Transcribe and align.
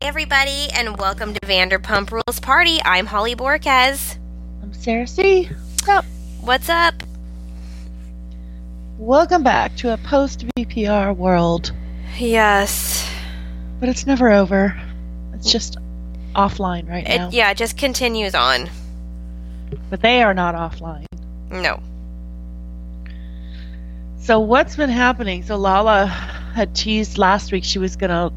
everybody, 0.00 0.68
and 0.74 0.96
welcome 0.96 1.34
to 1.34 1.40
Vanderpump 1.40 2.12
Rules 2.12 2.38
Party. 2.38 2.78
I'm 2.84 3.04
Holly 3.04 3.34
Borquez. 3.34 4.16
I'm 4.62 4.72
Sarah 4.72 5.08
C. 5.08 5.50
Yep. 5.88 6.04
What's 6.40 6.68
up? 6.68 6.94
Welcome 8.96 9.42
back 9.42 9.74
to 9.78 9.92
a 9.92 9.96
post 9.98 10.46
VPR 10.56 11.16
world. 11.16 11.72
Yes. 12.16 13.10
But 13.80 13.88
it's 13.88 14.06
never 14.06 14.30
over. 14.30 14.80
It's 15.34 15.50
just 15.50 15.78
offline 16.32 16.88
right 16.88 17.04
now. 17.04 17.26
It, 17.28 17.34
yeah, 17.34 17.50
it 17.50 17.56
just 17.56 17.76
continues 17.76 18.36
on. 18.36 18.70
But 19.90 20.00
they 20.00 20.22
are 20.22 20.32
not 20.32 20.54
offline. 20.54 21.06
No. 21.50 21.80
So 24.20 24.38
what's 24.38 24.76
been 24.76 24.90
happening? 24.90 25.42
So 25.42 25.56
Lala 25.56 26.06
had 26.06 26.76
teased 26.76 27.18
last 27.18 27.50
week 27.50 27.64
she 27.64 27.80
was 27.80 27.96
gonna 27.96 28.32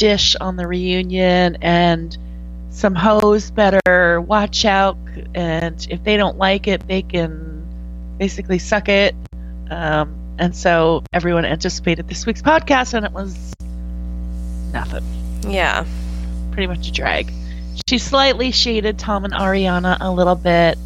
dish 0.00 0.34
on 0.40 0.56
the 0.56 0.66
reunion 0.66 1.58
and 1.60 2.16
some 2.70 2.94
hoes 2.94 3.50
better 3.50 4.18
watch 4.22 4.64
out 4.64 4.96
and 5.34 5.86
if 5.90 6.02
they 6.04 6.16
don't 6.16 6.38
like 6.38 6.66
it 6.66 6.86
they 6.88 7.02
can 7.02 7.68
basically 8.16 8.58
suck 8.58 8.88
it. 8.88 9.14
Um, 9.70 10.16
and 10.38 10.56
so 10.56 11.04
everyone 11.12 11.44
anticipated 11.44 12.08
this 12.08 12.24
week's 12.24 12.40
podcast 12.40 12.94
and 12.94 13.04
it 13.04 13.12
was 13.12 13.52
nothing. 14.72 15.04
Yeah. 15.46 15.84
pretty 16.50 16.66
much 16.66 16.88
a 16.88 16.92
drag. 16.92 17.30
She 17.86 17.98
slightly 17.98 18.52
shaded 18.52 18.98
tom 18.98 19.26
and 19.26 19.34
ariana 19.34 19.98
a 20.00 20.10
little 20.10 20.34
bit. 20.34 20.78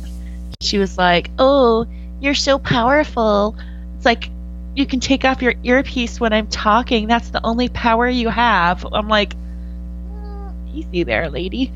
She 0.61 0.79
was 0.79 0.99
like 0.99 1.31
oh 1.39 1.87
you're 2.21 2.35
so 2.35 2.59
powerful. 2.59 3.57
It's 3.97 4.05
like 4.05 4.29
you 4.75 4.87
can 4.87 5.01
take 5.01 5.25
off 5.25 5.43
your 5.43 5.55
earpiece 5.63 6.21
when 6.21 6.33
i'm 6.33 6.49
talking. 6.49 7.07
That's 7.07 7.31
the 7.31 7.45
only 7.45 7.69
power 7.69 8.09
you 8.09 8.29
have. 8.29 8.85
I'm 8.91 9.09
like 9.09 9.35
"Mm, 9.37 10.75
easy 10.75 11.05
there 11.05 11.31
lady. 11.31 11.73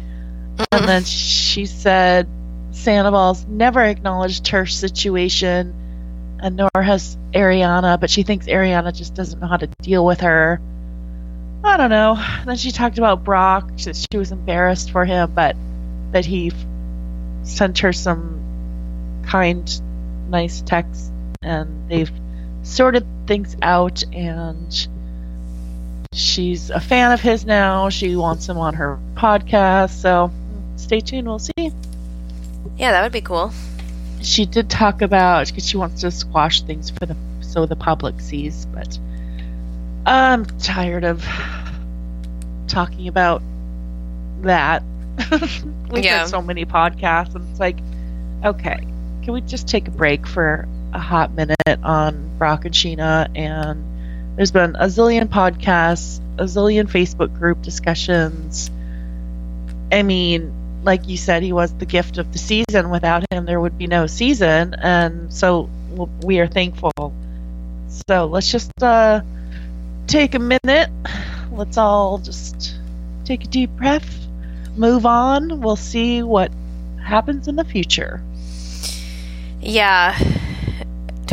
And 0.72 0.88
then 0.88 1.04
she 1.04 1.66
said 1.66 2.28
sandoval's 2.70 3.44
never 3.46 3.82
acknowledged 3.82 4.48
her 4.48 4.66
situation 4.66 5.74
and 6.40 6.56
nor 6.56 6.70
has 6.74 7.16
ariana 7.32 7.98
but 7.98 8.10
she 8.10 8.22
thinks 8.22 8.46
ariana 8.46 8.94
just 8.94 9.14
doesn't 9.14 9.40
know 9.40 9.46
how 9.46 9.56
to 9.56 9.66
deal 9.82 10.04
with 10.04 10.20
her. 10.20 10.60
I 11.64 11.76
don't 11.76 11.90
know. 11.90 12.16
Then 12.46 12.56
she 12.56 12.70
talked 12.72 12.98
about 12.98 13.24
brock 13.24 13.70
she, 13.76 13.92
she 13.92 14.18
was 14.18 14.32
embarrassed 14.32 14.90
for 14.90 15.04
him 15.04 15.32
but 15.34 15.56
that 16.12 16.24
he 16.24 16.52
sent 17.42 17.78
her 17.80 17.92
some 17.92 19.22
kind 19.26 19.80
nice 20.30 20.62
texts 20.62 21.10
and 21.42 21.88
they've 21.88 22.10
sorted 22.68 23.06
things 23.26 23.56
out 23.62 24.02
and 24.12 24.86
she's 26.12 26.70
a 26.70 26.80
fan 26.80 27.12
of 27.12 27.20
his 27.20 27.44
now 27.44 27.88
she 27.88 28.14
wants 28.16 28.48
him 28.48 28.58
on 28.58 28.74
her 28.74 28.98
podcast 29.14 29.90
so 29.90 30.30
stay 30.76 31.00
tuned 31.00 31.26
we'll 31.26 31.38
see 31.38 31.52
Yeah, 32.76 32.92
that 32.92 33.02
would 33.02 33.12
be 33.12 33.20
cool. 33.20 33.52
she 34.22 34.44
did 34.46 34.68
talk 34.68 35.00
about 35.02 35.46
because 35.48 35.66
she 35.66 35.76
wants 35.76 36.00
to 36.02 36.10
squash 36.10 36.62
things 36.62 36.90
for 36.90 37.06
the 37.06 37.16
so 37.40 37.64
the 37.66 37.76
public 37.76 38.20
sees 38.20 38.66
but 38.66 38.98
i'm 40.06 40.44
tired 40.58 41.04
of 41.04 41.24
talking 42.66 43.08
about 43.08 43.42
that 44.42 44.82
we've 45.90 46.04
Yeah. 46.04 46.18
had 46.20 46.28
so 46.28 46.42
many 46.42 46.64
podcasts 46.66 47.34
and 47.34 47.48
it's 47.50 47.58
like 47.60 47.78
okay 48.44 48.78
can 49.22 49.32
we 49.32 49.40
just 49.40 49.66
take 49.68 49.88
a 49.88 49.90
break 49.90 50.26
for 50.26 50.68
a 50.92 50.98
hot 50.98 51.32
minute 51.32 51.56
on 51.82 52.30
brock 52.38 52.64
and 52.64 52.74
sheena 52.74 53.28
and 53.36 53.84
there's 54.36 54.52
been 54.52 54.76
a 54.76 54.86
zillion 54.86 55.26
podcasts 55.26 56.20
a 56.38 56.44
zillion 56.44 56.88
facebook 56.88 57.36
group 57.38 57.60
discussions 57.62 58.70
i 59.92 60.02
mean 60.02 60.54
like 60.82 61.08
you 61.08 61.16
said, 61.16 61.42
he 61.42 61.52
was 61.52 61.72
the 61.74 61.86
gift 61.86 62.18
of 62.18 62.32
the 62.32 62.38
season. 62.38 62.90
Without 62.90 63.24
him, 63.30 63.44
there 63.44 63.60
would 63.60 63.76
be 63.76 63.86
no 63.86 64.06
season, 64.06 64.74
and 64.74 65.32
so 65.32 65.68
we 66.24 66.40
are 66.40 66.46
thankful. 66.46 67.12
So 68.08 68.26
let's 68.26 68.50
just 68.50 68.70
uh, 68.82 69.22
take 70.06 70.34
a 70.34 70.38
minute. 70.38 70.90
Let's 71.52 71.76
all 71.76 72.18
just 72.18 72.76
take 73.24 73.44
a 73.44 73.48
deep 73.48 73.70
breath, 73.70 74.26
move 74.76 75.04
on. 75.06 75.60
We'll 75.60 75.76
see 75.76 76.22
what 76.22 76.52
happens 77.02 77.48
in 77.48 77.56
the 77.56 77.64
future. 77.64 78.22
Yeah. 79.60 80.16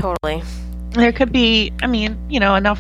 Totally. 0.05 0.43
There 0.91 1.11
could 1.11 1.31
be, 1.31 1.73
I 1.81 1.87
mean, 1.87 2.15
you 2.29 2.39
know, 2.39 2.53
enough 2.53 2.79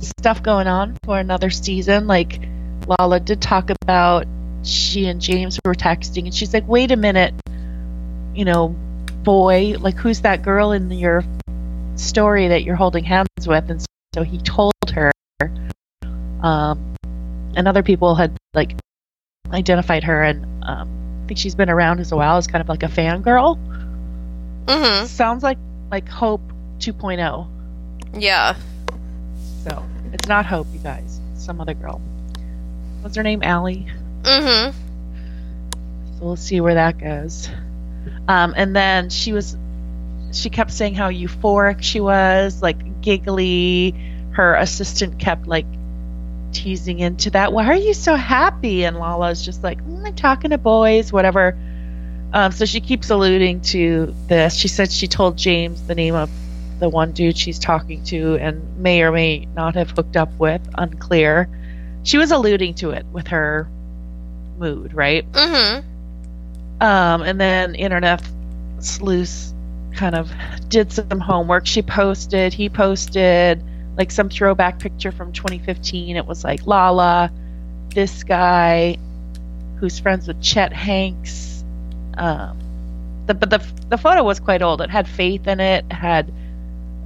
stuff 0.00 0.42
going 0.42 0.66
on 0.66 0.96
for 1.04 1.16
another 1.16 1.48
season. 1.48 2.08
Like 2.08 2.40
Lala 2.88 3.20
did 3.20 3.40
talk 3.40 3.70
about 3.70 4.26
she 4.64 5.06
and 5.06 5.20
James 5.20 5.60
were 5.64 5.76
texting, 5.76 6.24
and 6.24 6.34
she's 6.34 6.52
like, 6.52 6.66
"Wait 6.66 6.90
a 6.90 6.96
minute, 6.96 7.34
you 8.34 8.44
know, 8.44 8.74
boy, 9.22 9.76
like 9.78 9.94
who's 9.94 10.22
that 10.22 10.42
girl 10.42 10.72
in 10.72 10.90
your 10.90 11.22
story 11.94 12.48
that 12.48 12.64
you're 12.64 12.74
holding 12.74 13.04
hands 13.04 13.28
with?" 13.46 13.70
And 13.70 13.84
so 14.12 14.24
he 14.24 14.38
told 14.38 14.72
her, 14.92 15.12
um, 16.42 16.96
and 17.54 17.68
other 17.68 17.84
people 17.84 18.16
had 18.16 18.36
like 18.54 18.74
identified 19.52 20.02
her, 20.02 20.24
and 20.24 20.44
um, 20.64 21.22
I 21.22 21.28
think 21.28 21.38
she's 21.38 21.54
been 21.54 21.70
around 21.70 22.00
as 22.00 22.10
a 22.10 22.16
while 22.16 22.38
as 22.38 22.48
kind 22.48 22.60
of 22.60 22.68
like 22.68 22.82
a 22.82 22.88
fangirl. 22.88 23.56
Mm 24.66 25.06
Sounds 25.06 25.44
like 25.44 25.58
like 25.94 26.08
Hope 26.08 26.42
2.0. 26.78 27.46
hmm. 27.46 28.18
Yeah. 28.18 28.56
So 29.62 29.84
it's 30.12 30.26
not 30.26 30.44
Hope, 30.44 30.66
you 30.72 30.80
guys. 30.80 31.20
It's 31.32 31.44
some 31.44 31.60
other 31.60 31.74
girl. 31.74 32.00
What's 33.00 33.14
her 33.14 33.22
name? 33.22 33.44
Allie. 33.44 33.86
Mm 34.24 34.72
hmm. 34.72 36.18
So 36.18 36.24
we'll 36.24 36.34
see 36.34 36.60
where 36.60 36.74
that 36.74 36.98
goes. 36.98 37.48
Um, 38.26 38.54
and 38.56 38.74
then 38.74 39.08
she 39.08 39.32
was, 39.32 39.56
she 40.32 40.50
kept 40.50 40.72
saying 40.72 40.96
how 40.96 41.10
euphoric 41.10 41.80
she 41.82 42.00
was, 42.00 42.60
like 42.60 43.00
giggly. 43.00 43.94
Her 44.32 44.56
assistant 44.56 45.20
kept 45.20 45.46
like 45.46 45.66
teasing 46.50 46.98
into 46.98 47.30
that. 47.30 47.52
Why 47.52 47.66
are 47.66 47.76
you 47.76 47.94
so 47.94 48.16
happy? 48.16 48.84
And 48.84 48.98
Lala's 48.98 49.44
just 49.44 49.62
like, 49.62 49.80
mm, 49.86 50.04
I'm 50.04 50.16
talking 50.16 50.50
to 50.50 50.58
boys, 50.58 51.12
whatever. 51.12 51.56
Um, 52.34 52.50
so 52.50 52.64
she 52.64 52.80
keeps 52.80 53.10
alluding 53.10 53.60
to 53.60 54.12
this. 54.26 54.56
She 54.56 54.66
said 54.66 54.90
she 54.90 55.06
told 55.06 55.38
James 55.38 55.86
the 55.86 55.94
name 55.94 56.16
of 56.16 56.28
the 56.80 56.88
one 56.88 57.12
dude 57.12 57.38
she's 57.38 57.60
talking 57.60 58.02
to 58.06 58.34
and 58.38 58.76
may 58.76 59.02
or 59.02 59.12
may 59.12 59.46
not 59.54 59.76
have 59.76 59.90
hooked 59.90 60.16
up 60.16 60.36
with, 60.36 60.60
unclear. 60.74 61.48
She 62.02 62.18
was 62.18 62.32
alluding 62.32 62.74
to 62.74 62.90
it 62.90 63.06
with 63.06 63.28
her 63.28 63.68
mood, 64.58 64.94
right? 64.94 65.30
Mm 65.30 65.80
hmm. 65.80 66.82
Um, 66.82 67.22
and 67.22 67.40
then 67.40 67.76
internet 67.76 68.20
sleuth 68.80 69.54
kind 69.94 70.16
of 70.16 70.28
did 70.68 70.92
some 70.92 71.20
homework. 71.20 71.68
She 71.68 71.82
posted, 71.82 72.52
he 72.52 72.68
posted 72.68 73.62
like 73.96 74.10
some 74.10 74.28
throwback 74.28 74.80
picture 74.80 75.12
from 75.12 75.32
2015. 75.32 76.16
It 76.16 76.26
was 76.26 76.42
like 76.42 76.66
Lala, 76.66 77.30
this 77.94 78.24
guy 78.24 78.96
who's 79.76 80.00
friends 80.00 80.26
with 80.26 80.42
Chet 80.42 80.72
Hanks. 80.72 81.53
Um, 82.16 82.58
the, 83.26 83.34
but 83.34 83.50
the 83.50 83.62
the 83.88 83.98
photo 83.98 84.22
was 84.22 84.40
quite 84.40 84.62
old. 84.62 84.80
It 84.80 84.90
had 84.90 85.08
Faith 85.08 85.46
in 85.46 85.60
it. 85.60 85.84
It 85.90 85.92
had 85.92 86.32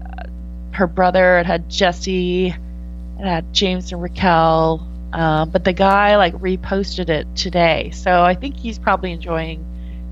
uh, 0.05 0.25
her 0.73 0.87
brother. 0.87 1.39
It 1.39 1.47
had 1.47 1.69
Jesse. 1.71 2.47
It 2.49 3.25
had 3.25 3.53
James 3.55 3.93
and 3.93 4.03
Raquel. 4.03 4.87
Um, 5.13 5.51
but 5.51 5.65
the 5.65 5.73
guy 5.73 6.17
like 6.17 6.35
reposted 6.35 7.09
it 7.09 7.27
today, 7.35 7.91
so 7.95 8.23
I 8.23 8.35
think 8.35 8.57
he's 8.59 8.79
probably 8.79 9.13
enjoying 9.13 9.65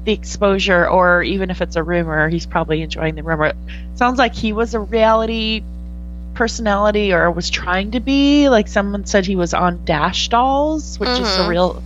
the 0.04 0.12
exposure, 0.12 0.88
or 0.88 1.22
even 1.22 1.50
if 1.50 1.60
it's 1.60 1.76
a 1.76 1.82
rumor, 1.82 2.28
he's 2.30 2.46
probably 2.46 2.80
enjoying 2.80 3.14
the 3.14 3.22
rumor. 3.22 3.46
It 3.46 3.56
sounds 3.96 4.18
like 4.18 4.34
he 4.34 4.52
was 4.54 4.72
a 4.72 4.80
reality 4.80 5.62
personality, 6.34 7.12
or 7.12 7.30
was 7.30 7.50
trying 7.50 7.90
to 7.90 8.00
be. 8.00 8.48
Like 8.48 8.68
someone 8.68 9.04
said, 9.04 9.26
he 9.26 9.36
was 9.36 9.52
on 9.52 9.84
Dash 9.84 10.28
Dolls, 10.28 10.98
which 10.98 11.08
is 11.10 11.36
a 11.36 11.40
Mhm. 11.40 11.48
real 11.48 11.82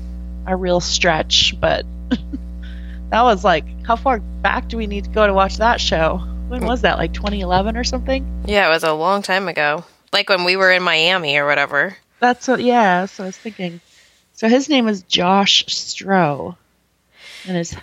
a 0.47 0.55
real 0.57 0.81
stretch, 0.81 1.55
but 1.61 1.85
that 3.11 3.23
was 3.23 3.45
like 3.45 3.65
how 3.85 3.97
far 3.97 4.21
back 4.21 4.69
do 4.69 4.77
we 4.77 4.87
need 4.87 5.05
to 5.05 5.11
go 5.11 5.27
to 5.27 5.35
watch 5.35 5.59
that 5.59 5.81
show? 5.81 6.19
When 6.49 6.65
was 6.65 6.83
that? 6.83 6.99
Like 6.99 7.13
2011 7.13 7.77
or 7.77 7.85
something? 7.85 8.43
Yeah, 8.47 8.67
it 8.67 8.71
was 8.71 8.83
a 8.83 8.93
long 8.93 9.23
time 9.23 9.47
ago. 9.49 9.85
Like 10.13 10.29
when 10.29 10.45
we 10.45 10.57
were 10.57 10.73
in 10.73 10.83
Miami 10.83 11.37
or 11.37 11.47
whatever. 11.47 11.97
That's 12.19 12.49
what. 12.49 12.61
Yeah, 12.61 13.07
so 13.07 13.25
I 13.25 13.27
was 13.27 13.37
thinking. 13.37 13.81
So 14.33 14.49
his 14.49 14.69
name 14.69 14.89
is 14.89 15.03
Josh 15.03 15.67
Stroh, 15.67 16.57
and 17.47 17.57
his 17.57 17.77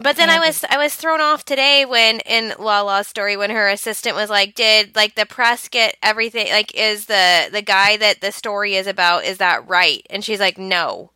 But 0.00 0.16
then 0.16 0.30
I 0.30 0.38
was 0.38 0.64
I 0.68 0.78
was 0.78 0.94
thrown 0.94 1.20
off 1.20 1.44
today 1.44 1.84
when 1.84 2.20
in 2.20 2.54
Lala's 2.58 3.06
story 3.06 3.36
when 3.36 3.50
her 3.50 3.68
assistant 3.68 4.16
was 4.16 4.30
like, 4.30 4.54
"Did 4.54 4.96
like 4.96 5.14
the 5.14 5.26
press 5.26 5.68
get 5.68 5.96
everything? 6.02 6.48
Like, 6.50 6.74
is 6.74 7.06
the 7.06 7.48
the 7.52 7.62
guy 7.62 7.96
that 7.98 8.20
the 8.20 8.32
story 8.32 8.74
is 8.74 8.86
about 8.86 9.24
is 9.24 9.38
that 9.38 9.68
right?" 9.68 10.06
And 10.10 10.24
she's 10.24 10.40
like, 10.40 10.58
"No." 10.58 11.10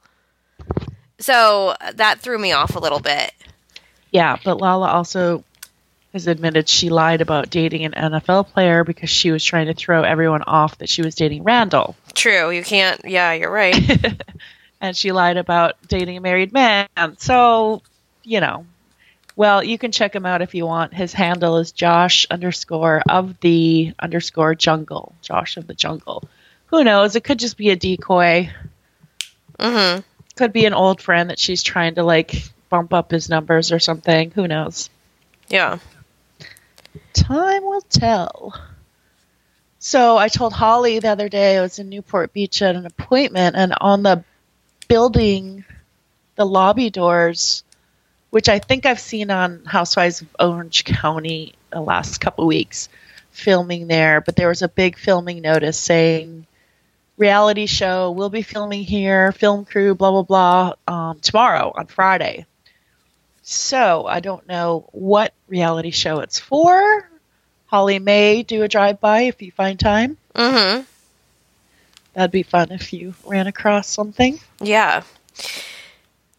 So 1.19 1.75
that 1.95 2.21
threw 2.21 2.39
me 2.39 2.53
off 2.53 2.77
a 2.77 2.81
little 2.81 3.01
bit. 3.01 3.33
Yeah. 4.13 4.37
But 4.45 4.61
Lala 4.61 4.89
also 4.89 5.43
has 6.13 6.27
admitted 6.27 6.69
she 6.69 6.91
lied 6.91 7.21
about 7.21 7.51
dating 7.51 7.85
an 7.85 8.13
NFL 8.13 8.49
player 8.49 8.85
because 8.85 9.11
she 9.11 9.31
was 9.31 9.43
trying 9.43 9.67
to 9.67 9.75
throw 9.75 10.03
everyone 10.03 10.43
off 10.43 10.79
that 10.79 10.89
she 10.89 11.03
was 11.03 11.15
dating 11.15 11.43
Randall. 11.43 11.97
True. 12.15 12.51
You 12.51 12.63
can't. 12.63 13.01
Yeah, 13.05 13.33
you're 13.33 13.51
right. 13.51 13.75
and 14.81 14.97
she 14.97 15.11
lied 15.13 15.39
about 15.39 15.77
dating 15.89 16.19
a 16.19 16.21
married 16.21 16.53
man. 16.53 16.87
So, 17.17 17.83
you 18.23 18.41
know, 18.41 18.67
well, 19.37 19.65
you 19.65 19.79
can 19.79 19.93
check 19.93 20.15
him 20.15 20.27
out 20.27 20.43
if 20.43 20.55
you 20.55 20.67
want. 20.67 20.93
His 20.93 21.15
handle 21.15 21.57
is 21.57 21.73
Josh 21.73 22.27
underscore 22.31 23.03
of 23.09 23.41
the 23.41 23.95
underscore 23.99 24.55
jungle. 24.55 25.15
Josh 25.23 25.57
of 25.57 25.67
the 25.67 25.75
jungle. 25.75 26.29
Who 26.67 26.85
knows? 26.85 27.17
It 27.17 27.25
could 27.25 27.39
just 27.39 27.57
be 27.57 27.71
a 27.71 27.77
decoy. 27.77 28.51
hmm 29.59 30.01
Could 30.37 30.53
be 30.53 30.67
an 30.67 30.75
old 30.75 31.01
friend 31.01 31.31
that 31.31 31.39
she's 31.39 31.63
trying 31.63 31.95
to 31.95 32.03
like 32.03 32.35
bump 32.73 32.95
up 32.95 33.11
his 33.11 33.29
numbers 33.29 33.71
or 33.71 33.79
something. 33.79 34.31
Who 34.31 34.49
knows? 34.49 34.89
Yeah. 35.47 35.79
Time 37.13 37.63
will 37.65 37.83
tell. 37.83 38.59
So 39.79 40.17
I 40.17 40.29
told 40.29 40.55
Holly 40.55 40.99
the 40.99 41.11
other 41.11 41.29
day 41.29 41.59
I 41.59 41.61
was 41.61 41.79
in 41.79 41.91
Newport 41.91 42.33
Beach 42.33 42.63
at 42.63 42.75
an 42.75 42.87
appointment, 42.87 43.57
and 43.57 43.75
on 43.79 44.03
the 44.03 44.25
building, 44.89 45.67
the 46.37 46.47
lobby 46.47 46.89
doors, 46.89 47.63
which 48.31 48.49
I 48.49 48.59
think 48.59 48.87
I've 48.87 49.01
seen 49.01 49.31
on 49.31 49.67
Housewives 49.67 50.23
of 50.23 50.29
Orange 50.41 50.85
County 50.85 51.53
the 51.71 51.81
last 51.83 52.23
couple 52.23 52.47
weeks, 52.47 52.89
filming 53.33 53.87
there, 53.87 54.23
but 54.23 54.35
there 54.35 54.49
was 54.49 54.63
a 54.63 54.69
big 54.69 54.97
filming 54.97 55.43
notice 55.43 55.79
saying 55.79 56.47
reality 57.19 57.67
show, 57.67 58.13
we'll 58.13 58.31
be 58.31 58.41
filming 58.41 58.85
here, 58.85 59.31
film 59.33 59.67
crew, 59.67 59.95
blah, 59.95 60.11
blah, 60.11 60.23
blah, 60.23 60.73
um, 60.89 61.21
tomorrow 61.21 61.71
on 61.75 61.87
Friday. 61.87 62.47
So 63.43 64.07
I 64.07 64.21
don't 64.21 64.47
know 64.47 64.89
what 64.93 65.35
reality 65.49 65.91
show 65.91 66.21
it's 66.21 66.39
for. 66.39 67.09
Holly 67.67 67.99
may 67.99 68.43
do 68.43 68.63
a 68.63 68.69
drive 68.69 69.01
by 69.01 69.23
if 69.23 69.43
you 69.43 69.51
find 69.51 69.79
time. 69.79 70.17
hmm 70.35 70.81
That'd 72.15 72.31
be 72.31 72.43
fun 72.43 72.71
if 72.73 72.93
you 72.93 73.15
ran 73.25 73.47
across 73.47 73.89
something. 73.89 74.39
Yeah. 74.61 75.03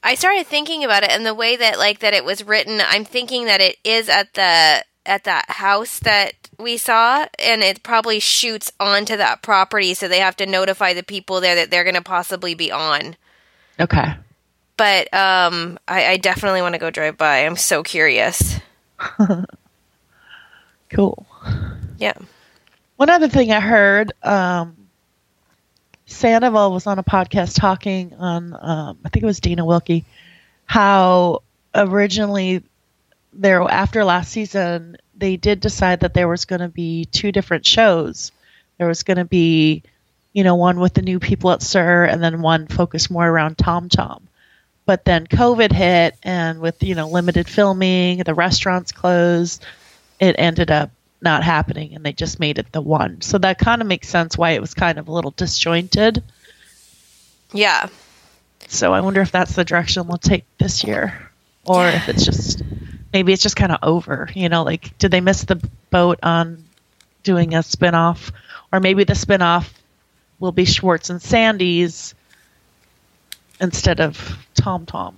I 0.04 0.16
started 0.16 0.46
thinking 0.46 0.84
about 0.84 1.04
it 1.04 1.10
and 1.10 1.26
the 1.26 1.34
way 1.34 1.56
that 1.56 1.80
like 1.80 2.00
that 2.00 2.14
it 2.14 2.24
was 2.24 2.44
written, 2.44 2.80
I'm 2.86 3.06
thinking 3.06 3.46
that 3.46 3.62
it 3.62 3.78
is 3.84 4.10
at 4.10 4.34
the 4.34 4.84
at 5.06 5.24
that 5.26 5.50
house 5.50 6.00
that 6.00 6.34
we 6.58 6.78
saw 6.78 7.26
and 7.40 7.62
it 7.62 7.84
probably 7.84 8.20
shoots 8.20 8.72
onto 8.80 9.18
that 9.18 9.42
property 9.42 9.94
so 9.94 10.08
they 10.08 10.20
have 10.20 10.38
to 10.38 10.46
notify 10.46 10.94
the 10.94 11.04
people 11.04 11.42
there 11.42 11.56
that 11.56 11.72
they're 11.72 11.84
going 11.84 11.96
to 11.96 12.02
possibly 12.02 12.54
be 12.54 12.72
on. 12.72 13.16
Okay. 13.80 14.14
But 14.78 15.14
um 15.14 15.80
I, 15.88 16.06
I 16.08 16.18
definitely 16.18 16.62
want 16.62 16.76
to 16.76 16.80
go 16.80 16.90
drive 16.90 17.18
by. 17.18 17.46
I'm 17.46 17.56
so 17.58 17.84
curious. 17.84 18.60
Cool. 20.94 21.26
Yeah. 21.98 22.14
One 22.98 23.10
other 23.10 23.28
thing 23.28 23.52
I 23.52 23.60
heard, 23.60 24.14
um, 24.22 24.78
Sandoval 26.06 26.72
was 26.72 26.86
on 26.86 27.00
a 27.00 27.04
podcast 27.04 27.60
talking 27.60 28.14
on, 28.14 28.54
um, 28.54 29.00
I 29.04 29.10
think 29.10 29.24
it 29.24 29.26
was 29.26 29.40
Dana 29.40 29.64
Wilkey, 29.66 30.04
how 30.66 31.42
originally 31.74 32.62
there 33.34 33.62
after 33.64 34.06
last 34.06 34.32
season 34.32 34.98
they 35.18 35.38
did 35.38 35.60
decide 35.60 36.02
that 36.02 36.14
there 36.14 36.28
was 36.28 36.46
going 36.46 36.62
to 36.62 36.70
be 36.70 37.06
two 37.06 37.32
different 37.32 37.66
shows. 37.66 38.32
There 38.78 38.88
was 38.88 39.02
going 39.02 39.18
to 39.18 39.26
be, 39.26 39.82
you 40.34 40.44
know, 40.44 40.56
one 40.56 40.80
with 40.80 40.94
the 40.94 41.02
new 41.02 41.20
people 41.20 41.52
at 41.52 41.64
SUR, 41.64 42.04
and 42.04 42.22
then 42.22 42.42
one 42.42 42.68
focused 42.68 43.10
more 43.10 43.28
around 43.28 43.58
Tom 43.58 43.90
Tom. 43.90 44.28
But 44.86 45.06
then 45.06 45.28
COVID 45.28 45.72
hit, 45.72 46.16
and 46.24 46.60
with 46.60 46.84
you 46.84 46.96
know 46.96 47.08
limited 47.08 47.48
filming, 47.48 48.20
the 48.20 48.34
restaurants 48.34 48.92
closed. 48.92 49.64
It 50.20 50.36
ended 50.38 50.72
up 50.72 50.92
not 51.22 51.44
happening, 51.44 51.96
and 51.96 52.06
they 52.06 52.14
just 52.14 52.40
made 52.40 52.60
it 52.60 52.72
the 52.72 52.82
one. 52.82 53.22
So 53.22 53.38
that 53.38 53.58
kind 53.58 53.82
of 53.82 53.88
makes 53.88 54.10
sense 54.10 54.38
why 54.38 54.52
it 54.52 54.62
was 54.62 54.74
kind 54.74 55.00
of 55.00 55.08
a 55.08 55.12
little 55.12 55.32
disjointed. 55.32 56.22
Yeah. 57.54 57.88
So 58.68 58.94
I 58.94 59.02
wonder 59.02 59.22
if 59.22 59.32
that's 59.32 59.56
the 59.56 59.64
direction 59.64 60.08
we'll 60.08 60.18
take 60.18 60.46
this 60.58 60.84
year, 60.84 61.30
or 61.66 61.88
if 61.88 62.10
it's 62.10 62.26
just 62.26 62.62
maybe 63.14 63.32
it's 63.32 63.44
just 63.44 63.56
kind 63.56 63.72
of 63.72 63.80
over. 63.84 64.30
You 64.34 64.50
know, 64.50 64.64
like 64.64 64.98
did 64.98 65.12
they 65.12 65.22
miss 65.22 65.44
the 65.46 65.62
boat 65.90 66.20
on 66.24 66.66
doing 67.24 67.54
a 67.54 67.60
spinoff, 67.60 68.32
or 68.72 68.80
maybe 68.80 69.06
the 69.06 69.14
spinoff 69.14 69.72
will 70.40 70.52
be 70.52 70.66
Schwartz 70.66 71.10
and 71.10 71.22
Sandy's 71.22 72.16
instead 73.64 74.00
of 74.00 74.38
Tom 74.54 74.86
Tom. 74.86 75.16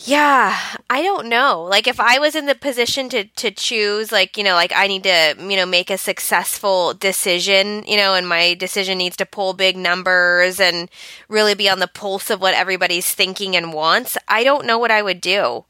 Yeah, 0.00 0.56
I 0.88 1.02
don't 1.02 1.28
know. 1.28 1.64
Like 1.64 1.88
if 1.88 1.98
I 1.98 2.18
was 2.18 2.36
in 2.36 2.46
the 2.46 2.54
position 2.54 3.08
to 3.10 3.24
to 3.24 3.50
choose 3.50 4.12
like, 4.12 4.36
you 4.36 4.44
know, 4.44 4.54
like 4.54 4.72
I 4.74 4.86
need 4.86 5.02
to, 5.02 5.36
you 5.38 5.56
know, 5.56 5.66
make 5.66 5.90
a 5.90 5.98
successful 5.98 6.94
decision, 6.94 7.82
you 7.86 7.96
know, 7.96 8.14
and 8.14 8.28
my 8.28 8.54
decision 8.54 8.98
needs 8.98 9.16
to 9.16 9.26
pull 9.26 9.54
big 9.54 9.76
numbers 9.76 10.60
and 10.60 10.88
really 11.28 11.54
be 11.54 11.68
on 11.68 11.80
the 11.80 11.88
pulse 11.88 12.30
of 12.30 12.40
what 12.40 12.54
everybody's 12.54 13.12
thinking 13.12 13.56
and 13.56 13.72
wants. 13.72 14.16
I 14.28 14.44
don't 14.44 14.66
know 14.66 14.78
what 14.78 14.92
I 14.92 15.02
would 15.02 15.20
do. 15.20 15.64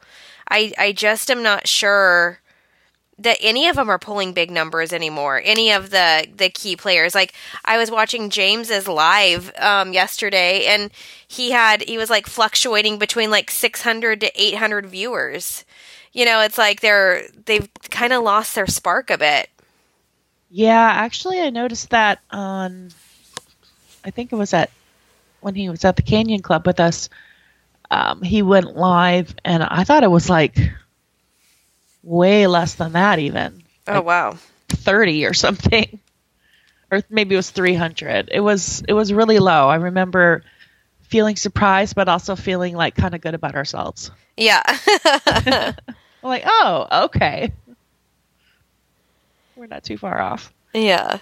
I 0.50 0.73
I 0.79 0.93
just 0.93 1.31
am 1.31 1.43
not 1.43 1.67
sure 1.67 2.40
that 3.18 3.38
any 3.40 3.68
of 3.68 3.76
them 3.76 3.88
are 3.90 3.98
pulling 3.98 4.32
big 4.32 4.50
numbers 4.50 4.92
anymore. 4.92 5.40
Any 5.44 5.72
of 5.72 5.90
the 5.90 6.26
the 6.36 6.48
key 6.50 6.76
players. 6.76 7.14
Like 7.14 7.34
I 7.64 7.78
was 7.78 7.90
watching 7.90 8.30
James's 8.30 8.86
live 8.86 9.52
um, 9.58 9.92
yesterday, 9.92 10.66
and 10.66 10.90
he 11.26 11.50
had 11.50 11.82
he 11.82 11.98
was 11.98 12.10
like 12.10 12.26
fluctuating 12.26 12.98
between 12.98 13.30
like 13.30 13.50
six 13.50 13.82
hundred 13.82 14.20
to 14.20 14.30
eight 14.40 14.54
hundred 14.54 14.86
viewers. 14.86 15.64
You 16.12 16.24
know, 16.24 16.40
it's 16.40 16.58
like 16.58 16.80
they're 16.80 17.22
they've 17.44 17.68
kind 17.90 18.12
of 18.12 18.22
lost 18.22 18.54
their 18.54 18.66
spark 18.66 19.10
a 19.10 19.18
bit. 19.18 19.48
Yeah, 20.50 20.90
actually, 20.94 21.40
I 21.40 21.50
noticed 21.50 21.90
that 21.90 22.20
on. 22.30 22.90
I 24.04 24.10
think 24.10 24.32
it 24.32 24.36
was 24.36 24.54
at 24.54 24.70
when 25.40 25.54
he 25.54 25.68
was 25.68 25.84
at 25.84 25.96
the 25.96 26.02
Canyon 26.02 26.40
Club 26.40 26.66
with 26.66 26.80
us. 26.80 27.08
Um, 27.90 28.22
he 28.22 28.42
went 28.42 28.76
live, 28.76 29.34
and 29.44 29.62
I 29.62 29.84
thought 29.84 30.04
it 30.04 30.10
was 30.10 30.30
like 30.30 30.56
way 32.08 32.46
less 32.46 32.75
than 32.75 32.93
that, 32.93 33.19
even 33.19 33.62
Oh 33.87 33.94
Like- 33.94 34.05
wow. 34.05 34.37
thirty 34.69 35.26
or 35.26 35.34
something, 35.34 35.99
or 36.90 37.02
maybe 37.10 37.34
it 37.34 37.38
was 37.38 37.50
three 37.50 37.75
hundred. 37.75 38.28
It 38.32 38.40
was 38.40 38.82
it 38.88 38.93
was 38.93 39.12
really 39.12 39.38
low. 39.38 39.69
I 39.69 39.76
remember 39.76 40.43
feeling 41.02 41.37
surprised, 41.37 41.94
but 41.94 42.08
also 42.08 42.37
feeling 42.37 42.75
like 42.76 42.94
kind 42.94 43.14
of 43.14 43.20
good 43.20 43.34
about 43.34 43.55
ourselves. 43.55 44.10
Yeah. 44.37 44.62
I'm 45.06 45.75
like, 46.22 46.43
oh, 46.46 47.05
okay, 47.06 47.52
we're 49.56 49.66
not 49.66 49.84
too 49.84 49.96
far 49.99 50.20
off. 50.20 50.52
yeah. 50.75 51.19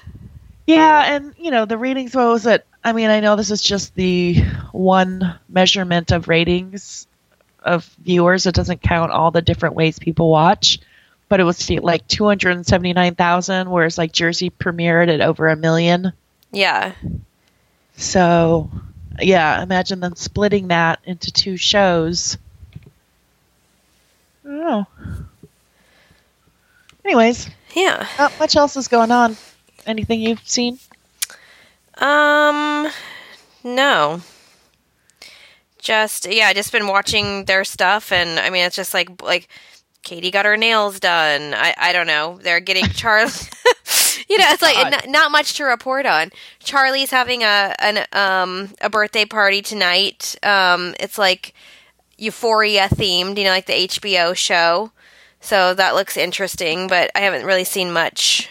Yeah, 0.67 1.15
and 1.15 1.33
you 1.39 1.53
know 1.53 1.65
the 1.65 1.79
ratings. 1.79 2.13
What 2.13 2.27
was 2.27 2.45
it? 2.45 2.67
I 2.83 2.93
mean, 2.93 3.09
I 3.09 3.21
know 3.21 3.37
this 3.37 3.53
is 3.53 3.63
just 3.63 3.95
the 3.95 4.35
one 4.73 5.39
measurement 5.49 6.11
of 6.11 6.27
ratings 6.27 7.07
of 7.67 7.85
viewers. 8.03 8.47
It 8.47 8.55
doesn't 8.55 8.81
count 8.83 9.13
all 9.13 9.31
the 9.31 9.43
different 9.43 9.75
ways 9.75 9.99
people 9.99 10.31
watch. 10.31 10.79
But 11.29 11.41
it 11.41 11.45
was 11.45 11.69
like 11.69 12.07
two 12.07 12.25
hundred 12.25 12.55
and 12.57 12.65
seventy 12.65 12.93
nine 12.93 13.17
thousand, 13.17 13.69
whereas 13.69 13.99
like 13.99 14.13
Jersey 14.13 14.49
premiered 14.49 15.13
at 15.13 15.21
over 15.21 15.49
a 15.49 15.57
million. 15.57 16.13
Yeah. 16.53 16.93
So, 17.97 18.71
yeah, 19.21 19.61
imagine 19.63 19.99
them 20.01 20.15
splitting 20.15 20.69
that 20.69 21.01
into 21.05 21.33
two 21.33 21.57
shows. 21.57 22.39
I 24.45 24.49
don't 24.49 24.59
know. 24.61 24.87
Anyways, 27.05 27.49
Yeah. 27.75 28.07
not 28.19 28.39
much 28.39 28.55
else 28.57 28.77
is 28.77 28.89
going 28.89 29.11
on. 29.11 29.37
Anything 29.87 30.21
you've 30.21 30.47
seen? 30.49 30.79
Um, 31.99 32.89
no. 33.65 34.21
Just 35.87 36.27
yeah, 36.29 36.53
just 36.53 36.73
been 36.73 36.89
watching 36.89 37.45
their 37.45 37.63
stuff, 37.63 38.11
and 38.11 38.41
I 38.41 38.51
mean, 38.51 38.65
it's 38.65 38.75
just 38.75 38.93
like 38.93 39.23
like 39.23 39.47
Katie 40.03 40.33
got 40.33 40.45
her 40.45 40.57
nails 40.57 40.99
done. 40.99 41.55
I 41.55 41.75
I 41.79 41.93
don't 41.93 42.09
know. 42.09 42.41
They're 42.43 42.59
getting 42.59 42.87
Charlie. 42.89 43.31
you 44.29 44.37
know, 44.37 44.47
it's 44.49 44.63
like 44.63 44.91
not, 44.91 45.09
not 45.09 45.31
much 45.31 45.55
to 45.59 45.65
report 45.65 46.05
on. 46.05 46.33
Charlie's 46.59 47.13
having 47.13 47.45
a 47.45 47.73
an 47.79 48.05
um 48.13 48.75
a 48.81 48.91
birthday 48.91 49.27
party 49.27 49.63
tonight. 49.63 50.35
Um, 50.43 50.97
it's 50.99 51.19
like 51.19 51.55
Euphoria 52.19 52.89
themed. 52.89 53.39
You 53.39 53.45
know, 53.45 53.51
like 53.51 53.67
the 53.67 53.87
HBO 53.87 54.35
show. 54.35 54.91
So 55.41 55.73
that 55.73 55.95
looks 55.95 56.17
interesting, 56.17 56.89
but 56.89 57.13
I 57.15 57.21
haven't 57.21 57.47
really 57.47 57.63
seen 57.63 57.93
much. 57.93 58.51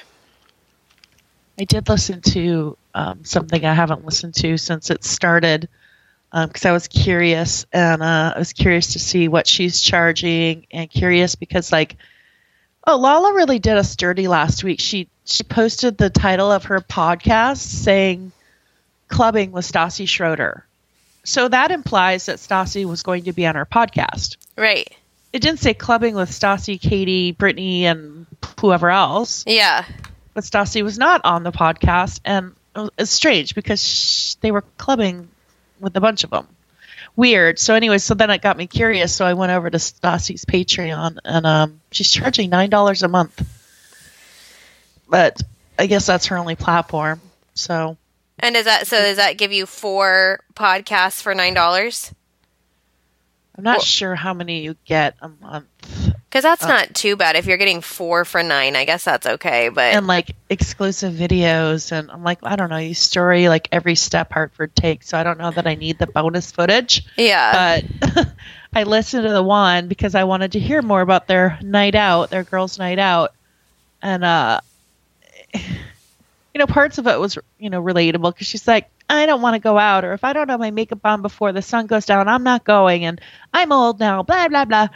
I 1.60 1.66
did 1.66 1.90
listen 1.90 2.22
to 2.22 2.78
um, 2.94 3.26
something 3.26 3.66
I 3.66 3.74
haven't 3.74 4.06
listened 4.06 4.36
to 4.36 4.58
since 4.58 4.90
it 4.90 5.04
started 5.04 5.68
because 6.44 6.66
I 6.66 6.72
was 6.74 6.88
curious 6.90 7.66
and 7.72 8.04
uh, 8.04 8.34
I 8.36 8.40
was 8.40 8.52
curious 8.52 8.94
to 8.94 9.00
see 9.00 9.28
what 9.30 9.48
she's 9.48 9.82
charging 9.82 10.68
and 10.72 10.90
curious 10.90 11.36
because 11.36 11.72
like 11.72 11.96
oh 12.86 12.98
Lala 12.98 13.34
really 13.34 13.60
did 13.60 13.78
us 13.78 13.96
dirty 13.96 14.28
last 14.28 14.64
week. 14.64 14.80
She 14.82 15.08
she 15.24 15.44
posted 15.44 15.98
the 15.98 16.10
title 16.10 16.52
of 16.52 16.66
her 16.66 16.82
podcast 16.82 17.58
saying 17.58 18.32
clubbing 19.08 19.52
with 19.52 19.66
Stassi 19.66 20.08
Schroeder. 20.08 20.66
So 21.24 21.48
that 21.48 21.72
implies 21.72 22.26
that 22.28 22.38
Stassi 22.38 22.86
was 22.86 23.02
going 23.02 23.24
to 23.24 23.34
be 23.34 23.48
on 23.48 23.56
her 23.56 23.66
podcast. 23.66 24.38
Right. 24.58 24.88
it 25.34 25.42
didn't 25.42 25.60
say 25.60 25.74
clubbing 25.74 26.16
with 26.16 26.30
Stassi, 26.30 26.80
Katie, 26.80 27.32
Brittany, 27.32 27.86
and 27.86 28.28
whoever 28.60 28.90
else. 28.92 29.44
Yeah. 29.48 29.86
But 30.34 30.44
Stassi 30.44 30.84
was 30.84 30.98
not 31.00 31.22
on 31.24 31.44
the 31.44 31.52
podcast, 31.52 32.20
and 32.26 32.56
it's 32.98 33.10
strange 33.12 33.56
because 33.56 33.82
sh- 33.82 34.36
they 34.42 34.52
were 34.52 34.64
clubbing 34.78 35.30
with 35.86 35.96
a 35.96 36.02
bunch 36.02 36.24
of 36.26 36.32
them. 36.32 36.48
Weird. 37.16 37.60
So 37.60 37.76
anyway, 37.76 38.00
so 38.00 38.14
then 38.16 38.30
it 38.32 38.42
got 38.42 38.58
me 38.58 38.68
curious. 38.68 39.16
So 39.16 39.24
I 39.26 39.36
went 39.36 39.52
over 39.54 39.70
to 39.70 39.78
Stassi's 39.78 40.44
Patreon, 40.44 41.20
and 41.24 41.46
um, 41.46 41.80
she's 41.92 42.12
charging 42.12 42.50
nine 42.50 42.70
dollars 42.70 43.04
a 43.04 43.08
month. 43.08 43.40
But 45.08 45.42
I 45.80 45.86
guess 45.88 46.06
that's 46.08 46.26
her 46.26 46.38
only 46.38 46.56
platform. 46.56 47.22
So 47.54 47.96
And 48.40 48.56
does 48.56 48.66
that 48.66 48.88
so 48.88 48.98
does 49.00 49.18
that 49.18 49.38
give 49.38 49.54
you 49.54 49.66
four 49.66 50.42
podcasts 50.56 51.22
for 51.22 51.34
nine 51.36 51.54
dollars? 51.54 52.14
I'm 53.58 53.64
not 53.64 53.78
Well- 53.78 53.86
sure 53.86 54.16
how 54.16 54.34
many 54.34 54.64
you 54.64 54.76
get 54.84 55.16
a 55.22 55.30
month. 55.30 55.68
Because 56.36 56.44
that's 56.44 56.66
Uh, 56.66 56.68
not 56.68 56.94
too 56.94 57.16
bad. 57.16 57.38
If 57.38 57.46
you're 57.46 57.56
getting 57.56 57.80
four 57.80 58.26
for 58.26 58.44
nine, 58.44 58.76
I 58.76 58.84
guess 58.84 59.06
that's 59.06 59.26
okay. 59.26 59.70
But 59.70 59.96
and 59.96 60.06
like 60.06 60.36
exclusive 60.50 61.14
videos 61.14 61.94
and 61.94 62.12
I'm 62.12 62.26
like 62.26 62.40
I 62.44 62.58
don't 62.58 62.70
know 62.70 62.76
you 62.76 62.94
story 62.94 63.48
like 63.48 63.70
every 63.72 63.96
step 63.96 64.34
Hartford 64.34 64.76
takes 64.76 65.08
so 65.08 65.18
I 65.18 65.24
don't 65.24 65.40
know 65.40 65.52
that 65.52 65.66
I 65.66 65.76
need 65.76 65.98
the 65.98 66.08
bonus 66.08 66.52
footage 66.52 67.06
yeah, 67.16 67.80
but 68.12 68.28
I 68.74 68.84
listened 68.84 69.24
to 69.24 69.32
the 69.32 69.42
one 69.42 69.88
because 69.88 70.14
I 70.14 70.26
wanted 70.26 70.52
to 70.52 70.60
hear 70.60 70.82
more 70.82 71.00
about 71.00 71.26
their 71.26 71.58
night 71.62 71.96
out 71.96 72.32
their 72.32 72.44
girls 72.44 72.78
night 72.78 73.00
out 73.00 73.34
and 74.02 74.26
uh 74.26 74.60
you 75.54 75.62
know 76.56 76.68
parts 76.68 76.98
of 76.98 77.08
it 77.08 77.18
was 77.18 77.38
you 77.60 77.70
know 77.70 77.82
relatable 77.82 78.34
because 78.34 78.48
she's 78.48 78.68
like 78.68 78.90
I 79.10 79.26
don't 79.26 79.42
want 79.42 79.54
to 79.54 79.60
go 79.60 79.80
out 79.80 80.04
or 80.04 80.12
if 80.12 80.26
I 80.26 80.34
don't 80.34 80.50
have 80.50 80.60
my 80.60 80.72
makeup 80.72 81.00
on 81.06 81.22
before 81.22 81.54
the 81.54 81.62
sun 81.62 81.88
goes 81.88 82.06
down 82.06 82.28
I'm 82.28 82.44
not 82.44 82.66
going 82.66 83.06
and 83.06 83.22
I'm 83.54 83.72
old 83.72 84.02
now 84.02 84.22
blah 84.22 84.50
blah 84.50 84.66
blah 84.66 84.90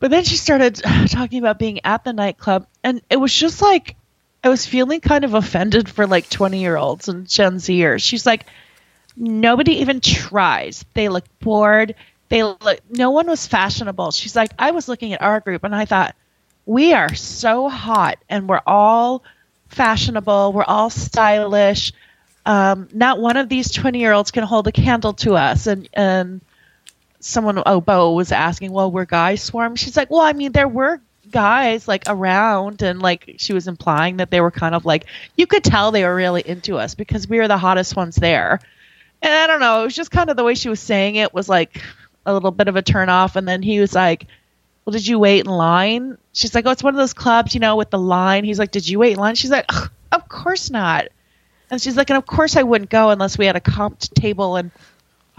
but 0.00 0.10
then 0.10 0.24
she 0.24 0.36
started 0.36 0.74
talking 1.08 1.38
about 1.38 1.58
being 1.58 1.80
at 1.84 2.02
the 2.02 2.12
nightclub, 2.12 2.66
and 2.82 3.00
it 3.08 3.16
was 3.16 3.32
just 3.32 3.62
like 3.62 3.96
I 4.42 4.48
was 4.48 4.66
feeling 4.66 5.00
kind 5.00 5.24
of 5.24 5.34
offended 5.34 5.88
for 5.88 6.06
like 6.06 6.28
20 6.28 6.60
year 6.60 6.76
olds 6.76 7.08
and 7.08 7.28
Gen 7.28 7.56
Zers. 7.56 8.02
She's 8.02 8.24
like, 8.24 8.46
nobody 9.16 9.80
even 9.80 10.00
tries. 10.00 10.84
They 10.94 11.08
look 11.08 11.24
bored. 11.40 11.94
They 12.30 12.42
look, 12.42 12.80
no 12.88 13.10
one 13.10 13.26
was 13.26 13.46
fashionable. 13.46 14.12
She's 14.12 14.34
like, 14.34 14.52
I 14.58 14.70
was 14.70 14.88
looking 14.88 15.12
at 15.12 15.20
our 15.20 15.40
group 15.40 15.64
and 15.64 15.74
I 15.74 15.84
thought, 15.84 16.14
we 16.64 16.92
are 16.94 17.14
so 17.14 17.68
hot 17.68 18.18
and 18.28 18.48
we're 18.48 18.62
all 18.66 19.24
fashionable. 19.68 20.52
We're 20.52 20.64
all 20.64 20.88
stylish. 20.88 21.92
Um, 22.46 22.88
not 22.92 23.20
one 23.20 23.36
of 23.36 23.48
these 23.48 23.70
20 23.70 23.98
year 23.98 24.12
olds 24.12 24.30
can 24.30 24.44
hold 24.44 24.66
a 24.68 24.72
candle 24.72 25.12
to 25.14 25.34
us. 25.34 25.66
And, 25.66 25.88
and, 25.92 26.40
someone 27.20 27.62
oh 27.64 27.80
Beau 27.80 28.12
was 28.14 28.32
asking, 28.32 28.72
well, 28.72 28.90
were 28.90 29.06
guys 29.06 29.42
swarmed? 29.42 29.78
She's 29.78 29.96
like, 29.96 30.10
well, 30.10 30.20
I 30.20 30.32
mean, 30.32 30.52
there 30.52 30.68
were 30.68 31.00
guys 31.30 31.86
like 31.86 32.04
around, 32.08 32.82
and 32.82 33.00
like 33.00 33.36
she 33.38 33.52
was 33.52 33.68
implying 33.68 34.16
that 34.18 34.30
they 34.30 34.40
were 34.40 34.50
kind 34.50 34.74
of 34.74 34.84
like 34.84 35.06
you 35.36 35.46
could 35.46 35.62
tell 35.62 35.92
they 35.92 36.04
were 36.04 36.14
really 36.14 36.42
into 36.44 36.76
us 36.76 36.94
because 36.94 37.28
we 37.28 37.38
were 37.38 37.48
the 37.48 37.58
hottest 37.58 37.94
ones 37.96 38.16
there. 38.16 38.60
And 39.22 39.32
I 39.32 39.46
don't 39.46 39.60
know, 39.60 39.82
it 39.82 39.84
was 39.84 39.94
just 39.94 40.10
kind 40.10 40.30
of 40.30 40.36
the 40.36 40.44
way 40.44 40.54
she 40.54 40.70
was 40.70 40.80
saying 40.80 41.16
it 41.16 41.34
was 41.34 41.48
like 41.48 41.82
a 42.24 42.32
little 42.32 42.50
bit 42.50 42.68
of 42.68 42.76
a 42.76 42.82
turn 42.82 43.08
off. 43.08 43.36
And 43.36 43.46
then 43.46 43.62
he 43.62 43.80
was 43.80 43.94
like, 43.94 44.26
well, 44.84 44.92
did 44.92 45.06
you 45.06 45.18
wait 45.18 45.40
in 45.40 45.50
line? 45.50 46.16
She's 46.32 46.54
like, 46.54 46.66
oh, 46.66 46.70
it's 46.70 46.82
one 46.82 46.94
of 46.94 46.98
those 46.98 47.12
clubs, 47.12 47.54
you 47.54 47.60
know, 47.60 47.76
with 47.76 47.90
the 47.90 47.98
line. 47.98 48.44
He's 48.44 48.58
like, 48.58 48.70
did 48.70 48.88
you 48.88 48.98
wait 48.98 49.12
in 49.12 49.18
line? 49.18 49.34
She's 49.34 49.50
like, 49.50 49.70
of 50.12 50.28
course 50.28 50.70
not. 50.70 51.08
And 51.70 51.80
she's 51.80 51.96
like, 51.96 52.10
and 52.10 52.16
of 52.16 52.26
course 52.26 52.56
I 52.56 52.62
wouldn't 52.62 52.90
go 52.90 53.10
unless 53.10 53.38
we 53.38 53.46
had 53.46 53.56
a 53.56 53.60
comped 53.60 54.12
table 54.14 54.56
and 54.56 54.70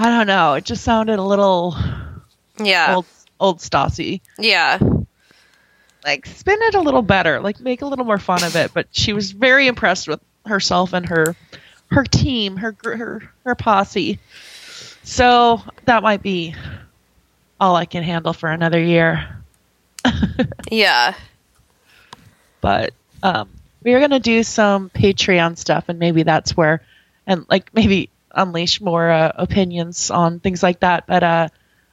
I 0.01 0.09
don't 0.09 0.25
know. 0.25 0.55
It 0.55 0.65
just 0.65 0.83
sounded 0.83 1.19
a 1.19 1.23
little 1.23 1.77
yeah, 2.59 2.95
old, 2.95 3.05
old 3.39 3.59
Stassi. 3.59 4.21
yeah, 4.39 4.79
Like 6.03 6.25
spin 6.25 6.57
it 6.59 6.73
a 6.73 6.81
little 6.81 7.03
better, 7.03 7.39
like 7.39 7.59
make 7.59 7.83
a 7.83 7.85
little 7.85 8.05
more 8.05 8.17
fun 8.17 8.43
of 8.43 8.55
it. 8.55 8.73
But 8.73 8.87
she 8.89 9.13
was 9.13 9.31
very 9.31 9.67
impressed 9.67 10.07
with 10.07 10.19
herself 10.43 10.93
and 10.93 11.07
her 11.07 11.35
her 11.91 12.03
team, 12.03 12.57
her 12.57 12.75
her 12.83 13.31
her 13.45 13.53
posse. 13.53 14.17
So 15.03 15.61
that 15.85 16.01
might 16.01 16.23
be 16.23 16.55
all 17.59 17.75
I 17.75 17.85
can 17.85 18.01
handle 18.01 18.33
for 18.33 18.49
another 18.49 18.81
year. 18.81 19.43
yeah. 20.71 21.13
But 22.59 22.95
um, 23.21 23.49
we 23.83 23.93
are 23.93 23.99
gonna 23.99 24.19
do 24.19 24.41
some 24.41 24.89
Patreon 24.89 25.59
stuff, 25.59 25.89
and 25.89 25.99
maybe 25.99 26.23
that's 26.23 26.57
where, 26.57 26.81
and 27.27 27.45
like 27.49 27.71
maybe 27.71 28.09
unleash 28.33 28.81
more 28.81 29.09
uh, 29.09 29.31
opinions 29.35 30.11
on 30.11 30.39
things 30.39 30.63
like 30.63 30.81
that. 30.81 31.07
But 31.07 31.23
uh, 31.23 31.47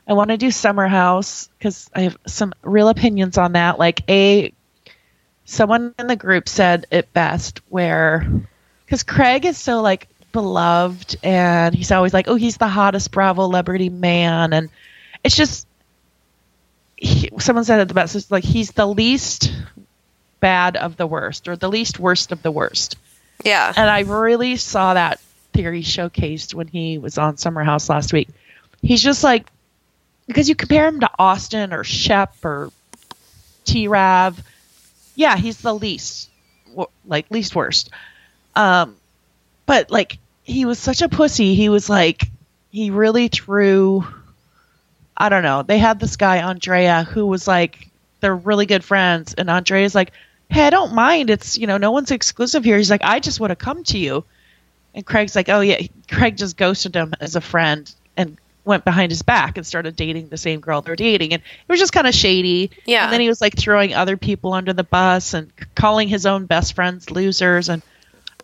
I 0.07 0.13
want 0.13 0.31
to 0.31 0.37
do 0.37 0.51
Summer 0.51 0.87
House 0.87 1.49
because 1.59 1.91
I 1.95 2.03
have 2.03 2.17
some 2.27 2.53
real 2.63 2.89
opinions 2.89 3.39
on 3.39 3.53
that. 3.53 3.79
Like 3.79 4.09
a 4.09 4.53
someone 5.45 5.95
in 5.99 6.07
the 6.07 6.17
group 6.17 6.49
said 6.49 6.87
it 6.91 7.13
best, 7.13 7.61
where 7.69 8.27
because 8.85 9.03
Craig 9.03 9.45
is 9.45 9.59
so 9.59 9.81
like 9.81 10.09
beloved, 10.33 11.17
and 11.23 11.75
he's 11.75 11.91
always 11.91 12.15
like, 12.15 12.29
oh, 12.29 12.37
he's 12.37 12.57
the 12.57 12.69
hottest 12.69 13.11
Bravo 13.11 13.43
celebrity 13.43 13.89
man, 13.89 14.53
and 14.53 14.71
it's 15.25 15.37
just. 15.37 15.67
He, 17.01 17.31
someone 17.39 17.65
said 17.65 17.79
it 17.79 17.87
the 17.87 17.95
best. 17.95 18.17
It's 18.17 18.29
like 18.29 18.43
he's 18.43 18.73
the 18.73 18.85
least 18.85 19.53
bad 20.41 20.77
of 20.77 20.97
the 20.97 21.07
worst, 21.07 21.47
or 21.47 21.55
the 21.55 21.69
least 21.69 22.01
worst 22.01 22.33
of 22.33 22.43
the 22.43 22.51
worst. 22.51 22.97
Yeah. 23.45 23.73
And 23.77 23.89
I 23.89 24.01
really 24.01 24.57
saw 24.57 24.95
that 24.95 25.21
theory 25.59 25.83
showcased 25.83 26.55
when 26.55 26.69
he 26.69 26.99
was 26.99 27.19
on 27.19 27.37
Summer 27.37 27.65
House 27.65 27.89
last 27.89 28.13
week. 28.13 28.29
He's 28.81 29.03
just 29.03 29.25
like 29.25 29.51
because 30.29 30.49
you 30.49 30.55
compare 30.55 30.87
him 30.87 31.01
to 31.01 31.11
Austin 31.19 31.73
or 31.73 31.83
Shep 31.83 32.33
or 32.45 32.71
T 33.65 33.89
Rav, 33.89 34.41
yeah, 35.17 35.37
he's 35.37 35.61
the 35.61 35.75
least 35.75 36.31
like 37.05 37.29
least 37.29 37.57
worst. 37.57 37.91
Um, 38.55 38.95
but 39.67 39.91
like 39.91 40.19
he 40.45 40.65
was 40.65 40.79
such 40.79 41.03
a 41.03 41.09
pussy. 41.09 41.57
He 41.57 41.69
was 41.69 41.91
like 41.91 42.31
he 42.71 42.91
really 42.91 43.27
threw. 43.27 44.07
I 45.17 45.29
don't 45.29 45.43
know. 45.43 45.65
They 45.65 45.79
had 45.79 45.99
this 45.99 46.15
guy 46.17 46.39
Andrea 46.39 47.03
who 47.03 47.27
was 47.27 47.49
like 47.49 47.89
they're 48.21 48.37
really 48.37 48.67
good 48.67 48.85
friends, 48.85 49.35
and 49.35 49.51
Andrea's 49.51 49.97
like, 49.97 50.13
"Hey, 50.49 50.69
I 50.69 50.71
don't 50.71 50.95
mind. 50.95 51.31
It's 51.31 51.59
you 51.59 51.67
know 51.67 51.79
no 51.79 51.91
one's 51.91 52.13
exclusive 52.13 52.63
here." 52.63 52.77
He's 52.77 52.91
like, 52.91 53.03
"I 53.03 53.19
just 53.19 53.41
would 53.41 53.51
have 53.51 53.59
come 53.59 53.83
to 53.83 53.99
you." 53.99 54.25
And 54.95 55.05
Craig's 55.05 55.37
like, 55.37 55.49
oh 55.49 55.61
yeah, 55.61 55.81
Craig 56.11 56.37
just 56.37 56.57
ghosted 56.57 56.95
him 56.95 57.15
as 57.21 57.37
a 57.37 57.41
friend 57.41 57.93
and 58.17 58.39
went 58.65 58.85
behind 58.85 59.11
his 59.11 59.23
back 59.23 59.57
and 59.57 59.67
started 59.67 59.97
dating 59.97 60.29
the 60.29 60.37
same 60.37 60.61
girl 60.61 60.83
they're 60.83 60.97
dating, 60.97 61.33
and 61.33 61.43
it 61.43 61.73
was 61.73 61.81
just 61.81 61.93
kind 61.93 62.07
of 62.07 62.15
shady. 62.15 62.71
Yeah. 62.85 63.05
And 63.05 63.13
then 63.13 63.21
he 63.21 63.29
was 63.29 63.41
like 63.41 63.57
throwing 63.57 63.95
other 63.95 64.17
people 64.17 64.53
under 64.53 64.73
the 64.73 64.85
bus 64.85 65.35
and 65.35 65.51
calling 65.75 66.09
his 66.09 66.27
own 66.27 66.47
best 66.47 66.75
friends 66.75 67.11
losers, 67.11 67.69
and 67.69 67.83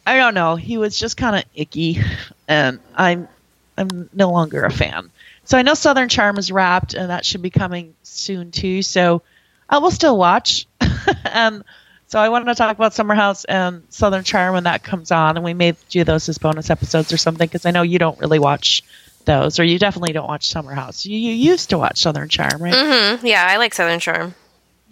I 0.06 0.16
don't 0.16 0.34
know, 0.34 0.56
he 0.56 0.78
was 0.78 0.98
just 0.98 1.16
kind 1.16 1.36
of 1.36 1.44
icky, 1.54 2.00
and 2.48 2.80
I'm 2.94 3.28
I'm 3.76 4.08
no 4.12 4.30
longer 4.30 4.64
a 4.64 4.70
fan. 4.70 5.10
So 5.44 5.58
I 5.58 5.62
know 5.62 5.74
Southern 5.74 6.08
Charm 6.08 6.38
is 6.38 6.50
wrapped, 6.50 6.94
and 6.94 7.10
that 7.10 7.26
should 7.26 7.42
be 7.42 7.50
coming 7.50 7.94
soon 8.02 8.50
too. 8.50 8.80
So 8.82 9.22
I 9.68 9.78
will 9.78 9.90
still 9.90 10.16
watch, 10.16 10.66
and. 11.24 11.64
So 12.06 12.18
I 12.20 12.28
wanted 12.28 12.44
to 12.46 12.54
talk 12.54 12.76
about 12.76 12.94
Summer 12.94 13.14
House 13.14 13.44
and 13.44 13.82
Southern 13.88 14.22
Charm 14.24 14.54
when 14.54 14.64
that 14.64 14.82
comes 14.84 15.10
on, 15.10 15.36
and 15.36 15.44
we 15.44 15.54
may 15.54 15.74
do 15.88 16.04
those 16.04 16.28
as 16.28 16.38
bonus 16.38 16.70
episodes 16.70 17.12
or 17.12 17.16
something 17.16 17.46
because 17.46 17.66
I 17.66 17.70
know 17.72 17.82
you 17.82 17.98
don't 17.98 18.18
really 18.20 18.38
watch 18.38 18.82
those, 19.24 19.58
or 19.58 19.64
you 19.64 19.78
definitely 19.78 20.12
don't 20.12 20.28
watch 20.28 20.48
Summer 20.48 20.72
House. 20.74 21.06
You, 21.06 21.18
you 21.18 21.32
used 21.32 21.70
to 21.70 21.78
watch 21.78 21.98
Southern 21.98 22.28
Charm, 22.28 22.62
right? 22.62 22.74
Mm-hmm. 22.74 23.26
Yeah, 23.26 23.44
I 23.48 23.56
like 23.56 23.74
Southern 23.74 23.98
Charm. 24.00 24.34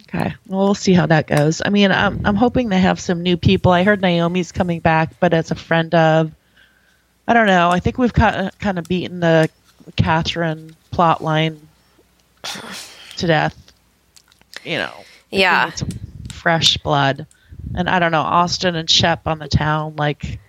Okay, 0.09 0.33
well 0.47 0.65
we'll 0.65 0.75
see 0.75 0.93
how 0.93 1.05
that 1.07 1.27
goes. 1.27 1.61
I 1.65 1.69
mean, 1.69 1.91
I'm 1.91 2.21
I'm 2.25 2.35
hoping 2.35 2.69
they 2.69 2.79
have 2.79 2.99
some 2.99 3.23
new 3.23 3.37
people. 3.37 3.71
I 3.71 3.83
heard 3.83 4.01
Naomi's 4.01 4.51
coming 4.51 4.79
back, 4.79 5.19
but 5.19 5.33
as 5.33 5.49
a 5.51 5.55
friend 5.55 5.93
of, 5.95 6.31
I 7.27 7.33
don't 7.33 7.47
know. 7.47 7.69
I 7.69 7.79
think 7.79 7.97
we've 7.97 8.13
kind 8.13 8.47
of, 8.47 8.59
kind 8.59 8.77
of 8.77 8.87
beaten 8.87 9.21
the 9.21 9.49
Catherine 9.95 10.75
plot 10.91 11.23
line 11.23 11.59
to 13.17 13.27
death. 13.27 13.57
You 14.63 14.77
know, 14.77 14.93
Yeah. 15.31 15.71
some 15.71 15.89
fresh 16.43 16.77
blood. 16.77 17.25
And 17.75 17.89
I 17.89 17.97
don't 17.99 18.11
know, 18.11 18.21
Austin 18.21 18.75
and 18.75 18.89
Shep 18.89 19.25
on 19.25 19.39
the 19.39 19.47
town, 19.47 19.95
like. 19.95 20.39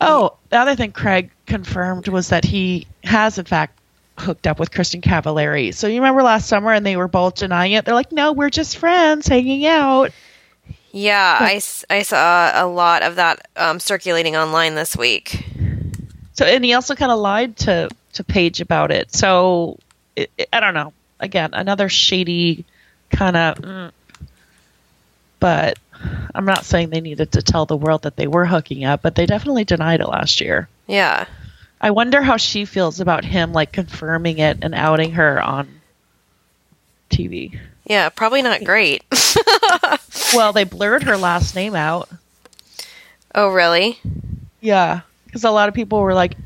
Oh, 0.00 0.36
the 0.48 0.58
other 0.58 0.74
thing 0.74 0.90
Craig 0.90 1.30
confirmed 1.46 2.08
was 2.08 2.30
that 2.30 2.44
he 2.44 2.88
has, 3.04 3.38
in 3.38 3.44
fact, 3.44 3.78
hooked 4.18 4.46
up 4.48 4.58
with 4.58 4.72
Kristin 4.72 5.00
Cavallari. 5.00 5.72
So 5.72 5.86
you 5.86 5.96
remember 6.00 6.22
last 6.24 6.48
summer 6.48 6.72
and 6.72 6.84
they 6.84 6.96
were 6.96 7.06
both 7.08 7.36
denying 7.36 7.72
it? 7.72 7.84
They're 7.84 7.94
like, 7.94 8.10
no, 8.10 8.32
we're 8.32 8.50
just 8.50 8.78
friends 8.78 9.28
hanging 9.28 9.64
out. 9.66 10.10
Yeah, 10.90 11.38
I 11.40 11.60
I 11.88 12.02
saw 12.02 12.50
a 12.54 12.66
lot 12.66 13.02
of 13.02 13.16
that 13.16 13.46
um, 13.56 13.78
circulating 13.78 14.36
online 14.36 14.74
this 14.74 14.96
week. 14.96 15.46
So, 16.32 16.44
and 16.44 16.64
he 16.64 16.74
also 16.74 16.94
kind 16.94 17.12
of 17.12 17.18
lied 17.18 17.56
to, 17.58 17.88
to 18.14 18.24
Paige 18.24 18.60
about 18.60 18.90
it. 18.90 19.14
So, 19.14 19.78
it, 20.16 20.30
it- 20.36 20.48
I 20.52 20.60
don't 20.60 20.74
know. 20.74 20.92
Again, 21.20 21.50
another 21.52 21.88
shady 21.88 22.64
kind 23.10 23.36
of. 23.36 23.56
Mm, 23.58 23.92
but 25.42 25.76
I'm 26.36 26.44
not 26.44 26.64
saying 26.64 26.90
they 26.90 27.00
needed 27.00 27.32
to 27.32 27.42
tell 27.42 27.66
the 27.66 27.76
world 27.76 28.02
that 28.02 28.14
they 28.14 28.28
were 28.28 28.46
hooking 28.46 28.84
up, 28.84 29.02
but 29.02 29.16
they 29.16 29.26
definitely 29.26 29.64
denied 29.64 30.00
it 30.00 30.08
last 30.08 30.40
year. 30.40 30.68
Yeah. 30.86 31.26
I 31.80 31.90
wonder 31.90 32.22
how 32.22 32.36
she 32.36 32.64
feels 32.64 33.00
about 33.00 33.24
him 33.24 33.52
like 33.52 33.72
confirming 33.72 34.38
it 34.38 34.58
and 34.62 34.72
outing 34.72 35.10
her 35.12 35.42
on 35.42 35.80
TV. 37.10 37.58
Yeah, 37.84 38.08
probably 38.08 38.40
not 38.42 38.64
great. 38.64 39.02
Well, 40.34 40.54
they 40.54 40.64
blurred 40.64 41.02
her 41.02 41.18
last 41.18 41.54
name 41.54 41.74
out. 41.74 42.08
oh, 43.34 43.48
really? 43.48 43.98
Yeah, 44.60 45.00
because 45.26 45.44
a 45.44 45.50
lot 45.50 45.68
of 45.68 45.74
people 45.74 46.00
were 46.00 46.14
like, 46.14 46.36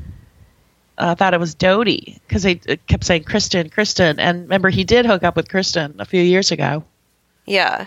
uh, 0.97 1.15
thought 1.15 1.33
it 1.33 1.39
was 1.39 1.55
Dodie 1.55 2.19
because 2.27 2.43
they 2.43 2.59
uh, 2.67 2.75
kept 2.87 3.05
saying 3.05 3.23
Kristen, 3.23 3.69
Kristen, 3.69 4.19
and 4.19 4.41
remember 4.41 4.69
he 4.69 4.83
did 4.83 5.05
hook 5.05 5.23
up 5.23 5.37
with 5.37 5.49
Kristen 5.49 5.95
a 5.99 6.05
few 6.05 6.21
years 6.21 6.51
ago. 6.51 6.83
Yeah. 7.45 7.85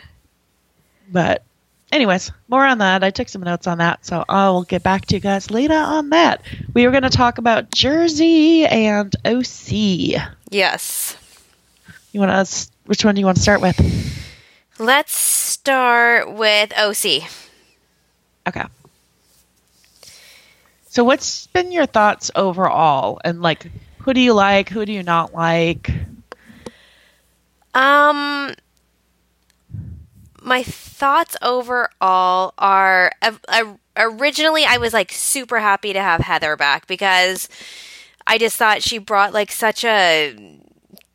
But, 1.11 1.43
anyways, 1.91 2.31
more 2.49 2.65
on 2.65 2.79
that. 2.79 3.03
I 3.03 3.11
took 3.11 3.29
some 3.29 3.43
notes 3.43 3.67
on 3.67 3.79
that, 3.79 4.07
so 4.07 4.25
I'll 4.29 4.63
get 4.63 4.83
back 4.83 5.07
to 5.07 5.15
you 5.15 5.21
guys 5.21 5.51
later 5.51 5.75
on 5.75 6.11
that. 6.11 6.43
We 6.75 6.85
were 6.85 6.93
going 6.93 7.03
to 7.03 7.11
talk 7.11 7.39
about 7.39 7.71
Jersey 7.73 8.65
and 8.67 9.15
OC. 9.25 10.23
Yes. 10.51 11.17
You 12.13 12.21
want 12.21 12.47
to? 12.47 12.69
Which 12.87 13.05
one 13.05 13.15
do 13.15 13.21
you 13.21 13.27
want 13.27 13.37
to 13.37 13.43
start 13.43 13.61
with? 13.61 13.79
Let's 14.79 15.13
start 15.13 16.33
with 16.33 16.73
OC. 16.77 17.29
Okay. 18.49 18.65
So, 20.89 21.05
what's 21.05 21.47
been 21.49 21.71
your 21.71 21.87
thoughts 21.87 22.33
overall, 22.35 23.21
and 23.25 23.43
like, 23.43 23.71
who 23.99 24.13
do 24.13 24.21
you 24.21 24.33
like? 24.33 24.69
Who 24.71 24.85
do 24.85 24.93
you 24.93 25.05
not 25.05 25.33
like? 25.33 25.91
Um, 27.75 28.55
my 30.43 30.63
thoughts 30.63 31.37
overall 31.43 32.55
are 32.59 33.13
uh, 33.23 33.75
originally 33.97 34.65
I 34.65 34.79
was 34.79 34.93
like 34.93 35.13
super 35.13 35.59
happy 35.61 35.93
to 35.93 36.01
have 36.01 36.21
Heather 36.21 36.57
back 36.57 36.87
because 36.87 37.49
I 38.27 38.39
just 38.39 38.57
thought 38.57 38.83
she 38.83 38.99
brought 38.99 39.33
like 39.33 39.53
such 39.53 39.85
a 39.85 40.61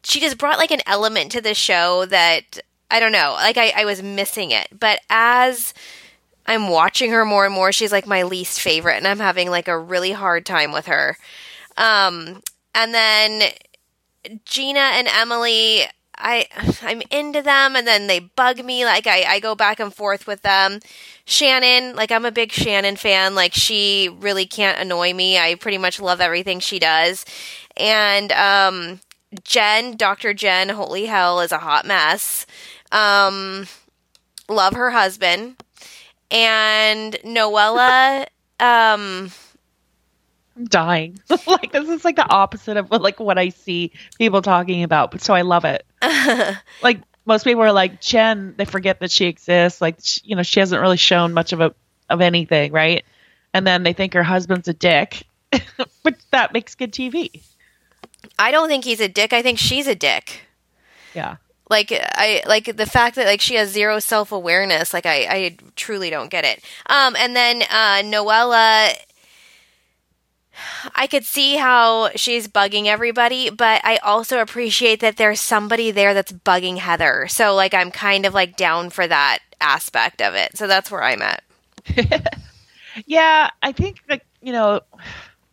she 0.04 0.20
just 0.20 0.38
brought 0.38 0.58
like 0.58 0.72
an 0.72 0.82
element 0.86 1.32
to 1.32 1.42
the 1.42 1.54
show 1.54 2.06
that 2.06 2.60
I 2.92 3.00
don't 3.00 3.12
know 3.12 3.34
like 3.34 3.58
I, 3.58 3.74
I 3.76 3.86
was 3.86 4.04
missing 4.04 4.52
it. 4.52 4.68
But 4.78 5.00
as 5.10 5.74
I'm 6.46 6.70
watching 6.70 7.12
her 7.12 7.26
more 7.26 7.46
and 7.46 7.54
more 7.54 7.72
she's 7.72 7.92
like 7.92 8.08
my 8.08 8.24
least 8.24 8.62
favorite 8.62 8.98
and 8.98 9.08
I'm 9.08 9.20
having 9.20 9.50
like 9.50 9.68
a 9.68 9.78
really 9.80 10.12
hard 10.12 10.46
time 10.46 10.72
with 10.72 10.88
her. 10.88 11.18
Um 11.78 12.42
and 12.74 12.94
then 12.94 13.52
Gina 14.46 14.80
and 14.80 15.08
Emily, 15.08 15.84
I 16.18 16.48
I'm 16.82 17.02
into 17.12 17.42
them 17.42 17.76
and 17.76 17.86
then 17.86 18.08
they 18.08 18.20
bug 18.20 18.64
me 18.64 18.86
like 18.86 19.08
I, 19.08 19.24
I 19.24 19.40
go 19.40 19.56
back 19.56 19.80
and 19.80 19.94
forth 19.94 20.28
with 20.28 20.42
them. 20.42 20.80
Shannon, 21.26 21.96
like 21.96 22.12
I'm 22.12 22.26
a 22.26 22.32
big 22.32 22.52
Shannon 22.52 22.96
fan. 22.96 23.36
Like 23.36 23.54
she 23.54 24.10
really 24.20 24.46
can't 24.46 24.80
annoy 24.80 25.14
me. 25.14 25.38
I 25.38 25.56
pretty 25.56 25.78
much 25.78 26.00
love 26.00 26.22
everything 26.22 26.60
she 26.60 26.80
does. 26.80 27.26
And 27.78 28.32
um 28.32 29.00
Jen, 29.44 29.98
Dr. 29.98 30.34
Jen, 30.34 30.70
holy 30.70 31.06
hell, 31.06 31.42
is 31.42 31.52
a 31.52 31.58
hot 31.58 31.86
mess. 31.86 32.46
Um 32.92 33.68
love 34.48 34.74
her 34.74 34.92
husband. 34.92 35.56
And 36.32 37.14
Noella, 37.24 38.26
um 38.60 39.32
I'm 40.58 40.66
dying. 40.66 41.20
like 41.48 41.72
this 41.72 41.90
is 41.90 42.06
like 42.06 42.16
the 42.16 42.30
opposite 42.30 42.78
of 42.78 42.90
what, 42.90 43.02
like 43.02 43.20
what 43.20 43.38
I 43.38 43.50
see 43.50 43.92
people 44.18 44.42
talking 44.42 44.84
about, 44.84 45.12
but 45.12 45.22
so 45.22 45.34
I 45.34 45.42
love 45.42 45.66
it. 45.66 45.86
like 46.84 47.02
most 47.26 47.44
people 47.44 47.64
are 47.64 47.72
like 47.72 48.02
Jen, 48.02 48.54
they 48.58 48.66
forget 48.66 49.00
that 49.00 49.12
she 49.12 49.26
exists. 49.26 49.82
Like 49.82 49.98
she, 50.02 50.22
you 50.26 50.36
know, 50.36 50.44
she 50.44 50.60
hasn't 50.60 50.82
really 50.82 50.98
shown 50.98 51.34
much 51.34 51.54
of 51.54 51.62
a 51.62 51.74
of 52.10 52.22
anything, 52.22 52.72
right? 52.72 53.04
And 53.54 53.66
then 53.66 53.84
they 53.84 53.94
think 53.94 54.14
her 54.14 54.24
husband's 54.24 54.68
a 54.68 54.74
dick, 54.74 55.24
but 56.04 56.16
that 56.32 56.54
makes 56.54 56.76
good 56.76 56.92
TV. 56.92 57.42
I 58.38 58.52
don't 58.52 58.68
think 58.68 58.84
he's 58.84 59.00
a 59.00 59.08
dick. 59.08 59.34
I 59.34 59.42
think 59.42 59.60
she's 59.60 59.88
a 59.88 59.96
dick. 59.96 60.42
Yeah. 61.14 61.38
like 61.70 61.92
i 61.94 62.44
like 62.46 62.76
the 62.76 62.86
fact 62.86 63.16
that 63.16 63.26
like 63.26 63.40
she 63.40 63.56
has 63.56 63.70
zero 63.72 64.00
self-awareness 64.00 64.94
like 64.94 65.06
i 65.06 65.26
i 65.30 65.58
truly 65.78 66.10
don't 66.10 66.30
get 66.30 66.44
it 66.44 66.62
um 66.88 67.16
and 67.16 67.34
then 67.36 67.62
uh 67.64 68.02
noella 68.04 68.94
i 70.94 71.08
could 71.08 71.26
see 71.26 71.56
how 71.56 72.10
she's 72.16 72.48
bugging 72.48 72.86
everybody 72.86 73.50
but 73.50 73.82
i 73.84 73.98
also 73.98 74.42
appreciate 74.42 75.00
that 75.00 75.18
there's 75.18 75.40
somebody 75.40 75.92
there 75.92 76.14
that's 76.14 76.32
bugging 76.32 76.78
heather. 76.78 77.28
So 77.28 77.56
like 77.56 77.74
i'm 77.74 77.92
kind 77.92 78.26
of 78.26 78.34
like 78.34 78.56
down 78.56 78.90
for 78.90 79.08
that 79.08 79.40
aspect 79.62 80.22
of 80.22 80.34
it. 80.36 80.58
So 80.58 80.68
that's 80.68 80.92
where 80.92 81.04
i'm 81.04 81.22
at. 81.22 81.44
Yeah, 83.06 83.50
I 83.62 83.72
think 83.74 84.00
like 84.08 84.26
you 84.42 84.54
know 84.54 84.82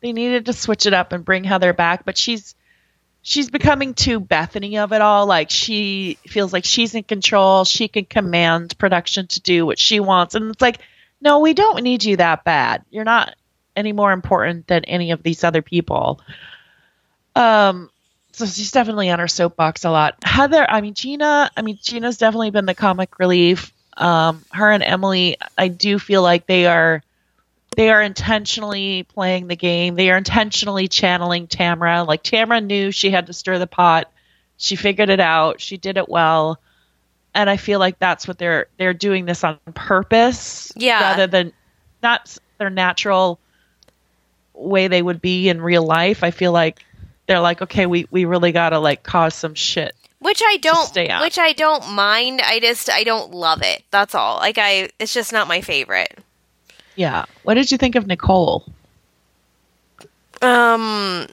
they 0.01 0.13
needed 0.13 0.47
to 0.47 0.53
switch 0.53 0.87
it 0.87 0.95
up 0.95 1.13
and 1.13 1.25
bring 1.25 1.45
Heather 1.45 1.73
back, 1.73 2.05
but 2.05 2.17
she's 2.17 2.55
she's 3.23 3.51
becoming 3.51 3.95
too 3.95 4.21
Bethany 4.21 4.79
of 4.79 4.93
it 4.93 5.01
all. 5.01 5.27
Like 5.27 5.51
she 5.51 6.19
feels 6.27 6.53
like 6.53 6.65
she's 6.65 6.95
in 6.95 7.03
control, 7.03 7.65
she 7.65 7.89
can 7.89 8.05
command 8.05 8.79
production 8.79 9.27
to 9.29 9.41
do 9.41 9.67
what 9.67 9.79
she 9.79 9.99
wants, 10.01 10.35
and 10.35 10.51
it's 10.51 10.61
like, 10.63 10.79
no, 11.21 11.41
we 11.41 11.55
don't 11.55 11.83
need 11.83 12.05
you 12.05 12.17
that 12.19 12.45
bad. 12.45 12.85
You're 12.91 13.05
not 13.05 13.35
any 13.77 13.93
more 13.93 14.13
important 14.13 14.67
than 14.67 14.85
any 14.85 15.11
of 15.11 15.23
these 15.23 15.45
other 15.45 15.63
people. 15.63 16.21
Um, 17.35 17.91
so 18.33 18.47
she's 18.47 18.73
definitely 18.73 19.11
on 19.11 19.19
her 19.19 19.29
soapbox 19.29 19.85
a 19.85 19.91
lot. 19.91 20.17
Heather, 20.23 20.65
I 20.69 20.81
mean 20.81 20.95
Gina, 20.95 21.51
I 21.57 21.63
mean 21.63 21.79
Gina's 21.83 22.19
definitely 22.19 22.51
been 22.51 22.67
the 22.67 22.75
comic 22.75 23.19
relief. 23.19 23.73
Um, 23.97 24.45
her 24.53 24.71
and 24.71 24.83
Emily, 24.83 25.37
I 25.57 25.69
do 25.69 25.99
feel 25.99 26.23
like 26.23 26.47
they 26.47 26.67
are 26.67 27.03
they 27.77 27.91
are 27.91 28.03
intentionally 28.03 29.05
playing 29.05 29.47
the 29.49 29.57
game. 29.57 29.95
They 29.95 30.11
are 30.11 30.17
intentionally 30.19 30.89
channeling 30.89 31.47
Tamra. 31.47 32.07
Like 32.07 32.23
Tamra 32.23 32.65
knew 32.65 32.91
she 32.91 33.11
had 33.11 33.27
to 33.29 33.33
stir 33.33 33.59
the 33.59 33.67
pot. 33.67 34.11
She 34.59 34.77
figured 34.77 35.09
it 35.09 35.21
out. 35.21 35.61
She 35.61 35.77
did 35.77 35.97
it 35.97 36.09
well. 36.09 36.59
And 37.35 37.49
I 37.49 37.57
feel 37.57 37.79
like 37.79 37.99
that's 37.99 38.29
what 38.29 38.39
they're 38.39 38.67
they're 38.77 38.93
doing 38.95 39.25
this 39.25 39.43
on 39.45 39.59
purpose 39.75 40.71
Yeah. 40.77 41.01
rather 41.01 41.27
than 41.27 41.53
not 42.03 42.37
their 42.59 42.71
natural 42.71 43.39
way 44.63 44.89
they 44.89 45.03
would 45.03 45.21
be 45.21 45.49
in 45.49 45.61
real 45.61 45.85
life. 45.85 46.23
I 46.25 46.31
feel 46.31 46.53
like 46.53 46.81
they're 47.27 47.41
like, 47.41 47.63
okay, 47.63 47.87
we 47.87 48.07
we 48.11 48.25
really 48.25 48.53
got 48.53 48.71
to 48.71 48.79
like 48.79 49.03
cause 49.03 49.35
some 49.35 49.55
shit. 49.55 49.95
which 50.21 50.41
i 50.45 50.57
don't 50.59 50.87
stay 50.87 51.09
out. 51.09 51.21
which 51.23 51.39
i 51.39 51.53
don't 51.53 51.91
mind 51.91 52.41
i 52.45 52.61
just 52.61 52.89
i 52.89 53.03
don't 53.03 53.33
love 53.33 53.61
it 53.63 53.83
that's 53.91 54.15
all 54.15 54.37
like 54.37 54.57
i 54.59 54.89
it's 55.01 55.13
just 55.13 55.33
not 55.33 55.49
my 55.49 55.61
favorite 55.61 56.17
Yeah. 56.95 57.25
What 57.43 57.55
did 57.55 57.73
you 57.73 57.79
think 57.79 57.95
of 57.97 58.07
Nicole? 58.07 58.65
Um, 60.43 61.27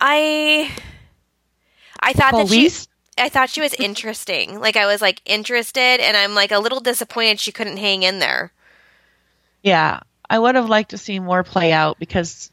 I 0.00 0.70
I 2.00 2.12
thought 2.12 2.32
that 2.32 2.48
she 2.48 2.70
I 3.18 3.28
thought 3.28 3.50
she 3.50 3.60
was 3.60 3.74
interesting. 3.74 4.58
Like 4.58 4.76
I 4.76 4.86
was 4.86 5.00
like 5.00 5.20
interested, 5.24 6.00
and 6.00 6.16
I'm 6.16 6.34
like 6.34 6.50
a 6.50 6.58
little 6.58 6.80
disappointed 6.80 7.38
she 7.38 7.52
couldn't 7.52 7.76
hang 7.76 8.02
in 8.02 8.18
there. 8.18 8.52
Yeah, 9.62 10.00
I 10.28 10.38
would 10.38 10.54
have 10.54 10.68
liked 10.68 10.90
to 10.90 10.98
see 10.98 11.18
more 11.20 11.42
play 11.44 11.72
out 11.72 11.98
because 11.98 12.50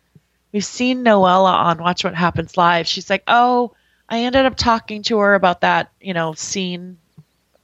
we've 0.52 0.66
seen 0.66 1.04
Noella 1.04 1.54
on 1.54 1.80
Watch 1.80 2.04
What 2.04 2.16
Happens 2.16 2.58
Live. 2.58 2.88
She's 2.88 3.10
like, 3.10 3.24
"Oh, 3.28 3.74
I 4.08 4.20
ended 4.22 4.46
up 4.46 4.56
talking 4.56 5.04
to 5.04 5.20
her 5.20 5.34
about 5.34 5.62
that, 5.62 5.92
you 6.02 6.14
know, 6.14 6.34
scene 6.34 6.98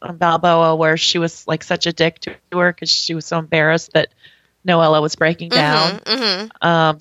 on 0.02 0.18
Balboa 0.18 0.76
where 0.76 0.98
she 0.98 1.18
was 1.20 1.48
like 1.48 1.64
such 1.64 1.88
a 1.88 1.94
dick 1.94 2.20
to 2.20 2.36
her 2.54 2.72
because 2.72 2.90
she 2.90 3.14
was 3.16 3.26
so 3.26 3.40
embarrassed 3.40 3.94
that 3.94 4.10
Noella 4.68 5.02
was 5.02 5.16
breaking 5.16 5.50
down." 5.50 6.00
hmm 6.08 6.48
Um, 6.62 6.98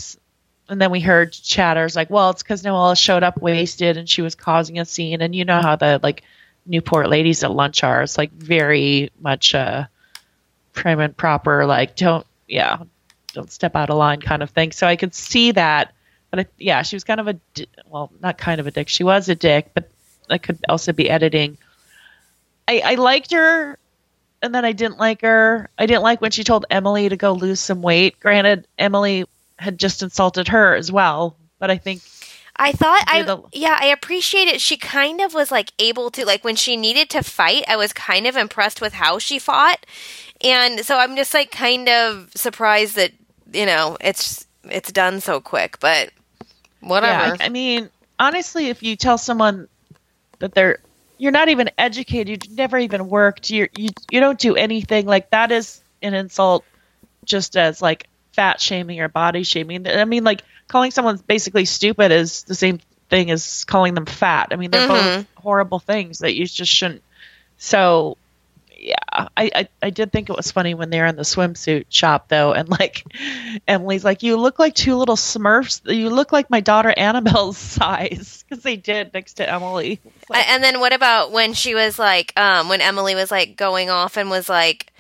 and 0.69 0.81
then 0.81 0.91
we 0.91 1.01
heard 1.01 1.33
chatters 1.33 1.95
like, 1.95 2.11
"Well, 2.11 2.31
it's 2.31 2.43
because 2.43 2.63
Noella 2.63 2.99
showed 2.99 3.23
up 3.23 3.41
wasted 3.41 3.97
and 3.97 4.09
she 4.09 4.23
was 4.23 4.35
causing 4.35 4.79
a 4.79 4.85
scene." 4.85 5.21
And 5.23 5.35
you 5.35 5.45
know 5.45 5.61
how 5.61 5.77
the 5.77 6.01
like 6.03 6.23
Newport 6.67 7.09
ladies 7.09 7.45
at 7.45 7.51
lunch 7.53 7.85
are. 7.85 8.03
It's 8.03 8.17
like 8.19 8.33
very 8.33 9.11
much 9.21 9.55
uh, 9.55 9.85
prim 10.73 11.01
and 11.01 11.17
proper. 11.17 11.67
Like, 11.67 11.97
don't 11.97 12.27
yeah, 12.49 12.79
don't 13.33 13.51
step 13.51 13.77
out 13.77 13.91
of 13.91 13.97
line 13.97 14.21
kind 14.21 14.43
of 14.43 14.51
thing. 14.51 14.73
So 14.73 14.87
I 14.87 14.97
could 14.97 15.15
see 15.15 15.53
that. 15.53 15.93
But 16.31 16.41
I, 16.41 16.47
yeah, 16.59 16.83
she 16.83 16.97
was 16.97 17.05
kind 17.05 17.21
of 17.21 17.29
a 17.29 17.39
well, 17.87 18.11
not 18.21 18.39
kind 18.39 18.61
of 18.61 18.67
a 18.67 18.71
dick. 18.71 18.89
She 18.89 19.05
was 19.05 19.29
a 19.29 19.35
dick, 19.35 19.71
but 19.75 19.91
that 20.29 20.43
could 20.43 20.59
also 20.69 20.93
be 20.93 21.09
editing. 21.09 21.59
I, 22.67 22.83
I 22.85 22.95
liked 22.95 23.33
her, 23.33 23.79
and 24.43 24.55
then 24.55 24.65
I 24.65 24.73
didn't 24.73 24.99
like 24.99 25.23
her. 25.23 25.69
I 25.79 25.87
didn't 25.87 26.03
like 26.03 26.21
when 26.21 26.31
she 26.31 26.45
told 26.45 26.67
Emily 26.71 27.09
to 27.09 27.17
go 27.17 27.33
lose 27.33 27.61
some 27.61 27.83
weight. 27.83 28.19
Granted, 28.21 28.67
Emily 28.79 29.27
had 29.59 29.79
just 29.79 30.03
insulted 30.03 30.49
her 30.49 30.75
as 30.75 30.91
well, 30.91 31.37
but 31.59 31.71
I 31.71 31.77
think 31.77 32.03
I 32.57 32.73
thought 32.73 33.05
I 33.07 33.37
yeah 33.53 33.77
I 33.81 33.87
appreciate 33.87 34.49
it. 34.49 34.61
She 34.61 34.77
kind 34.77 35.21
of 35.21 35.35
was 35.35 35.51
like 35.51 35.73
able 35.79 36.11
to 36.11 36.25
like 36.25 36.45
when 36.45 36.57
she 36.57 36.77
needed 36.77 37.11
to 37.11 37.23
fight. 37.23 37.65
I 37.69 37.77
was 37.77 37.93
kind 37.93 38.27
of 38.27 38.37
impressed 38.37 38.81
with 38.81 38.95
how 38.95 39.19
she 39.19 39.39
fought, 39.39 39.85
and 40.43 40.81
so 40.81 40.97
I'm 40.97 41.17
just 41.17 41.35
like 41.35 41.51
kind 41.51 41.89
of 41.89 42.31
surprised 42.35 42.97
that 42.97 43.13
you 43.53 43.67
know 43.67 43.97
it's 44.01 44.47
it's 44.65 44.93
done 44.93 45.21
so 45.21 45.41
quick. 45.41 45.79
But 45.81 46.11
whatever. 46.81 47.37
Yeah, 47.37 47.37
I, 47.41 47.49
mean, 47.49 47.91
honestly, 48.19 48.69
if 48.69 48.83
you 48.83 48.97
tell 48.97 49.19
someone 49.19 49.69
that 50.39 50.55
they're 50.55 50.79
you're 51.19 51.33
not 51.33 51.49
even 51.49 51.71
educated, 51.79 52.45
you've 52.47 52.57
never 52.57 52.79
even 52.79 53.09
worked, 53.09 53.51
you 53.51 53.69
you 53.77 53.91
you 54.11 54.21
don't 54.21 54.39
do 54.39 54.57
anything 54.57 55.07
like 55.07 55.31
that 55.31 55.53
is 55.53 55.81
an 56.03 56.15
insult, 56.15 56.65
just 57.25 57.57
as 57.57 57.81
like 57.81 58.07
fat 58.33 58.61
shaming 58.61 59.01
or 59.01 59.09
body 59.09 59.45
shaming. 59.45 59.87
I 59.87 60.05
mean, 60.05 60.25
like 60.25 60.43
calling 60.69 60.91
someone 60.91 61.19
basically 61.27 61.65
stupid 61.65 62.11
is 62.11 62.43
the 62.45 62.55
same 62.55 62.81
thing 63.09 63.31
as 63.31 63.65
calling 63.65 63.95
them 63.95 64.07
fat. 64.07 64.49
I 64.51 64.57
mean, 64.57 64.71
they're 64.71 64.89
Mhm. 64.89 64.89
both 64.89 65.27
horrible 65.37 65.79
things 65.79 66.19
that 66.19 66.35
you 66.35 66.47
just 66.47 66.73
shouldn't. 66.73 67.03
So, 67.59 68.17
yeah, 68.85 68.97
I, 69.11 69.29
I 69.55 69.69
I 69.83 69.89
did 69.91 70.13
think 70.13 70.29
it 70.29 70.37
was 70.37 70.53
funny 70.53 70.75
when 70.75 70.91
they're 70.91 71.07
in 71.07 71.17
the 71.17 71.23
swimsuit 71.23 71.87
shop 71.89 72.29
though, 72.29 72.53
and 72.53 72.69
like 72.69 73.03
Emily's 73.67 74.05
like, 74.05 74.23
"You 74.23 74.37
look 74.37 74.59
like 74.59 74.75
two 74.75 74.95
little 74.97 75.17
Smurfs. 75.17 75.81
You 75.91 76.11
look 76.11 76.33
like 76.33 76.51
my 76.51 76.61
daughter 76.61 76.93
Annabelle's 76.95 77.57
size," 77.79 78.45
because 78.47 78.63
they 78.63 78.77
did 78.77 79.15
next 79.15 79.35
to 79.35 79.51
Emily. 79.51 80.01
Like- 80.29 80.47
And 80.51 80.63
then 80.63 80.81
what 80.81 80.93
about 80.93 81.33
when 81.33 81.55
she 81.55 81.75
was 81.75 81.99
like, 81.99 82.39
um, 82.39 82.69
when 82.69 82.83
Emily 82.83 83.15
was 83.15 83.31
like 83.31 83.57
going 83.57 83.89
off 83.89 84.19
and 84.19 84.29
was 84.29 84.51
like, 84.51 84.93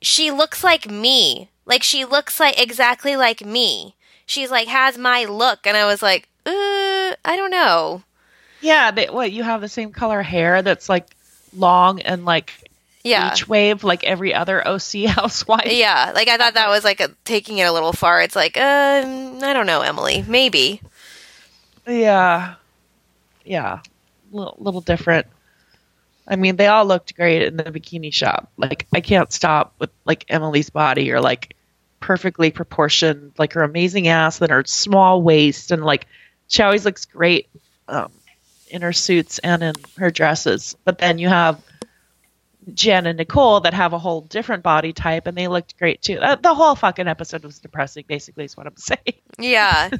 she 0.00 0.30
looks 0.30 0.64
like 0.64 0.90
me. 0.90 1.50
Like 1.66 1.82
she 1.82 2.06
looks 2.06 2.40
like 2.40 2.58
exactly 2.60 3.14
like 3.16 3.44
me. 3.44 3.94
She's 4.24 4.50
like 4.50 4.68
has 4.68 4.96
my 4.96 5.24
look, 5.26 5.66
and 5.66 5.76
I 5.76 5.84
was 5.84 6.00
like, 6.02 6.28
uh, 6.46 6.50
I 6.50 7.36
don't 7.36 7.50
know. 7.50 8.02
yeah, 8.62 8.90
they, 8.90 9.06
what 9.06 9.32
you 9.32 9.42
have 9.42 9.60
the 9.60 9.68
same 9.68 9.92
color 9.92 10.22
hair 10.22 10.62
that's 10.62 10.88
like 10.88 11.06
long 11.54 12.00
and 12.00 12.24
like 12.24 12.52
Yeah, 13.08 13.30
beach 13.30 13.48
wave 13.48 13.84
like 13.84 14.04
every 14.04 14.34
other 14.34 14.66
OC 14.66 15.04
housewife. 15.08 15.72
yeah. 15.72 16.12
Like 16.14 16.28
I 16.28 16.36
thought 16.36 16.54
that 16.54 16.68
was 16.68 16.84
like 16.84 17.00
a, 17.00 17.10
taking 17.24 17.58
it 17.58 17.64
a 17.64 17.72
little 17.72 17.92
far. 17.92 18.20
It's 18.22 18.36
like, 18.36 18.56
um, 18.56 19.42
I 19.42 19.52
don't 19.52 19.66
know, 19.66 19.80
Emily. 19.80 20.24
Maybe. 20.26 20.80
Yeah. 21.86 22.54
Yeah. 23.44 23.80
Little, 24.30 24.56
little 24.58 24.80
different. 24.80 25.26
I 26.26 26.36
mean, 26.36 26.56
they 26.56 26.66
all 26.66 26.84
looked 26.84 27.16
great 27.16 27.42
in 27.42 27.56
the 27.56 27.64
bikini 27.64 28.12
shop. 28.12 28.52
Like, 28.58 28.86
I 28.92 29.00
can't 29.00 29.32
stop 29.32 29.74
with 29.78 29.90
like 30.04 30.26
Emily's 30.28 30.68
body 30.68 31.10
or 31.10 31.20
like 31.20 31.56
perfectly 32.00 32.50
proportioned, 32.50 33.32
like 33.38 33.54
her 33.54 33.62
amazing 33.62 34.08
ass 34.08 34.40
and 34.42 34.50
her 34.50 34.62
small 34.66 35.22
waist. 35.22 35.70
And 35.70 35.82
like, 35.82 36.06
she 36.48 36.62
always 36.62 36.84
looks 36.84 37.06
great 37.06 37.48
um, 37.88 38.12
in 38.68 38.82
her 38.82 38.92
suits 38.92 39.38
and 39.38 39.62
in 39.62 39.74
her 39.96 40.10
dresses. 40.10 40.76
But 40.84 40.98
then 40.98 41.18
you 41.18 41.28
have 41.28 41.62
Jen 42.74 43.06
and 43.06 43.18
Nicole 43.18 43.60
that 43.60 43.74
have 43.74 43.92
a 43.92 43.98
whole 43.98 44.22
different 44.22 44.62
body 44.62 44.92
type 44.92 45.26
and 45.26 45.36
they 45.36 45.48
looked 45.48 45.78
great 45.78 46.02
too. 46.02 46.18
Uh, 46.18 46.36
the 46.36 46.54
whole 46.54 46.74
fucking 46.74 47.08
episode 47.08 47.44
was 47.44 47.58
depressing, 47.58 48.04
basically, 48.06 48.44
is 48.44 48.56
what 48.56 48.66
I'm 48.66 48.76
saying. 48.76 49.20
Yeah. 49.38 49.90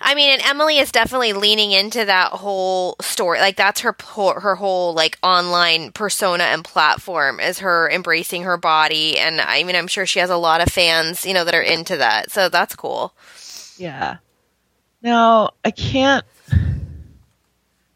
I 0.00 0.14
mean, 0.14 0.28
and 0.30 0.42
Emily 0.42 0.78
is 0.78 0.92
definitely 0.92 1.32
leaning 1.32 1.72
into 1.72 2.04
that 2.04 2.32
whole 2.32 2.96
story. 3.00 3.38
Like 3.38 3.56
that's 3.56 3.80
her 3.80 3.96
her 4.12 4.56
whole 4.56 4.92
like 4.92 5.18
online 5.22 5.92
persona 5.92 6.44
and 6.44 6.64
platform 6.64 7.40
is 7.40 7.60
her 7.60 7.88
embracing 7.88 8.42
her 8.42 8.56
body. 8.56 9.18
And 9.18 9.40
I 9.40 9.62
mean, 9.62 9.76
I'm 9.76 9.86
sure 9.86 10.04
she 10.04 10.18
has 10.18 10.30
a 10.30 10.36
lot 10.36 10.60
of 10.60 10.68
fans, 10.72 11.24
you 11.24 11.32
know, 11.32 11.44
that 11.44 11.54
are 11.54 11.62
into 11.62 11.96
that. 11.96 12.30
So 12.30 12.48
that's 12.48 12.74
cool. 12.74 13.14
Yeah. 13.78 14.18
No, 15.00 15.50
I 15.64 15.70
can't. 15.70 16.24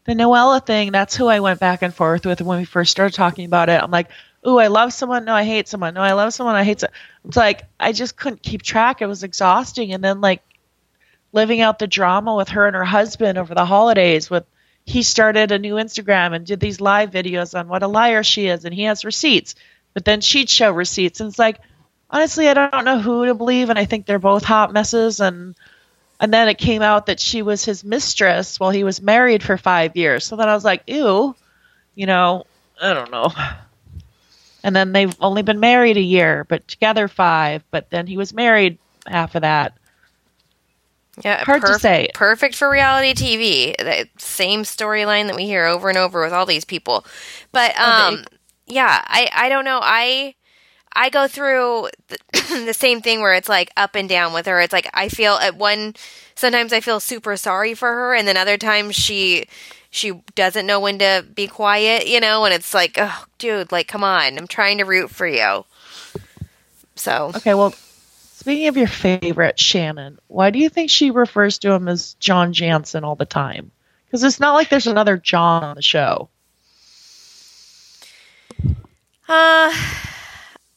The 0.09 0.15
Noella 0.15 0.65
thing, 0.65 0.91
that's 0.91 1.15
who 1.15 1.27
I 1.27 1.39
went 1.39 1.59
back 1.59 1.83
and 1.83 1.93
forth 1.93 2.25
with 2.25 2.41
when 2.41 2.57
we 2.57 2.65
first 2.65 2.89
started 2.89 3.15
talking 3.15 3.45
about 3.45 3.69
it. 3.69 3.79
I'm 3.79 3.91
like, 3.91 4.09
ooh, 4.47 4.57
I 4.57 4.65
love 4.65 4.91
someone. 4.91 5.23
No, 5.23 5.35
I 5.35 5.43
hate 5.43 5.67
someone. 5.67 5.93
No, 5.93 6.01
I 6.01 6.13
love 6.13 6.33
someone. 6.33 6.55
I 6.55 6.63
hate 6.63 6.79
someone. 6.79 6.95
It's 7.25 7.37
like, 7.37 7.65
I 7.79 7.91
just 7.91 8.17
couldn't 8.17 8.41
keep 8.41 8.63
track. 8.63 9.03
It 9.03 9.05
was 9.05 9.21
exhausting. 9.21 9.93
And 9.93 10.03
then, 10.03 10.19
like, 10.19 10.41
living 11.31 11.61
out 11.61 11.77
the 11.77 11.85
drama 11.85 12.33
with 12.33 12.49
her 12.49 12.65
and 12.65 12.75
her 12.75 12.83
husband 12.83 13.37
over 13.37 13.53
the 13.53 13.67
holidays 13.67 14.31
with 14.31 14.45
he 14.83 15.03
started 15.03 15.51
a 15.51 15.59
new 15.59 15.75
Instagram 15.75 16.35
and 16.35 16.43
did 16.43 16.59
these 16.59 16.81
live 16.81 17.11
videos 17.11 17.53
on 17.53 17.67
what 17.67 17.83
a 17.83 17.87
liar 17.87 18.23
she 18.23 18.47
is 18.47 18.65
and 18.65 18.73
he 18.73 18.85
has 18.85 19.05
receipts. 19.05 19.53
But 19.93 20.05
then 20.05 20.21
she'd 20.21 20.49
show 20.49 20.71
receipts 20.71 21.19
and 21.19 21.29
it's 21.29 21.37
like 21.37 21.59
honestly 22.09 22.47
I 22.47 22.55
don't 22.55 22.85
know 22.85 22.99
who 22.99 23.27
to 23.27 23.35
believe 23.35 23.69
and 23.69 23.77
I 23.77 23.85
think 23.85 24.07
they're 24.07 24.17
both 24.17 24.43
hot 24.43 24.73
messes 24.73 25.19
and 25.19 25.55
and 26.19 26.33
then 26.33 26.47
it 26.47 26.57
came 26.57 26.81
out 26.81 27.05
that 27.07 27.19
she 27.19 27.41
was 27.41 27.63
his 27.63 27.83
mistress 27.83 28.59
while 28.59 28.71
he 28.71 28.83
was 28.83 29.01
married 29.01 29.43
for 29.43 29.57
5 29.57 29.95
years. 29.95 30.25
So 30.25 30.35
then 30.35 30.49
I 30.49 30.53
was 30.53 30.65
like, 30.65 30.83
ew, 30.87 31.35
you 31.95 32.05
know, 32.05 32.45
I 32.81 32.93
don't 32.93 33.11
know. 33.11 33.31
And 34.63 34.75
then 34.75 34.91
they've 34.91 35.15
only 35.21 35.41
been 35.41 35.61
married 35.61 35.95
a 35.95 36.01
year, 36.01 36.43
but 36.43 36.67
together 36.67 37.07
5, 37.07 37.63
but 37.71 37.89
then 37.89 38.07
he 38.07 38.17
was 38.17 38.33
married 38.33 38.77
half 39.07 39.35
of 39.35 39.43
that. 39.43 39.73
Yeah, 41.23 41.43
Hard 41.43 41.61
to 41.63 41.79
say. 41.79 42.09
Perfect 42.13 42.55
for 42.55 42.69
reality 42.69 43.13
TV. 43.13 43.75
The 43.77 44.07
same 44.17 44.63
storyline 44.63 45.27
that 45.27 45.35
we 45.35 45.45
hear 45.45 45.65
over 45.65 45.89
and 45.89 45.97
over 45.97 46.23
with 46.23 46.31
all 46.31 46.45
these 46.45 46.65
people. 46.65 47.05
But 47.51 47.77
um, 47.77 48.23
yeah, 48.67 49.03
I 49.05 49.29
I 49.33 49.49
don't 49.49 49.65
know. 49.65 49.79
I 49.81 50.35
I 50.93 51.09
go 51.09 51.27
through 51.27 51.89
the, 52.07 52.17
the 52.65 52.73
same 52.73 53.01
thing 53.01 53.21
where 53.21 53.33
it's 53.33 53.49
like 53.49 53.71
up 53.77 53.95
and 53.95 54.09
down 54.09 54.33
with 54.33 54.45
her. 54.45 54.59
It's 54.59 54.73
like 54.73 54.89
I 54.93 55.09
feel 55.09 55.33
at 55.33 55.55
one 55.55 55.95
sometimes 56.35 56.73
I 56.73 56.79
feel 56.79 56.99
super 56.99 57.37
sorry 57.37 57.73
for 57.73 57.87
her, 57.87 58.15
and 58.15 58.27
then 58.27 58.37
other 58.37 58.57
times 58.57 58.95
she 58.95 59.47
she 59.91 60.21
doesn't 60.35 60.65
know 60.65 60.79
when 60.79 60.99
to 60.99 61.25
be 61.33 61.47
quiet, 61.47 62.07
you 62.07 62.19
know. 62.19 62.45
And 62.45 62.53
it's 62.53 62.73
like, 62.73 62.95
oh, 62.97 63.25
dude, 63.37 63.71
like 63.71 63.87
come 63.87 64.03
on, 64.03 64.37
I'm 64.37 64.47
trying 64.47 64.79
to 64.79 64.85
root 64.85 65.09
for 65.09 65.27
you. 65.27 65.65
So 66.95 67.31
Okay, 67.35 67.53
well, 67.53 67.71
speaking 67.71 68.67
of 68.67 68.77
your 68.77 68.87
favorite, 68.87 69.59
Shannon, 69.59 70.19
why 70.27 70.49
do 70.49 70.59
you 70.59 70.69
think 70.69 70.89
she 70.89 71.11
refers 71.11 71.59
to 71.59 71.71
him 71.71 71.87
as 71.87 72.15
John 72.15 72.53
Janssen 72.53 73.03
all 73.03 73.15
the 73.15 73.25
time? 73.25 73.71
Because 74.05 74.23
it's 74.23 74.39
not 74.39 74.53
like 74.53 74.69
there's 74.69 74.87
another 74.87 75.17
John 75.17 75.63
on 75.63 75.75
the 75.75 75.81
show. 75.83 76.29
Uh, 79.27 79.71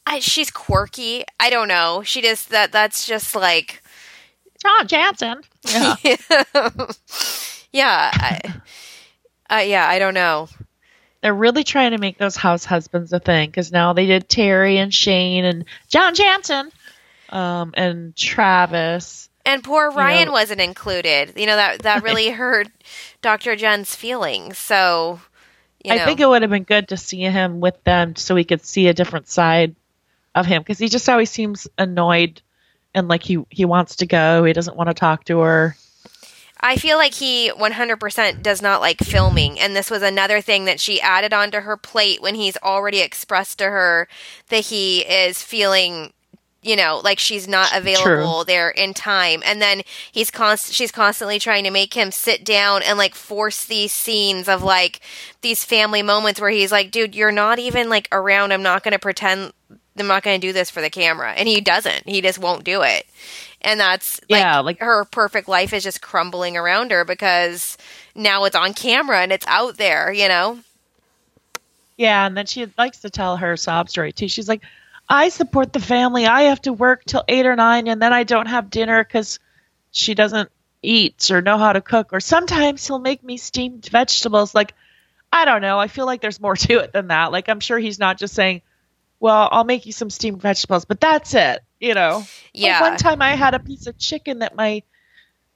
I, 0.06 0.18
she's 0.18 0.50
quirky. 0.50 1.24
I 1.38 1.50
don't 1.50 1.68
know. 1.68 2.02
She 2.04 2.22
just 2.22 2.50
that 2.50 2.72
that's 2.72 3.06
just 3.06 3.34
like 3.34 3.82
John 4.60 4.86
Janssen. 4.86 5.42
Yeah. 5.64 5.94
yeah. 7.72 8.10
I, 8.12 8.40
uh, 9.48 9.58
yeah, 9.58 9.88
I 9.88 9.98
don't 10.00 10.14
know. 10.14 10.48
They're 11.20 11.32
really 11.34 11.62
trying 11.62 11.92
to 11.92 11.98
make 11.98 12.18
those 12.18 12.34
house 12.34 12.64
husbands 12.64 13.12
a 13.12 13.20
thing 13.20 13.48
because 13.48 13.70
now 13.70 13.92
they 13.92 14.06
did 14.06 14.28
Terry 14.28 14.78
and 14.78 14.92
Shane 14.92 15.44
and 15.44 15.64
John 15.88 16.16
Janssen 16.16 16.72
um, 17.28 17.72
and 17.74 18.16
Travis. 18.16 19.28
And 19.46 19.62
poor 19.62 19.90
Ryan 19.90 20.26
know- 20.26 20.32
wasn't 20.32 20.60
included. 20.60 21.34
You 21.36 21.46
know 21.46 21.56
that 21.56 21.82
that 21.82 22.02
really 22.02 22.30
hurt 22.30 22.68
Dr. 23.22 23.54
Jen's 23.54 23.94
feelings. 23.94 24.58
So, 24.58 25.20
you 25.84 25.94
know, 25.94 26.02
I 26.02 26.04
think 26.04 26.18
it 26.18 26.26
would 26.28 26.42
have 26.42 26.50
been 26.50 26.64
good 26.64 26.88
to 26.88 26.96
see 26.96 27.20
him 27.20 27.60
with 27.60 27.82
them 27.84 28.16
so 28.16 28.34
we 28.34 28.44
could 28.44 28.64
see 28.64 28.88
a 28.88 28.94
different 28.94 29.28
side 29.28 29.76
of 30.34 30.46
him 30.46 30.62
because 30.62 30.78
he 30.78 30.88
just 30.88 31.08
always 31.08 31.30
seems 31.30 31.68
annoyed 31.78 32.40
and 32.94 33.08
like 33.08 33.22
he, 33.22 33.44
he 33.50 33.64
wants 33.64 33.96
to 33.96 34.06
go. 34.06 34.44
He 34.44 34.52
doesn't 34.52 34.76
want 34.76 34.88
to 34.88 34.94
talk 34.94 35.24
to 35.24 35.40
her. 35.40 35.76
I 36.64 36.76
feel 36.76 36.96
like 36.96 37.14
he 37.14 37.50
100% 37.50 38.42
does 38.42 38.62
not 38.62 38.80
like 38.80 38.98
filming. 38.98 39.58
And 39.58 39.74
this 39.74 39.90
was 39.90 40.02
another 40.02 40.40
thing 40.40 40.64
that 40.66 40.78
she 40.78 41.00
added 41.00 41.32
onto 41.32 41.60
her 41.60 41.76
plate 41.76 42.22
when 42.22 42.36
he's 42.36 42.56
already 42.58 43.00
expressed 43.00 43.58
to 43.58 43.64
her 43.64 44.06
that 44.48 44.66
he 44.66 45.00
is 45.00 45.42
feeling, 45.42 46.12
you 46.62 46.76
know, 46.76 47.00
like 47.02 47.18
she's 47.18 47.48
not 47.48 47.76
available 47.76 48.44
there 48.44 48.70
in 48.70 48.94
time. 48.94 49.42
And 49.44 49.60
then 49.60 49.82
he's 50.12 50.30
const- 50.30 50.72
she's 50.72 50.92
constantly 50.92 51.40
trying 51.40 51.64
to 51.64 51.72
make 51.72 51.94
him 51.94 52.12
sit 52.12 52.44
down 52.44 52.82
and 52.84 52.96
like 52.96 53.16
force 53.16 53.64
these 53.64 53.92
scenes 53.92 54.48
of 54.48 54.62
like 54.62 55.00
these 55.40 55.64
family 55.64 56.02
moments 56.02 56.40
where 56.40 56.50
he's 56.50 56.70
like, 56.70 56.92
dude, 56.92 57.16
you're 57.16 57.32
not 57.32 57.58
even 57.58 57.88
like 57.88 58.06
around. 58.12 58.52
I'm 58.52 58.62
not 58.62 58.84
going 58.84 58.92
to 58.92 59.00
pretend. 59.00 59.52
I'm 59.98 60.06
not 60.06 60.22
going 60.22 60.40
to 60.40 60.46
do 60.46 60.52
this 60.52 60.70
for 60.70 60.80
the 60.80 60.90
camera. 60.90 61.32
And 61.32 61.46
he 61.48 61.60
doesn't. 61.60 62.08
He 62.08 62.22
just 62.22 62.38
won't 62.38 62.64
do 62.64 62.82
it. 62.82 63.06
And 63.60 63.78
that's 63.78 64.20
like, 64.30 64.40
Yeah, 64.40 64.60
like- 64.60 64.80
her 64.80 65.04
perfect 65.04 65.48
life 65.48 65.72
is 65.72 65.82
just 65.82 66.00
crumbling 66.02 66.56
around 66.56 66.90
her 66.90 67.04
because 67.04 67.76
now 68.14 68.44
it's 68.44 68.56
on 68.56 68.74
camera 68.74 69.20
and 69.20 69.32
it's 69.32 69.46
out 69.46 69.76
there, 69.76 70.12
you 70.12 70.28
know? 70.28 70.58
Yeah, 71.96 72.26
and 72.26 72.36
then 72.36 72.46
she 72.46 72.66
likes 72.78 73.00
to 73.00 73.10
tell 73.10 73.36
her 73.36 73.56
sob 73.56 73.88
story 73.88 74.12
too. 74.12 74.28
She's 74.28 74.48
like, 74.48 74.62
I 75.08 75.28
support 75.28 75.72
the 75.72 75.80
family. 75.80 76.26
I 76.26 76.42
have 76.42 76.62
to 76.62 76.72
work 76.72 77.04
till 77.04 77.22
eight 77.28 77.44
or 77.46 77.54
nine, 77.54 77.86
and 77.86 78.00
then 78.00 78.12
I 78.12 78.24
don't 78.24 78.46
have 78.46 78.70
dinner 78.70 79.04
because 79.04 79.38
she 79.90 80.14
doesn't 80.14 80.50
eat 80.82 81.30
or 81.30 81.42
know 81.42 81.58
how 81.58 81.72
to 81.72 81.80
cook. 81.80 82.12
Or 82.12 82.20
sometimes 82.20 82.86
he'll 82.86 82.98
make 82.98 83.22
me 83.22 83.36
steamed 83.36 83.86
vegetables. 83.86 84.54
Like, 84.54 84.74
I 85.32 85.44
don't 85.44 85.60
know. 85.60 85.78
I 85.78 85.88
feel 85.88 86.06
like 86.06 86.22
there's 86.22 86.40
more 86.40 86.56
to 86.66 86.78
it 86.78 86.92
than 86.92 87.08
that. 87.08 87.30
Like, 87.30 87.48
I'm 87.48 87.60
sure 87.60 87.78
he's 87.78 87.98
not 87.98 88.18
just 88.18 88.34
saying, 88.34 88.62
well, 89.22 89.48
I'll 89.52 89.62
make 89.62 89.86
you 89.86 89.92
some 89.92 90.10
steamed 90.10 90.42
vegetables, 90.42 90.84
but 90.84 91.00
that's 91.00 91.32
it. 91.32 91.60
You 91.78 91.94
know? 91.94 92.18
Like, 92.18 92.28
Yeah. 92.54 92.80
one 92.80 92.96
time 92.96 93.22
I 93.22 93.36
had 93.36 93.54
a 93.54 93.60
piece 93.60 93.86
of 93.86 93.96
chicken 93.96 94.40
that 94.40 94.56
my 94.56 94.82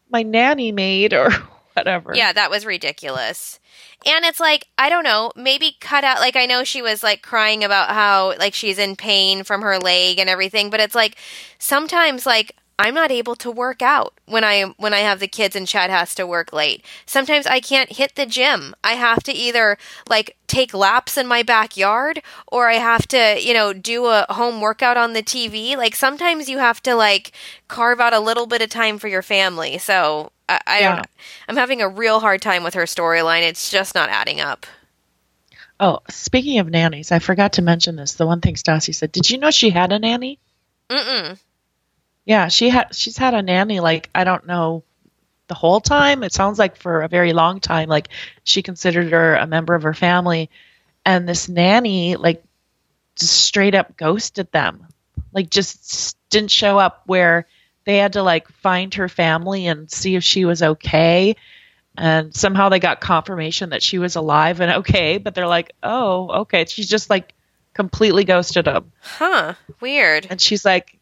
my 0.08 0.22
nanny 0.22 0.70
made 0.70 1.12
or 1.12 1.30
whatever. 1.74 2.14
Yeah, 2.14 2.32
that 2.32 2.48
was 2.48 2.64
ridiculous. 2.64 3.58
And 4.06 4.24
it's 4.24 4.38
like, 4.38 4.68
I 4.78 4.88
don't 4.88 5.02
know, 5.02 5.32
maybe 5.34 5.76
cut 5.80 6.04
out 6.04 6.20
like 6.20 6.36
I 6.36 6.46
know 6.46 6.62
she 6.62 6.80
was 6.80 7.02
like 7.02 7.22
crying 7.22 7.64
about 7.64 7.90
how 7.90 8.36
like 8.38 8.54
she's 8.54 8.78
in 8.78 8.94
pain 8.94 9.42
from 9.42 9.62
her 9.62 9.78
leg 9.80 10.20
and 10.20 10.30
everything, 10.30 10.70
but 10.70 10.78
it's 10.78 10.94
like 10.94 11.16
sometimes 11.58 12.24
like 12.24 12.52
I'm 12.78 12.94
not 12.94 13.10
able 13.10 13.34
to 13.36 13.50
work 13.50 13.80
out 13.80 14.12
when 14.26 14.44
I 14.44 14.64
when 14.76 14.92
I 14.92 14.98
have 14.98 15.18
the 15.18 15.28
kids 15.28 15.56
and 15.56 15.66
Chad 15.66 15.88
has 15.88 16.14
to 16.16 16.26
work 16.26 16.52
late. 16.52 16.84
Sometimes 17.06 17.46
I 17.46 17.60
can't 17.60 17.92
hit 17.92 18.16
the 18.16 18.26
gym. 18.26 18.74
I 18.84 18.92
have 18.92 19.22
to 19.24 19.32
either 19.32 19.78
like 20.10 20.36
take 20.46 20.74
laps 20.74 21.16
in 21.16 21.26
my 21.26 21.42
backyard 21.42 22.20
or 22.52 22.68
I 22.68 22.74
have 22.74 23.08
to, 23.08 23.38
you 23.40 23.54
know, 23.54 23.72
do 23.72 24.06
a 24.06 24.26
home 24.28 24.60
workout 24.60 24.98
on 24.98 25.14
the 25.14 25.22
TV. 25.22 25.76
Like 25.76 25.96
sometimes 25.96 26.48
you 26.50 26.58
have 26.58 26.82
to 26.82 26.94
like 26.94 27.32
carve 27.68 27.98
out 28.00 28.12
a 28.12 28.20
little 28.20 28.46
bit 28.46 28.60
of 28.60 28.68
time 28.68 28.98
for 28.98 29.08
your 29.08 29.22
family. 29.22 29.78
So, 29.78 30.30
I, 30.48 30.60
I 30.66 30.80
Yeah. 30.80 30.96
don't. 30.96 31.06
I'm 31.48 31.56
having 31.56 31.80
a 31.80 31.88
real 31.88 32.20
hard 32.20 32.42
time 32.42 32.62
with 32.62 32.74
her 32.74 32.84
storyline. 32.84 33.42
It's 33.42 33.70
just 33.70 33.94
not 33.94 34.10
adding 34.10 34.40
up. 34.40 34.66
Oh, 35.80 36.00
speaking 36.10 36.58
of 36.58 36.68
nannies, 36.68 37.10
I 37.12 37.18
forgot 37.18 37.54
to 37.54 37.62
mention 37.62 37.96
this. 37.96 38.14
The 38.14 38.26
one 38.26 38.40
thing 38.40 38.54
Stassi 38.54 38.94
said, 38.94 39.12
did 39.12 39.28
you 39.28 39.38
know 39.38 39.50
she 39.50 39.70
had 39.70 39.92
a 39.92 39.98
nanny? 39.98 40.38
Mm-mm. 40.90 41.38
Yeah, 42.26 42.48
she 42.48 42.68
had 42.68 42.94
she's 42.94 43.16
had 43.16 43.32
a 43.34 43.40
nanny 43.42 43.80
like 43.80 44.10
I 44.14 44.24
don't 44.24 44.46
know 44.46 44.82
the 45.48 45.54
whole 45.54 45.80
time. 45.80 46.22
It 46.24 46.32
sounds 46.32 46.58
like 46.58 46.76
for 46.76 47.02
a 47.02 47.08
very 47.08 47.32
long 47.32 47.60
time 47.60 47.88
like 47.88 48.08
she 48.44 48.62
considered 48.62 49.12
her 49.12 49.36
a 49.36 49.46
member 49.46 49.74
of 49.74 49.84
her 49.84 49.94
family 49.94 50.50
and 51.04 51.28
this 51.28 51.48
nanny 51.48 52.16
like 52.16 52.42
just 53.16 53.32
straight 53.32 53.74
up 53.76 53.96
ghosted 53.96 54.50
them. 54.52 54.86
Like 55.32 55.48
just 55.50 56.16
didn't 56.30 56.50
show 56.50 56.78
up 56.78 57.02
where 57.06 57.46
they 57.84 57.98
had 57.98 58.14
to 58.14 58.22
like 58.24 58.48
find 58.48 58.92
her 58.94 59.08
family 59.08 59.68
and 59.68 59.88
see 59.90 60.16
if 60.16 60.24
she 60.24 60.44
was 60.44 60.62
okay. 60.62 61.36
And 61.96 62.34
somehow 62.34 62.68
they 62.68 62.80
got 62.80 63.00
confirmation 63.00 63.70
that 63.70 63.82
she 63.82 63.98
was 63.98 64.16
alive 64.16 64.60
and 64.60 64.70
okay, 64.78 65.16
but 65.18 65.34
they're 65.34 65.46
like, 65.46 65.72
"Oh, 65.82 66.28
okay." 66.42 66.66
She's 66.66 66.88
just 66.88 67.08
like 67.08 67.32
completely 67.72 68.24
ghosted 68.24 68.64
them 68.64 68.90
Huh. 69.00 69.54
Weird. 69.80 70.26
and 70.28 70.40
she's 70.40 70.64
like 70.64 70.98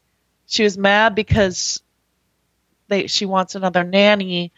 she 0.47 0.63
was 0.63 0.77
mad 0.77 1.15
because 1.15 1.83
they 2.89 3.07
she 3.07 3.27
wants 3.27 3.55
another 3.55 3.85
nanny 3.85 4.53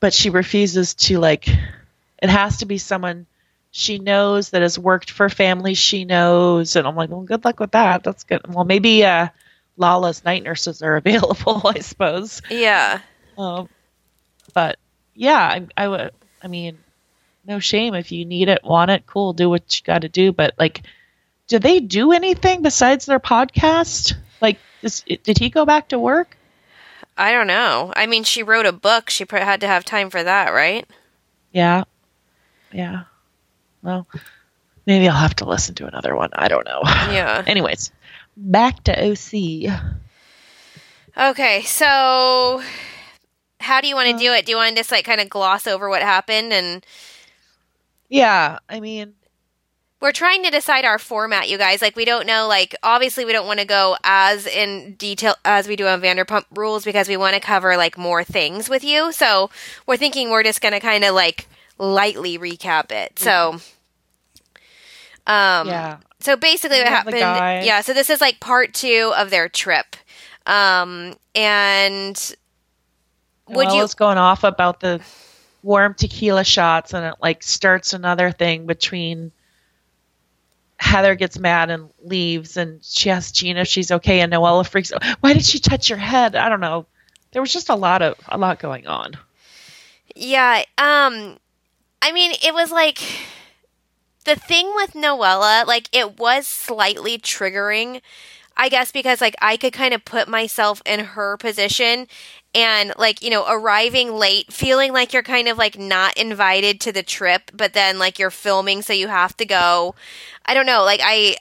but 0.00 0.12
she 0.12 0.30
refuses 0.30 0.94
to 0.94 1.18
like 1.18 1.48
it 1.48 2.30
has 2.30 2.58
to 2.58 2.66
be 2.66 2.78
someone 2.78 3.26
she 3.70 3.98
knows 3.98 4.50
that 4.50 4.62
has 4.62 4.78
worked 4.78 5.10
for 5.10 5.28
families 5.28 5.78
she 5.78 6.04
knows. 6.04 6.76
And 6.76 6.86
i'm 6.86 6.96
like 6.96 7.10
well 7.10 7.20
good 7.22 7.44
luck 7.44 7.60
with 7.60 7.72
that. 7.72 8.04
That's 8.04 8.24
good. 8.24 8.40
Well 8.48 8.64
maybe 8.64 9.04
uh 9.04 9.28
lala's 9.76 10.24
night 10.24 10.42
nurses 10.42 10.80
are 10.82 10.96
available 11.04 11.62
i 11.64 11.80
suppose. 11.80 12.40
Yeah. 12.50 13.00
um, 13.36 13.68
but 14.54 14.78
yeah 15.14 15.38
i, 15.38 15.66
I 15.76 15.88
would 15.88 16.12
i 16.42 16.48
mean 16.48 16.78
no 17.46 17.58
shame. 17.58 17.94
If 17.94 18.12
you 18.12 18.24
need 18.24 18.48
it 18.48 18.64
want 18.64 18.90
it 18.90 19.06
cool. 19.06 19.32
Do 19.32 19.48
what 19.50 19.78
you 19.78 19.84
got 19.84 20.02
to 20.02 20.08
do. 20.08 20.32
But 20.32 20.54
like 20.58 20.82
do 21.48 21.58
they 21.58 21.80
do 21.80 22.12
anything 22.12 22.62
besides 22.62 23.06
their 23.06 23.20
podcast? 23.20 24.14
Like 24.40 24.58
is, 24.86 25.02
did 25.22 25.38
he 25.38 25.50
go 25.50 25.64
back 25.66 25.88
to 25.88 25.98
work 25.98 26.36
I 27.18 27.32
don't 27.32 27.46
know. 27.46 27.92
I 27.96 28.04
mean, 28.06 28.24
she 28.24 28.42
wrote 28.42 28.66
a 28.66 28.72
book. 28.72 29.08
She 29.08 29.24
pr- 29.24 29.38
had 29.38 29.60
to 29.62 29.66
have 29.66 29.84
time 29.86 30.10
for 30.10 30.22
that, 30.22 30.52
right? 30.52 30.86
yeah 31.52 31.84
yeah 32.72 33.04
well 33.82 34.06
maybe 34.84 35.08
i'll 35.08 35.16
have 35.16 35.36
to 35.36 35.44
listen 35.46 35.74
to 35.76 35.86
another 35.86 36.14
one 36.16 36.28
i 36.34 36.48
don't 36.48 36.66
know 36.66 36.80
Yeah. 36.84 37.42
anyways 37.46 37.92
back 38.36 38.82
to 38.84 39.10
oc 39.12 39.72
Okay, 41.16 41.62
so 41.62 42.60
how 43.60 43.80
do 43.80 43.88
you 43.88 43.94
want 43.94 44.08
to 44.10 44.16
uh, 44.16 44.18
do 44.18 44.32
it? 44.32 44.44
Do 44.44 44.50
you 44.50 44.56
want 44.58 44.70
to 44.70 44.76
just 44.76 44.90
like 44.92 45.06
kind 45.06 45.20
of 45.20 45.30
gloss 45.30 45.66
over 45.66 45.88
what 45.88 46.02
happened 46.02 46.52
and 46.52 46.84
yeah 48.10 48.58
i 48.68 48.80
mean 48.80 49.14
we're 50.00 50.12
trying 50.12 50.42
to 50.44 50.50
decide 50.50 50.84
our 50.84 50.98
format, 50.98 51.48
you 51.48 51.58
guys. 51.58 51.80
Like 51.80 51.96
we 51.96 52.04
don't 52.04 52.26
know 52.26 52.46
like 52.46 52.74
obviously 52.82 53.24
we 53.24 53.32
don't 53.32 53.46
want 53.46 53.60
to 53.60 53.66
go 53.66 53.96
as 54.04 54.46
in 54.46 54.94
detail 54.94 55.34
as 55.44 55.66
we 55.68 55.76
do 55.76 55.86
on 55.86 56.00
Vanderpump 56.00 56.44
Rules 56.54 56.84
because 56.84 57.08
we 57.08 57.16
want 57.16 57.34
to 57.34 57.40
cover 57.40 57.76
like 57.76 57.96
more 57.98 58.22
things 58.24 58.68
with 58.68 58.84
you. 58.84 59.12
So, 59.12 59.50
we're 59.86 59.96
thinking 59.96 60.30
we're 60.30 60.42
just 60.42 60.60
going 60.60 60.74
to 60.74 60.80
kind 60.80 61.04
of 61.04 61.14
like 61.14 61.48
lightly 61.78 62.38
recap 62.38 62.90
it. 62.92 63.18
So 63.18 63.60
um 65.26 65.66
yeah 65.68 65.98
So 66.20 66.36
basically, 66.36 66.78
what 66.78 66.88
happened? 66.88 67.16
Yeah. 67.18 67.80
So 67.82 67.92
this 67.92 68.10
is 68.10 68.20
like 68.20 68.40
part 68.40 68.74
two 68.74 69.12
of 69.16 69.30
their 69.30 69.48
trip, 69.48 69.96
um, 70.46 71.14
and 71.34 72.16
would 73.48 73.72
you? 73.72 73.74
Noella's 73.78 73.94
going 73.94 74.18
off 74.18 74.44
about 74.44 74.80
the 74.80 75.00
warm 75.62 75.94
tequila 75.94 76.44
shots, 76.44 76.94
and 76.94 77.04
it 77.04 77.14
like 77.20 77.42
starts 77.42 77.92
another 77.92 78.30
thing 78.32 78.66
between 78.66 79.32
Heather 80.78 81.14
gets 81.14 81.38
mad 81.38 81.70
and 81.70 81.90
leaves, 82.02 82.56
and 82.56 82.82
she 82.84 83.10
asks 83.10 83.32
Gina 83.32 83.60
if 83.60 83.68
she's 83.68 83.90
okay, 83.90 84.20
and 84.20 84.32
Noella 84.32 84.68
freaks 84.68 84.92
out. 84.92 85.04
Why 85.20 85.32
did 85.32 85.44
she 85.44 85.58
touch 85.58 85.88
your 85.88 85.98
head? 85.98 86.36
I 86.36 86.48
don't 86.48 86.60
know. 86.60 86.86
There 87.32 87.42
was 87.42 87.52
just 87.52 87.68
a 87.68 87.74
lot 87.74 88.02
of 88.02 88.16
a 88.28 88.38
lot 88.38 88.58
going 88.58 88.86
on. 88.86 89.14
Yeah. 90.14 90.62
Um, 90.78 91.38
I 92.02 92.12
mean, 92.12 92.32
it 92.44 92.54
was 92.54 92.70
like 92.70 93.00
the 94.24 94.36
thing 94.36 94.70
with 94.74 94.92
Noella. 94.92 95.66
Like, 95.66 95.88
it 95.92 96.18
was 96.18 96.46
slightly 96.46 97.18
triggering. 97.18 98.00
I 98.56 98.70
guess 98.70 98.90
because 98.90 99.20
like 99.20 99.36
I 99.42 99.56
could 99.58 99.74
kind 99.74 99.92
of 99.92 100.04
put 100.04 100.28
myself 100.28 100.80
in 100.86 101.00
her 101.00 101.36
position 101.36 102.08
and 102.56 102.94
like 102.96 103.22
you 103.22 103.28
know 103.28 103.44
arriving 103.46 104.14
late 104.14 104.50
feeling 104.50 104.92
like 104.92 105.12
you're 105.12 105.22
kind 105.22 105.46
of 105.46 105.58
like 105.58 105.78
not 105.78 106.16
invited 106.16 106.80
to 106.80 106.90
the 106.90 107.02
trip 107.02 107.50
but 107.54 107.74
then 107.74 107.98
like 107.98 108.18
you're 108.18 108.30
filming 108.30 108.82
so 108.82 108.92
you 108.92 109.08
have 109.08 109.36
to 109.36 109.44
go. 109.44 109.94
I 110.46 110.54
don't 110.54 110.66
know 110.66 110.82
like 110.82 111.00
I 111.04 111.36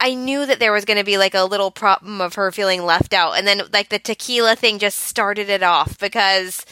I 0.00 0.14
knew 0.14 0.46
that 0.46 0.60
there 0.60 0.72
was 0.72 0.84
going 0.84 0.98
to 0.98 1.04
be 1.04 1.18
like 1.18 1.34
a 1.34 1.42
little 1.42 1.72
problem 1.72 2.20
of 2.20 2.36
her 2.36 2.52
feeling 2.52 2.84
left 2.84 3.12
out 3.12 3.32
and 3.32 3.46
then 3.46 3.62
like 3.72 3.88
the 3.88 3.98
tequila 3.98 4.54
thing 4.54 4.78
just 4.78 5.00
started 5.00 5.48
it 5.50 5.64
off 5.64 5.98
because 5.98 6.64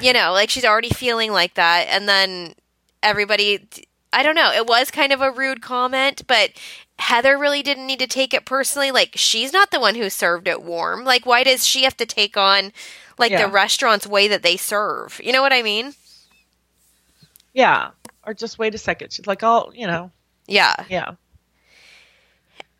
you 0.00 0.12
know 0.12 0.30
like 0.32 0.48
she's 0.48 0.64
already 0.64 0.90
feeling 0.90 1.32
like 1.32 1.54
that 1.54 1.88
and 1.90 2.08
then 2.08 2.54
everybody 3.02 3.68
I 4.12 4.22
don't 4.22 4.36
know 4.36 4.52
it 4.52 4.66
was 4.66 4.92
kind 4.92 5.12
of 5.12 5.20
a 5.20 5.32
rude 5.32 5.60
comment 5.60 6.22
but 6.28 6.52
Heather 7.02 7.36
really 7.36 7.62
didn't 7.62 7.86
need 7.86 7.98
to 7.98 8.06
take 8.06 8.32
it 8.32 8.44
personally. 8.44 8.90
Like, 8.90 9.12
she's 9.16 9.52
not 9.52 9.70
the 9.70 9.80
one 9.80 9.94
who 9.96 10.08
served 10.08 10.46
it 10.48 10.62
warm. 10.62 11.04
Like, 11.04 11.26
why 11.26 11.42
does 11.44 11.66
she 11.66 11.82
have 11.84 11.96
to 11.98 12.06
take 12.06 12.36
on, 12.36 12.72
like, 13.18 13.32
Yeah. 13.32 13.46
the 13.46 13.52
restaurant's 13.52 14.06
way 14.06 14.28
that 14.28 14.42
they 14.42 14.56
serve? 14.56 15.20
You 15.22 15.32
know 15.32 15.42
what 15.42 15.52
I 15.52 15.62
mean? 15.62 15.94
Yeah, 17.52 17.90
or 18.26 18.34
just 18.34 18.58
wait 18.58 18.74
a 18.74 18.78
second. 18.78 19.12
She's 19.12 19.26
like, 19.26 19.42
oh, 19.42 19.72
you 19.74 19.86
know, 19.86 20.10
Yeah. 20.46 20.74
yeah, 20.88 21.12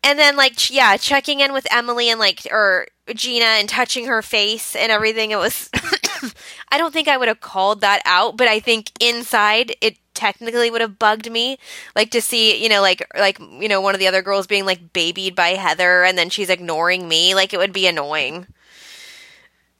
And 0.03 0.17
then, 0.19 0.35
like, 0.35 0.69
yeah, 0.69 0.97
checking 0.97 1.39
in 1.39 1.53
with 1.53 1.67
Emily 1.71 2.09
and, 2.09 2.19
like, 2.19 2.47
or 2.51 2.87
Gina 3.13 3.45
and 3.45 3.69
touching 3.69 4.05
her 4.07 4.21
face 4.21 4.75
and 4.75 4.91
everything. 4.91 5.31
It 5.31 5.37
was, 5.37 5.69
I 6.71 6.77
don't 6.77 6.91
think 6.93 7.07
I 7.07 7.17
would 7.17 7.27
have 7.27 7.39
called 7.41 7.81
that 7.81 8.01
out, 8.05 8.35
but 8.37 8.47
I 8.47 8.59
think 8.59 8.91
inside 8.99 9.75
it 9.81 9.97
technically 10.13 10.69
would 10.71 10.81
have 10.81 10.99
bugged 10.99 11.29
me. 11.31 11.57
Like, 11.95 12.11
to 12.11 12.21
see, 12.21 12.61
you 12.61 12.69
know, 12.69 12.81
like, 12.81 13.05
like, 13.17 13.39
you 13.39 13.67
know, 13.67 13.81
one 13.81 13.93
of 13.95 13.99
the 13.99 14.07
other 14.07 14.21
girls 14.21 14.47
being, 14.47 14.65
like, 14.65 14.93
babied 14.93 15.35
by 15.35 15.49
Heather 15.49 16.03
and 16.03 16.17
then 16.17 16.29
she's 16.29 16.49
ignoring 16.49 17.07
me. 17.07 17.35
Like, 17.35 17.53
it 17.53 17.57
would 17.57 17.73
be 17.73 17.87
annoying. 17.87 18.47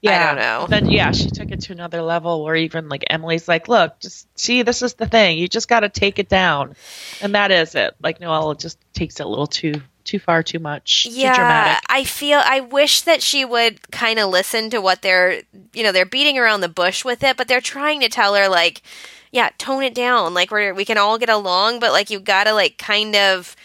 yeah. 0.02 0.22
I 0.22 0.26
don't 0.28 0.36
know. 0.38 0.68
Then 0.68 0.90
yeah, 0.90 1.12
she 1.12 1.30
took 1.30 1.52
it 1.52 1.62
to 1.62 1.72
another 1.72 2.02
level 2.02 2.44
where 2.44 2.56
even 2.56 2.90
like 2.90 3.06
Emily's 3.10 3.48
like, 3.48 3.68
look, 3.70 4.00
just 4.00 4.28
see, 4.38 4.62
this 4.64 4.82
is 4.82 4.96
the 4.96 5.08
thing. 5.08 5.38
You 5.38 5.48
just 5.48 5.70
got 5.70 5.82
to 5.82 5.90
take 5.90 6.20
it 6.20 6.28
down, 6.30 6.76
and 7.22 7.34
that 7.36 7.52
is 7.52 7.74
it. 7.76 7.96
Like 8.02 8.20
Noelle 8.20 8.54
just 8.56 8.78
takes 8.94 9.20
it 9.20 9.26
a 9.26 9.30
little 9.30 9.48
too 9.48 9.82
too 10.04 10.20
far, 10.20 10.44
too 10.44 10.60
much, 10.60 11.06
too 11.06 11.12
yeah 11.12 11.34
dramatic. 11.34 11.82
i 11.88 12.04
feel 12.04 12.42
i 12.44 12.60
wish 12.60 13.02
that 13.04 13.22
she 13.22 13.46
would 13.46 13.90
kind 13.90 14.20
of 14.20 14.30
listen 14.30 14.70
to 14.70 14.82
what 14.82 15.02
they're 15.02 15.42
you 15.74 15.82
know 15.82 15.94
they're 15.94 16.06
beating 16.06 16.38
around 16.38 16.60
the 16.60 16.68
bush 16.68 17.06
with 17.06 17.24
it 17.24 17.38
but 17.38 17.48
they're 17.48 17.62
trying 17.62 18.02
to 18.02 18.10
tell 18.10 18.36
her 18.36 18.50
like 18.50 18.82
yeah 19.34 19.50
tone 19.58 19.84
it 19.84 19.94
down 19.94 20.34
like 20.34 20.50
we're 20.52 20.74
we 20.74 20.86
can 20.86 20.98
all 20.98 21.18
get 21.18 21.28
along 21.28 21.80
but 21.80 21.92
like 21.92 22.10
you 22.10 22.20
gotta 22.20 22.54
like 22.54 22.78
kind 22.78 23.16
of 23.16 23.58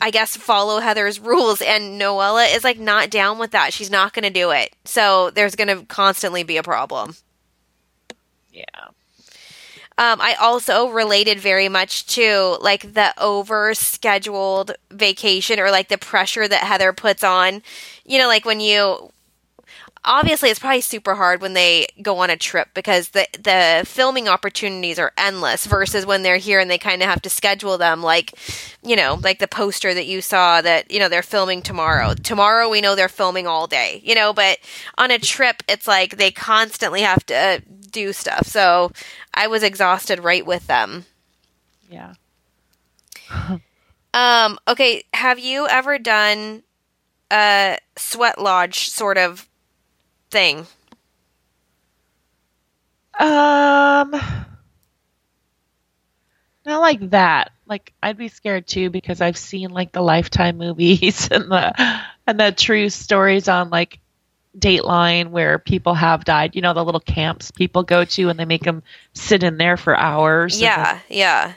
i 0.00 0.10
guess 0.10 0.36
follow 0.36 0.78
heather's 0.78 1.18
rules 1.30 1.60
and 1.60 2.00
noella 2.00 2.54
is 2.54 2.62
like 2.62 2.78
not 2.78 3.10
down 3.10 3.38
with 3.38 3.50
that. 3.50 3.72
She's 3.72 3.90
not 3.90 4.12
gonna 4.12 4.30
do 4.30 4.50
it. 4.50 4.76
So 4.84 5.30
there's 5.30 5.56
gonna 5.56 5.84
constantly 5.86 6.44
be 6.44 6.56
a 6.58 6.62
problem. 6.62 7.16
Yeah, 8.52 8.64
um, 9.98 10.20
I 10.20 10.34
also 10.40 10.88
related 10.88 11.38
very 11.38 11.68
much 11.68 12.06
to 12.14 12.58
like 12.60 12.94
the 12.94 13.14
over 13.20 13.74
scheduled 13.74 14.72
vacation 14.90 15.60
or 15.60 15.70
like 15.70 15.88
the 15.88 15.98
pressure 15.98 16.48
that 16.48 16.64
Heather 16.64 16.92
puts 16.92 17.22
on. 17.22 17.62
You 18.04 18.18
know, 18.18 18.26
like 18.26 18.44
when 18.44 18.60
you 18.60 19.10
obviously 20.04 20.50
it's 20.50 20.58
probably 20.58 20.80
super 20.80 21.14
hard 21.14 21.40
when 21.40 21.52
they 21.52 21.86
go 22.00 22.18
on 22.18 22.30
a 22.30 22.36
trip 22.36 22.68
because 22.74 23.10
the 23.10 23.26
the 23.38 23.84
filming 23.86 24.28
opportunities 24.28 24.98
are 24.98 25.12
endless 25.16 25.66
versus 25.66 26.04
when 26.04 26.22
they're 26.22 26.38
here 26.38 26.58
and 26.58 26.70
they 26.70 26.78
kind 26.78 27.02
of 27.02 27.08
have 27.08 27.22
to 27.22 27.30
schedule 27.30 27.78
them 27.78 28.02
like 28.02 28.34
you 28.82 28.96
know 28.96 29.18
like 29.22 29.38
the 29.38 29.46
poster 29.46 29.94
that 29.94 30.06
you 30.06 30.20
saw 30.20 30.60
that 30.60 30.90
you 30.90 30.98
know 30.98 31.08
they're 31.08 31.22
filming 31.22 31.62
tomorrow. 31.62 32.14
Tomorrow 32.14 32.68
we 32.68 32.80
know 32.80 32.94
they're 32.94 33.08
filming 33.08 33.46
all 33.46 33.66
day 33.66 34.00
you 34.04 34.14
know 34.14 34.32
but 34.32 34.58
on 34.98 35.10
a 35.10 35.18
trip 35.18 35.62
it's 35.68 35.86
like 35.86 36.16
they 36.16 36.30
constantly 36.30 37.02
have 37.02 37.24
to 37.26 37.34
uh, 37.34 37.58
do 37.90 38.12
stuff. 38.12 38.46
So 38.46 38.90
i 39.34 39.46
was 39.46 39.62
exhausted 39.62 40.20
right 40.20 40.44
with 40.44 40.66
them. 40.66 41.04
Yeah. 41.90 42.14
um 44.14 44.58
okay 44.66 45.04
have 45.14 45.38
you 45.38 45.68
ever 45.68 45.98
done 45.98 46.64
a 47.30 47.78
sweat 47.96 48.38
lodge 48.38 48.90
sort 48.90 49.16
of 49.16 49.48
thing 50.32 50.66
Um, 53.18 54.10
not 56.64 56.80
like 56.80 57.10
that. 57.10 57.52
Like 57.66 57.92
I'd 58.02 58.16
be 58.16 58.28
scared 58.28 58.66
too 58.66 58.90
because 58.90 59.20
I've 59.20 59.36
seen 59.36 59.70
like 59.70 59.92
the 59.92 60.02
Lifetime 60.02 60.58
movies 60.58 61.28
and 61.30 61.50
the 61.50 62.00
and 62.26 62.40
the 62.40 62.52
true 62.52 62.88
stories 62.88 63.48
on 63.48 63.70
like 63.70 63.98
Dateline 64.58 65.30
where 65.30 65.58
people 65.58 65.94
have 65.94 66.24
died. 66.24 66.56
You 66.56 66.62
know, 66.62 66.74
the 66.74 66.84
little 66.84 67.00
camps 67.00 67.50
people 67.50 67.82
go 67.82 68.04
to 68.04 68.28
and 68.28 68.38
they 68.38 68.44
make 68.44 68.64
them 68.64 68.82
sit 69.12 69.42
in 69.42 69.56
there 69.56 69.76
for 69.76 69.96
hours. 69.96 70.60
Yeah, 70.60 70.98
yeah. 71.08 71.52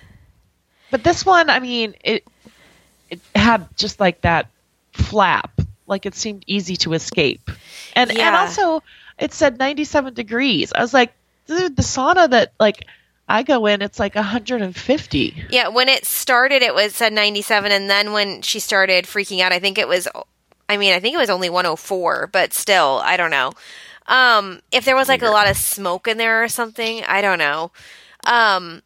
But 0.92 1.04
this 1.04 1.26
one, 1.26 1.50
I 1.50 1.60
mean, 1.60 1.96
it 2.04 2.28
it 3.10 3.22
had 3.34 3.68
just 3.78 4.00
like 4.00 4.22
that 4.22 4.50
flap, 4.94 5.60
like 5.88 6.06
it 6.06 6.16
seemed 6.16 6.44
easy 6.48 6.76
to 6.78 6.94
escape, 6.94 7.50
and 7.96 8.12
and 8.12 8.36
also 8.36 8.82
it 9.18 9.34
said 9.34 9.58
97 9.60 10.14
degrees. 10.14 10.74
I 10.74 10.82
was 10.82 10.94
like, 10.94 11.14
dude, 11.48 11.76
the 11.76 11.82
sauna 11.82 12.30
that 12.30 12.54
like 12.60 12.86
I 13.28 13.44
go 13.44 13.66
in, 13.66 13.82
it's 13.82 14.00
like 14.00 14.16
150. 14.16 15.46
Yeah, 15.50 15.70
when 15.70 15.90
it 15.90 16.06
started, 16.06 16.62
it 16.62 16.76
was 16.76 16.94
said 16.96 17.14
97, 17.14 17.72
and 17.72 17.90
then 17.90 18.12
when 18.12 18.42
she 18.42 18.60
started 18.60 19.06
freaking 19.06 19.42
out, 19.42 19.52
I 19.52 19.60
think 19.60 19.78
it 19.78 19.88
was, 19.88 20.08
I 20.70 20.78
mean, 20.78 20.94
I 20.94 21.00
think 21.00 21.16
it 21.16 21.20
was 21.20 21.30
only 21.30 21.50
104, 21.50 22.30
but 22.32 22.54
still, 22.54 23.02
I 23.04 23.18
don't 23.18 23.32
know. 23.32 23.52
Um, 24.08 24.62
if 24.72 24.86
there 24.86 24.96
was 24.96 25.08
like 25.08 25.24
a 25.24 25.30
lot 25.30 25.50
of 25.50 25.58
smoke 25.58 26.08
in 26.08 26.18
there 26.18 26.44
or 26.44 26.48
something, 26.48 27.04
I 27.06 27.22
don't 27.22 27.40
know. 27.40 27.72
Um, 28.28 28.84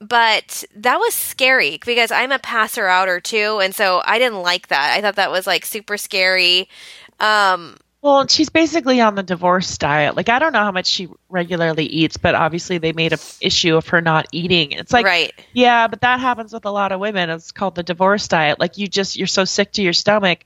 but 0.00 0.64
that 0.76 0.96
was 0.98 1.14
scary 1.14 1.78
because 1.84 2.10
I'm 2.10 2.32
a 2.32 2.38
passer 2.38 2.86
outer 2.86 3.20
too, 3.20 3.60
and 3.62 3.74
so 3.74 4.02
I 4.04 4.18
didn't 4.18 4.42
like 4.42 4.68
that. 4.68 4.96
I 4.96 5.00
thought 5.00 5.16
that 5.16 5.30
was 5.30 5.46
like 5.46 5.64
super 5.66 5.96
scary. 5.96 6.68
Um, 7.18 7.76
Well, 8.02 8.26
she's 8.28 8.48
basically 8.48 9.00
on 9.02 9.14
the 9.14 9.22
divorce 9.22 9.76
diet. 9.76 10.16
Like 10.16 10.30
I 10.30 10.38
don't 10.38 10.52
know 10.54 10.60
how 10.60 10.72
much 10.72 10.86
she 10.86 11.08
regularly 11.28 11.84
eats, 11.84 12.16
but 12.16 12.34
obviously 12.34 12.78
they 12.78 12.92
made 12.92 13.12
a 13.12 13.18
issue 13.40 13.76
of 13.76 13.88
her 13.88 14.00
not 14.00 14.26
eating. 14.32 14.72
It's 14.72 14.92
like 14.92 15.04
right. 15.04 15.32
Yeah, 15.52 15.86
but 15.86 16.00
that 16.00 16.18
happens 16.20 16.52
with 16.52 16.64
a 16.64 16.70
lot 16.70 16.92
of 16.92 17.00
women. 17.00 17.28
It's 17.28 17.52
called 17.52 17.74
the 17.74 17.82
divorce 17.82 18.26
diet. 18.28 18.58
Like 18.58 18.78
you 18.78 18.86
just 18.88 19.16
you're 19.16 19.26
so 19.26 19.44
sick 19.44 19.72
to 19.72 19.82
your 19.82 19.92
stomach 19.92 20.44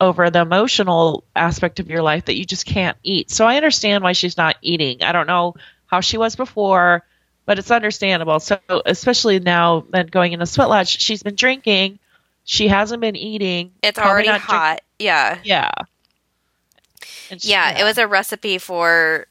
over 0.00 0.30
the 0.30 0.40
emotional 0.40 1.24
aspect 1.36 1.78
of 1.80 1.88
your 1.88 2.02
life 2.02 2.24
that 2.26 2.36
you 2.36 2.44
just 2.44 2.66
can't 2.66 2.96
eat. 3.04 3.30
So 3.30 3.46
I 3.46 3.56
understand 3.56 4.02
why 4.04 4.12
she's 4.12 4.36
not 4.36 4.56
eating. 4.60 5.02
I 5.02 5.12
don't 5.12 5.26
know 5.28 5.54
how 5.86 6.00
she 6.00 6.18
was 6.18 6.34
before, 6.36 7.04
but 7.46 7.58
it's 7.58 7.70
understandable. 7.70 8.38
So 8.40 8.58
especially 8.84 9.40
now 9.40 9.86
then 9.90 10.06
going 10.08 10.32
into 10.32 10.46
sweat 10.46 10.68
lodge, 10.68 11.00
she's 11.00 11.22
been 11.22 11.36
drinking. 11.36 11.98
She 12.44 12.68
hasn't 12.68 13.00
been 13.00 13.16
eating. 13.16 13.72
It's 13.82 13.98
already 13.98 14.28
not 14.28 14.40
drink- 14.40 14.50
hot. 14.50 14.80
yeah. 14.98 15.38
yeah. 15.42 15.70
She- 17.38 17.50
yeah, 17.50 17.78
it 17.78 17.84
was 17.84 17.98
a 17.98 18.06
recipe 18.06 18.58
for 18.58 19.26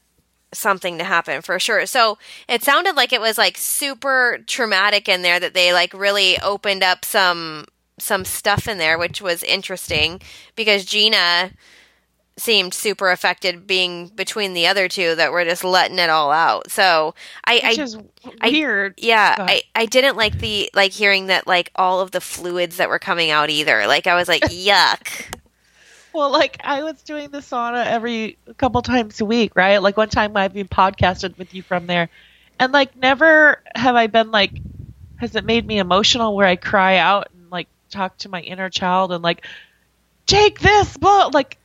something 0.52 0.98
to 0.98 1.04
happen 1.04 1.42
for 1.42 1.58
sure. 1.58 1.86
So 1.86 2.18
it 2.48 2.62
sounded 2.62 2.96
like 2.96 3.12
it 3.12 3.20
was 3.20 3.38
like 3.38 3.56
super 3.56 4.38
traumatic 4.46 5.08
in 5.08 5.22
there 5.22 5.40
that 5.40 5.54
they 5.54 5.72
like 5.72 5.92
really 5.94 6.38
opened 6.40 6.82
up 6.82 7.04
some 7.04 7.66
some 7.98 8.24
stuff 8.26 8.68
in 8.68 8.76
there, 8.78 8.98
which 8.98 9.22
was 9.22 9.42
interesting 9.42 10.20
because 10.54 10.84
Gina 10.84 11.50
seemed 12.38 12.74
super 12.74 13.10
affected 13.10 13.66
being 13.66 14.08
between 14.08 14.52
the 14.52 14.66
other 14.66 14.88
two 14.88 15.14
that 15.14 15.32
were 15.32 15.44
just 15.44 15.64
letting 15.64 15.98
it 15.98 16.10
all 16.10 16.30
out. 16.30 16.70
So 16.70 17.14
I, 17.44 17.54
which 17.54 17.78
I 17.78 17.82
is 17.82 17.96
I- 18.42 18.50
weird. 18.50 18.94
yeah, 18.98 19.34
ahead. 19.42 19.62
I, 19.74 19.82
I 19.82 19.86
didn't 19.86 20.16
like 20.16 20.38
the 20.38 20.70
like 20.74 20.92
hearing 20.92 21.26
that 21.26 21.46
like 21.46 21.70
all 21.76 22.00
of 22.00 22.10
the 22.10 22.20
fluids 22.20 22.76
that 22.76 22.88
were 22.90 22.98
coming 22.98 23.30
out 23.30 23.48
either. 23.48 23.86
Like 23.86 24.06
I 24.06 24.14
was 24.14 24.28
like, 24.28 24.42
yuck. 24.50 25.38
Well, 26.12 26.30
like 26.30 26.58
I 26.64 26.82
was 26.82 27.02
doing 27.02 27.30
the 27.30 27.38
sauna 27.38 27.86
every 27.86 28.38
a 28.46 28.54
couple 28.54 28.80
times 28.82 29.20
a 29.20 29.24
week, 29.24 29.52
right? 29.54 29.78
Like 29.78 29.96
one 29.96 30.08
time 30.08 30.36
I've 30.36 30.54
been 30.54 30.68
podcasted 30.68 31.36
with 31.38 31.54
you 31.54 31.62
from 31.62 31.86
there, 31.86 32.08
and 32.58 32.72
like 32.72 32.96
never 32.96 33.62
have 33.74 33.96
I 33.96 34.06
been 34.08 34.30
like, 34.30 34.52
has 35.16 35.34
it 35.36 35.44
made 35.44 35.66
me 35.66 35.78
emotional 35.78 36.34
where 36.36 36.46
I 36.46 36.56
cry 36.56 36.96
out 36.98 37.28
and 37.34 37.50
like 37.50 37.68
talk 37.90 38.16
to 38.18 38.28
my 38.28 38.40
inner 38.40 38.68
child 38.70 39.12
and 39.12 39.22
like, 39.22 39.46
Jake, 40.26 40.60
this, 40.60 40.96
blah, 40.96 41.30
like 41.32 41.58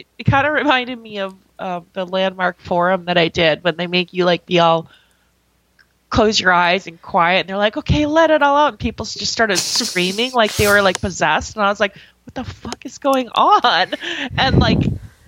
it, 0.00 0.06
it 0.18 0.24
kind 0.24 0.46
of 0.46 0.52
reminded 0.54 0.98
me 0.98 1.18
of 1.18 1.34
uh, 1.58 1.80
the 1.92 2.04
landmark 2.06 2.58
forum 2.60 3.04
that 3.06 3.18
I 3.18 3.28
did 3.28 3.62
when 3.64 3.76
they 3.76 3.86
make 3.86 4.12
you 4.12 4.24
like 4.24 4.46
be 4.46 4.58
all 4.58 4.88
close 6.08 6.40
your 6.40 6.52
eyes 6.52 6.86
and 6.88 7.00
quiet 7.00 7.40
and 7.40 7.48
they're 7.48 7.56
like 7.56 7.76
okay 7.76 8.04
let 8.04 8.32
it 8.32 8.42
all 8.42 8.56
out 8.56 8.68
and 8.72 8.78
people 8.80 9.06
just 9.06 9.30
started 9.32 9.56
screaming 9.56 10.32
like 10.32 10.52
they 10.56 10.66
were 10.66 10.82
like 10.82 11.00
possessed 11.00 11.54
and 11.54 11.64
i 11.64 11.68
was 11.68 11.78
like 11.78 11.94
what 12.24 12.34
the 12.34 12.42
fuck 12.42 12.84
is 12.84 12.98
going 12.98 13.28
on? 13.28 13.92
And 14.36 14.58
like 14.58 14.80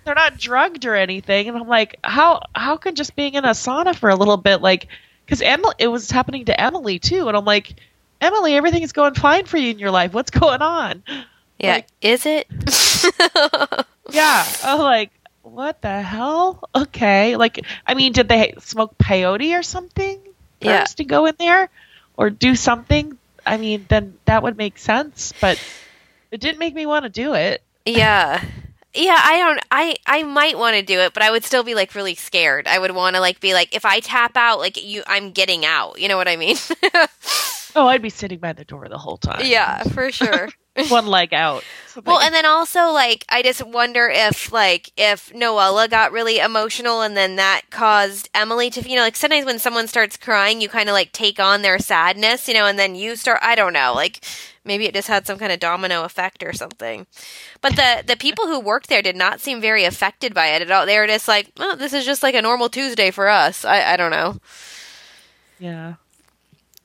they're 0.04 0.16
not 0.16 0.38
drugged 0.38 0.84
or 0.84 0.96
anything 0.96 1.46
and 1.48 1.56
i'm 1.56 1.68
like 1.68 2.00
how 2.02 2.42
how 2.52 2.76
can 2.78 2.96
just 2.96 3.14
being 3.14 3.34
in 3.34 3.44
a 3.44 3.50
sauna 3.50 3.94
for 3.94 4.10
a 4.10 4.16
little 4.16 4.36
bit 4.36 4.60
like 4.60 4.88
because 5.24 5.40
emily 5.40 5.74
it 5.78 5.86
was 5.86 6.10
happening 6.10 6.46
to 6.46 6.60
emily 6.60 6.98
too 6.98 7.28
and 7.28 7.36
i'm 7.36 7.44
like 7.44 7.76
emily 8.20 8.54
everything 8.54 8.82
is 8.82 8.92
going 8.92 9.14
fine 9.14 9.44
for 9.44 9.58
you 9.58 9.70
in 9.70 9.78
your 9.78 9.90
life. 9.92 10.12
What's 10.12 10.30
going 10.32 10.62
on? 10.62 11.02
Yeah, 11.60 11.74
Like- 11.74 11.86
is 12.00 12.26
it? 12.26 12.46
yeah 14.10 14.44
i'm 14.64 14.78
like 14.80 15.10
what 15.42 15.80
the 15.82 16.02
hell 16.02 16.68
okay 16.74 17.36
like 17.36 17.64
i 17.86 17.94
mean 17.94 18.12
did 18.12 18.28
they 18.28 18.54
smoke 18.60 18.96
peyote 18.98 19.58
or 19.58 19.62
something 19.62 20.20
Yeah. 20.60 20.80
first 20.80 20.96
to 20.98 21.04
go 21.04 21.26
in 21.26 21.34
there 21.38 21.68
or 22.16 22.30
do 22.30 22.54
something 22.56 23.16
i 23.46 23.56
mean 23.56 23.86
then 23.88 24.18
that 24.24 24.42
would 24.42 24.56
make 24.56 24.78
sense 24.78 25.32
but 25.40 25.58
it 26.30 26.40
didn't 26.40 26.58
make 26.58 26.74
me 26.74 26.86
want 26.86 27.04
to 27.04 27.08
do 27.10 27.34
it 27.34 27.62
Yeah. 27.84 28.42
Yeah, 28.94 29.16
I 29.18 29.38
don't 29.38 29.60
I 29.70 29.96
I 30.04 30.22
might 30.22 30.58
want 30.58 30.76
to 30.76 30.82
do 30.82 31.00
it, 31.00 31.14
but 31.14 31.22
I 31.22 31.30
would 31.30 31.44
still 31.44 31.62
be 31.64 31.74
like 31.74 31.94
really 31.94 32.14
scared. 32.14 32.68
I 32.68 32.78
would 32.78 32.90
want 32.90 33.16
to 33.16 33.20
like 33.20 33.40
be 33.40 33.54
like 33.54 33.74
if 33.74 33.86
I 33.86 34.00
tap 34.00 34.36
out 34.36 34.58
like 34.58 34.76
you 34.84 35.02
I'm 35.06 35.30
getting 35.32 35.64
out. 35.64 35.98
You 35.98 36.08
know 36.08 36.18
what 36.18 36.28
I 36.28 36.36
mean? 36.36 36.56
oh 37.76 37.86
i'd 37.88 38.02
be 38.02 38.10
sitting 38.10 38.38
by 38.38 38.52
the 38.52 38.64
door 38.64 38.88
the 38.88 38.98
whole 38.98 39.16
time 39.16 39.40
yeah, 39.44 39.82
for 39.84 40.10
sure. 40.12 40.48
one 40.88 41.06
leg 41.06 41.34
out 41.34 41.62
So, 41.88 42.00
Well, 42.06 42.20
and 42.20 42.34
then 42.34 42.46
also 42.46 42.92
like 42.92 43.26
I 43.28 43.42
just 43.42 43.62
wonder 43.62 44.08
if 44.08 44.50
like 44.52 44.90
if 44.96 45.30
Noella 45.34 45.90
got 45.90 46.12
really 46.12 46.38
emotional 46.38 47.02
and 47.02 47.14
then 47.14 47.36
that 47.36 47.62
caused 47.68 48.30
Emily 48.32 48.70
to 48.70 48.80
you 48.88 48.96
know 48.96 49.02
like 49.02 49.16
sometimes 49.16 49.44
when 49.44 49.58
someone 49.58 49.86
starts 49.86 50.16
crying 50.16 50.62
you 50.62 50.70
kind 50.70 50.88
of 50.88 50.94
like 50.94 51.12
take 51.12 51.38
on 51.38 51.60
their 51.60 51.78
sadness, 51.78 52.48
you 52.48 52.54
know, 52.54 52.64
and 52.66 52.78
then 52.78 52.94
you 52.94 53.16
start 53.16 53.40
I 53.42 53.54
don't 53.54 53.74
know, 53.74 53.92
like 53.94 54.24
maybe 54.64 54.86
it 54.86 54.94
just 54.94 55.08
had 55.08 55.26
some 55.26 55.38
kind 55.38 55.52
of 55.52 55.60
domino 55.60 56.04
effect 56.04 56.42
or 56.42 56.54
something. 56.54 57.06
But 57.60 57.76
the 57.76 58.02
the 58.06 58.16
people 58.16 58.46
who 58.46 58.58
worked 58.58 58.88
there 58.88 59.02
did 59.02 59.16
not 59.16 59.40
seem 59.40 59.60
very 59.60 59.84
affected 59.84 60.32
by 60.32 60.46
it 60.48 60.62
at 60.62 60.70
all. 60.70 60.86
They 60.86 60.98
were 60.98 61.06
just 61.06 61.28
like, 61.28 61.52
"Oh, 61.58 61.76
this 61.76 61.92
is 61.92 62.06
just 62.06 62.22
like 62.22 62.34
a 62.34 62.40
normal 62.40 62.70
Tuesday 62.70 63.10
for 63.10 63.28
us." 63.28 63.66
I 63.66 63.92
I 63.92 63.96
don't 63.98 64.10
know. 64.10 64.38
yeah 65.58 65.94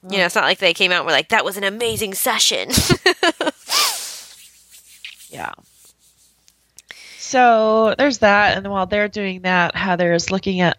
You 0.10 0.20
know, 0.20 0.26
it's 0.26 0.36
not 0.36 0.43
like 0.46 0.60
they 0.60 0.74
came 0.74 0.91
out 0.91 0.98
and 1.00 1.06
were 1.06 1.12
like, 1.12 1.30
"That 1.30 1.46
was 1.46 1.58
an 1.58 1.63
amazing 1.63 2.13
session." 2.13 2.70
Yeah. 5.30 5.54
So 7.20 7.93
there's 7.98 8.20
that, 8.20 8.58
and 8.58 8.67
while 8.72 8.86
they're 8.86 9.08
doing 9.08 9.41
that, 9.41 9.76
Heather 9.76 10.13
is 10.13 10.32
looking 10.32 10.62
at. 10.62 10.78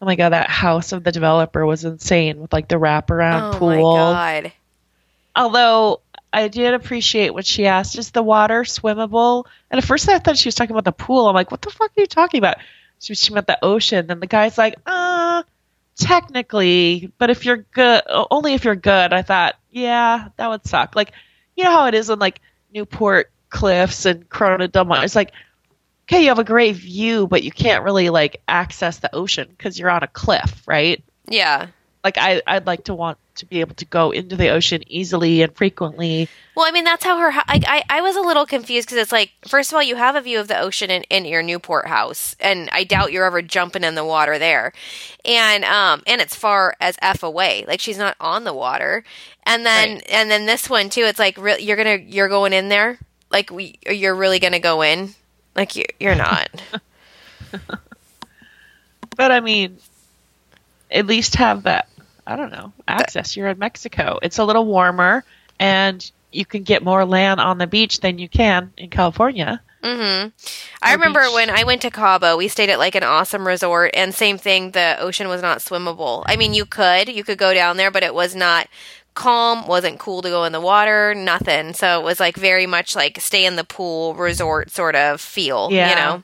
Oh 0.00 0.06
my 0.06 0.14
god, 0.14 0.30
that 0.30 0.48
house 0.48 0.92
of 0.92 1.02
the 1.02 1.10
developer 1.10 1.66
was 1.66 1.84
insane 1.84 2.40
with 2.40 2.52
like 2.52 2.68
the 2.68 2.76
wraparound 2.76 3.54
oh 3.54 3.58
pool. 3.58 3.86
Oh 3.86 4.12
my 4.12 4.42
god. 4.42 4.52
Although 5.34 6.00
I 6.32 6.48
did 6.48 6.74
appreciate 6.74 7.34
what 7.34 7.46
she 7.46 7.66
asked: 7.66 7.98
is 7.98 8.10
the 8.10 8.22
water 8.22 8.62
swimmable? 8.62 9.44
And 9.70 9.78
at 9.78 9.84
first 9.84 10.08
I 10.08 10.18
thought 10.18 10.38
she 10.38 10.48
was 10.48 10.54
talking 10.54 10.72
about 10.72 10.84
the 10.84 10.92
pool. 10.92 11.26
I'm 11.28 11.34
like, 11.34 11.50
what 11.50 11.62
the 11.62 11.70
fuck 11.70 11.90
are 11.96 12.00
you 12.00 12.06
talking 12.06 12.38
about? 12.38 12.58
She, 13.00 13.14
she 13.14 13.32
meant 13.32 13.46
the 13.46 13.58
ocean. 13.64 14.10
And 14.10 14.20
the 14.20 14.26
guy's 14.26 14.58
like, 14.58 14.76
uh, 14.86 15.42
technically, 15.98 17.12
but 17.18 17.28
if 17.28 17.44
you're 17.44 17.66
good, 17.72 18.02
only 18.30 18.54
if 18.54 18.64
you're 18.64 18.76
good. 18.76 19.12
I 19.12 19.22
thought, 19.22 19.56
yeah, 19.70 20.28
that 20.36 20.48
would 20.48 20.66
suck. 20.66 20.96
Like, 20.96 21.12
you 21.56 21.64
know 21.64 21.70
how 21.70 21.86
it 21.86 21.94
is 21.94 22.08
in 22.08 22.18
like 22.18 22.40
Newport 22.72 23.30
Cliffs 23.50 24.06
and 24.06 24.28
Corona 24.28 24.68
Del 24.68 24.84
Mar. 24.84 25.04
It's 25.04 25.16
like, 25.16 25.32
okay, 26.04 26.22
you 26.22 26.28
have 26.28 26.38
a 26.38 26.44
great 26.44 26.76
view, 26.76 27.26
but 27.26 27.42
you 27.42 27.50
can't 27.50 27.84
really 27.84 28.08
like 28.08 28.40
access 28.48 28.98
the 28.98 29.14
ocean 29.14 29.48
because 29.50 29.78
you're 29.78 29.90
on 29.90 30.02
a 30.02 30.08
cliff, 30.08 30.62
right? 30.66 31.02
Yeah. 31.28 31.66
Like 32.04 32.16
I, 32.18 32.40
I'd 32.46 32.66
like 32.66 32.84
to 32.84 32.94
want 32.94 33.18
to 33.36 33.46
be 33.46 33.60
able 33.60 33.74
to 33.76 33.84
go 33.84 34.10
into 34.12 34.34
the 34.36 34.48
ocean 34.50 34.82
easily 34.86 35.42
and 35.42 35.54
frequently. 35.54 36.28
Well, 36.54 36.66
I 36.66 36.70
mean, 36.70 36.84
that's 36.84 37.04
how 37.04 37.18
her. 37.18 37.30
I, 37.46 37.82
I 37.88 38.00
was 38.00 38.16
a 38.16 38.20
little 38.20 38.46
confused 38.46 38.88
because 38.88 38.98
it's 39.02 39.12
like, 39.12 39.30
first 39.46 39.70
of 39.70 39.76
all, 39.76 39.82
you 39.82 39.96
have 39.96 40.14
a 40.16 40.20
view 40.20 40.40
of 40.40 40.48
the 40.48 40.58
ocean 40.58 40.90
in, 40.90 41.02
in 41.04 41.24
your 41.24 41.42
Newport 41.42 41.86
house, 41.86 42.34
and 42.40 42.68
I 42.72 42.84
doubt 42.84 43.12
you're 43.12 43.24
ever 43.24 43.42
jumping 43.42 43.84
in 43.84 43.94
the 43.94 44.04
water 44.04 44.38
there, 44.38 44.72
and 45.24 45.64
um 45.64 46.02
and 46.06 46.20
it's 46.20 46.34
far 46.34 46.74
as 46.80 46.96
f 47.02 47.22
away. 47.22 47.64
Like 47.68 47.80
she's 47.80 47.98
not 47.98 48.16
on 48.20 48.44
the 48.44 48.54
water, 48.54 49.04
and 49.44 49.66
then 49.66 49.94
Right. 49.94 50.06
and 50.10 50.30
then 50.30 50.46
this 50.46 50.68
one 50.70 50.90
too. 50.90 51.02
It's 51.02 51.18
like 51.18 51.36
re- 51.38 51.60
you're 51.60 51.76
gonna 51.76 51.96
you're 51.96 52.28
going 52.28 52.52
in 52.52 52.68
there. 52.68 52.98
Like 53.30 53.50
we, 53.50 53.78
you're 53.88 54.14
really 54.16 54.38
gonna 54.38 54.60
go 54.60 54.82
in. 54.82 55.14
Like 55.54 55.76
you, 55.76 55.84
you're 56.00 56.14
not. 56.14 56.48
But 59.16 59.32
I 59.32 59.40
mean, 59.40 59.78
at 60.90 61.06
least 61.06 61.36
have 61.36 61.64
that. 61.64 61.88
I 62.26 62.36
don't 62.36 62.52
know 62.52 62.72
access. 62.86 63.36
You're 63.36 63.48
in 63.48 63.58
Mexico. 63.58 64.18
It's 64.22 64.38
a 64.38 64.44
little 64.44 64.66
warmer, 64.66 65.24
and 65.58 66.10
you 66.30 66.44
can 66.44 66.62
get 66.62 66.82
more 66.84 67.04
land 67.04 67.40
on 67.40 67.58
the 67.58 67.66
beach 67.66 68.00
than 68.00 68.18
you 68.18 68.28
can 68.28 68.72
in 68.76 68.90
California. 68.90 69.62
Mm-hmm. 69.82 70.28
I 70.82 70.92
remember 70.92 71.22
beach. 71.22 71.34
when 71.34 71.50
I 71.50 71.64
went 71.64 71.82
to 71.82 71.90
Cabo, 71.90 72.36
we 72.36 72.48
stayed 72.48 72.68
at 72.68 72.78
like 72.78 72.94
an 72.94 73.04
awesome 73.04 73.46
resort, 73.46 73.92
and 73.94 74.14
same 74.14 74.36
thing, 74.36 74.72
the 74.72 74.96
ocean 74.98 75.28
was 75.28 75.40
not 75.40 75.58
swimmable. 75.58 76.24
I 76.26 76.36
mean, 76.36 76.52
you 76.52 76.66
could, 76.66 77.08
you 77.08 77.24
could 77.24 77.38
go 77.38 77.54
down 77.54 77.76
there, 77.76 77.90
but 77.90 78.02
it 78.02 78.14
was 78.14 78.34
not 78.34 78.68
calm, 79.14 79.66
wasn't 79.66 79.98
cool 79.98 80.22
to 80.22 80.28
go 80.28 80.44
in 80.44 80.52
the 80.52 80.60
water, 80.60 81.14
nothing. 81.14 81.72
So 81.72 82.00
it 82.00 82.04
was 82.04 82.20
like 82.20 82.36
very 82.36 82.66
much 82.66 82.94
like 82.94 83.20
stay 83.20 83.44
in 83.46 83.56
the 83.56 83.64
pool 83.64 84.14
resort 84.14 84.70
sort 84.70 84.94
of 84.94 85.20
feel, 85.20 85.70
you 85.70 85.78
know? 85.78 86.22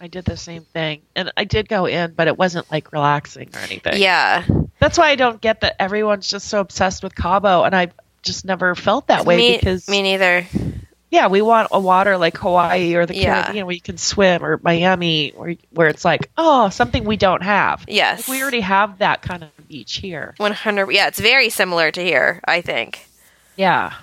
I 0.00 0.08
did 0.08 0.24
the 0.26 0.36
same 0.36 0.62
thing, 0.62 1.00
and 1.14 1.32
I 1.36 1.44
did 1.44 1.68
go 1.68 1.86
in, 1.86 2.12
but 2.12 2.28
it 2.28 2.36
wasn't 2.38 2.70
like 2.70 2.92
relaxing 2.92 3.48
or 3.54 3.60
anything. 3.60 3.94
Yeah. 4.00 4.44
That's 4.78 4.98
why 4.98 5.08
I 5.08 5.16
don't 5.16 5.40
get 5.40 5.62
that 5.62 5.76
everyone's 5.80 6.28
just 6.28 6.48
so 6.48 6.60
obsessed 6.60 7.02
with 7.02 7.14
Cabo, 7.14 7.62
and 7.64 7.74
I 7.74 7.88
just 8.22 8.44
never 8.44 8.74
felt 8.74 9.06
that 9.06 9.24
way 9.24 9.36
me, 9.36 9.56
because 9.56 9.88
me 9.88 10.02
neither. 10.02 10.46
yeah, 11.10 11.28
we 11.28 11.40
want 11.40 11.68
a 11.70 11.80
water 11.80 12.18
like 12.18 12.36
Hawaii 12.36 12.94
or 12.94 13.06
the 13.06 13.16
Yeah. 13.16 13.44
Caribbean 13.44 13.64
where 13.66 13.74
you 13.74 13.80
can 13.80 13.96
swim, 13.96 14.44
or 14.44 14.60
Miami, 14.62 15.32
or 15.32 15.54
where 15.70 15.88
it's 15.88 16.04
like 16.04 16.30
oh 16.36 16.68
something 16.68 17.04
we 17.04 17.16
don't 17.16 17.42
have. 17.42 17.84
Yes. 17.88 18.28
Like, 18.28 18.36
we 18.36 18.42
already 18.42 18.60
have 18.60 18.98
that 18.98 19.22
kind 19.22 19.44
of 19.44 19.48
beach 19.68 19.94
here. 19.96 20.34
100 20.36 20.90
yeah 20.90 21.08
it's 21.08 21.18
very 21.20 21.48
similar 21.48 21.90
to 21.90 22.00
here 22.04 22.40
i 22.44 22.60
think 22.60 23.08
Yeah. 23.56 23.94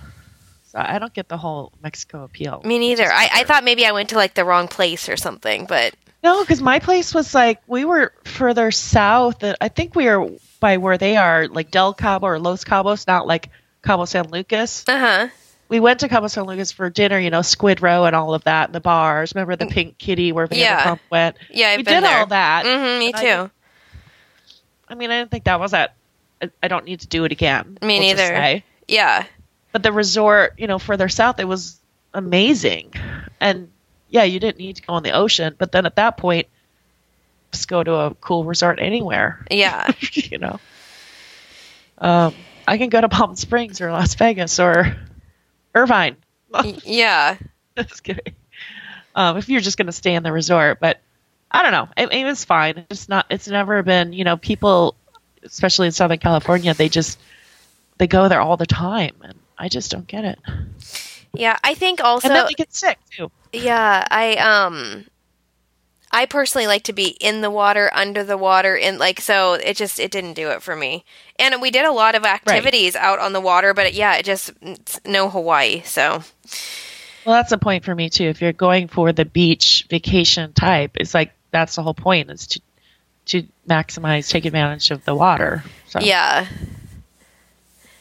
So 0.74 0.80
I 0.84 0.97
don't 0.97 1.13
get 1.13 1.30
the 1.30 1.38
whole 1.38 1.71
Mexico 1.84 2.24
appeal. 2.24 2.61
me 2.65 2.80
neither 2.80 3.05
I, 3.11 3.30
I 3.32 3.43
thought 3.43 3.63
maybe 3.63 3.86
i 3.86 3.91
went 3.91 4.09
to 4.09 4.15
like 4.15 4.34
the 4.34 4.43
wrong 4.43 4.67
place 4.67 5.07
or 5.07 5.15
something 5.17 5.65
but 5.67 5.93
No, 6.24 6.41
because 6.41 6.61
my 6.63 6.80
place 6.80 7.13
was 7.13 7.36
like 7.36 7.61
we 7.67 7.86
were 7.86 8.11
further 8.26 8.71
south. 8.71 9.43
uh, 9.43 9.55
I 9.61 9.67
think 9.69 9.93
we 9.95 10.05
were 10.07 10.32
by 10.59 10.78
where 10.78 10.97
they 10.97 11.15
are, 11.17 11.47
like 11.47 11.69
Del 11.71 11.93
Cabo 11.93 12.26
or 12.26 12.39
Los 12.39 12.63
Cabos, 12.63 13.05
not 13.05 13.28
like 13.28 13.49
Cabo 13.84 14.05
San 14.05 14.30
Lucas. 14.32 14.84
uh-huh 14.88 15.28
We 15.69 15.80
went 15.80 15.99
to 15.99 16.07
Cabo 16.09 16.28
San 16.28 16.45
Lucas 16.45 16.71
for 16.71 16.89
dinner, 16.89 17.19
you 17.19 17.30
know, 17.30 17.41
Squid 17.43 17.82
Roe 17.84 18.05
and 18.05 18.15
all 18.15 18.34
of 18.34 18.45
that, 18.45 18.69
and 18.69 18.74
the 18.76 18.80
bars. 18.80 19.36
Remember 19.36 19.55
the 19.57 19.65
Pink 19.67 19.97
Kitty 19.99 20.32
where 20.32 20.47
Mm. 20.47 20.57
Yeah. 20.57 20.95
Went? 21.11 21.36
yeah 21.51 21.67
i've 21.69 21.78
we 21.78 21.84
been 21.84 21.95
did 22.01 22.03
there 22.03 22.19
all 22.19 22.26
that. 22.28 22.65
hmm 22.65 22.99
me 22.99 23.07
and 23.07 23.15
I 23.15 23.21
too 23.45 23.51
I 24.89 24.95
mean, 24.95 25.11
I 25.11 25.19
didn't 25.19 25.32
think 25.32 25.43
that 25.45 25.59
was 25.59 25.71
that. 25.71 25.95
I- 26.41 26.49
I 26.63 26.67
don't 26.67 26.86
need 26.86 27.01
to 27.01 27.07
do 27.07 27.24
it 27.26 27.32
again. 27.32 27.78
Me 27.82 27.99
we'll 27.99 28.15
neither. 28.15 28.63
yeah 28.88 29.26
But 29.74 29.84
the 29.84 29.91
resort, 29.91 30.53
you 30.57 30.67
know, 30.67 30.80
further 30.80 31.09
south, 31.09 31.39
it 31.41 31.47
was 31.47 31.78
amazing. 32.13 32.93
And 33.41 33.69
yeah, 34.07 34.24
you 34.24 34.39
didn't 34.39 34.59
need 34.59 34.78
to 34.78 34.84
go 34.84 34.93
on 34.93 35.03
the 35.03 35.11
ocean. 35.11 35.55
But 35.57 35.74
then 35.74 35.86
at 35.86 35.97
that 35.97 36.15
point, 36.15 36.47
just 37.51 37.67
go 37.67 37.84
to 37.84 37.93
a 37.93 38.15
cool 38.15 38.45
resort 38.45 38.80
anywhere, 38.82 39.45
yeah 39.51 39.91
you 40.13 40.38
know. 40.38 40.59
Um, 41.97 42.34
I 42.67 42.78
can 42.78 42.89
go 42.89 43.01
to 43.01 43.09
Palm 43.09 43.36
Springs 43.36 43.82
or 43.82 43.91
Las 43.91 44.15
Vegas 44.15 44.59
or 44.59 44.95
Irvine. 45.76 46.17
Yeah 46.84 47.38
just 47.78 48.03
kidding. 48.03 48.36
Um, 49.15 49.38
if 49.38 49.49
you're 49.49 49.61
just 49.61 49.78
going 49.78 49.88
to 49.88 49.93
stay 49.93 50.15
in 50.15 50.24
the 50.24 50.32
resort, 50.32 50.80
but 50.80 50.99
I 51.51 51.61
don't 51.63 51.71
know. 51.71 51.89
It, 51.97 52.11
it 52.11 52.26
was 52.26 52.45
fine. 52.45 52.86
It's 52.89 53.07
not. 53.07 53.28
It's 53.30 53.47
never 53.47 53.84
been. 53.84 54.13
You 54.13 54.24
know, 54.24 54.38
people, 54.38 54.95
especially 55.43 55.88
in 55.88 55.91
Southern 55.91 56.17
California, 56.17 56.74
they 56.74 56.89
just 56.89 57.19
they 57.97 58.07
go 58.07 58.28
there 58.28 58.41
all 58.41 58.57
the 58.57 58.65
time, 58.65 59.15
and 59.21 59.38
I 59.57 59.69
just 59.69 59.91
don't 59.91 60.07
get 60.07 60.25
it. 60.25 60.39
yeah 61.33 61.57
i 61.63 61.73
think 61.73 62.01
also 62.03 62.27
and 62.27 62.35
then 62.35 62.45
they 62.47 62.53
get 62.53 62.73
sick 62.73 62.97
too. 63.09 63.31
Yeah, 63.53 64.05
I 64.09 64.35
um 64.37 65.05
I 66.11 66.25
personally 66.25 66.67
like 66.67 66.83
to 66.83 66.93
be 66.93 67.07
in 67.07 67.41
the 67.41 67.49
water, 67.51 67.89
under 67.93 68.23
the 68.23 68.37
water, 68.37 68.75
and 68.77 68.97
like 68.97 69.21
so 69.21 69.53
it 69.53 69.77
just 69.77 69.99
it 69.99 70.11
didn't 70.11 70.33
do 70.33 70.49
it 70.49 70.63
for 70.63 70.75
me. 70.75 71.05
And 71.37 71.61
we 71.61 71.71
did 71.71 71.85
a 71.85 71.91
lot 71.91 72.15
of 72.15 72.25
activities 72.25 72.95
out 72.95 73.19
on 73.19 73.33
the 73.33 73.41
water, 73.41 73.73
but 73.73 73.93
yeah, 73.93 74.15
it 74.15 74.25
just 74.25 74.51
no 75.05 75.29
Hawaii. 75.29 75.81
So 75.85 76.23
Well, 77.25 77.35
that's 77.35 77.51
a 77.51 77.57
point 77.59 77.85
for 77.85 77.93
me 77.93 78.09
too. 78.09 78.25
If 78.25 78.41
you're 78.41 78.53
going 78.53 78.87
for 78.87 79.11
the 79.13 79.25
beach 79.25 79.85
vacation 79.89 80.53
type, 80.53 80.91
it's 80.95 81.13
like 81.13 81.31
that's 81.51 81.75
the 81.75 81.83
whole 81.83 81.93
point 81.93 82.31
is 82.31 82.47
to 82.47 82.61
to 83.25 83.43
maximize, 83.69 84.29
take 84.29 84.45
advantage 84.45 84.91
of 84.91 85.05
the 85.05 85.15
water. 85.15 85.63
So 85.87 85.99
yeah, 85.99 86.47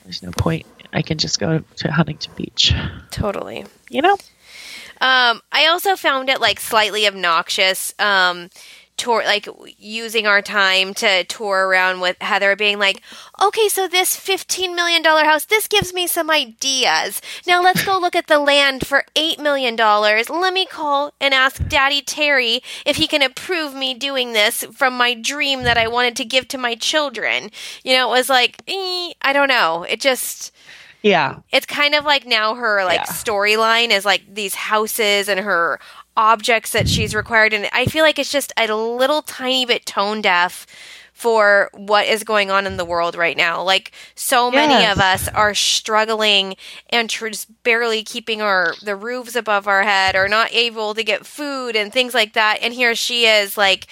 there's 0.05 0.22
no 0.22 0.30
point. 0.32 0.66
I 0.93 1.03
can 1.03 1.18
just 1.18 1.40
go 1.40 1.62
to 1.76 1.93
Huntington 1.93 2.32
Beach. 2.36 2.74
totally. 3.11 3.64
You 3.88 4.03
know? 4.03 4.16
Um, 5.01 5.40
I 5.51 5.66
also 5.66 5.97
found 5.97 6.28
it 6.28 6.40
like 6.40 6.61
slightly 6.61 7.07
obnoxious. 7.07 7.95
Um, 7.99 8.51
tour 8.97 9.24
like 9.24 9.49
using 9.78 10.26
our 10.26 10.43
time 10.43 10.95
to 10.95 11.24
tour 11.24 11.66
around 11.66 12.01
with 12.01 12.16
Heather, 12.20 12.55
being 12.55 12.78
like, 12.78 13.03
"Okay, 13.40 13.68
so 13.68 13.88
this 13.88 14.14
fifteen 14.14 14.76
million 14.76 15.03
dollar 15.03 15.24
house, 15.24 15.45
this 15.45 15.66
gives 15.66 15.93
me 15.93 16.07
some 16.07 16.30
ideas. 16.30 17.20
Now 17.47 17.62
let's 17.62 17.84
go 17.84 17.99
look 17.99 18.14
at 18.14 18.28
the 18.28 18.38
land 18.38 18.86
for 18.86 19.05
eight 19.16 19.40
million 19.40 19.74
dollars. 19.74 20.30
Let 20.30 20.55
me 20.55 20.66
call 20.66 21.12
and 21.20 21.34
ask 21.34 21.66
Daddy 21.66 22.03
Terry 22.03 22.62
if 22.86 22.97
he 22.97 23.09
can 23.09 23.22
approve 23.22 23.74
me 23.74 23.95
doing 23.95 24.32
this 24.34 24.62
from 24.72 24.97
my 24.97 25.14
dream 25.14 25.62
that 25.64 25.78
I 25.78 25.88
wanted 25.88 26.14
to 26.16 26.24
give 26.24 26.47
to 26.49 26.59
my 26.59 26.74
children." 26.74 27.51
You 27.82 27.97
know, 27.97 28.09
it 28.09 28.18
was 28.18 28.28
like, 28.28 28.62
eh, 28.68 29.12
I 29.22 29.32
don't 29.32 29.49
know. 29.49 29.84
It 29.88 30.01
just 30.01 30.53
Yeah. 31.03 31.40
it's 31.50 31.66
kind 31.66 31.94
of 31.94 32.05
like 32.05 32.26
now 32.26 32.55
her 32.55 32.84
like 32.84 33.00
Yeah. 33.00 33.05
storyline 33.07 33.90
is 33.90 34.05
like 34.05 34.22
these 34.32 34.55
houses 34.55 35.28
and 35.28 35.40
her 35.40 35.78
objects 36.16 36.72
that 36.72 36.88
she's 36.88 37.14
required 37.14 37.53
and 37.55 37.68
i 37.72 37.86
feel 37.86 38.05
like 38.05 38.18
it's 38.18 38.30
just 38.30 38.53
a 38.59 38.66
little 38.74 39.22
tiny 39.22 39.64
bit 39.64 39.86
tone 39.86 40.20
deaf 40.20 40.66
for 41.14 41.70
what 41.74 42.07
is 42.07 42.22
going 42.24 42.50
on 42.50 42.66
in 42.66 42.76
the 42.76 42.84
world 42.84 43.14
right 43.14 43.36
now 43.36 43.62
like 43.62 43.92
so 44.14 44.50
many 44.50 44.72
Yes. 44.74 44.96
of 44.96 45.00
us 45.03 45.28
are 45.28 45.55
struggling 45.55 46.57
and 46.90 47.09
tr- 47.09 47.28
just 47.28 47.62
barely 47.62 48.03
keeping 48.03 48.42
our 48.42 48.74
the 48.82 48.94
roofs 48.96 49.34
above 49.36 49.66
our 49.66 49.82
head 49.84 50.14
or 50.14 50.28
not 50.28 50.53
able 50.53 50.94
to 50.94 51.03
get 51.03 51.24
food 51.26 51.76
and 51.76 51.92
things 51.92 52.12
like 52.14 52.34
that 52.34 52.59
and 52.62 52.74
here 52.74 52.94
she 52.94 53.24
is 53.26 53.57
like 53.57 53.86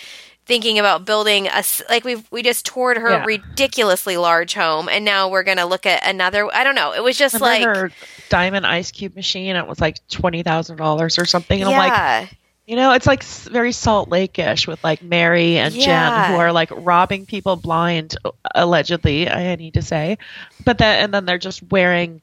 thinking 0.51 0.81
about 0.81 1.05
building 1.05 1.47
a 1.47 1.63
like 1.89 2.03
we 2.05 2.25
we 2.33 2.43
just 2.43 2.67
toured 2.67 2.97
her 2.97 3.09
Yeah. 3.11 3.25
ridiculously 3.25 4.17
large 4.17 4.53
home 4.53 4.89
and 4.89 5.05
now 5.05 5.29
we're 5.29 5.45
going 5.45 5.59
to 5.59 5.65
look 5.65 5.87
at 5.87 6.05
another 6.05 6.53
I 6.53 6.65
don't 6.65 6.75
know 6.75 6.93
it 6.93 7.05
was 7.05 7.17
just 7.17 7.35
Remember 7.37 7.69
like 7.69 7.77
her 7.77 7.93
diamond 8.31 8.67
ice 8.67 8.91
cube 8.91 9.15
machine? 9.15 9.55
It 9.55 9.69
was 9.69 9.81
like 9.81 9.99
twenty 10.09 10.43
thousand 10.43 10.77
dollars 10.79 11.21
or 11.21 11.25
something. 11.25 11.63
And 11.63 11.71
I'm 11.71 11.79
like, 11.79 12.37
you 12.67 12.75
know, 12.75 12.93
it's 12.95 13.07
like 13.07 13.23
very 13.23 13.71
Salt 13.71 14.09
Lake-ish 14.09 14.67
with 14.67 14.83
like 14.83 15.05
Mary 15.05 15.57
and 15.57 15.73
Jen 15.73 16.33
who 16.33 16.37
are 16.37 16.53
like 16.53 16.71
robbing 16.73 17.27
people 17.27 17.55
blind, 17.55 18.17
allegedly. 18.53 19.29
I 19.29 19.55
need 19.55 19.75
to 19.75 19.83
say, 19.83 20.19
but 20.65 20.79
then 20.79 21.05
and 21.05 21.15
then 21.15 21.27
they're 21.27 21.39
just 21.39 21.63
wearing 21.63 22.23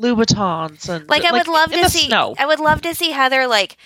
Louboutins 0.00 0.88
and 0.88 1.08
like 1.08 1.24
I 1.24 1.30
would 1.30 1.46
love 1.46 1.70
to 1.70 1.88
see 1.88 2.08
snow. 2.08 2.34
I 2.36 2.46
would 2.46 2.58
love 2.58 2.82
to 2.82 2.96
see 2.96 3.12
Heather 3.12 3.46
like 3.46 3.76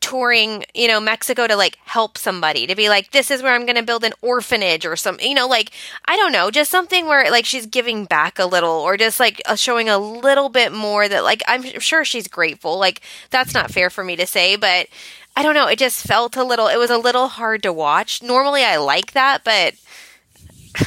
touring, 0.00 0.64
you 0.74 0.88
know, 0.88 0.98
Mexico 0.98 1.46
to 1.46 1.56
like 1.56 1.78
help 1.84 2.16
somebody 2.16 2.66
to 2.66 2.74
be 2.74 2.88
like 2.88 3.10
this 3.10 3.30
is 3.30 3.42
where 3.42 3.54
I'm 3.54 3.66
going 3.66 3.76
to 3.76 3.82
build 3.82 4.04
an 4.04 4.12
orphanage 4.22 4.86
or 4.86 4.96
something, 4.96 5.28
you 5.28 5.34
know, 5.34 5.46
like 5.46 5.70
I 6.06 6.16
don't 6.16 6.32
know, 6.32 6.50
just 6.50 6.70
something 6.70 7.06
where 7.06 7.30
like 7.30 7.44
she's 7.44 7.66
giving 7.66 8.06
back 8.06 8.38
a 8.38 8.46
little 8.46 8.70
or 8.70 8.96
just 8.96 9.20
like 9.20 9.42
uh, 9.46 9.56
showing 9.56 9.88
a 9.88 9.98
little 9.98 10.48
bit 10.48 10.72
more 10.72 11.08
that 11.08 11.24
like 11.24 11.42
I'm 11.46 11.62
sure 11.80 12.04
she's 12.04 12.28
grateful. 12.28 12.78
Like 12.78 13.02
that's 13.30 13.54
not 13.54 13.70
fair 13.70 13.90
for 13.90 14.02
me 14.02 14.16
to 14.16 14.26
say, 14.26 14.56
but 14.56 14.88
I 15.36 15.42
don't 15.42 15.54
know, 15.54 15.68
it 15.68 15.78
just 15.78 16.06
felt 16.06 16.36
a 16.36 16.44
little 16.44 16.68
it 16.68 16.78
was 16.78 16.90
a 16.90 16.98
little 16.98 17.28
hard 17.28 17.62
to 17.64 17.72
watch. 17.72 18.22
Normally 18.22 18.64
I 18.64 18.76
like 18.78 19.12
that, 19.12 19.44
but 19.44 19.74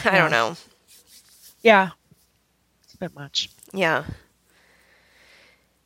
I 0.06 0.18
don't 0.18 0.32
know. 0.32 0.58
Yeah, 1.62 1.92
it's 2.84 2.96
a 2.96 2.98
bit 2.98 3.16
much. 3.16 3.50
Yeah. 3.74 4.06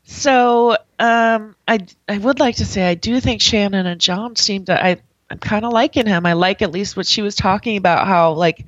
So, 0.10 0.78
um, 0.99 1.55
I 1.68 1.80
I 2.08 2.18
would 2.18 2.39
like 2.39 2.55
to 2.55 2.66
say 2.66 2.88
I 2.89 2.95
do 2.95 3.20
think 3.20 3.41
Shannon 3.41 3.86
and 3.86 3.99
John 3.99 4.38
seem 4.38 4.64
to 4.66 4.84
I 4.86 5.01
I'm 5.30 5.38
kind 5.38 5.66
of 5.66 5.74
liking 5.74 6.08
him. 6.08 6.26
I 6.26 6.32
like 6.32 6.62
at 6.62 6.72
least 6.72 6.95
what 6.95 7.05
she 7.05 7.22
was 7.22 7.36
talking 7.36 7.76
about 7.76 8.08
how 8.08 8.32
like 8.32 8.66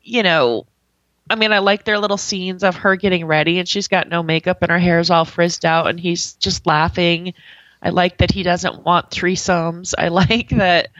you 0.00 0.22
know, 0.22 0.64
I 1.28 1.34
mean 1.34 1.52
I 1.52 1.58
like 1.58 1.84
their 1.84 1.98
little 1.98 2.16
scenes 2.16 2.62
of 2.62 2.76
her 2.76 2.94
getting 2.94 3.26
ready 3.26 3.58
and 3.58 3.68
she's 3.68 3.88
got 3.88 4.08
no 4.08 4.22
makeup 4.22 4.58
and 4.62 4.70
her 4.70 4.78
hair's 4.78 5.10
all 5.10 5.24
frizzed 5.24 5.64
out 5.64 5.88
and 5.88 5.98
he's 5.98 6.34
just 6.34 6.68
laughing. 6.68 7.34
I 7.82 7.90
like 7.90 8.18
that 8.18 8.30
he 8.30 8.44
doesn't 8.44 8.84
want 8.84 9.10
threesomes. 9.10 9.92
I 9.98 10.06
like 10.22 10.50
that 10.50 10.90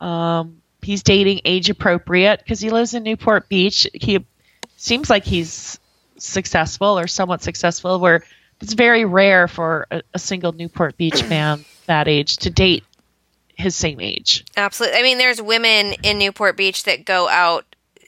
um 0.00 0.62
he's 0.80 1.02
dating 1.02 1.42
age 1.44 1.68
appropriate 1.68 2.38
because 2.38 2.60
he 2.60 2.70
lives 2.70 2.94
in 2.94 3.02
Newport 3.02 3.46
Beach. 3.50 3.86
He 3.92 4.24
seems 4.78 5.10
like 5.10 5.26
he's 5.26 5.78
successful 6.16 6.98
or 6.98 7.06
somewhat 7.06 7.42
successful 7.42 8.00
where 8.00 8.22
it's 8.60 8.74
very 8.74 9.04
rare 9.04 9.48
for 9.48 9.86
a, 9.90 10.02
a 10.14 10.18
single 10.18 10.52
Newport 10.52 10.96
Beach 10.96 11.24
man 11.28 11.64
that 11.86 12.08
age 12.08 12.36
to 12.38 12.50
date 12.50 12.84
his 13.54 13.76
same 13.76 14.00
age. 14.00 14.44
Absolutely. 14.56 14.98
I 14.98 15.02
mean, 15.02 15.18
there's 15.18 15.40
women 15.40 15.94
in 16.02 16.18
Newport 16.18 16.56
Beach 16.56 16.84
that 16.84 17.04
go 17.04 17.28
out 17.28 17.64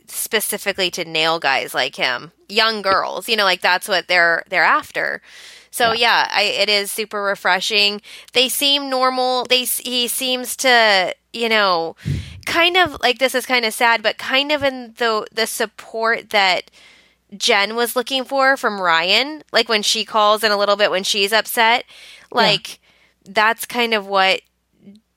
specifically 0.07 0.91
to 0.91 1.05
nail 1.05 1.39
guys 1.39 1.75
like 1.75 1.97
him, 1.97 2.33
young 2.49 2.83
girls. 2.83 3.29
You 3.29 3.37
know, 3.37 3.45
like 3.45 3.61
that's 3.61 3.89
what 3.89 4.09
they're 4.09 4.45
they're 4.49 4.65
after. 4.65 5.23
So 5.71 5.93
yeah, 5.93 6.29
I, 6.31 6.43
it 6.43 6.69
is 6.69 6.93
super 6.93 7.23
refreshing. 7.23 8.03
They 8.33 8.49
seem 8.49 8.91
normal. 8.91 9.45
They 9.45 9.65
he 9.65 10.09
seems 10.09 10.57
to 10.57 11.15
you 11.33 11.49
know, 11.49 11.97
kind 12.45 12.77
of 12.77 12.99
like 13.01 13.19
this 13.19 13.35
is 13.35 13.47
kind 13.47 13.65
of 13.65 13.73
sad, 13.73 14.03
but 14.03 14.19
kind 14.19 14.53
of 14.53 14.63
in 14.63 14.95
the 14.99 15.27
the 15.33 15.47
support 15.47 16.31
that 16.31 16.71
Jen 17.37 17.75
was 17.77 17.97
looking 17.97 18.25
for 18.25 18.57
from 18.57 18.81
Ryan, 18.81 19.43
like 19.53 19.69
when 19.69 19.83
she 19.83 20.05
calls 20.05 20.43
and 20.45 20.53
a 20.53 20.57
little 20.57 20.77
bit 20.77 20.91
when 20.91 21.05
she's 21.05 21.33
upset, 21.33 21.85
like 22.31 22.79
that's 23.25 23.65
kind 23.67 23.95
of 23.95 24.07
what 24.07 24.43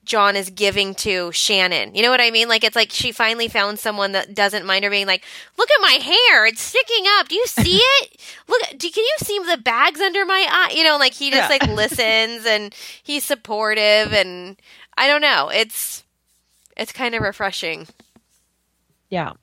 John 0.06 0.36
is 0.36 0.52
giving 0.52 0.94
to 0.96 1.32
Shannon. 1.32 1.96
You 1.96 2.04
know 2.04 2.12
what 2.12 2.22
I 2.22 2.30
mean? 2.30 2.48
Like 2.48 2.64
it's 2.64 2.76
like 2.76 2.92
she 2.92 3.12
finally 3.12 3.48
found 3.48 3.80
someone 3.80 4.12
that 4.12 4.36
doesn't 4.36 4.66
mind 4.66 4.84
her 4.84 4.90
being 4.92 5.08
like, 5.08 5.24
"Look 5.58 5.70
at 5.72 5.82
my 5.82 5.94
hair; 5.94 6.46
it's 6.46 6.62
sticking 6.62 7.06
up. 7.18 7.28
Do 7.28 7.36
you 7.36 7.46
see 7.48 7.78
it? 8.02 8.18
Look, 8.48 8.62
do, 8.78 8.90
can 8.92 9.04
you 9.04 9.16
see 9.18 9.40
the 9.40 9.58
bags 9.58 10.00
under 10.00 10.24
my 10.26 10.46
eye?" 10.50 10.74
You 10.76 10.84
know, 10.84 10.98
like 10.98 11.14
he 11.14 11.32
just 11.32 11.50
Yeah. 11.50 11.58
like 11.60 11.68
listens 11.76 12.46
and 12.46 12.74
he's 13.04 13.24
supportive, 13.24 14.14
and 14.14 14.58
I 14.98 15.08
don't 15.08 15.22
know. 15.22 15.50
It's 15.50 16.04
it's 16.78 16.92
kind 16.92 17.16
of 17.16 17.22
refreshing. 17.24 17.88
Yeah. 19.10 19.34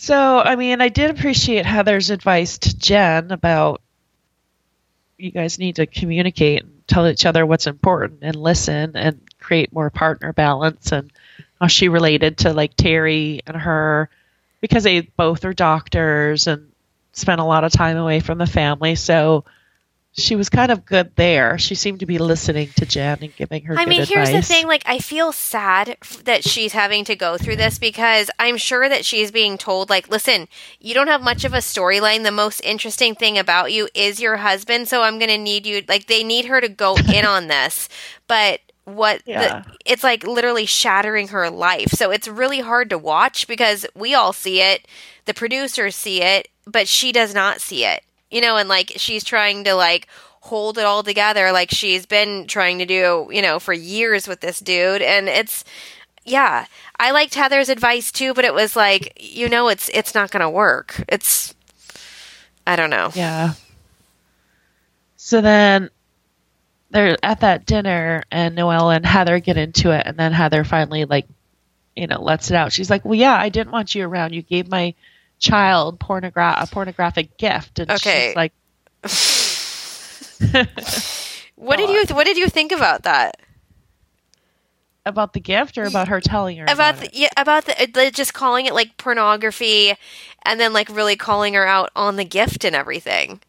So, 0.00 0.40
I 0.40 0.56
mean, 0.56 0.80
I 0.80 0.88
did 0.88 1.10
appreciate 1.10 1.66
Heather's 1.66 2.08
advice 2.08 2.56
to 2.56 2.74
Jen 2.74 3.30
about 3.30 3.82
you 5.18 5.30
guys 5.30 5.58
need 5.58 5.76
to 5.76 5.84
communicate 5.84 6.62
and 6.62 6.82
tell 6.86 7.06
each 7.06 7.26
other 7.26 7.44
what's 7.44 7.66
important 7.66 8.20
and 8.22 8.34
listen 8.34 8.96
and 8.96 9.20
create 9.38 9.74
more 9.74 9.90
partner 9.90 10.32
balance 10.32 10.90
and 10.92 11.12
how 11.60 11.66
she 11.66 11.90
related 11.90 12.38
to 12.38 12.54
like 12.54 12.74
Terry 12.76 13.42
and 13.46 13.54
her 13.54 14.08
because 14.62 14.84
they 14.84 15.02
both 15.02 15.44
are 15.44 15.52
doctors 15.52 16.46
and 16.46 16.72
spent 17.12 17.42
a 17.42 17.44
lot 17.44 17.64
of 17.64 17.70
time 17.70 17.98
away 17.98 18.20
from 18.20 18.38
the 18.38 18.46
family. 18.46 18.94
So 18.94 19.44
she 20.12 20.34
was 20.34 20.48
kind 20.48 20.72
of 20.72 20.84
good 20.84 21.14
there. 21.14 21.56
She 21.56 21.76
seemed 21.76 22.00
to 22.00 22.06
be 22.06 22.18
listening 22.18 22.70
to 22.76 22.84
Jen 22.84 23.18
and 23.22 23.36
giving 23.36 23.64
her. 23.64 23.78
I 23.78 23.86
mean, 23.86 24.04
here's 24.04 24.32
the 24.32 24.42
thing: 24.42 24.66
like, 24.66 24.82
I 24.84 24.98
feel 24.98 25.30
sad 25.30 25.96
that 26.24 26.42
she's 26.42 26.72
having 26.72 27.04
to 27.04 27.14
go 27.14 27.38
through 27.38 27.56
this 27.56 27.78
because 27.78 28.28
I'm 28.38 28.56
sure 28.56 28.88
that 28.88 29.04
she's 29.04 29.30
being 29.30 29.56
told, 29.56 29.88
like, 29.88 30.08
listen, 30.08 30.48
you 30.80 30.94
don't 30.94 31.06
have 31.06 31.22
much 31.22 31.44
of 31.44 31.54
a 31.54 31.58
storyline. 31.58 32.24
The 32.24 32.32
most 32.32 32.60
interesting 32.60 33.14
thing 33.14 33.38
about 33.38 33.72
you 33.72 33.88
is 33.94 34.20
your 34.20 34.38
husband, 34.38 34.88
so 34.88 35.02
I'm 35.02 35.18
going 35.18 35.30
to 35.30 35.38
need 35.38 35.64
you. 35.64 35.82
Like, 35.88 36.06
they 36.06 36.24
need 36.24 36.46
her 36.46 36.60
to 36.60 36.68
go 36.68 36.96
in 37.12 37.24
on 37.24 37.46
this, 37.46 37.88
but 38.26 38.60
what 38.84 39.22
yeah. 39.26 39.62
the, 39.62 39.72
it's 39.84 40.02
like 40.02 40.24
literally 40.24 40.66
shattering 40.66 41.28
her 41.28 41.48
life. 41.50 41.90
So 41.90 42.10
it's 42.10 42.26
really 42.26 42.60
hard 42.60 42.90
to 42.90 42.98
watch 42.98 43.46
because 43.46 43.86
we 43.94 44.14
all 44.14 44.32
see 44.32 44.60
it, 44.60 44.88
the 45.26 45.34
producers 45.34 45.94
see 45.94 46.20
it, 46.20 46.48
but 46.66 46.88
she 46.88 47.12
does 47.12 47.32
not 47.32 47.60
see 47.60 47.84
it 47.84 48.02
you 48.30 48.40
know, 48.40 48.56
and 48.56 48.68
like 48.68 48.92
she's 48.96 49.24
trying 49.24 49.64
to 49.64 49.74
like 49.74 50.06
hold 50.40 50.78
it 50.78 50.84
all 50.84 51.02
together 51.02 51.52
like 51.52 51.70
she's 51.70 52.06
been 52.06 52.46
trying 52.46 52.78
to 52.78 52.86
do, 52.86 53.28
you 53.30 53.42
know, 53.42 53.58
for 53.58 53.72
years 53.72 54.26
with 54.26 54.40
this 54.40 54.58
dude. 54.58 55.02
And 55.02 55.28
it's, 55.28 55.64
yeah, 56.24 56.66
I 56.98 57.10
liked 57.10 57.34
Heather's 57.34 57.68
advice 57.68 58.10
too, 58.10 58.32
but 58.34 58.44
it 58.44 58.54
was 58.54 58.74
like, 58.74 59.18
you 59.20 59.48
know, 59.48 59.68
it's, 59.68 59.90
it's 59.90 60.14
not 60.14 60.30
going 60.30 60.40
to 60.40 60.50
work. 60.50 61.04
It's, 61.08 61.54
I 62.66 62.76
don't 62.76 62.90
know. 62.90 63.10
Yeah. 63.14 63.52
So 65.16 65.40
then 65.40 65.90
they're 66.90 67.18
at 67.22 67.40
that 67.40 67.66
dinner 67.66 68.22
and 68.30 68.54
Noelle 68.54 68.90
and 68.90 69.04
Heather 69.04 69.40
get 69.40 69.58
into 69.58 69.90
it. 69.90 70.06
And 70.06 70.16
then 70.16 70.32
Heather 70.32 70.64
finally 70.64 71.04
like, 71.04 71.26
you 71.94 72.06
know, 72.06 72.22
lets 72.22 72.50
it 72.50 72.56
out. 72.56 72.72
She's 72.72 72.88
like, 72.88 73.04
well, 73.04 73.14
yeah, 73.14 73.34
I 73.34 73.50
didn't 73.50 73.72
want 73.72 73.94
you 73.94 74.06
around. 74.06 74.32
You 74.32 74.42
gave 74.42 74.68
my 74.68 74.94
child 75.40 75.98
pornogra- 75.98 76.62
a 76.62 76.66
pornographic 76.66 77.36
gift, 77.36 77.80
and 77.80 77.90
okay. 77.90 78.28
she's 78.28 78.36
like, 78.36 78.52
"What 81.56 81.78
did 81.78 81.90
you 81.90 82.14
What 82.14 82.26
did 82.26 82.36
you 82.36 82.48
think 82.48 82.70
about 82.70 83.02
that?" 83.02 83.40
About 85.06 85.32
the 85.32 85.40
gift, 85.40 85.78
or 85.78 85.84
about 85.84 86.08
her 86.08 86.20
telling 86.20 86.58
her 86.58 86.64
about, 86.64 86.74
about 86.74 86.96
the, 86.98 87.08
yeah 87.12 87.30
about 87.36 87.64
the 87.64 87.82
uh, 87.82 88.10
just 88.10 88.34
calling 88.34 88.66
it 88.66 88.74
like 88.74 88.96
pornography, 88.98 89.94
and 90.44 90.60
then 90.60 90.72
like 90.72 90.88
really 90.90 91.16
calling 91.16 91.54
her 91.54 91.66
out 91.66 91.90
on 91.96 92.16
the 92.16 92.24
gift 92.24 92.64
and 92.64 92.76
everything. 92.76 93.40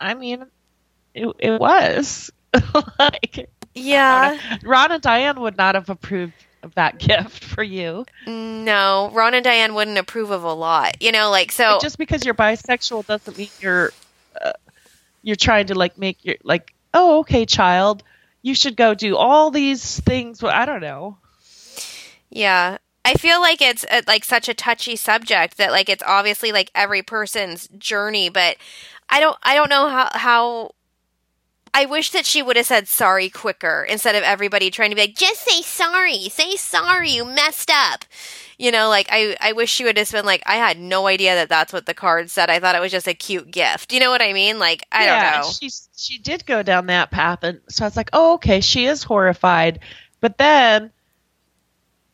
I 0.00 0.14
mean, 0.14 0.46
it, 1.14 1.28
it 1.38 1.60
was 1.60 2.30
like 2.98 3.50
yeah. 3.74 4.38
Ron 4.62 4.92
and 4.92 5.02
Diane 5.02 5.40
would 5.40 5.56
not 5.56 5.74
have 5.74 5.90
approved 5.90 6.43
that 6.74 6.98
gift 6.98 7.44
for 7.44 7.62
you. 7.62 8.06
No, 8.26 9.10
Ron 9.12 9.34
and 9.34 9.44
Diane 9.44 9.74
wouldn't 9.74 9.98
approve 9.98 10.30
of 10.30 10.44
a 10.44 10.52
lot. 10.52 11.02
You 11.02 11.12
know, 11.12 11.30
like 11.30 11.52
so. 11.52 11.78
just 11.80 11.98
because 11.98 12.24
you're 12.24 12.34
bisexual 12.34 13.06
doesn't 13.06 13.36
mean 13.36 13.50
you're 13.60 13.92
uh, 14.40 14.52
you're 15.22 15.36
trying 15.36 15.66
to 15.66 15.74
like 15.74 15.98
make 15.98 16.24
your 16.24 16.36
like 16.42 16.74
oh 16.92 17.20
okay 17.20 17.46
child 17.46 18.02
you 18.44 18.54
should 18.54 18.76
go 18.76 18.92
do 18.92 19.16
all 19.16 19.50
these 19.50 19.98
things. 20.00 20.42
Well, 20.42 20.52
I 20.54 20.66
don't 20.66 20.82
know. 20.82 21.16
Yeah, 22.28 22.76
I 23.02 23.14
feel 23.14 23.40
like 23.40 23.62
it's 23.62 23.86
uh, 23.90 24.02
like 24.06 24.22
such 24.22 24.50
a 24.50 24.54
touchy 24.54 24.96
subject 24.96 25.56
that 25.56 25.70
like 25.70 25.88
it's 25.88 26.02
obviously 26.06 26.52
like 26.52 26.70
every 26.74 27.02
person's 27.02 27.68
journey, 27.68 28.28
but 28.28 28.58
I 29.08 29.20
don't 29.20 29.38
I 29.42 29.54
don't 29.54 29.70
know 29.70 29.88
how 29.88 30.10
how 30.12 30.70
I 31.74 31.86
wish 31.86 32.10
that 32.10 32.24
she 32.24 32.40
would 32.40 32.56
have 32.56 32.66
said 32.66 32.86
sorry 32.86 33.28
quicker 33.28 33.84
instead 33.88 34.14
of 34.14 34.22
everybody 34.22 34.70
trying 34.70 34.90
to 34.90 34.96
be 34.96 35.02
like, 35.02 35.16
just 35.16 35.44
say 35.44 35.60
sorry, 35.60 36.28
say 36.28 36.54
sorry, 36.54 37.10
you 37.10 37.24
messed 37.24 37.68
up. 37.68 38.04
You 38.56 38.70
know, 38.70 38.88
like 38.88 39.08
I, 39.10 39.36
I 39.40 39.52
wish 39.52 39.70
she 39.70 39.82
would 39.82 39.98
have 39.98 40.12
been 40.12 40.24
like, 40.24 40.44
I 40.46 40.54
had 40.54 40.78
no 40.78 41.08
idea 41.08 41.34
that 41.34 41.48
that's 41.48 41.72
what 41.72 41.86
the 41.86 41.92
card 41.92 42.30
said. 42.30 42.48
I 42.48 42.60
thought 42.60 42.76
it 42.76 42.80
was 42.80 42.92
just 42.92 43.08
a 43.08 43.14
cute 43.14 43.50
gift. 43.50 43.92
You 43.92 43.98
know 43.98 44.10
what 44.10 44.22
I 44.22 44.32
mean? 44.32 44.60
Like, 44.60 44.86
I 44.92 45.04
yeah, 45.04 45.32
don't 45.32 45.40
know. 45.42 45.50
She 45.50 45.70
she 45.96 46.18
did 46.18 46.46
go 46.46 46.62
down 46.62 46.86
that 46.86 47.10
path, 47.10 47.42
and 47.42 47.60
so 47.68 47.84
I 47.84 47.88
was 47.88 47.96
like, 47.96 48.10
oh, 48.12 48.34
okay, 48.34 48.60
she 48.60 48.86
is 48.86 49.02
horrified. 49.02 49.80
But 50.20 50.38
then 50.38 50.92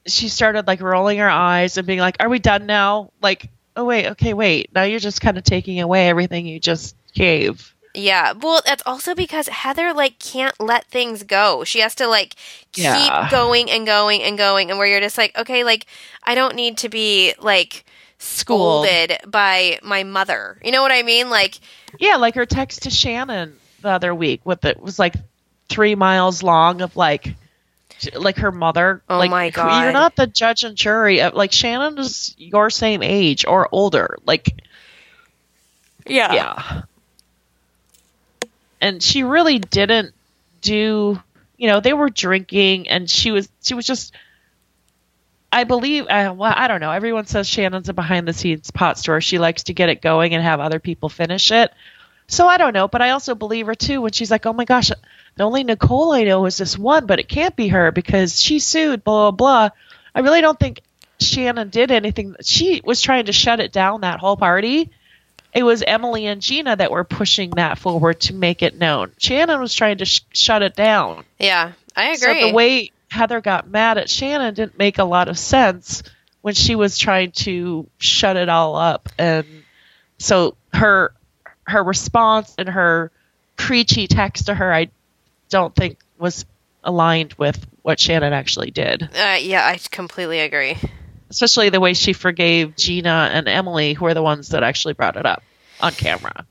she 0.07 0.29
started 0.31 0.67
like 0.67 0.81
rolling 0.81 1.19
her 1.19 1.29
eyes 1.29 1.77
and 1.77 1.87
being 1.87 1.99
like, 1.99 2.17
"Are 2.21 2.31
we 2.31 2.39
done 2.39 2.65
now?" 2.65 3.13
Like, 3.21 3.51
oh 3.77 3.85
wait, 3.85 4.07
okay, 4.09 4.33
wait. 4.33 4.71
Now 4.75 4.85
you're 4.85 5.01
just 5.01 5.21
kind 5.21 5.37
of 5.37 5.45
taking 5.45 5.81
away 5.81 6.09
everything 6.09 6.47
you 6.47 6.59
just 6.59 6.97
gave. 7.13 7.75
Yeah. 7.95 8.33
Well, 8.33 8.63
that's 8.65 8.83
also 8.87 9.15
because 9.15 9.49
Heather 9.49 9.93
like 9.93 10.19
can't 10.19 10.59
let 10.61 10.85
things 10.87 11.23
go. 11.25 11.65
She 11.65 11.81
has 11.81 11.95
to 11.97 12.07
like 12.07 12.37
keep 12.73 12.85
yeah. 12.85 13.29
going 13.31 13.71
and 13.71 13.85
going 13.85 14.23
and 14.23 14.39
going 14.39 14.71
and 14.71 14.79
where 14.79 14.87
you're 14.87 15.01
just 15.01 15.19
like, 15.19 15.37
okay, 15.37 15.65
like 15.65 15.87
I 16.23 16.35
don't 16.35 16.55
need 16.55 16.79
to 16.79 16.89
be 16.89 17.35
like 17.41 17.85
scolded 18.19 19.19
by 19.27 19.81
my 19.83 20.05
mother. 20.05 20.59
You 20.65 20.71
know 20.71 20.83
what 20.83 20.93
I 20.93 21.03
mean? 21.03 21.31
Like 21.31 21.59
Yeah, 21.99 22.17
like 22.17 22.35
her 22.37 22.47
text 22.47 22.83
to 22.85 22.91
Shannon 22.91 23.57
the 23.83 23.91
other 23.91 24.15
week 24.15 24.43
with 24.45 24.65
it 24.65 24.81
was 24.81 24.99
like 24.99 25.15
3 25.69 25.95
miles 25.95 26.43
long 26.43 26.83
of 26.83 26.97
like 26.97 27.35
like 28.15 28.37
her 28.37 28.53
mother. 28.53 29.03
Oh 29.11 29.19
like, 29.19 29.31
my 29.31 29.51
god! 29.51 29.83
You're 29.83 29.93
not 29.93 30.17
the 30.17 30.27
judge 30.27 30.63
and 30.65 30.77
jury. 30.77 31.21
Like 31.23 31.53
Shannon 31.53 31.99
is 31.99 32.35
your 32.39 32.71
same 32.71 33.03
age 33.03 33.45
or 33.45 33.69
older. 33.73 34.17
Like, 34.25 34.63
yeah, 36.07 36.33
yeah 36.33 36.83
and 38.81 39.03
she 39.03 39.23
really 39.23 39.59
didn't 39.59 40.15
do 40.61 41.21
you 41.57 41.69
know 41.69 41.81
they 41.81 41.93
were 41.93 42.11
drinking 42.11 42.89
and 42.89 43.09
she 43.09 43.31
was 43.31 43.49
she 43.63 43.75
was 43.75 43.87
just 43.87 44.15
i 45.53 45.65
believe 45.65 46.07
uh, 46.09 46.35
well 46.37 46.53
i 46.55 46.69
don't 46.69 46.81
know. 46.81 46.91
Everyone 46.91 47.27
says 47.27 47.47
shannon's 47.47 47.89
a 47.89 47.95
behind 47.95 48.27
the 48.27 48.33
scenes 48.33 48.71
pot 48.71 48.99
store. 48.99 49.21
She 49.21 49.39
likes 49.39 49.65
to 49.65 49.75
get 49.75 49.89
it 49.89 50.01
going 50.01 50.35
and 50.35 50.43
have 50.43 50.61
other 50.61 50.79
people 50.79 51.09
finish 51.09 51.51
it. 51.51 51.73
So 52.27 52.47
i 52.47 52.57
don't 52.57 52.73
know 52.73 52.89
but 52.89 53.03
i 53.03 53.11
also 53.11 53.35
believe 53.35 53.67
her 53.67 53.75
too 53.75 54.01
when 54.01 54.13
she's 54.13 54.31
like 54.31 54.47
oh 54.47 54.53
my 54.53 54.65
gosh 54.65 54.91
the 55.37 55.43
only 55.45 55.65
nicole 55.65 56.13
i 56.13 56.23
know 56.23 56.47
is 56.47 56.57
this 56.57 56.79
one 56.79 57.07
but 57.07 57.19
it 57.19 57.29
can't 57.29 57.57
be 57.57 57.69
her 57.69 57.91
because 57.91 58.41
she 58.41 58.59
sued 58.59 59.05
blah 59.05 59.31
blah 59.31 59.69
blah. 59.69 59.77
I 60.15 60.21
really 60.21 60.41
don't 60.41 60.59
think 60.59 60.81
shannon 61.21 61.69
did 61.69 61.91
anything. 61.91 62.37
She 62.43 62.81
was 62.85 63.01
trying 63.01 63.27
to 63.27 63.33
shut 63.33 63.61
it 63.61 63.73
down 63.73 64.01
that 64.03 64.21
whole 64.21 64.37
party 64.37 64.91
it 65.53 65.63
was 65.63 65.83
Emily 65.83 66.27
and 66.27 66.41
Gina 66.41 66.77
that 66.77 66.91
were 66.91 67.05
pushing 67.05 67.51
that 67.51 67.79
forward 67.79 68.21
to 68.23 68.35
make 68.35 68.63
it 68.63 68.79
known. 68.79 69.13
Shannon 69.19 69.61
was 69.61 69.75
trying 69.75 69.99
to 69.99 70.05
sh- 70.05 70.23
shut 70.33 70.63
it 70.63 70.75
down. 70.77 71.25
Yeah, 71.39 71.73
I 71.97 72.11
agree. 72.13 72.41
So 72.41 72.49
the 72.49 72.55
way 72.55 72.93
Heather 73.09 73.41
got 73.41 73.69
mad 73.69 73.99
at 73.99 74.09
Shannon 74.09 74.55
didn't 74.55 74.79
make 74.79 74.99
a 74.99 75.05
lot 75.05 75.29
of 75.29 75.39
sense 75.39 76.03
when 76.43 76.55
she 76.55 76.75
was 76.75 76.97
trying 76.97 77.33
to 77.33 77.89
shut 77.99 78.37
it 78.37 78.49
all 78.49 78.77
up, 78.77 79.09
and 79.19 79.47
so 80.19 80.57
her 80.73 81.13
her 81.65 81.83
response 81.83 82.55
and 82.57 82.69
her 82.69 83.11
preachy 83.57 84.07
text 84.07 84.47
to 84.47 84.55
her, 84.55 84.73
I 84.73 84.89
don't 85.51 85.75
think 85.75 85.99
was 86.19 86.47
aligned 86.83 87.35
with 87.35 87.67
what 87.83 88.01
Shannon 88.01 88.33
actually 88.33 88.71
did. 88.71 89.03
Uh, 89.03 89.39
yeah, 89.41 89.67
I 89.67 89.79
completely 89.91 90.41
agree 90.41 90.77
especially 91.31 91.71
the 91.71 91.81
way 91.81 91.95
she 91.95 92.13
forgave 92.13 92.77
Gina 92.77 93.31
and 93.33 93.49
Emily, 93.49 93.95
who 93.95 94.05
are 94.07 94.15
the 94.15 94.23
ones 94.23 94.49
that 94.49 94.63
actually 94.63 94.95
brought 94.95 95.17
it 95.17 95.25
up 95.25 95.43
on 95.81 95.93
camera. 95.93 96.45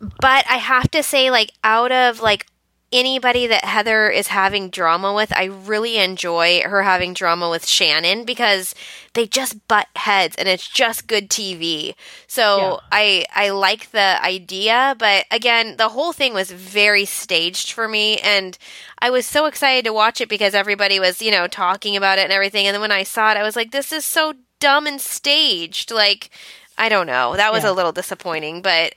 But 0.00 0.44
I 0.50 0.56
have 0.56 0.90
to 0.90 1.02
say, 1.02 1.30
like, 1.30 1.52
out 1.62 1.92
of 1.92 2.20
like 2.20 2.46
anybody 2.94 3.48
that 3.48 3.64
Heather 3.64 4.08
is 4.08 4.28
having 4.28 4.70
drama 4.70 5.12
with, 5.12 5.32
I 5.36 5.44
really 5.44 5.98
enjoy 5.98 6.62
her 6.62 6.82
having 6.84 7.12
drama 7.12 7.50
with 7.50 7.66
Shannon 7.66 8.24
because 8.24 8.74
they 9.14 9.26
just 9.26 9.66
butt 9.66 9.88
heads 9.96 10.36
and 10.36 10.48
it's 10.48 10.68
just 10.68 11.08
good 11.08 11.28
TV. 11.28 11.94
So 12.28 12.56
yeah. 12.58 12.76
I 12.92 13.26
I 13.34 13.50
like 13.50 13.90
the 13.90 14.22
idea, 14.24 14.94
but 14.98 15.26
again, 15.30 15.76
the 15.76 15.88
whole 15.88 16.12
thing 16.12 16.32
was 16.32 16.52
very 16.52 17.04
staged 17.04 17.72
for 17.72 17.88
me 17.88 18.18
and 18.18 18.56
I 19.00 19.10
was 19.10 19.26
so 19.26 19.46
excited 19.46 19.84
to 19.84 19.92
watch 19.92 20.20
it 20.20 20.28
because 20.28 20.54
everybody 20.54 21.00
was, 21.00 21.20
you 21.20 21.32
know, 21.32 21.48
talking 21.48 21.96
about 21.96 22.18
it 22.18 22.22
and 22.24 22.32
everything 22.32 22.66
and 22.66 22.74
then 22.74 22.80
when 22.80 22.92
I 22.92 23.02
saw 23.02 23.32
it 23.32 23.36
I 23.36 23.42
was 23.42 23.56
like 23.56 23.72
this 23.72 23.92
is 23.92 24.04
so 24.04 24.34
dumb 24.60 24.86
and 24.86 25.00
staged. 25.00 25.90
Like 25.90 26.30
I 26.78 26.88
don't 26.88 27.06
know. 27.06 27.36
That 27.36 27.52
was 27.52 27.64
yeah. 27.64 27.70
a 27.70 27.72
little 27.72 27.92
disappointing, 27.92 28.62
but 28.62 28.94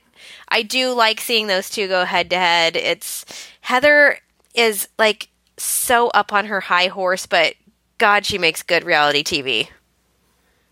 I 0.48 0.62
do 0.62 0.92
like 0.92 1.20
seeing 1.20 1.46
those 1.46 1.70
two 1.70 1.88
go 1.88 2.04
head 2.04 2.30
to 2.30 2.36
head. 2.36 2.76
It's 2.76 3.24
Heather 3.60 4.18
is 4.54 4.88
like 4.98 5.28
so 5.56 6.08
up 6.08 6.32
on 6.32 6.46
her 6.46 6.60
high 6.60 6.86
horse, 6.86 7.26
but 7.26 7.54
God, 7.98 8.24
she 8.24 8.38
makes 8.38 8.62
good 8.62 8.84
reality 8.84 9.22
TV. 9.22 9.68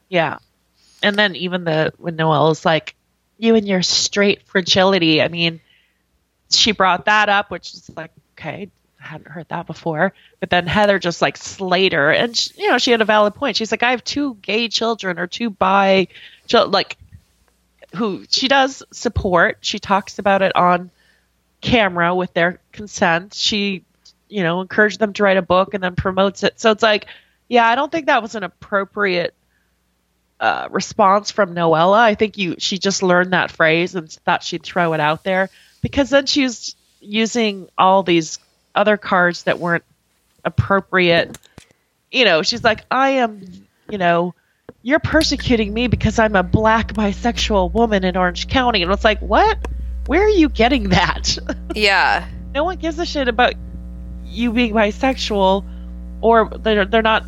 Yeah. 0.09 0.39
And 1.03 1.17
then 1.17 1.37
even 1.37 1.65
the 1.65 1.93
when 1.99 2.17
Noelle 2.17 2.51
is 2.51 2.65
like, 2.65 2.95
you 3.39 3.55
and 3.55 3.67
your 3.67 3.83
straight 3.83 4.43
fragility. 4.43 5.21
I 5.21 5.29
mean, 5.29 5.61
she 6.51 6.73
brought 6.73 7.07
that 7.07 7.29
up, 7.29 7.51
which 7.51 7.75
is 7.75 7.91
like 7.97 8.11
okay, 8.39 8.69
I 9.01 9.07
hadn't 9.07 9.31
heard 9.31 9.49
that 9.49 9.67
before. 9.67 10.13
But 10.41 10.51
then 10.51 10.67
Heather 10.67 10.99
just 10.99 11.23
like 11.23 11.37
slayed 11.37 11.93
her, 11.93 12.11
and 12.11 12.37
she, 12.37 12.63
you 12.63 12.71
know 12.71 12.79
she 12.79 12.91
had 12.91 13.01
a 13.01 13.07
valid 13.07 13.35
point. 13.35 13.57
She's 13.57 13.71
like, 13.71 13.83
I 13.83 13.91
have 13.91 14.05
two 14.05 14.35
gay 14.37 14.69
children 14.69 15.19
or 15.19 15.27
two 15.27 15.51
bi, 15.51 16.09
like 16.53 16.97
who 17.97 18.25
she 18.29 18.49
does 18.49 18.83
support. 18.93 19.59
She 19.61 19.79
talks 19.79 20.19
about 20.19 20.43
it 20.43 20.55
on 20.55 20.91
camera 21.61 22.15
with 22.15 22.33
their 22.35 22.61
consent. 22.73 23.35
She, 23.35 23.85
you 24.29 24.43
know, 24.43 24.61
encouraged 24.61 25.01
them 25.01 25.13
to 25.15 25.23
write 25.23 25.37
a 25.37 25.43
book 25.43 25.75
and 25.75 25.83
then 25.83 25.97
promotes 25.97 26.43
it. 26.43 26.61
So 26.61 26.71
it's 26.71 26.83
like, 26.83 27.07
yeah, 27.49 27.67
I 27.67 27.75
don't 27.75 27.91
think 27.91 28.07
that 28.07 28.23
was 28.23 28.35
an 28.35 28.45
appropriate 28.45 29.35
uh, 30.39 30.69
response 30.71 31.31
from 31.31 31.55
Noella. 31.55 31.99
I 31.99 32.15
think 32.15 32.39
you 32.39 32.57
she 32.59 32.79
just 32.79 33.03
learned 33.03 33.33
that 33.33 33.51
phrase 33.51 33.95
and 33.95 34.11
thought 34.11 34.43
she'd 34.43 34.63
throw 34.63 34.93
it 34.93 35.01
out 35.01 35.25
there 35.25 35.49
because 35.81 36.11
then 36.11 36.27
she 36.27 36.43
was 36.43 36.77
using 37.01 37.69
all 37.79 38.03
these 38.03 38.39
other 38.75 38.97
cards 38.97 39.45
that 39.45 39.59
weren't 39.59 39.85
appropriate. 40.45 41.39
You 42.11 42.25
know, 42.25 42.43
she's 42.43 42.63
like, 42.63 42.85
I 42.91 43.11
am, 43.11 43.67
you 43.89 43.99
know, 43.99 44.35
you're 44.87 45.01
persecuting 45.01 45.75
me 45.75 45.89
because 45.89 46.21
I'm 46.21 46.37
a 46.37 46.45
black 46.45 46.93
bisexual 46.93 47.73
woman 47.73 48.05
in 48.05 48.17
Orange 48.17 48.47
County. 48.47 48.85
And 48.85 48.93
it's 48.93 49.03
like, 49.03 49.19
what? 49.19 49.59
Where 50.07 50.25
are 50.25 50.29
you 50.29 50.49
getting 50.49 50.91
that? 50.91 51.37
Yeah. 51.75 52.27
no 52.55 52.65
one 52.65 52.79
gives 52.79 52.99
a 52.99 53.05
shit 53.05 53.29
about 53.29 53.53
you 54.25 54.51
being 54.53 54.73
bisexual 54.73 55.65
or 56.23 56.49
they're, 56.49 56.87
they're 56.87 57.03
not, 57.03 57.25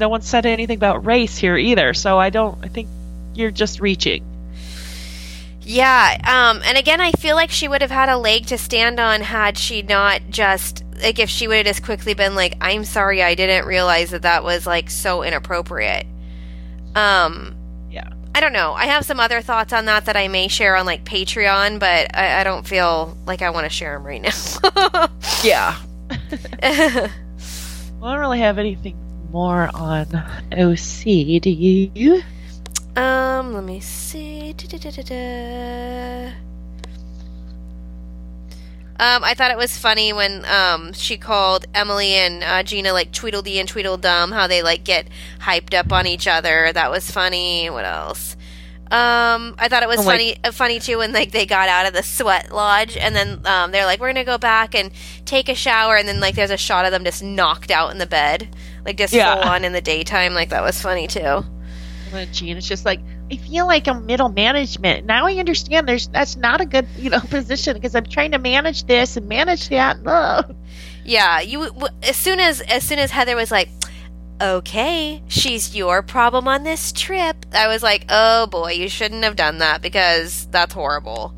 no 0.00 0.08
one 0.08 0.22
said 0.22 0.44
anything 0.44 0.76
about 0.76 1.04
race 1.06 1.36
here 1.36 1.56
either. 1.56 1.94
So 1.94 2.18
I 2.18 2.30
don't, 2.30 2.58
I 2.64 2.68
think 2.68 2.88
you're 3.34 3.52
just 3.52 3.78
reaching. 3.78 4.24
Yeah, 5.60 6.18
um, 6.24 6.62
and 6.64 6.76
again, 6.78 7.00
I 7.00 7.12
feel 7.12 7.36
like 7.36 7.50
she 7.50 7.68
would 7.68 7.82
have 7.82 7.92
had 7.92 8.08
a 8.08 8.16
leg 8.16 8.46
to 8.46 8.58
stand 8.58 8.98
on 8.98 9.20
had 9.20 9.56
she 9.58 9.82
not 9.82 10.22
just 10.30 10.82
like 11.00 11.20
if 11.20 11.28
she 11.30 11.46
would 11.46 11.58
have 11.58 11.66
just 11.66 11.84
quickly 11.84 12.14
been 12.14 12.34
like, 12.34 12.56
"I'm 12.60 12.84
sorry, 12.84 13.22
I 13.22 13.36
didn't 13.36 13.66
realize 13.66 14.10
that 14.10 14.22
that 14.22 14.42
was 14.42 14.66
like 14.66 14.90
so 14.90 15.22
inappropriate." 15.22 16.06
Um, 16.94 17.54
Yeah. 17.90 18.08
I 18.34 18.40
don't 18.40 18.52
know. 18.52 18.72
I 18.72 18.86
have 18.86 19.04
some 19.04 19.20
other 19.20 19.40
thoughts 19.42 19.72
on 19.72 19.84
that 19.86 20.06
that 20.06 20.16
I 20.16 20.28
may 20.28 20.48
share 20.48 20.76
on 20.76 20.86
like 20.86 21.04
Patreon, 21.04 21.78
but 21.78 22.16
I, 22.16 22.40
I 22.40 22.44
don't 22.44 22.66
feel 22.66 23.16
like 23.26 23.42
I 23.42 23.50
want 23.50 23.64
to 23.64 23.70
share 23.70 23.94
them 23.94 24.04
right 24.06 24.22
now. 24.22 25.08
Yeah. 25.42 25.76
Well, 28.00 28.10
I 28.10 28.14
don't 28.14 28.20
really 28.20 28.40
have 28.40 28.58
anything 28.58 28.96
more 29.30 29.70
on 29.74 30.06
OC. 30.50 31.40
Do 31.40 31.50
you? 31.50 32.20
Um, 32.96 33.54
let 33.54 33.62
me 33.62 33.78
see. 33.78 34.52
Da-da-da-da-da. 34.54 36.32
Um, 39.02 39.24
I 39.24 39.34
thought 39.34 39.50
it 39.50 39.56
was 39.56 39.76
funny 39.76 40.12
when 40.12 40.44
um 40.44 40.92
she 40.92 41.16
called 41.16 41.66
Emily 41.74 42.12
and 42.14 42.44
uh, 42.44 42.62
Gina 42.62 42.92
like 42.92 43.10
Tweedledee 43.10 43.58
and 43.58 43.68
Tweedledum, 43.68 44.30
how 44.30 44.46
they 44.46 44.62
like 44.62 44.84
get 44.84 45.08
hyped 45.40 45.74
up 45.74 45.92
on 45.92 46.06
each 46.06 46.28
other. 46.28 46.70
That 46.72 46.90
was 46.90 47.10
funny. 47.10 47.68
What 47.68 47.84
else? 47.84 48.36
Um, 48.92 49.54
I 49.58 49.68
thought 49.68 49.82
it 49.82 49.88
was 49.88 50.00
Oh, 50.00 50.02
funny, 50.04 50.36
uh, 50.44 50.52
funny 50.52 50.78
too 50.78 50.98
when 50.98 51.12
like 51.12 51.32
they 51.32 51.46
got 51.46 51.68
out 51.68 51.86
of 51.86 51.94
the 51.94 52.02
sweat 52.02 52.52
lodge 52.52 52.96
and 52.96 53.16
then 53.16 53.40
um, 53.46 53.72
they're 53.72 53.86
like, 53.86 53.98
we're 54.00 54.10
gonna 54.10 54.22
go 54.24 54.38
back 54.38 54.74
and 54.74 54.92
take 55.24 55.48
a 55.48 55.54
shower, 55.54 55.96
and 55.96 56.06
then 56.06 56.20
like 56.20 56.34
there's 56.36 56.50
a 56.50 56.56
shot 56.58 56.84
of 56.84 56.92
them 56.92 57.02
just 57.02 57.22
knocked 57.24 57.70
out 57.72 57.90
in 57.90 57.98
the 57.98 58.06
bed, 58.06 58.54
like 58.84 58.98
just 58.98 59.12
Yeah. 59.14 59.34
full 59.34 59.44
on 59.44 59.64
in 59.64 59.72
the 59.72 59.80
daytime. 59.80 60.34
Like 60.34 60.50
that 60.50 60.62
was 60.62 60.80
funny 60.80 61.06
too. 61.08 61.42
And 62.12 62.32
Gene 62.34 62.58
is 62.58 62.68
just 62.68 62.84
like, 62.84 63.00
I 63.32 63.36
feel 63.36 63.66
like 63.66 63.88
I'm 63.88 64.04
middle 64.04 64.28
management. 64.28 65.06
Now 65.06 65.26
I 65.26 65.36
understand 65.36 65.88
there's 65.88 66.06
that's 66.08 66.36
not 66.36 66.60
a 66.60 66.66
good 66.66 66.86
you 66.98 67.08
know 67.08 67.20
position 67.30 67.72
because 67.74 67.94
I'm 67.94 68.04
trying 68.04 68.32
to 68.32 68.38
manage 68.38 68.84
this 68.84 69.16
and 69.16 69.26
manage 69.26 69.68
that. 69.70 69.98
Ugh. 70.04 70.54
Yeah, 71.04 71.40
you 71.40 71.68
as 72.04 72.14
soon 72.14 72.38
as 72.38 72.60
as 72.60 72.84
soon 72.84 73.00
as 73.00 73.10
Heather 73.10 73.34
was 73.34 73.50
like, 73.50 73.68
"Okay, 74.40 75.20
she's 75.26 75.74
your 75.74 76.00
problem 76.00 76.46
on 76.46 76.62
this 76.62 76.92
trip," 76.92 77.44
I 77.52 77.66
was 77.66 77.82
like, 77.82 78.04
"Oh 78.08 78.46
boy, 78.46 78.70
you 78.74 78.88
shouldn't 78.88 79.24
have 79.24 79.34
done 79.34 79.58
that 79.58 79.82
because 79.82 80.46
that's 80.52 80.72
horrible." 80.72 81.34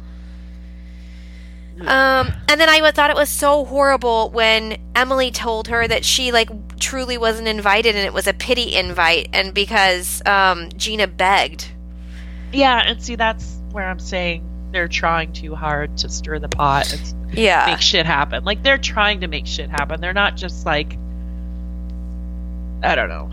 Um, 1.80 2.30
and 2.46 2.60
then 2.60 2.68
I 2.68 2.90
thought 2.90 3.08
it 3.08 3.16
was 3.16 3.30
so 3.30 3.64
horrible 3.64 4.28
when 4.30 4.76
Emily 4.94 5.30
told 5.30 5.68
her 5.68 5.88
that 5.88 6.04
she 6.04 6.30
like 6.30 6.50
truly 6.78 7.16
wasn't 7.16 7.48
invited 7.48 7.96
and 7.96 8.04
it 8.04 8.12
was 8.12 8.26
a 8.26 8.34
pity 8.34 8.74
invite, 8.74 9.30
and 9.32 9.54
because 9.54 10.20
um, 10.26 10.68
Gina 10.76 11.06
begged. 11.06 11.70
Yeah, 12.54 12.82
and 12.86 13.02
see 13.02 13.16
that's 13.16 13.58
where 13.72 13.86
I'm 13.86 13.98
saying 13.98 14.44
they're 14.72 14.88
trying 14.88 15.32
too 15.32 15.54
hard 15.54 15.96
to 15.98 16.08
stir 16.08 16.38
the 16.38 16.48
pot 16.48 16.92
and 16.92 17.38
Yeah, 17.38 17.66
make 17.66 17.80
shit 17.80 18.06
happen. 18.06 18.44
Like 18.44 18.62
they're 18.62 18.78
trying 18.78 19.20
to 19.20 19.28
make 19.28 19.46
shit 19.46 19.70
happen. 19.70 20.00
They're 20.00 20.12
not 20.12 20.36
just 20.36 20.66
like 20.66 20.96
I 22.82 22.94
don't 22.94 23.08
know. 23.08 23.30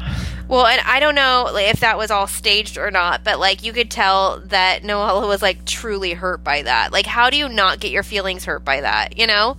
Well, 0.48 0.66
and 0.66 0.82
I 0.86 1.00
don't 1.00 1.16
know 1.16 1.50
like, 1.54 1.68
if 1.68 1.82
that 1.82 1.98
was 1.98 2.10
all 2.10 2.28
staged 2.28 2.78
or 2.78 2.90
not, 2.90 3.24
but 3.24 3.40
like 3.40 3.64
you 3.64 3.74
could 3.74 3.92
tell 3.92 4.40
that 4.46 4.84
Noella 4.84 5.28
was 5.28 5.42
like 5.42 5.66
truly 5.66 6.14
hurt 6.14 6.44
by 6.44 6.62
that. 6.62 6.92
Like, 6.92 7.06
how 7.06 7.30
do 7.30 7.38
you 7.38 7.50
not 7.50 7.80
get 7.80 7.92
your 7.92 8.04
feelings 8.04 8.46
hurt 8.46 8.64
by 8.64 8.82
that? 8.82 9.18
You 9.18 9.28
know, 9.28 9.58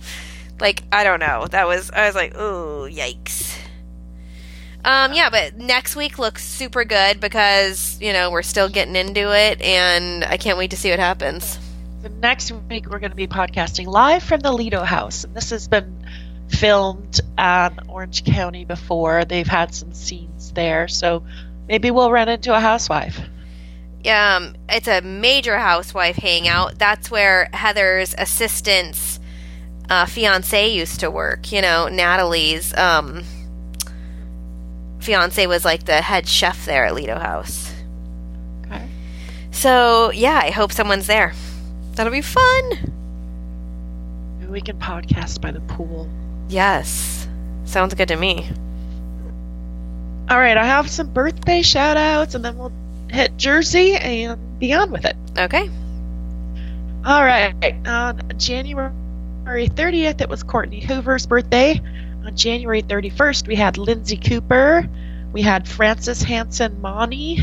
like 0.59 0.83
I 0.91 1.03
don't 1.03 1.19
know. 1.19 1.47
That 1.47 1.67
was 1.67 1.91
I 1.91 2.07
was 2.07 2.15
like, 2.15 2.35
ooh, 2.35 2.89
yikes. 2.89 3.57
Um, 4.85 5.13
yeah, 5.13 5.29
but 5.29 5.57
next 5.57 5.95
week 5.95 6.19
looks 6.19 6.43
super 6.43 6.83
good 6.83 7.19
because 7.21 7.97
you 8.01 8.11
know 8.11 8.31
we're 8.31 8.41
still 8.41 8.67
getting 8.69 8.95
into 8.95 9.33
it, 9.33 9.61
and 9.61 10.23
I 10.25 10.37
can't 10.37 10.57
wait 10.57 10.71
to 10.71 10.77
see 10.77 10.89
what 10.89 10.99
happens. 10.99 11.57
So 12.01 12.09
next 12.19 12.51
week 12.51 12.89
we're 12.89 12.99
going 12.99 13.11
to 13.11 13.15
be 13.15 13.27
podcasting 13.27 13.87
live 13.87 14.23
from 14.23 14.41
the 14.41 14.51
Lido 14.51 14.83
House, 14.83 15.23
and 15.23 15.33
this 15.33 15.51
has 15.51 15.67
been 15.69 16.05
filmed 16.49 17.21
on 17.37 17.79
Orange 17.87 18.25
County 18.25 18.65
before. 18.65 19.23
They've 19.23 19.47
had 19.47 19.73
some 19.73 19.93
scenes 19.93 20.51
there, 20.51 20.89
so 20.89 21.23
maybe 21.69 21.89
we'll 21.89 22.11
run 22.11 22.27
into 22.27 22.53
a 22.53 22.59
housewife. 22.59 23.21
um, 24.09 24.53
it's 24.67 24.89
a 24.89 24.99
major 24.99 25.57
housewife 25.57 26.17
hangout. 26.17 26.77
That's 26.77 27.09
where 27.09 27.47
Heather's 27.53 28.13
assistant's 28.17 29.21
uh, 29.89 30.05
fiance 30.07 30.67
used 30.67 30.99
to 30.99 31.09
work. 31.09 31.53
You 31.53 31.61
know, 31.61 31.87
Natalie's 31.87 32.73
um, 32.75 33.23
fiance 35.03 35.45
was 35.47 35.63
like 35.63 35.83
the 35.85 36.01
head 36.01 36.27
chef 36.27 36.65
there 36.65 36.85
at 36.85 36.95
Lido 36.95 37.19
House. 37.19 37.73
Okay. 38.65 38.87
So 39.51 40.11
yeah, 40.11 40.39
I 40.43 40.49
hope 40.49 40.71
someone's 40.71 41.07
there. 41.07 41.33
That'll 41.93 42.11
be 42.11 42.21
fun. 42.21 42.93
Maybe 44.39 44.51
we 44.51 44.61
can 44.61 44.79
podcast 44.79 45.41
by 45.41 45.51
the 45.51 45.61
pool. 45.61 46.09
Yes, 46.49 47.27
sounds 47.65 47.93
good 47.93 48.07
to 48.07 48.15
me. 48.15 48.49
All 50.29 50.39
right, 50.39 50.57
I 50.57 50.65
have 50.65 50.89
some 50.89 51.13
birthday 51.13 51.61
shout 51.61 51.97
outs, 51.97 52.33
and 52.33 52.43
then 52.43 52.57
we'll 52.57 52.71
hit 53.09 53.37
Jersey 53.37 53.93
and 53.93 54.59
be 54.59 54.73
on 54.73 54.91
with 54.91 55.05
it. 55.05 55.15
Okay. 55.37 55.69
All 57.05 57.23
right. 57.23 57.53
On 57.85 58.21
January 58.37 58.93
30th, 59.45 60.21
it 60.21 60.29
was 60.29 60.41
Courtney 60.41 60.79
Hoover's 60.79 61.25
birthday. 61.25 61.81
On 62.25 62.35
January 62.35 62.81
31st, 62.81 63.47
we 63.47 63.55
had 63.55 63.77
Lindsay 63.77 64.17
Cooper. 64.17 64.87
We 65.33 65.41
had 65.41 65.67
Frances 65.67 66.21
Hanson 66.21 66.81
Monty 66.81 67.39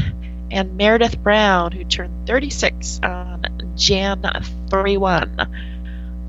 and 0.50 0.76
Meredith 0.76 1.22
Brown, 1.22 1.72
who 1.72 1.84
turned 1.84 2.26
36 2.26 3.00
on 3.02 3.44
Jan 3.76 4.22
31. 4.68 5.48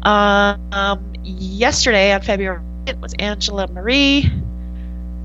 Um, 0.04 1.14
yesterday, 1.24 2.12
on 2.12 2.22
February, 2.22 2.62
it 2.88 3.00
was 3.00 3.14
Angela 3.20 3.68
Marie. 3.68 4.32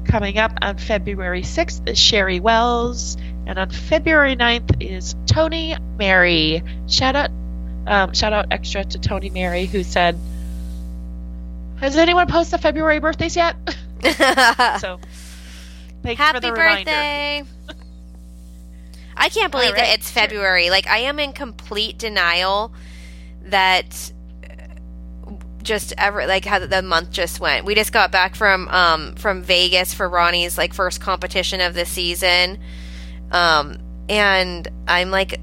Coming 0.04 0.38
up 0.38 0.52
on 0.62 0.78
February 0.78 1.42
6th 1.42 1.88
is 1.88 1.98
Sherry 1.98 2.40
Wells. 2.40 3.16
And 3.46 3.58
on 3.58 3.70
February 3.70 4.36
9th 4.36 4.82
is 4.82 5.14
Tony 5.26 5.76
Mary. 5.96 6.62
Shout 6.86 7.16
out 7.16 7.30
um, 7.86 8.12
shout 8.14 8.32
out 8.32 8.46
extra 8.50 8.84
to 8.84 8.98
Tony 8.98 9.30
Mary 9.30 9.66
who 9.66 9.84
said, 9.84 10.18
"Has 11.80 11.96
anyone 11.96 12.26
posted 12.26 12.60
February 12.60 12.98
birthdays 12.98 13.36
yet?" 13.36 13.56
so, 14.80 15.00
thanks 16.02 16.18
for 16.18 16.22
Happy 16.22 16.40
the 16.40 16.52
reminder. 16.52 16.84
birthday. 16.84 17.42
I 19.16 19.28
can't 19.30 19.50
believe 19.50 19.72
right, 19.72 19.78
that 19.78 19.94
it's. 19.94 20.10
February. 20.10 20.70
Like 20.70 20.86
I 20.86 20.98
am 20.98 21.18
in 21.18 21.32
complete 21.32 21.98
denial 21.98 22.72
that 23.42 24.12
uh, 24.44 25.32
just 25.62 25.94
ever 25.96 26.26
like 26.26 26.44
how 26.44 26.58
the 26.58 26.82
month 26.82 27.10
just 27.10 27.40
went. 27.40 27.64
We 27.64 27.74
just 27.74 27.92
got 27.92 28.12
back 28.12 28.34
from 28.34 28.68
um 28.68 29.14
from 29.14 29.42
Vegas 29.42 29.94
for 29.94 30.08
Ronnie's 30.08 30.58
like 30.58 30.74
first 30.74 31.00
competition 31.00 31.60
of 31.60 31.74
the 31.74 31.86
season. 31.86 32.58
Um 33.32 33.78
and 34.08 34.68
I'm 34.86 35.10
like 35.10 35.40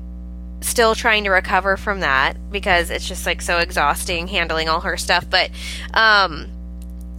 still 0.63 0.95
trying 0.95 1.23
to 1.25 1.29
recover 1.29 1.77
from 1.77 1.99
that 2.01 2.51
because 2.51 2.89
it's 2.89 3.07
just 3.07 3.25
like 3.25 3.41
so 3.41 3.57
exhausting 3.57 4.27
handling 4.27 4.69
all 4.69 4.81
her 4.81 4.97
stuff, 4.97 5.29
but 5.29 5.51
um 5.93 6.49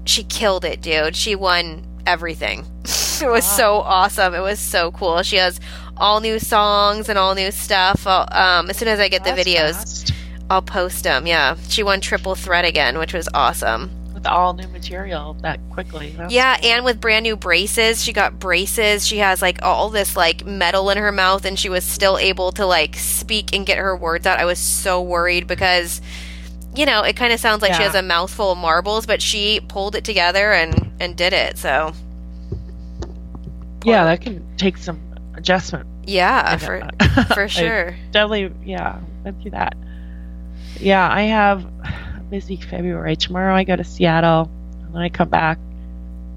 she 0.04 0.22
killed 0.24 0.64
it, 0.64 0.82
dude. 0.82 1.16
She 1.16 1.34
won 1.34 1.86
everything. 2.06 2.66
it 2.84 3.30
was 3.30 3.44
so 3.44 3.76
awesome. 3.76 4.34
It 4.34 4.40
was 4.40 4.60
so 4.60 4.90
cool. 4.92 5.22
She 5.22 5.36
has 5.36 5.60
all 5.96 6.20
new 6.20 6.38
songs 6.38 7.08
and 7.08 7.18
all 7.18 7.34
new 7.34 7.50
stuff. 7.50 8.06
Um, 8.06 8.68
as 8.70 8.76
soon 8.76 8.88
as 8.88 9.00
I 9.00 9.08
get 9.08 9.24
the 9.24 9.30
videos, 9.30 9.72
fast. 9.72 10.12
I'll 10.50 10.62
post 10.62 11.04
them. 11.04 11.26
Yeah, 11.26 11.56
she 11.68 11.82
won 11.82 12.00
triple 12.00 12.34
threat 12.34 12.64
again, 12.64 12.98
which 12.98 13.14
was 13.14 13.28
awesome. 13.32 13.90
With 14.24 14.32
all 14.32 14.54
new 14.54 14.68
material 14.68 15.34
that 15.42 15.60
quickly. 15.70 16.14
That's 16.16 16.32
Yeah, 16.32 16.58
and 16.62 16.84
with 16.84 17.00
brand 17.00 17.24
new 17.24 17.36
braces. 17.36 18.02
She 18.02 18.12
got 18.12 18.38
braces. 18.38 19.06
She 19.06 19.18
has 19.18 19.42
like 19.42 19.62
all 19.62 19.90
this 19.90 20.16
like 20.16 20.44
metal 20.44 20.90
in 20.90 20.98
her 20.98 21.12
mouth 21.12 21.44
and 21.44 21.58
she 21.58 21.68
was 21.68 21.84
still 21.84 22.18
able 22.18 22.52
to 22.52 22.66
like 22.66 22.96
speak 22.96 23.54
and 23.54 23.66
get 23.66 23.78
her 23.78 23.96
words 23.96 24.26
out. 24.26 24.38
I 24.38 24.44
was 24.44 24.58
so 24.58 25.02
worried 25.02 25.46
because 25.46 26.00
you 26.74 26.86
know, 26.86 27.02
it 27.02 27.14
kind 27.14 27.32
of 27.32 27.38
sounds 27.38 27.62
like 27.62 27.72
she 27.74 27.82
has 27.82 27.94
a 27.94 28.02
mouthful 28.02 28.50
of 28.50 28.58
marbles, 28.58 29.06
but 29.06 29.22
she 29.22 29.60
pulled 29.68 29.94
it 29.94 30.02
together 30.04 30.52
and 30.52 30.90
and 30.98 31.16
did 31.16 31.32
it. 31.32 31.56
So, 31.56 31.92
yeah, 33.84 34.04
that 34.04 34.20
can 34.20 34.44
take 34.56 34.76
some 34.78 35.00
adjustment. 35.34 35.86
yeah, 36.04 36.42
I 36.44 36.56
for 36.56 36.80
know. 36.80 37.24
for 37.32 37.42
I 37.44 37.46
sure. 37.46 37.96
definitely, 38.10 38.52
yeah, 38.64 38.98
went 39.22 39.40
through 39.40 39.52
that. 39.52 39.76
Yeah, 40.80 41.08
I 41.08 41.22
have 41.22 41.64
busy 42.30 42.56
February. 42.56 43.16
Tomorrow 43.16 43.54
I 43.54 43.64
go 43.64 43.76
to 43.76 43.84
Seattle, 43.84 44.50
and 44.82 44.94
then 44.94 45.02
I 45.02 45.08
come 45.08 45.28
back, 45.28 45.58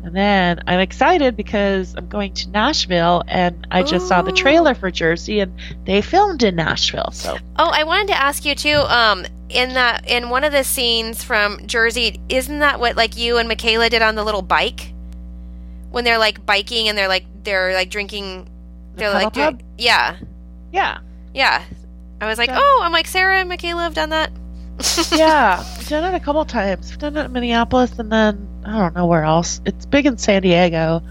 and 0.03 0.15
then 0.15 0.61
I'm 0.67 0.79
excited 0.79 1.35
because 1.35 1.95
I'm 1.97 2.07
going 2.07 2.33
to 2.35 2.49
Nashville, 2.49 3.23
and 3.27 3.65
I 3.71 3.83
just 3.83 4.07
saw 4.07 4.21
the 4.21 4.31
trailer 4.31 4.73
for 4.75 4.91
Jersey, 4.91 5.39
and 5.39 5.53
they 5.85 6.01
filmed 6.01 6.43
in 6.43 6.55
Nashville. 6.55 7.09
So 7.11 7.37
Oh, 7.57 7.69
I 7.73 7.83
wanted 7.83 8.07
to 8.09 8.21
ask 8.21 8.45
you 8.45 8.55
too. 8.55 8.77
Um, 8.77 9.25
in 9.49 9.73
that 9.75 10.09
in 10.09 10.29
one 10.29 10.43
of 10.43 10.51
the 10.51 10.63
scenes 10.63 11.23
from 11.23 11.65
Jersey, 11.67 12.19
isn't 12.29 12.59
that 12.59 12.79
what 12.79 12.95
like 12.97 13.17
you 13.17 13.37
and 13.37 13.47
Michaela 13.47 13.89
did 13.89 14.01
on 14.01 14.15
the 14.15 14.23
little 14.23 14.41
bike 14.41 14.93
when 15.91 16.03
they're 16.03 16.17
like 16.17 16.45
biking 16.45 16.89
and 16.89 16.97
they're 16.97 17.07
like 17.07 17.25
they're 17.43 17.73
like 17.73 17.89
drinking? 17.89 18.49
The 18.95 18.99
They're 18.99 19.13
like 19.13 19.33
pedal 19.33 19.51
doing, 19.53 19.65
yeah, 19.77 20.17
yeah, 20.73 20.97
yeah. 21.33 21.63
I 22.19 22.25
was 22.27 22.37
like, 22.39 22.49
Yeah. 22.49 22.57
oh, 22.59 22.81
I'm 22.83 22.91
like 22.91 23.07
Sarah 23.07 23.39
and 23.39 23.47
Michaela 23.47 23.83
have 23.83 23.93
done 23.93 24.09
that. 24.09 24.31
yeah, 25.11 25.63
I've 25.65 25.87
done 25.87 26.13
it 26.13 26.15
a 26.15 26.19
couple 26.19 26.43
times. 26.45 26.91
I've 26.91 26.99
done 26.99 27.17
it 27.17 27.25
in 27.25 27.31
Minneapolis, 27.31 27.97
and 27.97 28.11
then 28.11 28.47
I 28.65 28.77
don't 28.77 28.95
know 28.95 29.07
where 29.07 29.23
else. 29.23 29.61
It's 29.65 29.85
big 29.85 30.05
in 30.05 30.17
San 30.17 30.41
Diego. 30.41 31.01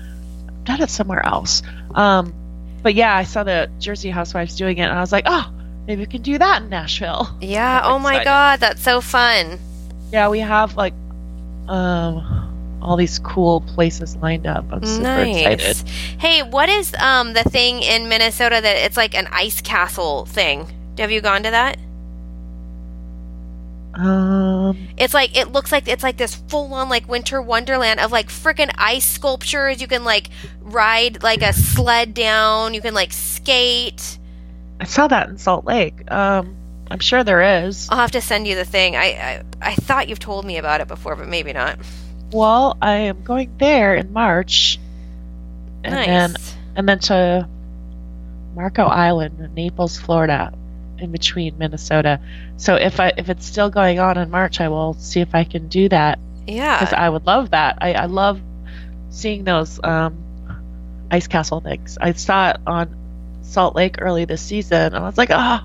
I've 0.49 0.65
done 0.65 0.83
it 0.83 0.91
somewhere 0.91 1.25
else. 1.25 1.63
Um, 1.95 2.35
but 2.83 2.95
yeah, 2.95 3.17
I 3.17 3.25
saw 3.25 3.43
the 3.43 3.71
Jersey 3.79 4.11
Housewives 4.11 4.57
doing 4.57 4.79
it, 4.79 4.83
and 4.83 4.93
I 4.93 5.01
was 5.01 5.11
like, 5.11 5.25
oh, 5.27 5.53
maybe 5.87 6.03
we 6.03 6.07
can 6.07 6.23
do 6.23 6.39
that 6.39 6.63
in 6.63 6.69
Nashville. 6.69 7.37
yeah. 7.41 7.81
I'm 7.83 7.93
Oh 7.95 7.99
my 7.99 8.23
god, 8.23 8.61
that's 8.61 8.83
so 8.83 9.01
fun. 9.01 9.59
Yeah, 10.13 10.29
we 10.29 10.39
have 10.41 10.77
like 10.77 10.95
um 11.69 12.79
all 12.81 12.97
these 12.97 13.19
cool 13.19 13.63
places 13.63 14.15
lined 14.17 14.47
up. 14.47 14.65
I'm 14.71 14.85
super 14.85 15.03
nice. 15.03 15.37
excited. 15.37 15.89
Hey, 16.21 16.43
what 16.45 16.69
is 16.69 16.95
um 16.95 17.33
the 17.33 17.43
thing 17.43 17.83
in 17.83 18.09
Minnesota 18.09 18.61
that 18.61 18.77
it's 18.85 18.97
like 18.97 19.17
an 19.17 19.27
ice 19.33 19.61
castle 19.61 20.27
thing? 20.27 20.69
Have 20.99 21.11
you 21.11 21.21
gone 21.21 21.43
to 21.43 21.51
that? 21.51 21.79
Um, 23.97 24.89
It's 24.99 25.15
like 25.15 25.37
it 25.37 25.53
looks 25.53 25.73
like 25.73 25.89
it's 25.89 26.03
like 26.03 26.19
this 26.19 26.35
full 26.35 26.73
on 26.75 26.89
like 26.91 27.09
winter 27.09 27.41
wonderland 27.41 27.99
of 27.99 28.13
like 28.13 28.29
freaking 28.29 28.71
ice 28.77 29.07
sculptures. 29.07 29.81
You 29.81 29.89
can 29.89 30.05
like 30.05 30.29
ride 30.61 31.23
like 31.23 31.43
a 31.43 31.53
sled 31.55 32.13
down. 32.13 32.75
You 32.75 32.83
can 32.83 32.93
like 32.93 33.13
skate. 33.13 34.19
I 34.81 34.85
saw 34.85 35.09
that 35.09 35.29
in 35.31 35.39
Salt 35.39 35.65
Lake. 35.65 36.11
Um, 36.13 36.57
I'm 36.91 36.99
sure 36.99 37.25
there 37.25 37.65
is. 37.65 37.89
I'll 37.91 37.97
have 37.97 38.11
to 38.13 38.21
send 38.21 38.47
you 38.47 38.55
the 38.55 38.67
thing. 38.67 38.97
I 38.97 39.05
I, 39.05 39.43
I 39.63 39.75
thought 39.75 40.09
you've 40.09 40.19
told 40.19 40.45
me 40.45 40.59
about 40.59 40.83
it 40.83 40.89
before, 40.89 41.17
but 41.17 41.29
maybe 41.29 41.55
not. 41.55 41.79
Well, 42.33 42.77
I 42.83 42.97
am 42.97 43.23
going 43.23 43.57
there 43.59 43.95
in 43.95 44.13
March, 44.13 44.79
and 45.85 45.95
nice. 45.95 46.07
then 46.07 46.37
and 46.77 46.89
then 46.89 46.99
to 46.99 47.49
Marco 48.55 48.85
Island, 48.85 49.41
in 49.41 49.55
Naples, 49.55 49.99
Florida, 49.99 50.53
in 50.99 51.13
between 51.13 51.59
Minnesota. 51.59 52.21
So 52.57 52.75
if 52.77 53.01
I 53.01 53.13
if 53.17 53.29
it's 53.29 53.45
still 53.47 53.71
going 53.71 53.99
on 53.99 54.17
in 54.19 54.31
March, 54.31 54.61
I 54.61 54.69
will 54.69 54.95
see 54.95 55.21
if 55.21 55.35
I 55.35 55.45
can 55.45 55.69
do 55.69 55.89
that 55.91 56.19
Yeah, 56.47 56.79
because. 56.81 56.95
I 56.95 57.09
would 57.09 57.27
love 57.27 57.51
that. 57.51 57.79
I, 57.81 57.93
I 57.95 58.07
love 58.07 58.41
seeing 59.11 59.45
those 59.45 59.81
um, 59.85 60.17
ice 61.11 61.27
castle 61.27 61.61
things. 61.61 61.99
I 62.01 62.13
saw 62.13 62.51
it 62.51 62.57
on 62.67 62.95
Salt 63.43 63.75
Lake 63.77 63.97
early 64.01 64.25
this 64.25 64.43
season, 64.43 64.95
and 64.95 64.97
I 64.97 65.01
was 65.01 65.17
like, 65.19 65.31
oh, 65.31 65.61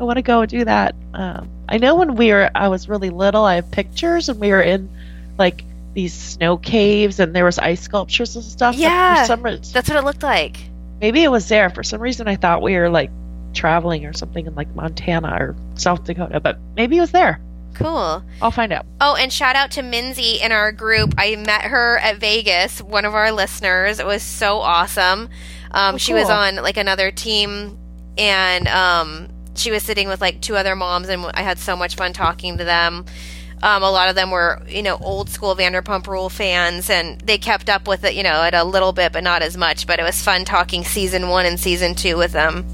I 0.00 0.04
want 0.04 0.16
to 0.16 0.22
go 0.22 0.44
do 0.46 0.64
that. 0.64 0.94
Um, 1.14 1.48
I 1.68 1.78
know 1.78 1.94
when 1.96 2.16
we 2.16 2.30
were, 2.32 2.50
I 2.54 2.68
was 2.68 2.88
really 2.88 3.10
little. 3.10 3.44
I 3.44 3.54
have 3.56 3.70
pictures, 3.70 4.28
and 4.28 4.38
we 4.40 4.50
were 4.50 4.60
in 4.60 4.90
like 5.38 5.64
these 5.94 6.12
snow 6.12 6.56
caves, 6.58 7.20
and 7.20 7.34
there 7.34 7.44
was 7.44 7.58
ice 7.58 7.80
sculptures 7.80 8.36
and 8.36 8.44
stuff. 8.44 8.74
Yeah. 8.76 9.22
for 9.22 9.26
some 9.26 9.42
reason, 9.42 9.62
That's 9.72 9.88
what 9.88 9.98
it 9.98 10.04
looked 10.04 10.22
like. 10.22 10.58
maybe 11.00 11.22
it 11.22 11.30
was 11.30 11.48
there. 11.48 11.70
For 11.70 11.82
some 11.82 12.00
reason, 12.00 12.28
I 12.28 12.36
thought 12.36 12.62
we 12.62 12.76
were 12.76 12.88
like 12.90 13.10
traveling 13.54 14.04
or 14.06 14.12
something 14.12 14.46
in 14.46 14.54
like 14.54 14.74
Montana 14.74 15.36
or 15.38 15.56
South 15.74 16.04
Dakota, 16.04 16.40
but 16.40 16.58
maybe 16.76 16.98
it 16.98 17.00
was 17.00 17.12
there. 17.12 17.40
Cool. 17.74 18.22
I'll 18.42 18.50
find 18.50 18.72
out. 18.72 18.84
Oh, 19.00 19.14
and 19.16 19.32
shout 19.32 19.56
out 19.56 19.70
to 19.72 19.82
Minzy 19.82 20.40
in 20.42 20.52
our 20.52 20.72
group. 20.72 21.14
I 21.16 21.36
met 21.36 21.62
her 21.62 21.98
at 21.98 22.18
Vegas, 22.18 22.82
one 22.82 23.04
of 23.06 23.14
our 23.14 23.32
listeners. 23.32 23.98
It 23.98 24.06
was 24.06 24.22
so 24.22 24.58
awesome. 24.58 25.28
Um, 25.70 25.94
Oh, 25.94 25.98
She 25.98 26.12
was 26.12 26.28
on 26.28 26.56
like 26.56 26.76
another 26.76 27.10
team, 27.10 27.78
and 28.18 28.68
um, 28.68 29.28
she 29.54 29.70
was 29.70 29.82
sitting 29.82 30.06
with 30.08 30.20
like 30.20 30.42
two 30.42 30.54
other 30.56 30.76
moms, 30.76 31.08
and 31.08 31.24
I 31.32 31.40
had 31.40 31.58
so 31.58 31.74
much 31.74 31.96
fun 31.96 32.12
talking 32.12 32.58
to 32.58 32.64
them. 32.64 33.06
Um, 33.62 33.82
a 33.84 33.90
lot 33.90 34.08
of 34.08 34.16
them 34.16 34.30
were, 34.32 34.60
you 34.68 34.82
know, 34.82 34.96
old 35.00 35.30
school 35.30 35.54
Vanderpump 35.54 36.08
Rule 36.08 36.28
fans, 36.28 36.90
and 36.90 37.20
they 37.22 37.38
kept 37.38 37.70
up 37.70 37.86
with 37.88 38.02
it, 38.04 38.14
you 38.14 38.22
know, 38.24 38.42
at 38.42 38.54
a 38.54 38.64
little 38.64 38.92
bit, 38.92 39.12
but 39.12 39.22
not 39.22 39.40
as 39.40 39.56
much. 39.56 39.86
But 39.86 39.98
it 39.98 40.02
was 40.02 40.20
fun 40.22 40.44
talking 40.44 40.84
season 40.84 41.28
one 41.28 41.46
and 41.46 41.58
season 41.58 41.94
two 41.94 42.16
with 42.18 42.32
them. 42.32 42.66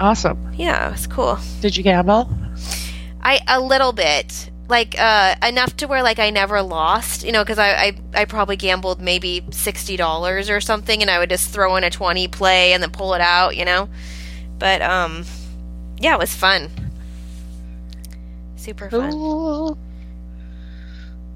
Awesome. 0.00 0.52
Yeah, 0.54 0.88
it 0.88 0.92
was 0.92 1.06
cool. 1.06 1.38
Did 1.60 1.76
you 1.76 1.82
gamble? 1.82 2.28
I 3.22 3.40
a 3.46 3.60
little 3.60 3.92
bit 3.92 4.50
like 4.68 4.94
uh 4.98 5.34
enough 5.46 5.76
to 5.76 5.86
where 5.86 6.02
like 6.02 6.18
I 6.18 6.30
never 6.30 6.62
lost, 6.62 7.24
you 7.24 7.32
know, 7.32 7.44
because 7.44 7.58
I, 7.58 7.70
I 7.70 7.96
I 8.14 8.24
probably 8.24 8.56
gambled 8.56 9.00
maybe 9.00 9.44
sixty 9.50 9.96
dollars 9.96 10.50
or 10.50 10.60
something, 10.60 11.02
and 11.02 11.10
I 11.10 11.18
would 11.18 11.30
just 11.30 11.50
throw 11.50 11.76
in 11.76 11.84
a 11.84 11.90
twenty 11.90 12.26
play 12.28 12.72
and 12.72 12.82
then 12.82 12.90
pull 12.90 13.14
it 13.14 13.20
out, 13.20 13.56
you 13.56 13.64
know. 13.64 13.88
But 14.58 14.82
um, 14.82 15.24
yeah, 16.00 16.14
it 16.14 16.18
was 16.18 16.34
fun. 16.34 16.70
Super 18.56 18.90
fun. 18.90 19.10
Cool. 19.12 19.78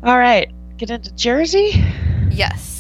All 0.03 0.19
right, 0.19 0.51
get 0.77 0.91
into 0.91 1.15
Jersey. 1.15 1.85
Yes. 2.31 2.76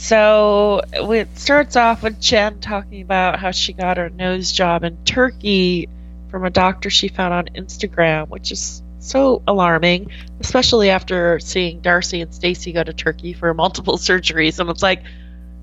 So 0.00 0.80
it 0.94 1.38
starts 1.38 1.76
off 1.76 2.02
with 2.02 2.18
Jen 2.18 2.58
talking 2.60 3.02
about 3.02 3.38
how 3.38 3.50
she 3.50 3.74
got 3.74 3.98
her 3.98 4.08
nose 4.08 4.50
job 4.50 4.82
in 4.82 4.96
Turkey 5.04 5.90
from 6.30 6.46
a 6.46 6.50
doctor 6.50 6.88
she 6.88 7.08
found 7.08 7.34
on 7.34 7.44
Instagram, 7.54 8.28
which 8.30 8.50
is 8.50 8.82
so 8.98 9.42
alarming, 9.46 10.10
especially 10.40 10.88
after 10.88 11.38
seeing 11.38 11.80
Darcy 11.80 12.22
and 12.22 12.34
Stacy 12.34 12.72
go 12.72 12.82
to 12.82 12.94
Turkey 12.94 13.34
for 13.34 13.52
multiple 13.52 13.98
surgeries. 13.98 14.58
And 14.58 14.70
it's 14.70 14.82
like, 14.82 15.02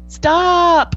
stop. 0.08 0.96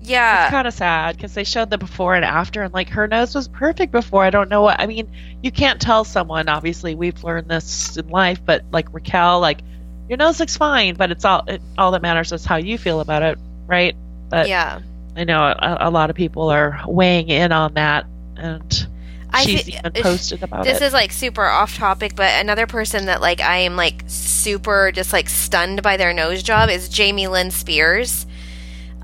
Yeah. 0.00 0.44
It's 0.44 0.50
kind 0.50 0.66
of 0.66 0.72
sad 0.72 1.16
because 1.16 1.34
they 1.34 1.44
showed 1.44 1.68
the 1.68 1.76
before 1.76 2.14
and 2.14 2.24
after, 2.24 2.62
and 2.62 2.72
like 2.72 2.88
her 2.88 3.06
nose 3.06 3.34
was 3.34 3.46
perfect 3.46 3.92
before. 3.92 4.24
I 4.24 4.30
don't 4.30 4.48
know 4.48 4.62
what 4.62 4.80
I 4.80 4.86
mean. 4.86 5.12
You 5.42 5.52
can't 5.52 5.82
tell 5.82 6.04
someone. 6.04 6.48
Obviously, 6.48 6.94
we've 6.94 7.22
learned 7.22 7.48
this 7.50 7.98
in 7.98 8.08
life, 8.08 8.40
but 8.42 8.64
like 8.72 8.94
Raquel, 8.94 9.40
like 9.40 9.60
your 10.08 10.16
nose 10.16 10.40
looks 10.40 10.56
fine, 10.56 10.94
but 10.94 11.10
it's 11.10 11.24
all 11.24 11.44
it, 11.46 11.60
all 11.76 11.90
that 11.92 12.02
matters 12.02 12.32
is 12.32 12.44
how 12.44 12.56
you 12.56 12.78
feel 12.78 13.00
about 13.00 13.22
it, 13.22 13.38
right? 13.66 13.96
But 14.28 14.48
yeah. 14.48 14.80
I 15.16 15.24
know 15.24 15.42
a, 15.42 15.78
a 15.80 15.90
lot 15.90 16.10
of 16.10 16.16
people 16.16 16.48
are 16.48 16.80
weighing 16.86 17.28
in 17.28 17.50
on 17.52 17.74
that, 17.74 18.06
and 18.36 18.86
I 19.30 19.44
she's 19.44 19.64
thi- 19.64 19.76
even 19.78 19.92
posted 19.92 20.42
about 20.42 20.64
this 20.64 20.80
it. 20.80 20.84
is 20.84 20.92
like 20.92 21.12
super 21.12 21.44
off 21.44 21.76
topic, 21.76 22.14
but 22.14 22.40
another 22.40 22.66
person 22.66 23.06
that 23.06 23.20
like 23.20 23.40
I 23.40 23.58
am 23.58 23.76
like 23.76 24.04
super 24.06 24.92
just 24.92 25.12
like 25.12 25.28
stunned 25.28 25.82
by 25.82 25.96
their 25.96 26.12
nose 26.12 26.42
job 26.42 26.70
is 26.70 26.88
Jamie 26.88 27.26
Lynn 27.28 27.50
Spears. 27.50 28.26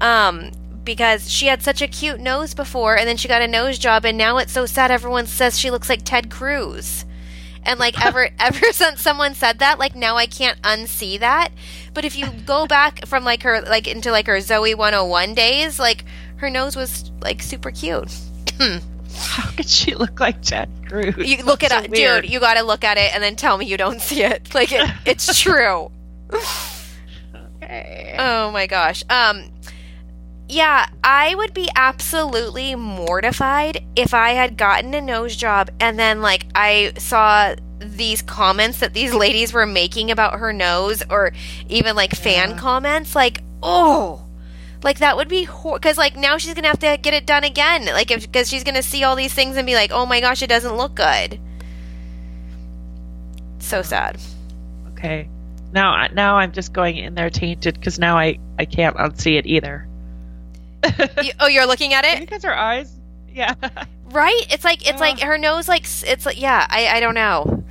Um, 0.01 0.51
because 0.85 1.31
she 1.31 1.47
had 1.47 1.63
such 1.63 1.81
a 1.81 1.89
cute 1.89 2.21
nose 2.21 2.53
before 2.53 2.97
and 2.97 3.09
then 3.09 3.17
she 3.17 3.27
got 3.27 3.41
a 3.41 3.49
nose 3.49 3.79
job 3.79 4.05
and 4.05 4.19
now 4.19 4.37
it's 4.37 4.53
so 4.53 4.67
sad 4.67 4.91
everyone 4.91 5.27
says 5.27 5.59
she 5.59 5.71
looks 5.71 5.89
like 5.89 6.03
Ted 6.05 6.31
Cruz. 6.31 7.05
And 7.65 7.81
like 7.81 8.05
ever 8.05 8.29
ever 8.39 8.73
since 8.73 9.01
someone 9.01 9.35
said 9.35 9.59
that, 9.61 9.79
like 9.79 9.95
now 9.95 10.17
I 10.17 10.27
can't 10.27 10.61
unsee 10.63 11.19
that. 11.21 11.51
But 11.95 12.05
if 12.05 12.17
you 12.17 12.27
go 12.45 12.67
back 12.67 13.07
from 13.07 13.25
like 13.25 13.43
her 13.43 13.63
like 13.63 13.87
into 13.87 14.11
like 14.11 14.27
her 14.27 14.37
Zoey 14.39 14.75
101 14.77 15.35
days, 15.35 15.79
like 15.79 16.05
her 16.37 16.51
nose 16.51 16.77
was 16.77 17.11
like 17.23 17.41
super 17.43 17.71
cute. 17.71 18.13
How 19.17 19.49
could 19.53 19.69
she 19.69 19.95
look 19.95 20.19
like 20.19 20.41
Jack 20.43 20.69
Cruz? 20.89 21.15
You 21.17 21.45
look 21.45 21.61
That's 21.61 21.73
at 21.73 21.79
so 21.79 21.85
it, 21.85 21.91
weird. 21.93 22.23
dude. 22.23 22.33
You 22.33 22.41
got 22.41 22.55
to 22.55 22.63
look 22.65 22.83
at 22.83 22.99
it 22.99 23.15
and 23.15 23.23
then 23.23 23.37
tell 23.37 23.57
me 23.57 23.65
you 23.67 23.77
don't 23.77 24.01
see 24.01 24.23
it. 24.25 24.53
Like 24.55 24.73
it, 24.73 24.91
it's 25.07 25.41
true. 25.41 25.91
Okay. 27.63 28.17
Oh 28.19 28.51
my 28.51 28.67
gosh. 28.67 29.05
Um, 29.09 29.51
yeah, 30.55 30.87
I 31.03 31.35
would 31.35 31.53
be 31.53 31.69
absolutely 31.75 32.75
mortified 32.77 33.85
if 33.97 34.15
I 34.15 34.31
had 34.31 34.57
gotten 34.57 34.95
a 34.95 35.01
nose 35.01 35.35
job 35.37 35.71
and 35.81 35.99
then 35.99 36.23
like 36.23 36.47
I 36.55 36.93
saw 36.99 37.55
these 37.81 38.23
comments 38.23 38.79
that 38.81 38.95
these 38.95 39.13
ladies 39.25 39.53
were 39.53 39.67
making 39.67 40.11
about 40.11 40.39
her 40.39 40.53
nose 40.53 41.03
or 41.11 41.33
even 41.69 41.97
like 41.97 42.15
fan 42.15 42.57
comments 42.57 43.15
like 43.15 43.43
oh 43.63 44.25
like 44.83 44.99
that 44.99 45.17
would 45.17 45.29
be 45.29 45.47
because 45.47 45.99
like 45.99 46.17
now 46.17 46.39
she's 46.39 46.55
gonna 46.55 46.69
have 46.69 46.79
to 46.79 46.99
get 47.03 47.15
it 47.15 47.27
done 47.27 47.43
again 47.45 47.85
like 47.87 48.11
if 48.11 48.23
because 48.23 48.49
she's 48.49 48.65
gonna 48.65 48.83
see 48.83 49.03
all 49.03 49.17
these 49.17 49.33
things 49.35 49.57
and 49.57 49.67
be 49.67 49.75
like 49.75 49.91
oh 49.93 50.07
my 50.07 50.21
gosh 50.21 50.43
it 50.43 50.49
doesn't 50.49 50.77
look 50.77 50.95
good 50.95 51.39
So 53.59 53.81
sad. 53.83 54.19
Okay. 54.93 55.29
Now, 55.73 55.91
I- 55.93 56.09
now 56.13 56.37
I'm 56.37 56.53
just 56.53 56.73
going 56.73 56.97
in 56.99 57.15
there 57.15 57.31
tainted 57.31 57.75
because 57.75 57.99
now 57.99 58.17
I 58.19 58.39
I 58.59 58.65
can't 58.67 58.97
unsee 58.97 59.39
it 59.39 59.47
either. 59.47 59.89
You- 61.23 61.33
oh, 61.41 61.47
you're 61.49 61.67
looking 61.67 61.95
at 61.95 62.05
it, 62.05 62.21
because 62.21 62.43
her 62.45 62.57
eyes, 62.57 62.93
yeah. 63.33 63.55
right? 64.11 64.47
It's 64.51 64.65
like 64.65 64.89
it's 64.89 65.01
Uh. 65.01 65.05
like 65.05 65.21
her 65.21 65.39
nose, 65.39 65.69
like 65.69 65.85
it's 66.07 66.27
like 66.27 66.41
yeah. 66.41 66.67
I 66.69 66.89
I 66.89 67.01
don't 67.01 67.15
know. 67.15 67.65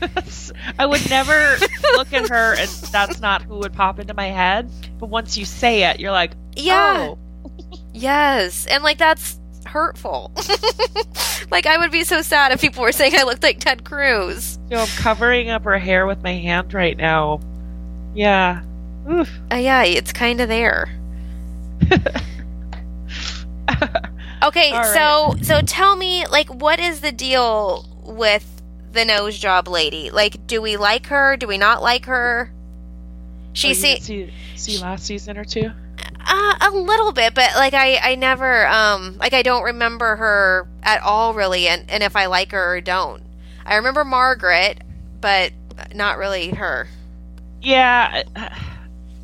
I 0.78 0.86
would 0.86 1.08
never 1.10 1.56
look 1.96 2.12
at 2.12 2.28
her, 2.28 2.54
and 2.56 2.70
that's 2.92 3.20
not 3.20 3.42
who 3.42 3.56
would 3.58 3.72
pop 3.72 3.98
into 3.98 4.14
my 4.14 4.26
head. 4.28 4.70
But 4.98 5.06
once 5.08 5.36
you 5.36 5.44
say 5.44 5.82
it, 5.84 5.98
you're 5.98 6.12
like, 6.12 6.32
Yeah. 6.54 7.08
oh, 7.10 7.18
Yes, 7.92 8.66
and 8.66 8.84
like 8.84 8.98
that's 8.98 9.40
hurtful. 9.66 10.30
like 11.50 11.66
I 11.66 11.76
would 11.78 11.90
be 11.90 12.04
so 12.04 12.22
sad 12.22 12.52
if 12.52 12.60
people 12.60 12.82
were 12.82 12.92
saying 12.92 13.14
I 13.16 13.24
looked 13.24 13.42
like 13.42 13.58
Ted 13.58 13.84
Cruz. 13.84 14.58
So 14.70 14.76
I'm 14.76 14.86
covering 14.98 15.50
up 15.50 15.64
her 15.64 15.78
hair 15.78 16.06
with 16.06 16.22
my 16.22 16.32
hand 16.32 16.72
right 16.74 16.96
now. 16.96 17.40
Yeah. 18.14 18.62
Oof. 19.10 19.28
Uh, 19.52 19.56
yeah, 19.56 19.82
it's 19.82 20.12
kind 20.12 20.40
of 20.40 20.48
there. 20.48 20.88
Okay, 24.42 24.70
All 24.70 24.84
so 24.84 25.34
so 25.42 25.60
tell 25.62 25.96
me, 25.96 26.24
like, 26.28 26.48
what 26.48 26.78
is 26.78 27.00
the 27.00 27.10
deal 27.10 27.84
with 28.04 28.46
the 28.92 29.04
nose 29.04 29.36
job 29.36 29.66
lady? 29.66 30.10
Like, 30.10 30.46
do 30.46 30.62
we 30.62 30.76
like 30.76 31.06
her? 31.08 31.36
Do 31.36 31.48
we 31.48 31.58
not 31.58 31.82
like 31.82 32.06
her? 32.06 32.52
She 33.52 33.70
Oh, 33.70 33.72
se- 33.72 33.98
see 34.00 34.32
see 34.54 34.78
last 34.78 35.04
season 35.06 35.36
or 35.38 35.44
two. 35.44 35.70
uh, 36.24 36.54
a 36.60 36.70
little 36.70 37.10
bit, 37.12 37.34
but 37.34 37.50
like 37.56 37.74
I 37.74 37.96
I 37.96 38.14
never 38.14 38.66
um 38.68 39.16
like 39.18 39.32
I 39.34 39.42
don't 39.42 39.64
remember 39.64 40.14
her 40.16 40.68
at 40.84 41.02
all 41.02 41.34
really, 41.34 41.66
and 41.66 41.90
and 41.90 42.02
if 42.04 42.14
I 42.14 42.26
like 42.26 42.52
her 42.52 42.74
or 42.76 42.80
don't. 42.80 43.22
I 43.66 43.74
remember 43.76 44.04
Margaret, 44.04 44.82
but 45.20 45.52
not 45.94 46.16
really 46.16 46.50
her. 46.50 46.86
Yeah, 47.60 48.22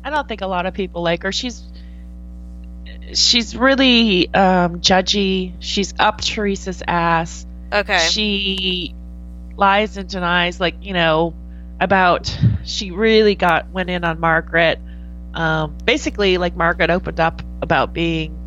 I 0.03 0.09
don't 0.09 0.27
think 0.27 0.41
a 0.41 0.47
lot 0.47 0.65
of 0.65 0.73
people 0.73 1.01
like 1.03 1.23
her. 1.23 1.31
She's 1.31 1.63
she's 3.13 3.55
really 3.55 4.33
um, 4.33 4.79
judgy. 4.81 5.53
She's 5.59 5.93
up 5.99 6.21
Teresa's 6.21 6.81
ass. 6.87 7.45
Okay. 7.71 7.99
She 8.09 8.95
lies 9.55 9.97
and 9.97 10.09
denies, 10.09 10.59
like 10.59 10.75
you 10.81 10.93
know, 10.93 11.33
about 11.79 12.37
she 12.63 12.91
really 12.91 13.35
got 13.35 13.69
went 13.69 13.89
in 13.89 14.03
on 14.03 14.19
Margaret. 14.19 14.79
Um, 15.33 15.77
basically, 15.83 16.37
like 16.37 16.55
Margaret 16.55 16.89
opened 16.89 17.19
up 17.19 17.41
about 17.61 17.93
being 17.93 18.37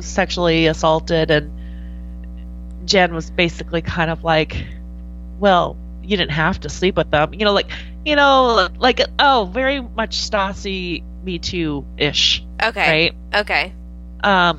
sexually 0.00 0.66
assaulted, 0.66 1.30
and 1.30 2.86
Jen 2.86 3.14
was 3.14 3.30
basically 3.30 3.82
kind 3.82 4.10
of 4.10 4.24
like, 4.24 4.64
"Well, 5.38 5.76
you 6.02 6.16
didn't 6.16 6.32
have 6.32 6.60
to 6.60 6.68
sleep 6.68 6.96
with 6.96 7.10
them," 7.10 7.34
you 7.34 7.44
know, 7.44 7.52
like 7.52 7.70
you 8.04 8.16
know, 8.16 8.68
like 8.78 9.00
oh, 9.18 9.48
very 9.52 9.80
much 9.80 10.16
Stassi 10.18 11.02
Me 11.22 11.38
Too 11.38 11.86
ish, 11.96 12.44
okay. 12.62 12.90
right? 12.90 13.40
Okay. 13.42 13.72
Um, 14.24 14.56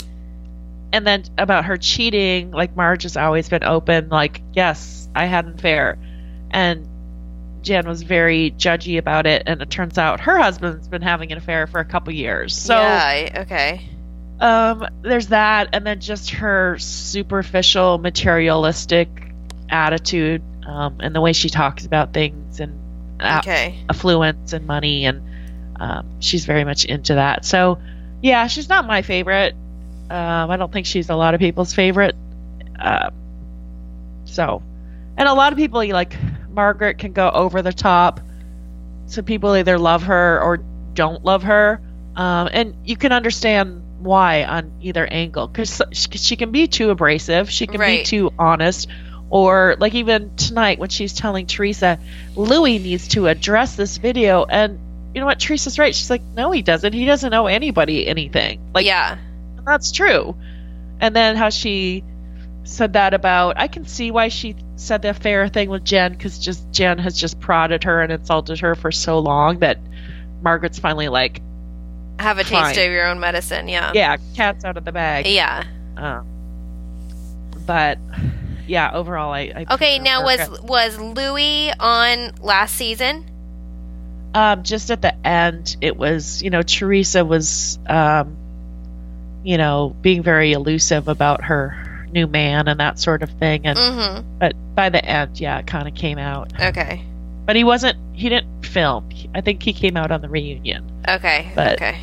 and 0.93 1.05
then 1.05 1.23
about 1.37 1.65
her 1.65 1.77
cheating, 1.77 2.51
like 2.51 2.75
Marge 2.75 3.03
has 3.03 3.17
always 3.17 3.49
been 3.49 3.63
open, 3.63 4.09
like, 4.09 4.41
yes, 4.53 5.09
I 5.15 5.25
had 5.25 5.45
an 5.45 5.55
affair. 5.55 5.97
And 6.51 6.87
Jen 7.63 7.87
was 7.87 8.03
very 8.03 8.51
judgy 8.51 8.97
about 8.99 9.25
it, 9.25 9.43
and 9.47 9.61
it 9.61 9.69
turns 9.69 9.97
out 9.97 10.19
her 10.21 10.37
husband's 10.37 10.87
been 10.87 11.01
having 11.01 11.31
an 11.31 11.37
affair 11.37 11.67
for 11.67 11.79
a 11.79 11.85
couple 11.85 12.13
years. 12.13 12.55
So 12.55 12.75
yeah. 12.75 13.03
I- 13.03 13.31
Okay. 13.39 13.89
um, 14.39 14.85
there's 15.01 15.27
that, 15.27 15.69
and 15.73 15.85
then 15.85 15.99
just 15.99 16.29
her 16.29 16.77
superficial, 16.77 17.97
materialistic 17.97 19.09
attitude, 19.69 20.43
um, 20.67 20.97
and 20.99 21.15
the 21.15 21.21
way 21.21 21.33
she 21.33 21.49
talks 21.49 21.85
about 21.85 22.13
things, 22.13 22.59
and 22.59 22.79
Okay. 23.21 23.83
affluence 23.89 24.53
and 24.53 24.67
money, 24.67 25.05
and 25.05 25.21
um, 25.79 26.05
she's 26.19 26.45
very 26.45 26.63
much 26.63 26.85
into 26.85 27.15
that. 27.15 27.45
So, 27.45 27.79
yeah, 28.25 28.47
she's 28.47 28.67
not 28.67 28.87
my 28.87 29.03
favorite. 29.03 29.53
Um, 30.09 30.49
I 30.49 30.57
don't 30.57 30.73
think 30.73 30.87
she's 30.87 31.11
a 31.11 31.15
lot 31.15 31.35
of 31.35 31.39
people's 31.39 31.75
favorite. 31.75 32.15
Um, 32.79 33.13
so, 34.25 34.63
and 35.15 35.29
a 35.29 35.33
lot 35.33 35.53
of 35.53 35.59
people 35.59 35.87
like 35.89 36.17
Margaret 36.49 36.97
can 36.97 37.13
go 37.13 37.29
over 37.29 37.61
the 37.61 37.71
top. 37.71 38.19
So 39.05 39.21
people 39.21 39.55
either 39.55 39.77
love 39.77 40.01
her 40.03 40.41
or 40.41 40.57
don't 40.95 41.23
love 41.23 41.43
her, 41.43 41.79
um, 42.15 42.49
and 42.51 42.75
you 42.83 42.97
can 42.97 43.11
understand 43.11 43.83
why 43.99 44.43
on 44.43 44.71
either 44.81 45.05
angle 45.05 45.47
because 45.47 45.79
she 45.91 46.35
can 46.35 46.51
be 46.51 46.67
too 46.67 46.89
abrasive, 46.89 47.51
she 47.51 47.67
can 47.67 47.79
be 47.79 48.03
too 48.03 48.31
honest, 48.39 48.87
or 49.29 49.75
like 49.77 49.93
even 49.93 50.35
tonight 50.35 50.79
when 50.79 50.89
she's 50.89 51.13
telling 51.13 51.45
Teresa, 51.45 51.99
Luis 52.35 52.81
needs 52.81 53.07
to 53.09 53.27
address 53.27 53.75
this 53.75 53.97
video, 53.97 54.45
and 54.45 54.79
you 55.15 55.21
know 55.21 55.27
what, 55.27 55.39
Teresa's 55.39 55.79
right. 55.79 55.95
She's 55.95 56.09
like, 56.09 56.21
no, 56.21 56.51
he 56.51 56.61
doesn't. 56.61 56.91
He 56.91 57.05
doesn't 57.05 57.33
owe 57.33 57.45
anybody 57.45 58.05
anything. 58.05 58.59
Like, 58.73 58.85
yeah. 58.85 59.17
that's 59.65 59.93
true. 59.93 60.35
And 60.99 61.15
then 61.15 61.37
how 61.37 61.49
she 61.49 62.03
said 62.63 62.93
that 62.93 63.13
about 63.13 63.57
I 63.57 63.67
can 63.67 63.85
see 63.85 64.11
why 64.11 64.27
she 64.27 64.55
said 64.75 65.03
the 65.03 65.11
affair 65.11 65.47
thing 65.47 65.69
with 65.69 65.83
Jen 65.83 66.11
because 66.11 66.37
just 66.37 66.69
Jen 66.71 66.97
has 66.97 67.17
just 67.17 67.39
prodded 67.39 67.83
her 67.85 68.01
and 68.01 68.11
insulted 68.11 68.59
her 68.59 68.75
for 68.75 68.91
so 68.91 69.19
long 69.19 69.59
that 69.59 69.79
Margaret's 70.41 70.79
finally 70.79 71.07
like, 71.07 71.41
Have 72.19 72.37
a 72.37 72.43
taste 72.43 72.77
of 72.77 72.91
your 72.91 73.07
own 73.07 73.21
medicine. 73.21 73.69
Yeah. 73.69 73.91
yeah, 73.95 74.17
cat's 74.35 74.65
out 74.65 74.75
of 74.75 74.83
the 74.83 74.91
bag. 74.91 75.27
Yeah. 75.27 75.63
Um, 75.95 76.27
but 77.65 77.99
yeah, 78.67 78.91
overall, 78.93 79.31
I, 79.31 79.65
I 79.69 79.73
Okay. 79.75 79.99
Now 79.99 80.23
was 80.23 80.61
was 80.61 80.99
Luis 80.99 81.73
on 81.79 82.33
last 82.41 82.75
season? 82.75 83.25
Um, 84.35 84.63
just 84.63 84.91
at 84.91 85.01
the 85.01 85.15
end, 85.25 85.77
it 85.81 85.95
was 85.97 86.43
you 86.43 86.49
know 86.49 86.61
Teresa 86.61 87.23
was 87.25 87.79
um, 87.87 88.35
you 89.43 89.57
know 89.57 89.95
being 90.01 90.21
very 90.23 90.51
elusive 90.51 91.07
about 91.07 91.43
her 91.45 92.07
new 92.11 92.27
man 92.27 92.67
and 92.67 92.79
that 92.79 92.99
sort 92.99 93.23
of 93.23 93.29
thing, 93.31 93.65
and 93.65 93.77
Mm-hmm. 93.77 94.37
but 94.39 94.53
by 94.75 94.89
the 94.89 95.03
end, 95.03 95.39
yeah, 95.39 95.57
it 95.59 95.67
kind 95.67 95.87
of 95.87 95.95
came 95.95 96.17
out. 96.17 96.51
Okay. 96.61 97.03
But 97.45 97.55
he 97.55 97.63
wasn't. 97.63 97.97
He 98.13 98.29
didn't 98.29 98.65
film. 98.65 99.09
I 99.33 99.41
think 99.41 99.61
he 99.63 99.71
came 99.73 99.95
out 99.97 100.11
on 100.11 100.21
the 100.21 100.29
reunion. 100.29 100.83
Okay. 101.07 101.51
But- 101.55 101.73
okay. 101.75 101.99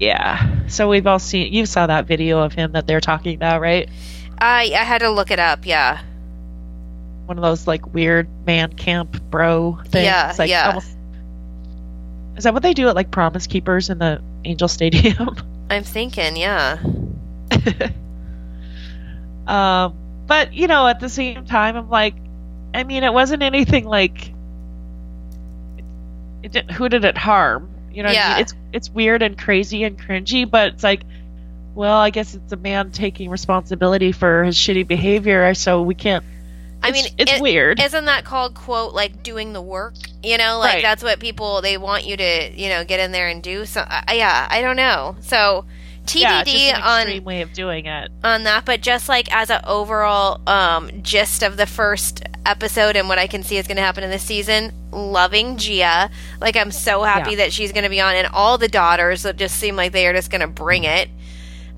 Yeah. 0.00 0.66
So 0.68 0.88
we've 0.88 1.06
all 1.06 1.18
seen. 1.18 1.52
You 1.52 1.64
saw 1.64 1.86
that 1.86 2.06
video 2.06 2.40
of 2.40 2.52
him 2.52 2.72
that 2.72 2.86
they're 2.86 3.00
talking 3.00 3.34
about, 3.34 3.60
right? 3.60 3.88
I 4.38 4.72
I 4.78 4.84
had 4.84 4.98
to 4.98 5.10
look 5.10 5.30
it 5.30 5.38
up. 5.38 5.64
Yeah. 5.64 6.02
One 7.26 7.38
of 7.38 7.42
those 7.42 7.66
like 7.66 7.92
weird 7.94 8.28
man 8.46 8.72
camp 8.74 9.20
bro 9.30 9.78
things. 9.86 10.04
Yeah, 10.04 10.34
Like, 10.38 10.50
yeah. 10.50 10.68
almost- 10.68 10.95
is 12.36 12.44
that 12.44 12.54
what 12.54 12.62
they 12.62 12.74
do 12.74 12.88
at 12.88 12.94
like 12.94 13.10
Promise 13.10 13.46
Keepers 13.46 13.90
in 13.90 13.98
the 13.98 14.20
Angel 14.44 14.68
Stadium? 14.68 15.36
I'm 15.70 15.82
thinking. 15.84 16.36
Yeah. 16.36 16.78
um, 19.46 19.94
but 20.26 20.52
you 20.52 20.66
know, 20.66 20.86
at 20.86 21.00
the 21.00 21.08
same 21.08 21.44
time, 21.44 21.76
I'm 21.76 21.88
like, 21.90 22.14
I 22.74 22.84
mean, 22.84 23.04
it 23.04 23.12
wasn't 23.12 23.42
anything 23.42 23.84
like. 23.84 24.32
It 26.42 26.52
didn't, 26.52 26.70
who 26.72 26.88
did 26.88 27.04
it 27.04 27.16
harm? 27.16 27.70
You 27.92 28.02
know, 28.02 28.08
what 28.10 28.16
I 28.16 28.20
Yeah. 28.20 28.28
mean? 28.34 28.40
it's 28.42 28.54
it's 28.72 28.90
weird 28.90 29.22
and 29.22 29.38
crazy 29.38 29.84
and 29.84 29.98
cringy, 29.98 30.48
but 30.48 30.74
it's 30.74 30.84
like, 30.84 31.02
well, 31.74 31.96
I 31.96 32.10
guess 32.10 32.34
it's 32.34 32.52
a 32.52 32.56
man 32.56 32.90
taking 32.90 33.30
responsibility 33.30 34.12
for 34.12 34.44
his 34.44 34.56
shitty 34.56 34.86
behavior, 34.86 35.52
so 35.54 35.82
we 35.82 35.94
can't. 35.94 36.24
I 36.88 36.92
mean, 36.92 37.06
it's 37.18 37.32
it- 37.32 37.40
weird. 37.42 37.80
Isn't 37.80 38.04
that 38.06 38.24
called 38.24 38.54
quote 38.54 38.94
like 38.94 39.22
doing 39.22 39.52
the 39.52 39.62
work? 39.62 39.94
You 40.22 40.38
know, 40.38 40.58
like 40.58 40.74
Right. 40.74 40.82
that's 40.82 41.02
what 41.02 41.20
people 41.20 41.60
they 41.62 41.76
want 41.78 42.04
you 42.06 42.16
to 42.16 42.50
you 42.54 42.68
know 42.68 42.84
get 42.84 43.00
in 43.00 43.12
there 43.12 43.28
and 43.28 43.42
do. 43.42 43.64
So 43.66 43.80
uh, 43.82 44.00
yeah, 44.12 44.46
I 44.50 44.60
don't 44.60 44.76
know. 44.76 45.16
So 45.20 45.64
yeah, 46.14 46.44
TBD 46.44 46.72
an 46.72 46.82
on 47.18 47.24
way 47.24 47.42
of 47.42 47.52
doing 47.52 47.86
it. 47.86 48.10
on 48.22 48.44
that, 48.44 48.64
but 48.64 48.80
just 48.80 49.08
like 49.08 49.32
as 49.34 49.50
an 49.50 49.60
overall 49.66 50.40
um, 50.48 51.02
gist 51.02 51.42
of 51.42 51.56
the 51.56 51.66
first 51.66 52.22
episode 52.46 52.94
and 52.94 53.08
what 53.08 53.18
I 53.18 53.26
can 53.26 53.42
see 53.42 53.56
is 53.56 53.66
going 53.66 53.76
to 53.76 53.82
happen 53.82 54.04
in 54.04 54.10
this 54.10 54.22
season, 54.22 54.72
loving 54.92 55.56
Gia. 55.56 56.08
Like 56.40 56.56
I'm 56.56 56.70
so 56.70 57.02
happy 57.02 57.32
Yeah. 57.32 57.36
that 57.38 57.52
she's 57.52 57.72
going 57.72 57.82
to 57.82 57.90
be 57.90 58.00
on, 58.00 58.14
and 58.14 58.28
all 58.28 58.56
the 58.56 58.68
daughters 58.68 59.24
that 59.24 59.36
just 59.36 59.56
seem 59.56 59.74
like 59.74 59.90
they 59.90 60.06
are 60.06 60.12
just 60.12 60.30
going 60.30 60.42
to 60.42 60.46
bring 60.46 60.84
it. 60.84 61.08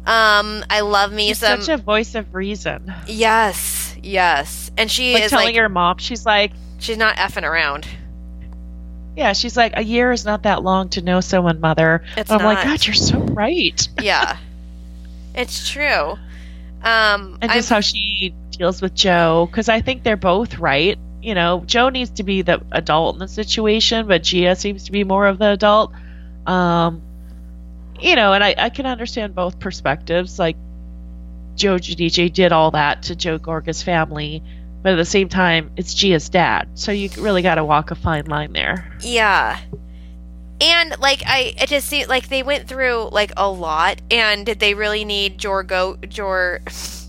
Um, 0.06 0.64
I 0.70 0.80
love 0.80 1.12
me 1.12 1.28
She's 1.28 1.38
some. 1.38 1.60
such 1.62 1.80
a 1.80 1.82
voice 1.82 2.14
of 2.14 2.34
reason. 2.34 2.92
yes, 3.06 3.87
yes, 4.08 4.70
and 4.76 4.90
she 4.90 5.14
Like 5.14 5.24
is 5.24 5.30
telling 5.30 5.46
like 5.46 5.56
her 5.56 5.68
mom, 5.68 5.98
she's 5.98 6.24
like, 6.26 6.52
she's 6.78 6.96
not 6.96 7.16
effing 7.16 7.44
around. 7.44 7.86
yeah, 9.16 9.32
she's 9.32 9.56
like, 9.56 9.72
a 9.76 9.82
year 9.82 10.12
is 10.12 10.24
not 10.24 10.42
that 10.44 10.62
long 10.62 10.88
to 10.90 11.02
know 11.02 11.20
someone, 11.20 11.60
mother. 11.60 12.02
It's 12.16 12.30
I'm 12.30 12.42
like. 12.42 12.64
God, 12.64 12.86
you're 12.86 12.94
so 12.94 13.18
right. 13.18 13.88
yeah, 14.02 14.36
it's 15.34 15.68
true. 15.70 16.12
Um, 16.82 17.38
and 17.42 17.50
I'm- 17.50 17.58
just 17.58 17.70
how 17.70 17.80
she 17.80 18.34
deals 18.50 18.80
with 18.82 18.94
Joe 18.94 19.46
because 19.50 19.68
I 19.68 19.80
think 19.80 20.02
they're 20.04 20.16
both 20.16 20.58
right. 20.58 20.98
You 21.20 21.34
know, 21.34 21.64
Joe 21.66 21.88
needs 21.88 22.10
to 22.10 22.22
be 22.22 22.42
the 22.42 22.62
adult 22.70 23.16
in 23.16 23.18
the 23.18 23.26
situation, 23.28 24.06
but 24.06 24.22
Gia 24.22 24.54
seems 24.54 24.84
to 24.84 24.92
be 24.92 25.02
more 25.02 25.26
of 25.26 25.38
the 25.38 25.50
adult. 25.50 25.92
Um, 26.46 27.02
you 28.00 28.14
know, 28.14 28.32
and 28.32 28.44
I, 28.44 28.54
I 28.56 28.68
can 28.70 28.86
understand 28.86 29.34
both 29.34 29.58
perspectives. 29.58 30.38
Like 30.38 30.56
Joe 31.58 31.76
Giudice 31.76 32.32
did 32.32 32.52
all 32.52 32.70
that 32.70 33.02
to 33.04 33.16
Joe 33.16 33.38
Gorga's 33.38 33.82
family, 33.82 34.42
but 34.82 34.92
at 34.92 34.96
the 34.96 35.04
same 35.04 35.28
time, 35.28 35.70
it's 35.76 35.92
Gia's 35.92 36.28
dad, 36.28 36.68
so 36.74 36.92
you 36.92 37.10
really 37.18 37.42
got 37.42 37.56
to 37.56 37.64
walk 37.64 37.90
a 37.90 37.94
fine 37.94 38.26
line 38.26 38.52
there. 38.52 38.96
Yeah. 39.00 39.58
And 40.60 40.98
like 40.98 41.22
I 41.24 41.54
it 41.60 41.68
just 41.68 41.88
seemed 41.88 42.08
like 42.08 42.28
they 42.28 42.42
went 42.42 42.68
through 42.68 43.10
like 43.12 43.32
a 43.36 43.48
lot 43.48 44.00
and 44.10 44.44
did 44.44 44.58
they 44.58 44.74
really 44.74 45.04
need 45.04 45.38
Jorgo 45.38 46.08
Jor 46.08 46.60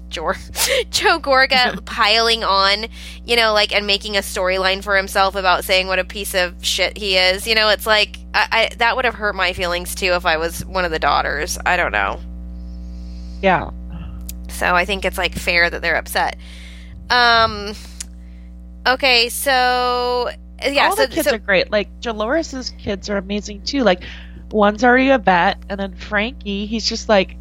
Jor 0.09 0.35
Joe 0.89 1.19
Gorga 1.19 1.83
piling 1.85 2.43
on, 2.43 2.87
you 3.25 3.35
know, 3.35 3.53
like 3.53 3.73
and 3.73 3.85
making 3.87 4.17
a 4.17 4.21
storyline 4.21 4.83
for 4.83 4.95
himself 4.95 5.35
about 5.35 5.63
saying 5.63 5.87
what 5.87 5.99
a 5.99 6.03
piece 6.03 6.33
of 6.33 6.63
shit 6.63 6.97
he 6.97 7.17
is. 7.17 7.47
You 7.47 7.55
know, 7.55 7.69
it's 7.69 7.85
like 7.85 8.17
I, 8.33 8.47
I 8.71 8.75
that 8.77 8.95
would 8.95 9.05
have 9.05 9.15
hurt 9.15 9.35
my 9.35 9.53
feelings 9.53 9.95
too 9.95 10.13
if 10.13 10.25
I 10.25 10.37
was 10.37 10.65
one 10.65 10.85
of 10.85 10.91
the 10.91 10.99
daughters. 10.99 11.57
I 11.65 11.77
don't 11.77 11.91
know. 11.91 12.19
Yeah. 13.41 13.69
So 14.59 14.75
I 14.75 14.85
think 14.85 15.05
it's 15.05 15.17
like 15.17 15.33
fair 15.33 15.69
that 15.69 15.81
they're 15.81 15.95
upset. 15.95 16.37
Um 17.09 17.73
okay, 18.85 19.29
so 19.29 20.29
yeah, 20.63 20.89
All 20.89 20.95
so, 20.95 21.05
the 21.05 21.13
kids 21.13 21.29
so 21.29 21.35
are 21.35 21.39
great. 21.39 21.71
Like 21.71 22.01
Dolores's 22.01 22.71
kids 22.71 23.09
are 23.09 23.17
amazing 23.17 23.63
too. 23.63 23.83
Like 23.83 24.03
one's 24.51 24.83
already 24.83 25.09
a 25.09 25.17
vet, 25.17 25.57
and 25.69 25.79
then 25.79 25.95
Frankie, 25.95 26.65
he's 26.65 26.87
just 26.87 27.07
like 27.09 27.37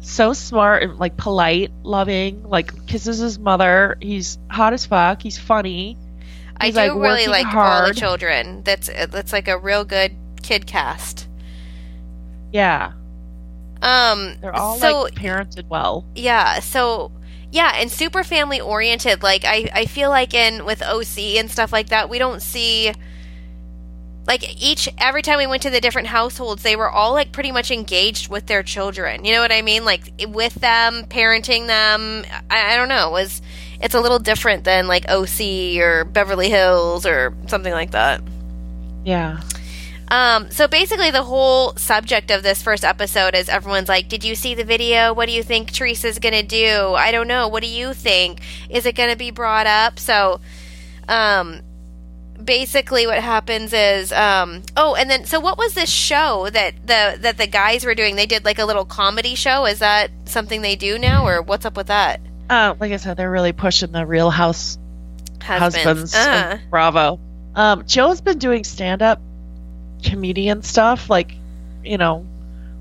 so 0.00 0.32
smart 0.32 0.82
and 0.82 0.98
like 0.98 1.16
polite, 1.16 1.72
loving. 1.82 2.42
Like 2.44 2.86
kisses 2.86 3.18
his 3.18 3.38
mother. 3.38 3.96
He's 4.00 4.38
hot 4.50 4.72
as 4.72 4.86
fuck. 4.86 5.22
He's 5.22 5.38
funny. 5.38 5.96
I 6.56 6.70
do 6.70 6.76
like, 6.76 6.94
really 6.94 7.26
like 7.26 7.52
all 7.52 7.88
the 7.88 7.94
children. 7.94 8.62
That's 8.62 8.88
that's 9.08 9.32
like 9.32 9.48
a 9.48 9.58
real 9.58 9.84
good 9.84 10.14
kid 10.42 10.66
cast. 10.66 11.28
Yeah, 12.52 12.92
Um, 13.82 14.36
they're 14.40 14.54
all 14.54 14.78
so 14.78 15.02
like 15.02 15.14
parented 15.14 15.68
well. 15.68 16.04
yeah, 16.14 16.60
so 16.60 17.12
yeah, 17.50 17.72
and 17.76 17.90
super 17.90 18.24
family 18.24 18.60
oriented. 18.60 19.22
Like 19.22 19.44
I 19.44 19.68
I 19.72 19.86
feel 19.86 20.10
like 20.10 20.34
in 20.34 20.64
with 20.64 20.82
OC 20.82 21.36
and 21.38 21.50
stuff 21.50 21.72
like 21.72 21.88
that, 21.90 22.08
we 22.08 22.18
don't 22.18 22.40
see 22.42 22.92
like 24.26 24.62
each 24.62 24.88
every 24.98 25.22
time 25.22 25.38
we 25.38 25.46
went 25.46 25.62
to 25.62 25.70
the 25.70 25.80
different 25.80 26.08
households, 26.08 26.62
they 26.62 26.76
were 26.76 26.88
all 26.88 27.12
like 27.12 27.30
pretty 27.32 27.52
much 27.52 27.70
engaged 27.70 28.28
with 28.28 28.46
their 28.46 28.62
children. 28.62 29.24
You 29.24 29.32
know 29.32 29.40
what 29.40 29.52
I 29.52 29.62
mean? 29.62 29.84
Like 29.84 30.12
with 30.28 30.54
them, 30.54 31.04
parenting 31.04 31.66
them. 31.66 32.24
I, 32.50 32.72
I 32.72 32.76
don't 32.76 32.88
know. 32.88 33.08
It 33.08 33.12
was 33.12 33.42
it's 33.80 33.94
a 33.94 34.00
little 34.00 34.18
different 34.18 34.64
than 34.64 34.88
like 34.88 35.08
OC 35.08 35.78
or 35.78 36.04
Beverly 36.06 36.48
Hills 36.48 37.04
or 37.04 37.34
something 37.48 37.72
like 37.72 37.90
that. 37.90 38.22
Yeah. 39.04 39.42
Um, 40.08 40.50
so 40.50 40.68
basically, 40.68 41.10
the 41.10 41.22
whole 41.22 41.74
subject 41.76 42.30
of 42.30 42.42
this 42.42 42.62
first 42.62 42.84
episode 42.84 43.34
is 43.34 43.48
everyone's 43.48 43.88
like, 43.88 44.08
Did 44.08 44.24
you 44.24 44.34
see 44.34 44.54
the 44.54 44.64
video? 44.64 45.12
What 45.14 45.26
do 45.26 45.32
you 45.32 45.42
think 45.42 45.72
Teresa's 45.72 46.18
going 46.18 46.34
to 46.34 46.42
do? 46.42 46.94
I 46.94 47.10
don't 47.10 47.28
know. 47.28 47.48
What 47.48 47.62
do 47.62 47.68
you 47.68 47.94
think? 47.94 48.40
Is 48.68 48.86
it 48.86 48.94
going 48.94 49.10
to 49.10 49.16
be 49.16 49.30
brought 49.30 49.66
up? 49.66 49.98
So, 49.98 50.40
um, 51.08 51.62
basically, 52.42 53.06
what 53.06 53.22
happens 53.22 53.72
is, 53.72 54.12
um, 54.12 54.62
oh, 54.76 54.94
and 54.94 55.08
then, 55.08 55.24
so 55.24 55.40
what 55.40 55.56
was 55.56 55.74
this 55.74 55.90
show 55.90 56.48
that 56.50 56.74
the, 56.86 57.16
that 57.20 57.38
the 57.38 57.46
guys 57.46 57.84
were 57.84 57.94
doing? 57.94 58.16
They 58.16 58.26
did 58.26 58.44
like 58.44 58.58
a 58.58 58.66
little 58.66 58.84
comedy 58.84 59.34
show. 59.34 59.64
Is 59.64 59.78
that 59.78 60.10
something 60.26 60.62
they 60.62 60.76
do 60.76 60.98
now, 60.98 61.26
or 61.26 61.42
what's 61.42 61.64
up 61.64 61.76
with 61.76 61.86
that? 61.86 62.20
Uh, 62.50 62.74
like 62.78 62.92
I 62.92 62.96
said, 62.96 63.16
they're 63.16 63.30
really 63.30 63.52
pushing 63.52 63.92
the 63.92 64.04
Real 64.04 64.30
House 64.30 64.78
husbands. 65.40 66.14
Uh, 66.14 66.58
of 66.62 66.70
Bravo. 66.70 67.20
Um, 67.54 67.86
Joe's 67.86 68.20
been 68.20 68.38
doing 68.38 68.64
stand 68.64 69.00
up 69.00 69.20
comedian 70.04 70.62
stuff, 70.62 71.10
like, 71.10 71.34
you 71.84 71.98
know, 71.98 72.26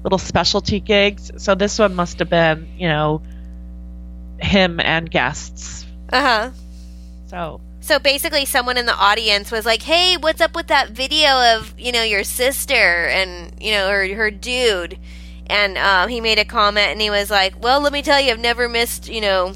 little 0.04 0.20
specialty 0.20 0.80
gigs. 0.80 1.32
So 1.38 1.56
this 1.56 1.80
one 1.80 1.96
must 1.96 2.20
have 2.20 2.30
been, 2.30 2.68
you 2.78 2.88
know, 2.90 3.22
him 4.40 4.80
and 4.80 5.10
guests. 5.10 5.86
uh 6.12 6.22
huh. 6.22 6.52
So 7.28 7.62
So 7.82 8.00
basically, 8.00 8.46
someone 8.46 8.78
in 8.78 8.86
the 8.86 8.96
audience 8.96 9.52
was 9.52 9.66
like, 9.66 9.82
"Hey, 9.84 10.18
what's 10.18 10.42
up 10.42 10.56
with 10.56 10.68
that 10.68 10.92
video 10.92 11.56
of 11.56 11.74
you 11.78 11.92
know 11.92 12.04
your 12.04 12.24
sister 12.24 13.08
and 13.08 13.54
you 13.62 13.72
know 13.72 13.90
her 13.90 14.14
her 14.16 14.32
dude?" 14.32 15.00
And 15.48 15.78
um, 15.78 16.10
he 16.10 16.22
made 16.22 16.40
a 16.40 16.46
comment, 16.46 16.92
and 16.92 17.02
he 17.02 17.10
was 17.10 17.30
like, 17.30 17.62
"Well, 17.62 17.82
let 17.82 17.92
me 17.94 18.02
tell 18.02 18.20
you, 18.22 18.32
I've 18.32 18.40
never 18.40 18.70
missed 18.70 19.10
you 19.10 19.22
know 19.22 19.54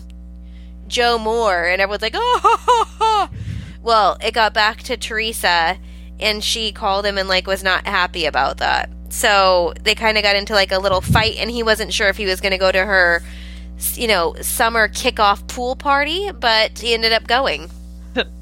Joe 0.87 1.17
Moore." 1.17 1.65
And 1.65 1.81
everyone's 1.81 2.01
like, 2.01 2.15
"Oh!" 2.15 2.39
Ha, 2.43 2.57
ha, 2.65 2.85
ha. 2.99 3.29
Well, 3.81 4.17
it 4.21 4.33
got 4.33 4.53
back 4.53 4.83
to 4.83 4.97
Teresa, 4.97 5.77
and 6.19 6.43
she 6.43 6.71
called 6.71 7.05
him 7.05 7.17
and 7.17 7.27
like 7.29 7.47
was 7.47 7.63
not 7.63 7.85
happy 7.87 8.25
about 8.25 8.57
that. 8.57 8.89
So 9.09 9.73
they 9.83 9.95
kind 9.95 10.17
of 10.17 10.23
got 10.23 10.35
into 10.35 10.53
like 10.53 10.71
a 10.71 10.79
little 10.79 11.01
fight, 11.01 11.37
and 11.37 11.49
he 11.49 11.63
wasn't 11.63 11.93
sure 11.93 12.07
if 12.09 12.17
he 12.17 12.25
was 12.25 12.41
going 12.41 12.51
to 12.51 12.57
go 12.57 12.71
to 12.71 12.83
her, 12.85 13.23
you 13.93 14.07
know, 14.07 14.35
summer 14.41 14.87
kickoff 14.89 15.47
pool 15.47 15.75
party, 15.75 16.29
but 16.31 16.79
he 16.79 16.93
ended 16.93 17.13
up 17.13 17.25
going. 17.27 17.69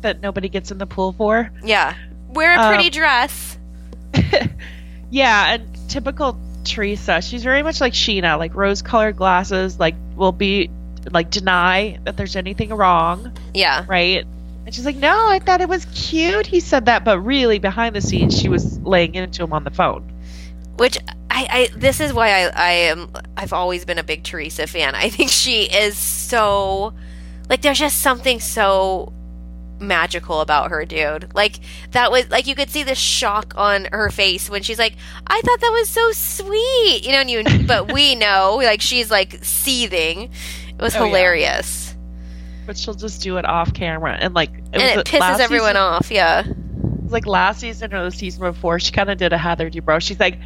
that, 0.02 0.22
nobody 0.22 0.50
gets 0.50 0.72
in 0.72 0.78
the 0.78 0.88
pool 0.88 1.14
for. 1.14 1.52
Yeah. 1.64 1.94
Wear 2.30 2.56
a 2.56 2.60
Um, 2.62 2.74
pretty 2.74 2.90
dress. 2.90 3.58
yeah, 5.12 5.54
and 5.54 5.90
typical 5.90 6.38
Teresa, 6.64 7.22
she's 7.22 7.44
very 7.44 7.64
much 7.64 7.80
like 7.82 7.94
Scheana, 7.94 8.38
like 8.40 8.56
rose 8.56 8.82
colored 8.82 9.18
glasses, 9.18 9.80
like 9.80 9.96
will 10.16 10.32
be 10.32 10.70
like 11.12 11.30
deny 11.30 12.00
that 12.04 12.18
there's 12.18 12.36
anything 12.36 12.70
wrong, 12.70 13.32
Yeah. 13.54 13.86
right? 13.88 14.26
And 14.76 14.82
she's 14.82 14.86
like, 14.86 14.98
No, 14.98 15.30
I 15.30 15.40
thought 15.40 15.62
it 15.62 15.70
was 15.70 15.86
cute. 15.86 16.48
He 16.48 16.60
said 16.60 16.86
that, 16.86 17.06
but 17.06 17.20
really 17.20 17.60
behind 17.60 17.96
the 17.96 18.02
scenes 18.02 18.38
she 18.38 18.50
was 18.50 18.78
laying 18.80 19.16
into 19.16 19.44
him 19.44 19.54
on 19.54 19.64
the 19.64 19.70
phone. 19.70 20.12
Which 20.76 20.98
I, 21.30 21.48
I 21.50 21.70
this 21.78 22.02
is 22.02 22.12
why 22.12 22.30
I, 22.30 22.48
I 22.50 22.72
am 22.72 23.10
I've 23.38 23.54
always 23.54 23.86
been 23.86 23.98
a 23.98 24.04
big 24.04 24.24
Teresa 24.24 24.68
fan. 24.68 24.94
I 24.94 25.10
think 25.10 25.32
she 25.32 25.64
is 25.64 25.98
so 25.98 26.94
like 27.50 27.62
there's 27.62 27.80
just 27.80 28.02
something 28.02 28.42
so 28.42 29.14
magical 29.80 30.42
about 30.42 30.72
her, 30.72 30.84
dude. 30.84 31.34
Like 31.34 31.60
that 31.92 32.12
was 32.12 32.30
like 32.30 32.46
you 32.46 32.56
could 32.56 32.70
see 32.70 32.84
the 32.84 32.96
shock 32.96 33.54
on 33.56 33.88
her 33.94 34.10
face 34.10 34.50
when 34.50 34.62
she's 34.62 34.80
like, 34.80 34.96
"I 35.26 35.40
thought 35.42 35.62
that 35.62 35.72
was 35.72 35.88
so 35.88 36.12
sweet," 36.12 37.06
you 37.06 37.14
know. 37.14 37.22
And 37.22 37.30
you, 37.30 37.44
but 37.66 37.94
we 37.94 38.16
know, 38.16 38.60
like 38.62 38.82
she's 38.82 39.10
like 39.10 39.40
seething. 39.42 40.32
It 40.68 40.82
was 40.82 40.98
Oh, 40.98 41.06
yeah. 41.06 41.14
But 42.66 42.78
she'll 42.78 42.94
just 42.94 43.22
do 43.22 43.38
it 43.38 43.46
off 43.46 43.74
camera 43.74 44.18
and 44.20 44.34
like 44.34 44.52
and 44.74 44.82
it 44.82 45.06
pisses 45.06 45.40
everyone 45.40 45.70
season- 45.70 45.78
off. 45.78 46.12
Yeah, 46.12 46.40
It 46.42 47.04
was 47.04 47.12
like 47.12 47.26
last 47.28 47.60
season 47.60 47.94
or 47.94 48.04
the 48.04 48.12
season 48.12 48.42
before, 48.42 48.80
she 48.80 48.92
kind 48.92 49.10
of 49.10 49.18
did 49.18 49.34
a 49.34 49.38
Heather 49.38 49.70
Dubrow. 49.70 50.02
She's 50.02 50.20
like, 50.20 50.40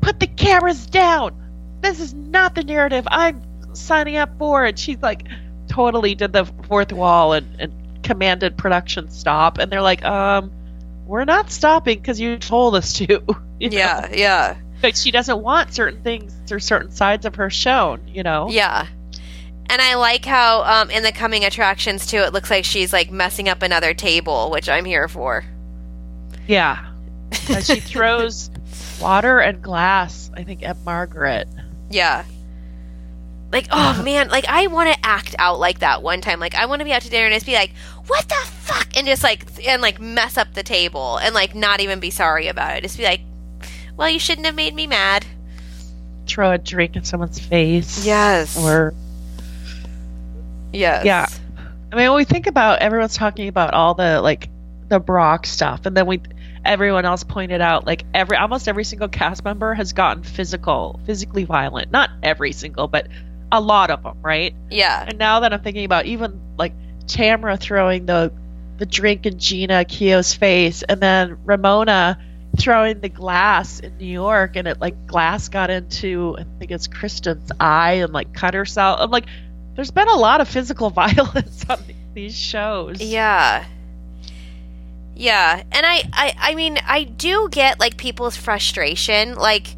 "Put 0.00 0.20
the 0.20 0.26
cameras 0.26 0.86
down. 0.86 1.34
This 1.80 2.00
is 2.00 2.12
not 2.14 2.54
the 2.54 2.64
narrative 2.64 3.06
I'm 3.10 3.42
signing 3.74 4.16
up 4.16 4.36
for." 4.38 4.64
And 4.64 4.78
she's 4.78 5.00
like, 5.00 5.26
totally 5.68 6.14
did 6.14 6.32
the 6.32 6.44
fourth 6.68 6.92
wall 6.92 7.32
and, 7.32 7.60
and 7.60 8.02
commanded 8.02 8.56
production 8.56 9.10
stop. 9.10 9.58
And 9.58 9.70
they're 9.70 9.82
like, 9.82 10.04
"Um, 10.04 10.52
we're 11.06 11.24
not 11.24 11.50
stopping 11.50 11.98
because 11.98 12.20
you 12.20 12.38
told 12.38 12.74
us 12.74 12.94
to." 12.94 13.22
You 13.58 13.70
know? 13.70 13.78
yeah, 13.78 14.12
yeah, 14.12 14.56
but 14.82 14.98
she 14.98 15.10
doesn't 15.10 15.40
want 15.40 15.72
certain 15.72 16.02
things 16.02 16.52
or 16.52 16.60
certain 16.60 16.90
sides 16.90 17.24
of 17.24 17.36
her 17.36 17.48
shown. 17.48 18.02
You 18.06 18.22
know? 18.22 18.48
yeah. 18.50 18.86
And 19.68 19.82
I 19.82 19.94
like 19.94 20.24
how 20.24 20.62
um, 20.62 20.90
in 20.90 21.02
the 21.02 21.12
coming 21.12 21.44
attractions 21.44 22.06
too, 22.06 22.18
it 22.18 22.32
looks 22.32 22.50
like 22.50 22.64
she's 22.64 22.92
like 22.92 23.10
messing 23.10 23.48
up 23.48 23.62
another 23.62 23.94
table, 23.94 24.50
which 24.50 24.68
I'm 24.68 24.84
here 24.84 25.08
for. 25.08 25.44
Yeah. 26.46 26.92
She 27.62 27.80
throws 27.80 28.50
water 29.00 29.40
and 29.40 29.62
glass. 29.62 30.30
I 30.34 30.44
think 30.44 30.62
at 30.62 30.78
Margaret. 30.84 31.48
Yeah. 31.90 32.24
Like, 33.52 33.68
oh 33.70 34.02
man, 34.04 34.28
like 34.28 34.46
I 34.46 34.66
want 34.68 34.92
to 34.92 35.06
act 35.06 35.34
out 35.38 35.58
like 35.58 35.80
that 35.80 36.02
one 36.02 36.20
time. 36.20 36.40
Like 36.40 36.54
I 36.54 36.66
want 36.66 36.80
to 36.80 36.84
be 36.84 36.92
out 36.92 37.02
to 37.02 37.10
dinner 37.10 37.26
and 37.26 37.34
just 37.34 37.46
be 37.46 37.54
like, 37.54 37.72
"What 38.06 38.28
the 38.28 38.34
fuck?" 38.34 38.96
and 38.96 39.06
just 39.06 39.22
like 39.22 39.44
and 39.66 39.82
like 39.82 40.00
mess 40.00 40.36
up 40.36 40.54
the 40.54 40.62
table 40.62 41.18
and 41.18 41.34
like 41.34 41.54
not 41.54 41.80
even 41.80 42.00
be 42.00 42.10
sorry 42.10 42.48
about 42.48 42.76
it. 42.76 42.82
Just 42.82 42.98
be 42.98 43.04
like, 43.04 43.20
"Well, 43.96 44.08
you 44.08 44.18
shouldn't 44.18 44.46
have 44.46 44.54
made 44.54 44.74
me 44.74 44.86
mad." 44.86 45.26
Throw 46.26 46.52
a 46.52 46.58
drink 46.58 46.96
in 46.96 47.04
someone's 47.04 47.38
face. 47.38 48.04
Yes. 48.04 48.58
Or 48.58 48.94
yes. 50.76 51.04
Yeah. 51.04 51.26
I 51.92 51.96
mean, 51.96 52.08
when 52.10 52.16
we 52.16 52.24
think 52.24 52.46
about 52.46 52.80
everyone's 52.80 53.16
talking 53.16 53.48
about 53.48 53.74
all 53.74 53.94
the 53.94 54.20
like 54.20 54.48
the 54.88 55.00
Brock 55.00 55.46
stuff, 55.46 55.86
and 55.86 55.96
then 55.96 56.06
we 56.06 56.20
everyone 56.64 57.04
else 57.04 57.24
pointed 57.24 57.60
out 57.60 57.86
like 57.86 58.04
every 58.12 58.36
almost 58.36 58.68
every 58.68 58.84
single 58.84 59.08
cast 59.08 59.44
member 59.44 59.74
has 59.74 59.92
gotten 59.92 60.22
physical, 60.22 61.00
physically 61.06 61.44
violent. 61.44 61.90
Not 61.90 62.10
every 62.22 62.52
single, 62.52 62.88
but 62.88 63.08
a 63.52 63.60
lot 63.60 63.90
of 63.90 64.02
them, 64.02 64.18
right? 64.22 64.54
Yeah. 64.70 65.04
And 65.06 65.18
now 65.18 65.40
that 65.40 65.52
I'm 65.52 65.62
thinking 65.62 65.84
about 65.84 66.06
even 66.06 66.40
like 66.58 66.72
Tamara 67.06 67.56
throwing 67.56 68.06
the 68.06 68.32
the 68.78 68.86
drink 68.86 69.24
in 69.24 69.34
Jeana 69.34 69.84
Keough's 69.86 70.34
face, 70.34 70.82
and 70.82 71.00
then 71.00 71.38
Ramona 71.44 72.18
throwing 72.58 73.00
the 73.00 73.08
glass 73.08 73.80
in 73.80 73.96
New 73.98 74.06
York, 74.06 74.56
and 74.56 74.66
it 74.66 74.80
like 74.80 75.06
glass 75.06 75.48
got 75.48 75.70
into 75.70 76.36
I 76.38 76.44
think 76.58 76.70
it's 76.70 76.88
Kristen's 76.88 77.52
eye 77.60 77.94
and 77.94 78.12
like 78.12 78.32
cut 78.34 78.54
herself. 78.54 78.98
I'm 79.00 79.10
like, 79.10 79.26
there's 79.76 79.90
been 79.90 80.08
a 80.08 80.16
lot 80.16 80.40
of 80.40 80.48
physical 80.48 80.90
violence 81.04 81.64
on 81.68 81.78
these 82.14 82.36
shows. 82.36 83.00
Yeah. 83.00 83.64
Yeah. 85.14 85.62
And 85.70 85.86
I, 85.86 86.02
I 86.12 86.34
I 86.38 86.54
mean, 86.54 86.78
I 86.86 87.04
do 87.04 87.48
get 87.50 87.78
like 87.78 87.96
people's 87.96 88.36
frustration. 88.36 89.34
Like 89.34 89.76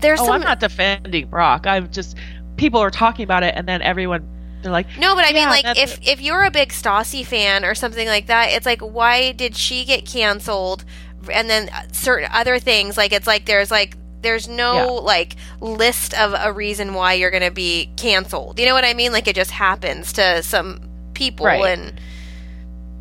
there's 0.00 0.20
Oh, 0.20 0.26
some 0.26 0.34
I'm 0.34 0.40
not 0.42 0.60
defending 0.60 1.26
Brock. 1.26 1.66
I'm 1.66 1.90
just 1.90 2.16
people 2.56 2.80
are 2.80 2.90
talking 2.90 3.24
about 3.24 3.42
it, 3.42 3.54
and 3.56 3.66
then 3.66 3.82
everyone 3.82 4.28
They're 4.62 4.70
like, 4.72 4.86
No, 4.98 5.14
but 5.14 5.24
I 5.24 5.32
mean, 5.32 5.48
like, 5.48 5.64
if 5.76 5.98
if 6.06 6.20
you're 6.20 6.44
a 6.44 6.50
big 6.50 6.68
Stassi 6.70 7.26
fan 7.26 7.64
or 7.64 7.74
something 7.74 8.06
like 8.06 8.26
that, 8.26 8.50
it's 8.50 8.66
like, 8.66 8.80
why 8.80 9.32
did 9.32 9.56
she 9.56 9.84
get 9.84 10.06
canceled? 10.06 10.84
And 11.32 11.48
then 11.48 11.68
uh, 11.68 11.82
certain 11.92 12.28
other 12.32 12.58
things, 12.58 12.96
like, 12.96 13.12
it's 13.12 13.26
like 13.26 13.46
there's 13.46 13.70
like 13.70 13.96
there's 14.22 14.48
no 14.48 14.74
Yeah. 14.74 14.84
like 15.02 15.36
list 15.60 16.14
of 16.14 16.34
a 16.38 16.52
reason 16.52 16.94
why 16.94 17.14
you're 17.14 17.30
going 17.30 17.42
to 17.42 17.50
be 17.50 17.90
canceled. 17.96 18.58
You 18.58 18.66
know 18.66 18.74
what 18.74 18.84
I 18.84 18.94
mean? 18.94 19.12
Like, 19.12 19.26
it 19.28 19.36
just 19.36 19.50
happens 19.50 20.12
to 20.14 20.42
some 20.42 20.80
people, 21.14 21.46
Right. 21.46 21.78
and 21.78 22.00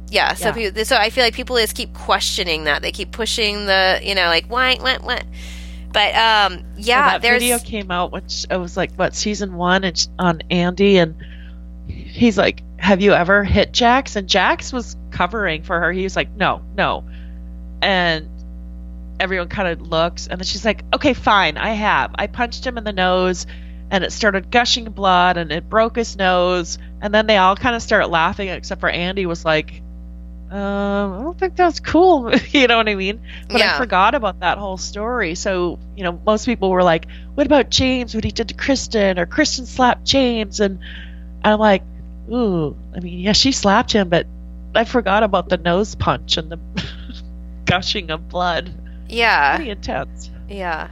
yeah, 0.09 0.33
so 0.33 0.47
Yeah. 0.47 0.51
people, 0.53 0.85
so 0.85 0.97
I 0.97 1.09
feel 1.09 1.23
like 1.23 1.33
people 1.33 1.55
just 1.57 1.75
keep 1.75 1.93
questioning 1.93 2.65
that. 2.65 2.81
They 2.81 2.91
keep 2.91 3.11
pushing 3.11 3.65
the, 3.65 3.99
you 4.03 4.13
know, 4.15 4.25
like, 4.25 4.45
why, 4.47 4.75
what, 4.75 5.03
what. 5.03 5.23
But 5.93 6.15
um, 6.15 6.63
yeah, 6.77 6.99
Well, 7.01 7.09
that 7.11 7.21
there's 7.21 7.41
video 7.41 7.59
came 7.59 7.91
out 7.91 8.13
which 8.13 8.45
it 8.49 8.55
was 8.55 8.77
like 8.77 8.93
what 8.95 9.13
season 9.13 9.55
one 9.55 9.83
and 9.83 9.97
sh- 9.97 10.07
on 10.17 10.41
Andy 10.49 10.97
and 10.99 11.15
he's 11.87 12.37
like, 12.37 12.61
"Have 12.77 13.01
you 13.01 13.11
ever 13.11 13.43
hit 13.43 13.73
Jax?" 13.73 14.15
And 14.15 14.25
Jax 14.29 14.71
was 14.71 14.95
covering 15.09 15.63
for 15.63 15.77
her. 15.81 15.91
He 15.91 16.03
was 16.03 16.15
like, 16.15 16.31
"No, 16.33 16.61
no," 16.77 17.03
and 17.81 18.29
everyone 19.21 19.47
kind 19.47 19.69
of 19.69 19.87
looks, 19.87 20.27
and 20.27 20.39
then 20.39 20.45
she's 20.45 20.65
like, 20.65 20.83
"Okay, 20.93 21.13
fine, 21.13 21.57
I 21.57 21.69
have. 21.69 22.11
I 22.15 22.27
punched 22.27 22.65
him 22.65 22.77
in 22.77 22.83
the 22.83 22.93
nose." 22.93 23.45
And 23.89 24.05
it 24.05 24.11
started 24.13 24.49
gushing 24.49 24.85
blood, 24.85 25.35
and 25.37 25.51
it 25.51 25.69
broke 25.69 25.97
his 25.97 26.15
nose. 26.15 26.77
And 27.01 27.13
then 27.13 27.27
they 27.27 27.35
all 27.35 27.57
kind 27.57 27.75
of 27.75 27.81
start 27.81 28.09
laughing, 28.09 28.47
except 28.47 28.79
for 28.79 28.89
Andy 28.89 29.25
was 29.25 29.43
like, 29.43 29.81
um, 30.51 31.13
I 31.13 31.23
don't 31.23 31.37
think 31.37 31.55
that's 31.55 31.79
cool. 31.79 32.33
you 32.51 32.67
know 32.67 32.77
what 32.77 32.89
I 32.89 32.95
mean? 32.95 33.21
But 33.49 33.59
Yeah. 33.59 33.75
I 33.75 33.77
forgot 33.77 34.15
about 34.15 34.41
that 34.41 34.57
whole 34.57 34.77
story. 34.77 35.35
So, 35.35 35.79
you 35.95 36.03
know, 36.03 36.19
most 36.25 36.45
people 36.45 36.69
were 36.69 36.83
like, 36.83 37.07
what 37.35 37.45
about 37.45 37.69
James, 37.69 38.13
what 38.13 38.25
he 38.25 38.31
did 38.31 38.49
to 38.49 38.53
Kristen, 38.53 39.17
or 39.17 39.25
Kristen 39.25 39.65
slapped 39.65 40.05
James? 40.05 40.59
And 40.59 40.79
I'm 41.43 41.57
like, 41.57 41.83
ooh, 42.29 42.75
I 42.93 42.99
mean, 42.99 43.19
yeah, 43.19 43.31
she 43.31 43.53
slapped 43.53 43.93
him, 43.93 44.09
but 44.09 44.27
I 44.75 44.83
forgot 44.83 45.23
about 45.23 45.47
the 45.47 45.57
nose 45.57 45.95
punch 45.95 46.35
and 46.35 46.51
the 46.51 46.59
gushing 47.65 48.11
of 48.11 48.27
blood. 48.27 48.73
Yeah. 49.11 49.55
Pretty 49.57 49.71
intense. 49.71 50.29
Yeah. 50.49 50.89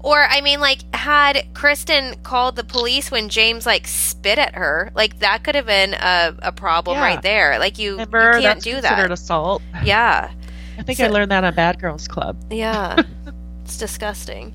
Or 0.00 0.22
I 0.22 0.40
mean 0.42 0.60
like 0.60 0.80
had 0.94 1.46
Kristen 1.54 2.14
called 2.22 2.56
the 2.56 2.64
police 2.64 3.10
when 3.10 3.28
James 3.30 3.64
like 3.66 3.86
spit 3.86 4.38
at 4.38 4.54
her, 4.54 4.90
like 4.94 5.18
that 5.20 5.42
could 5.44 5.54
have 5.54 5.66
been 5.66 5.94
a, 5.94 6.36
a 6.42 6.52
problem 6.52 6.96
Yeah. 6.98 7.04
right 7.04 7.22
there. 7.22 7.58
Like 7.58 7.78
you, 7.78 7.98
you 7.98 8.06
can't 8.06 8.62
do 8.62 8.72
considered 8.74 8.82
that. 8.82 9.10
assault. 9.10 9.62
yeah. 9.82 10.30
I 10.78 10.82
think 10.82 10.98
So- 10.98 11.04
I 11.06 11.08
learned 11.08 11.30
that 11.30 11.42
on 11.44 11.54
Bad 11.54 11.80
Girls 11.80 12.06
Club. 12.06 12.36
Yeah. 12.50 13.02
it's 13.64 13.78
disgusting. 13.78 14.54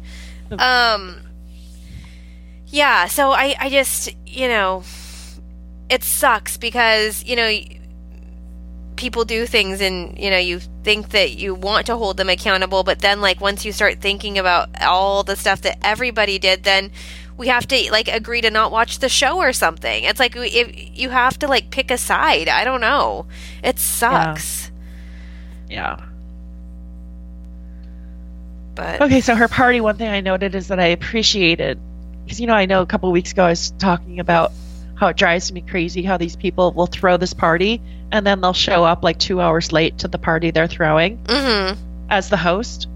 Um 0.51 1.21
Yeah, 2.67 3.07
so 3.07 3.31
I 3.31 3.55
I 3.59 3.69
just, 3.69 4.13
you 4.27 4.47
know, 4.47 4.83
it 5.89 6.03
sucks 6.03 6.57
because, 6.57 7.23
you 7.23 7.35
know, 7.35 7.49
people 8.99 9.23
do 9.23 9.45
things 9.45 9.79
and, 9.79 10.19
you 10.19 10.29
know, 10.29 10.37
you 10.37 10.59
think 10.83 11.11
that 11.11 11.31
you 11.31 11.55
want 11.55 11.85
to 11.85 11.95
hold 11.95 12.17
them 12.17 12.27
accountable, 12.27 12.83
but 12.83 12.99
then 12.99 13.21
like 13.21 13.39
once 13.39 13.63
you 13.63 13.71
start 13.71 14.01
thinking 14.01 14.37
about 14.37 14.67
all 14.83 15.23
the 15.23 15.37
stuff 15.37 15.61
that 15.61 15.79
everybody 15.81 16.37
did, 16.37 16.63
then 16.63 16.91
we 17.37 17.47
have 17.47 17.65
to 17.65 17.91
like 17.91 18.09
agree 18.09 18.41
to 18.41 18.51
not 18.51 18.73
watch 18.73 18.99
the 18.99 19.07
show 19.07 19.37
or 19.37 19.53
something. 19.53 20.03
It's 20.03 20.19
like 20.19 20.33
if 20.35 20.99
you 20.99 21.09
have 21.09 21.39
to 21.39 21.47
like 21.47 21.71
pick 21.71 21.91
a 21.91 21.97
side. 21.97 22.49
I 22.49 22.65
don't 22.65 22.81
know. 22.81 23.27
It 23.63 23.79
sucks. 23.79 24.69
Yeah. 25.69 26.05
But 28.75 29.01
Okay, 29.01 29.21
so 29.21 29.33
her 29.33 29.47
party, 29.47 29.79
one 29.79 29.95
thing 29.95 30.09
I 30.09 30.19
noted 30.19 30.55
is 30.55 30.67
that 30.67 30.79
I 30.79 30.87
appreciated, 30.87 31.79
because, 32.25 32.41
you 32.41 32.47
know, 32.47 32.53
I 32.53 32.65
know 32.65 32.81
a 32.81 32.85
couple 32.85 33.09
weeks 33.13 33.31
ago 33.31 33.45
I 33.45 33.51
was 33.51 33.71
talking 33.71 34.19
about 34.19 34.51
how 34.95 35.07
it 35.07 35.15
drives 35.15 35.53
me 35.53 35.61
crazy 35.61 36.03
how 36.03 36.17
these 36.17 36.35
people 36.35 36.73
will 36.73 36.87
throw 36.87 37.15
this 37.15 37.33
party 37.33 37.81
and 38.11 38.25
then 38.25 38.41
they'll 38.41 38.53
show 38.53 38.83
up 38.83 39.03
like 39.03 39.19
two 39.19 39.41
hours 39.41 39.71
late 39.71 39.99
to 39.99 40.07
the 40.07 40.17
party 40.17 40.51
they're 40.51 40.67
throwing 40.67 41.17
mhm. 41.19 41.77
as 42.09 42.29
the 42.29 42.37
host. 42.37 42.87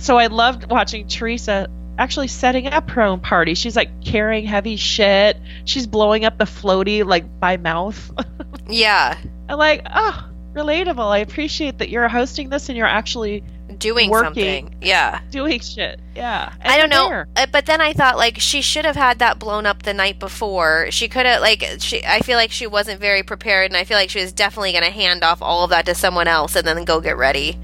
So 0.00 0.16
I 0.18 0.26
loved 0.26 0.70
watching 0.70 1.06
Teresa 1.08 1.68
actually 1.98 2.28
setting 2.28 2.66
up 2.66 2.90
her 2.90 3.02
own 3.02 3.20
party. 3.20 3.54
She's 3.54 3.76
like 3.76 4.02
carrying 4.04 4.44
heavy 4.46 4.76
shit. 4.76 5.36
She's 5.64 5.86
blowing 5.86 6.24
up 6.24 6.38
the 6.38 6.44
floaty 6.44 7.04
like 7.04 7.40
by 7.40 7.56
mouth. 7.56 8.12
Yeah. 8.68 9.18
I'm 9.48 9.58
like, 9.58 9.82
oh, 9.94 10.28
relatable. 10.54 11.06
I 11.06 11.18
appreciate 11.18 11.78
that 11.78 11.90
you're 11.90 12.08
hosting 12.08 12.48
this 12.48 12.68
and 12.68 12.78
you're 12.78 12.86
actually 12.86 13.44
doing 13.84 14.08
Working. 14.08 14.24
something. 14.64 14.74
Yeah. 14.80 15.20
doing 15.30 15.60
shit. 15.60 16.00
Yeah. 16.16 16.50
And 16.58 16.72
I 16.72 16.78
don't 16.78 16.88
know, 16.88 17.06
there. 17.10 17.28
uh, 17.36 17.44
but 17.52 17.66
then 17.66 17.82
I 17.82 17.92
thought 17.92 18.16
like 18.16 18.38
she 18.40 18.62
should 18.62 18.86
have 18.86 18.96
had 18.96 19.18
that 19.18 19.38
blown 19.38 19.66
up 19.66 19.82
the 19.82 19.92
night 19.92 20.18
before. 20.18 20.86
She 20.90 21.06
could 21.06 21.26
have 21.26 21.42
like 21.42 21.62
she. 21.80 22.02
I 22.02 22.20
feel 22.20 22.38
like 22.38 22.50
she 22.50 22.66
wasn't 22.66 22.98
very 22.98 23.22
prepared, 23.22 23.70
and 23.70 23.76
I 23.76 23.84
feel 23.84 23.98
like 23.98 24.08
she 24.08 24.20
was 24.20 24.32
definitely 24.32 24.72
going 24.72 24.84
to 24.84 24.90
hand 24.90 25.22
off 25.22 25.42
all 25.42 25.64
of 25.64 25.70
that 25.70 25.84
to 25.84 25.94
someone 25.94 26.26
else 26.28 26.56
and 26.56 26.66
then 26.66 26.82
go 26.84 26.98
get 27.02 27.18
ready. 27.18 27.58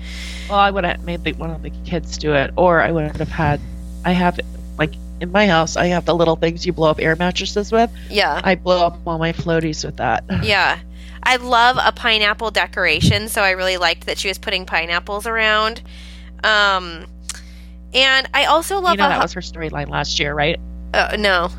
Well, 0.50 0.58
I 0.58 0.70
would 0.70 0.84
have 0.84 1.02
made 1.04 1.24
the, 1.24 1.32
one 1.32 1.50
of 1.50 1.62
the 1.62 1.70
kids 1.86 2.18
do 2.18 2.34
it, 2.34 2.50
or 2.56 2.82
I 2.82 2.92
would 2.92 3.16
have 3.16 3.28
had. 3.30 3.58
I 4.04 4.12
have 4.12 4.38
like 4.76 4.92
in 5.22 5.32
my 5.32 5.46
house, 5.46 5.76
I 5.78 5.86
have 5.86 6.04
the 6.04 6.14
little 6.14 6.36
things 6.36 6.66
you 6.66 6.74
blow 6.74 6.90
up 6.90 7.00
air 7.00 7.16
mattresses 7.16 7.72
with. 7.72 7.90
Yeah, 8.10 8.42
I 8.44 8.56
blow 8.56 8.84
up 8.84 8.98
all 9.06 9.18
my 9.18 9.32
floaties 9.32 9.86
with 9.86 9.96
that. 9.96 10.24
yeah. 10.42 10.78
I 11.22 11.36
love 11.36 11.78
a 11.80 11.92
pineapple 11.92 12.50
decoration, 12.50 13.28
so 13.28 13.42
I 13.42 13.50
really 13.50 13.76
liked 13.76 14.06
that 14.06 14.18
she 14.18 14.28
was 14.28 14.38
putting 14.38 14.66
pineapples 14.66 15.26
around. 15.26 15.82
Um, 16.42 17.06
and 17.92 18.28
I 18.32 18.46
also 18.46 18.80
love 18.80 18.92
you 18.92 18.98
know 18.98 19.06
a 19.06 19.10
that 19.10 19.22
was 19.22 19.32
her 19.34 19.40
storyline 19.40 19.88
last 19.88 20.18
year, 20.18 20.32
right? 20.34 20.58
uh, 20.94 21.16
no 21.18 21.50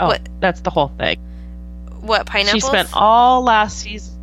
Oh, 0.00 0.08
What? 0.08 0.28
that's 0.40 0.60
the 0.60 0.70
whole 0.70 0.88
thing. 0.98 1.20
what 2.00 2.26
pineapples. 2.26 2.62
She 2.64 2.66
spent 2.66 2.88
all 2.94 3.42
last 3.44 3.78
season. 3.78 4.18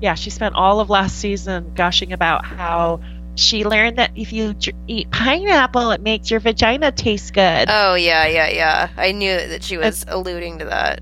Yeah, 0.00 0.14
she 0.14 0.30
spent 0.30 0.54
all 0.54 0.78
of 0.78 0.88
last 0.88 1.18
season 1.18 1.72
gushing 1.74 2.12
about 2.12 2.44
how 2.44 3.00
she 3.34 3.64
learned 3.64 3.98
that 3.98 4.12
if 4.14 4.32
you 4.32 4.54
eat 4.86 5.10
pineapple, 5.10 5.90
it 5.90 6.00
makes 6.00 6.30
your 6.30 6.38
vagina 6.38 6.92
taste 6.92 7.34
good. 7.34 7.66
Oh 7.68 7.94
yeah, 7.96 8.26
yeah, 8.28 8.48
yeah. 8.50 8.88
I 8.96 9.10
knew 9.10 9.34
that 9.36 9.64
she 9.64 9.76
was 9.78 10.04
alluding 10.06 10.60
to 10.60 10.66
that. 10.66 11.00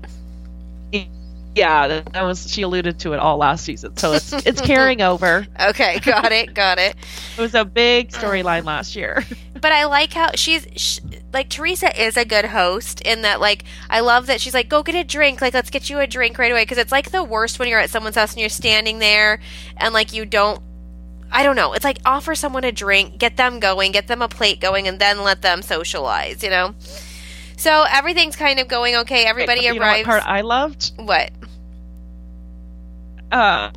Yeah, 1.55 1.87
that, 1.87 2.23
was 2.23 2.51
she 2.51 2.63
alluded 2.63 2.99
to 2.99 3.13
it 3.13 3.19
all 3.19 3.37
last 3.37 3.63
season, 3.63 3.95
so 3.97 4.13
it's 4.13 4.33
it's 4.45 4.61
carrying 4.61 5.01
over. 5.01 5.45
Okay, 5.59 5.99
got 5.99 6.31
it, 6.31 6.53
got 6.53 6.79
it. 6.79 6.95
It 7.35 7.41
was 7.41 7.55
a 7.55 7.65
big 7.65 8.11
storyline 8.11 8.63
last 8.63 8.95
year. 8.95 9.23
but 9.59 9.71
I 9.71 9.85
like 9.85 10.13
how 10.13 10.31
she's 10.35 10.67
sh 10.75 10.99
like 11.31 11.49
Teresa 11.49 11.99
is 11.99 12.15
a 12.15 12.25
good 12.25 12.45
host 12.45 13.01
in 13.01 13.23
that 13.23 13.41
like 13.41 13.63
I 13.89 14.01
love 14.01 14.27
that 14.27 14.39
she's 14.39 14.53
like 14.53 14.69
go 14.69 14.83
get 14.83 14.93
a 14.93 15.03
drink 15.03 15.41
like 15.41 15.55
let's 15.55 15.71
get 15.71 15.89
you 15.89 15.99
a 15.99 16.05
drink 16.05 16.37
right 16.37 16.51
away 16.51 16.61
because 16.61 16.77
it's 16.77 16.91
like 16.91 17.09
the 17.09 17.23
worst 17.23 17.57
when 17.57 17.67
you're 17.67 17.79
at 17.79 17.89
someone's 17.89 18.15
house 18.15 18.33
and 18.33 18.39
you're 18.39 18.49
standing 18.49 18.99
there 18.99 19.39
and 19.77 19.95
like 19.95 20.13
you 20.13 20.25
don't 20.25 20.61
I 21.31 21.41
don't 21.41 21.55
know 21.55 21.73
it's 21.73 21.85
like 21.85 21.97
offer 22.05 22.35
someone 22.35 22.65
a 22.65 22.71
drink 22.71 23.17
get 23.17 23.35
them 23.35 23.59
going 23.59 23.93
get 23.93 24.07
them 24.07 24.21
a 24.21 24.27
plate 24.27 24.59
going 24.59 24.87
and 24.87 24.99
then 24.99 25.23
let 25.23 25.41
them 25.41 25.63
socialize 25.63 26.43
you 26.43 26.51
know 26.51 26.75
so 27.57 27.85
everything's 27.89 28.35
kind 28.35 28.59
of 28.59 28.67
going 28.67 28.95
okay 28.95 29.25
everybody 29.25 29.61
you 29.61 29.73
know 29.73 29.79
what 29.79 29.87
arrives 29.87 30.05
part 30.05 30.27
I 30.27 30.41
loved? 30.41 30.91
what 30.97 31.31
uh 33.31 33.71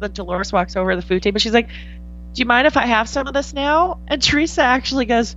then 0.00 0.12
Dolores 0.12 0.52
walks 0.52 0.76
over 0.76 0.92
to 0.92 0.96
the 0.96 1.06
food 1.06 1.22
table. 1.22 1.38
She's 1.40 1.52
like, 1.52 1.68
"Do 1.68 2.40
you 2.40 2.46
mind 2.46 2.66
if 2.66 2.76
I 2.76 2.86
have 2.86 3.08
some 3.08 3.26
of 3.26 3.34
this 3.34 3.52
now?" 3.52 4.00
And 4.08 4.22
Teresa 4.22 4.62
actually 4.62 5.06
goes, 5.06 5.36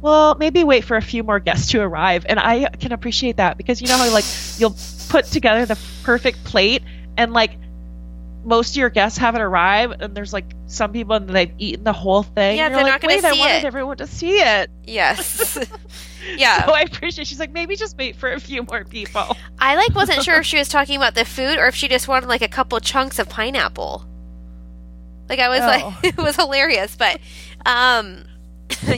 "Well, 0.00 0.36
maybe 0.36 0.64
wait 0.64 0.84
for 0.84 0.96
a 0.96 1.02
few 1.02 1.22
more 1.22 1.40
guests 1.40 1.72
to 1.72 1.80
arrive." 1.80 2.26
And 2.28 2.38
I 2.38 2.68
can 2.68 2.92
appreciate 2.92 3.36
that 3.36 3.56
because 3.56 3.80
you 3.80 3.88
know 3.88 3.96
how 3.96 4.10
like 4.12 4.24
you'll 4.58 4.76
put 5.08 5.26
together 5.26 5.66
the 5.66 5.78
perfect 6.02 6.44
plate 6.44 6.82
and 7.16 7.32
like 7.32 7.52
most 8.44 8.70
of 8.70 8.76
your 8.76 8.90
guests 8.90 9.18
haven't 9.18 9.40
arrived 9.42 10.00
and 10.00 10.14
there's 10.16 10.32
like 10.32 10.46
some 10.66 10.92
people 10.92 11.16
and 11.16 11.28
they've 11.28 11.52
eaten 11.58 11.84
the 11.84 11.92
whole 11.92 12.22
thing. 12.22 12.56
Yeah, 12.56 12.68
they're 12.68 12.78
you're 12.80 12.88
not 12.88 13.00
gonna 13.00 13.14
Wait, 13.16 13.24
I 13.24 13.32
wanted 13.32 13.54
it." 13.56 13.64
everyone 13.64 13.96
to 13.98 14.06
see 14.06 14.38
it. 14.38 14.70
yes 14.84 15.58
yeah 16.36 16.64
So 16.66 16.72
I 16.72 16.80
appreciate. 16.82 17.26
She's 17.26 17.38
like, 17.40 17.52
maybe 17.52 17.76
just 17.76 17.96
wait 17.98 18.16
for 18.16 18.30
a 18.32 18.40
few 18.40 18.62
more 18.62 18.84
people. 18.84 19.36
I 19.58 19.76
like 19.76 19.94
wasn't 19.94 20.22
sure 20.22 20.36
if 20.40 20.46
she 20.46 20.58
was 20.58 20.68
talking 20.68 20.96
about 20.96 21.14
the 21.14 21.24
food 21.24 21.58
or 21.58 21.66
if 21.66 21.74
she 21.74 21.88
just 21.88 22.06
wanted 22.08 22.28
like 22.28 22.42
a 22.42 22.48
couple 22.48 22.78
chunks 22.80 23.18
of 23.18 23.28
pineapple. 23.28 24.04
Like 25.28 25.40
I 25.40 25.48
was 25.48 25.60
Oh. 25.62 25.66
like 26.02 26.04
it 26.04 26.16
was 26.16 26.36
hilarious, 26.36 26.96
but 26.96 27.18
um 27.66 28.24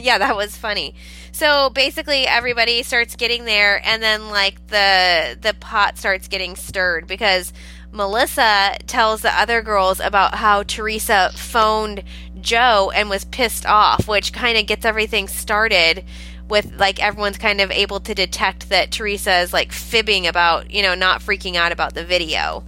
yeah, 0.01 0.17
that 0.17 0.35
was 0.35 0.55
funny. 0.55 0.95
So 1.31 1.69
basically 1.69 2.27
everybody 2.27 2.83
starts 2.83 3.15
getting 3.15 3.45
there 3.45 3.81
and 3.85 4.03
then 4.03 4.29
like 4.29 4.65
the 4.67 5.37
the 5.41 5.53
pot 5.59 5.97
starts 5.97 6.27
getting 6.27 6.55
stirred 6.55 7.07
because 7.07 7.53
Melissa 7.91 8.77
tells 8.87 9.21
the 9.21 9.37
other 9.37 9.61
girls 9.61 9.99
about 9.99 10.35
how 10.35 10.63
Teresa 10.63 11.31
phoned 11.35 12.03
Joe 12.39 12.91
and 12.95 13.09
was 13.09 13.25
pissed 13.25 13.65
off, 13.65 14.07
which 14.07 14.31
kind 14.33 14.57
of 14.57 14.65
gets 14.65 14.85
everything 14.85 15.27
started 15.27 16.05
with 16.47 16.73
like 16.77 17.01
everyone's 17.01 17.37
kind 17.37 17.61
of 17.61 17.71
able 17.71 17.99
to 18.01 18.13
detect 18.13 18.69
that 18.69 18.91
Teresa 18.91 19.39
is 19.39 19.53
like 19.53 19.71
fibbing 19.71 20.27
about, 20.27 20.71
you 20.71 20.81
know, 20.81 20.95
not 20.95 21.21
freaking 21.21 21.55
out 21.55 21.71
about 21.71 21.93
the 21.93 22.03
video. 22.05 22.63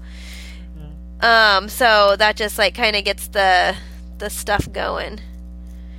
Um, 1.21 1.69
so 1.69 2.15
that 2.17 2.35
just 2.35 2.57
like 2.57 2.75
kind 2.75 2.95
of 2.95 3.05
gets 3.05 3.27
the 3.29 3.75
the 4.17 4.29
stuff 4.29 4.69
going. 4.71 5.19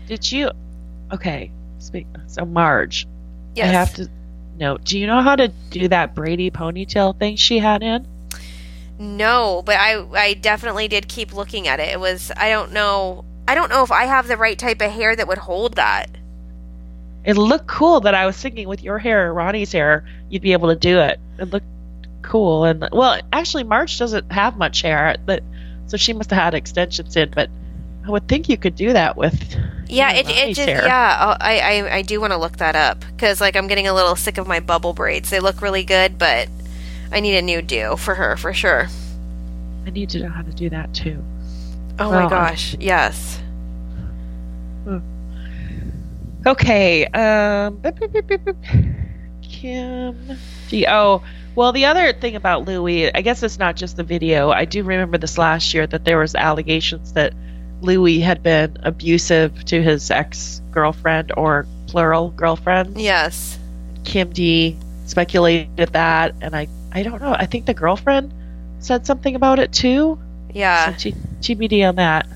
Did 0.06 0.30
you? 0.30 0.51
Okay. 1.12 1.51
Speak. 1.78 2.06
So 2.26 2.44
Marge, 2.44 3.06
Yes. 3.55 3.68
I 3.68 3.72
have 3.72 3.94
to 3.94 4.10
note. 4.59 4.84
Do 4.84 4.98
you 4.98 5.06
know 5.06 5.22
how 5.22 5.36
to 5.36 5.48
do 5.70 5.88
that 5.88 6.14
Brady 6.14 6.51
ponytail 6.51 7.18
thing 7.18 7.36
she 7.36 7.59
had 7.59 7.82
in? 7.82 8.06
No, 8.98 9.62
but 9.64 9.76
I 9.78 10.04
I 10.12 10.34
definitely 10.34 10.88
did 10.88 11.08
keep 11.08 11.32
looking 11.34 11.66
at 11.68 11.80
it. 11.80 11.88
It 11.88 12.00
was 12.00 12.30
I 12.36 12.48
don't 12.50 12.72
know 12.72 13.24
I 13.48 13.54
don't 13.54 13.68
know 13.70 13.82
if 13.82 13.90
I 13.92 14.04
have 14.04 14.28
the 14.28 14.36
right 14.36 14.58
type 14.58 14.80
of 14.80 14.90
hair 14.90 15.14
that 15.16 15.26
would 15.28 15.38
hold 15.38 15.74
that. 15.74 16.08
It 17.24 17.36
looked 17.36 17.66
cool 17.66 18.00
that 18.00 18.14
I 18.14 18.26
was 18.26 18.36
thinking 18.36 18.68
with 18.68 18.82
your 18.82 18.98
hair, 18.98 19.32
Ronnie's 19.32 19.72
hair, 19.72 20.04
you'd 20.28 20.42
be 20.42 20.52
able 20.52 20.68
to 20.68 20.76
do 20.76 20.98
it. 21.00 21.18
It 21.38 21.50
looked 21.50 21.66
cool 22.22 22.64
and 22.64 22.86
well, 22.92 23.18
actually 23.32 23.64
Marge 23.64 23.98
doesn't 23.98 24.30
have 24.30 24.56
much 24.56 24.82
hair, 24.82 25.16
but 25.26 25.42
so 25.86 25.96
she 25.96 26.12
must 26.12 26.30
have 26.30 26.38
had 26.42 26.54
extensions 26.54 27.16
in, 27.16 27.30
but 27.30 27.50
I 28.06 28.10
would 28.10 28.28
think 28.28 28.48
you 28.48 28.56
could 28.56 28.74
do 28.76 28.92
that 28.92 29.16
with 29.16 29.56
Yeah, 29.88 30.12
it, 30.12 30.28
it 30.28 30.54
just 30.54 30.68
hair. 30.68 30.84
yeah. 30.84 31.36
I 31.40 31.58
I, 31.58 31.94
I 31.96 32.02
do 32.02 32.20
want 32.20 32.32
to 32.32 32.38
look 32.38 32.58
that 32.58 32.76
up 32.76 33.00
because 33.00 33.40
like 33.40 33.56
I'm 33.56 33.66
getting 33.66 33.88
a 33.88 33.94
little 33.94 34.14
sick 34.16 34.38
of 34.38 34.46
my 34.46 34.60
bubble 34.60 34.92
braids. 34.92 35.30
They 35.30 35.40
look 35.40 35.60
really 35.60 35.84
good, 35.84 36.18
but 36.18 36.48
I 37.12 37.20
need 37.20 37.36
a 37.36 37.43
new 37.43 37.62
do 37.62 37.97
for 37.97 38.14
her 38.14 38.36
for 38.36 38.52
sure. 38.52 38.89
I 39.86 39.90
need 39.90 40.10
to 40.10 40.20
know 40.20 40.31
how 40.31 40.43
to 40.43 40.52
do 40.52 40.70
that 40.70 40.93
too. 40.94 41.22
Oh 41.98 42.10
Well, 42.10 42.24
my 42.24 42.28
gosh, 42.28 42.76
yes. 42.81 43.40
Okay. 46.47 47.06
Um. 47.06 47.78
boop, 47.78 47.98
boop, 47.98 48.10
boop, 48.12 48.22
boop, 48.22 48.39
boop. 48.55 48.94
Kim. 49.43 50.39
Gee, 50.68 50.86
oh. 50.89 51.22
Well, 51.55 51.72
the 51.72 51.85
other 51.85 52.12
thing 52.12 52.35
about 52.35 52.64
Luis, 52.66 53.10
I 53.14 53.22
guess 53.22 53.43
it's 53.43 53.59
not 53.59 53.76
just 53.76 53.97
the 53.97 54.02
video. 54.02 54.51
I 54.51 54.64
do 54.64 54.82
remember 54.82 55.18
this 55.18 55.39
last 55.39 55.72
year 55.72 55.86
that 55.86 56.05
there 56.05 56.18
was 56.18 56.35
allegations 56.35 57.12
that 57.12 57.32
Luis 57.81 58.22
had 58.24 58.43
been 58.43 58.76
abusive 58.82 59.64
to 59.66 59.81
his 59.81 60.10
ex 60.10 60.60
girlfriend 60.72 61.32
or 61.36 61.66
plural 61.86 62.31
girlfriend. 62.31 63.01
Yes. 63.01 63.59
Kim 64.05 64.31
D 64.31 64.76
speculated 65.06 65.90
that, 65.93 66.35
and 66.40 66.56
I 66.56 66.66
I 66.94 67.02
don't 67.02 67.20
know. 67.20 67.34
I 67.36 67.46
think 67.46 67.66
the 67.66 67.74
girlfriend 67.74 68.32
said 68.78 69.06
something 69.06 69.34
about 69.34 69.58
it 69.58 69.72
too. 69.72 70.18
Yeah. 70.52 70.96
So 70.96 71.10
TBD 71.40 71.86
on 71.88 71.96
that. 71.96 72.26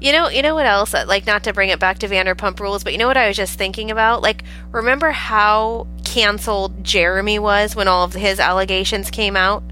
You 0.00 0.12
know, 0.12 0.28
you 0.28 0.42
know 0.42 0.54
what 0.54 0.66
else? 0.66 0.94
uh, 0.94 1.04
Like, 1.08 1.26
not 1.26 1.42
to 1.44 1.52
bring 1.52 1.70
it 1.70 1.80
back 1.80 1.98
to 2.00 2.08
Vanderpump 2.08 2.60
Rules, 2.60 2.84
but 2.84 2.92
you 2.92 2.98
know 3.00 3.08
what 3.08 3.16
I 3.16 3.26
was 3.26 3.36
just 3.36 3.58
thinking 3.58 3.90
about? 3.90 4.22
Like, 4.22 4.44
remember 4.70 5.10
how 5.10 5.88
canceled 6.04 6.84
Jeremy 6.84 7.40
was 7.40 7.74
when 7.74 7.88
all 7.88 8.04
of 8.04 8.12
his 8.14 8.38
allegations 8.38 9.10
came 9.10 9.36
out? 9.36 9.64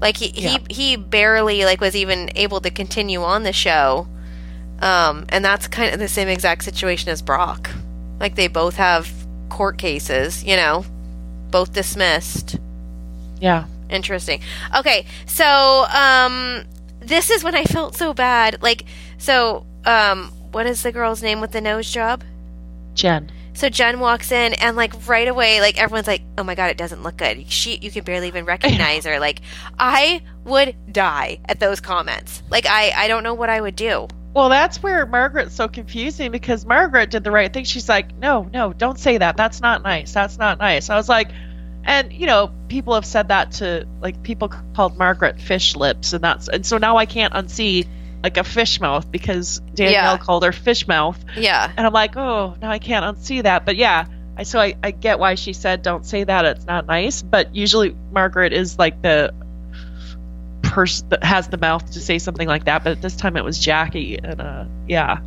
Like 0.00 0.16
he 0.16 0.30
Yeah. 0.34 0.58
he 0.68 0.74
he 0.74 0.96
barely 0.96 1.64
like 1.64 1.80
was 1.80 1.94
even 1.94 2.30
able 2.34 2.60
to 2.62 2.70
continue 2.72 3.22
on 3.22 3.44
the 3.44 3.52
show, 3.52 4.08
um, 4.80 5.26
and 5.28 5.44
that's 5.44 5.68
kind 5.68 5.94
of 5.94 6.00
the 6.00 6.08
same 6.08 6.26
exact 6.26 6.64
situation 6.64 7.08
as 7.10 7.22
Brock. 7.22 7.70
Like 8.18 8.34
they 8.34 8.48
both 8.48 8.74
have 8.76 9.08
court 9.48 9.78
cases, 9.78 10.42
you 10.42 10.56
know, 10.56 10.84
both 11.52 11.72
dismissed. 11.72 12.56
Yeah. 13.42 13.66
Interesting. 13.90 14.40
Okay, 14.74 15.04
so 15.26 15.84
um 15.92 16.64
this 17.00 17.28
is 17.28 17.42
when 17.42 17.56
I 17.56 17.64
felt 17.64 17.96
so 17.96 18.14
bad. 18.14 18.62
Like 18.62 18.84
so 19.18 19.66
um 19.84 20.32
what 20.52 20.66
is 20.66 20.82
the 20.82 20.92
girl's 20.92 21.22
name 21.22 21.40
with 21.40 21.50
the 21.50 21.60
nose 21.60 21.90
job? 21.90 22.22
Jen. 22.94 23.30
So 23.54 23.68
Jen 23.68 23.98
walks 23.98 24.30
in 24.30 24.54
and 24.54 24.76
like 24.76 25.08
right 25.08 25.26
away 25.26 25.60
like 25.60 25.76
everyone's 25.76 26.06
like, 26.06 26.22
"Oh 26.38 26.44
my 26.44 26.54
god, 26.54 26.70
it 26.70 26.76
doesn't 26.78 27.02
look 27.02 27.16
good." 27.16 27.50
She 27.50 27.78
you 27.82 27.90
can 27.90 28.04
barely 28.04 28.28
even 28.28 28.44
recognize 28.44 29.04
her. 29.06 29.18
Like 29.18 29.40
I 29.78 30.22
would 30.44 30.76
die 30.92 31.40
at 31.46 31.58
those 31.58 31.80
comments. 31.80 32.42
Like 32.48 32.66
I 32.66 32.92
I 32.94 33.08
don't 33.08 33.24
know 33.24 33.34
what 33.34 33.50
I 33.50 33.60
would 33.60 33.76
do. 33.76 34.06
Well, 34.34 34.48
that's 34.48 34.82
where 34.82 35.04
Margaret's 35.04 35.54
so 35.54 35.66
confusing 35.68 36.30
because 36.30 36.64
Margaret 36.64 37.10
did 37.10 37.24
the 37.24 37.30
right 37.30 37.52
thing. 37.52 37.64
She's 37.64 37.88
like, 37.88 38.16
no, 38.16 38.48
no, 38.50 38.72
don't 38.72 38.98
say 38.98 39.18
that. 39.18 39.36
That's 39.36 39.60
not 39.60 39.82
nice. 39.82 40.14
That's 40.14 40.38
not 40.38 40.58
nice. 40.58 40.88
I 40.88 40.96
was 40.96 41.08
like, 41.08 41.28
and 41.84 42.12
you 42.12 42.26
know, 42.26 42.50
people 42.68 42.94
have 42.94 43.04
said 43.06 43.28
that 43.28 43.52
to 43.52 43.86
like 44.00 44.22
people 44.22 44.48
called 44.74 44.96
Margaret 44.98 45.40
fish 45.40 45.76
lips, 45.76 46.12
and 46.12 46.22
that's 46.22 46.48
and 46.48 46.64
so 46.64 46.78
now 46.78 46.96
I 46.96 47.06
can't 47.06 47.32
unsee 47.34 47.86
like 48.22 48.36
a 48.36 48.44
fish 48.44 48.80
mouth 48.80 49.10
because 49.10 49.60
Danielle 49.74 50.12
Yeah. 50.14 50.18
called 50.18 50.44
her 50.44 50.52
fish 50.52 50.86
mouth, 50.86 51.18
Yeah. 51.36 51.70
and 51.76 51.84
I'm 51.86 51.92
like, 51.92 52.16
oh, 52.16 52.54
now 52.62 52.70
I 52.70 52.78
can't 52.78 53.04
unsee 53.16 53.42
that. 53.42 53.66
But 53.66 53.76
yeah, 53.76 54.04
I 54.36 54.44
so 54.44 54.60
I, 54.60 54.74
I 54.82 54.92
get 54.92 55.18
why 55.18 55.34
she 55.34 55.52
said 55.52 55.82
don't 55.82 56.06
say 56.06 56.22
that. 56.24 56.44
It's 56.44 56.66
not 56.66 56.86
nice. 56.86 57.20
But 57.22 57.54
usually 57.54 57.96
Margaret 58.12 58.52
is 58.52 58.78
like 58.78 59.02
the 59.02 59.34
person 60.62 61.08
that 61.10 61.24
has 61.24 61.48
the 61.48 61.58
mouth 61.58 61.90
to 61.92 62.00
say 62.00 62.18
something 62.18 62.46
like 62.48 62.64
that. 62.66 62.84
But 62.84 63.02
this 63.02 63.16
time 63.16 63.36
it 63.36 63.44
was 63.44 63.58
Jackie, 63.58 64.18
and 64.22 64.40
uh, 64.40 64.64
yeah, 64.86 65.18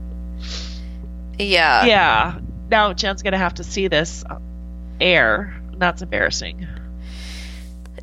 Yeah. 1.37 1.85
yeah. 1.85 2.39
Now 2.69 2.93
Jen's 2.93 3.21
gonna 3.21 3.37
have 3.37 3.55
to 3.55 3.63
see 3.63 3.87
this 3.87 4.23
uh, 4.27 4.37
air. 4.99 5.54
That's 5.77 6.01
embarrassing. 6.01 6.67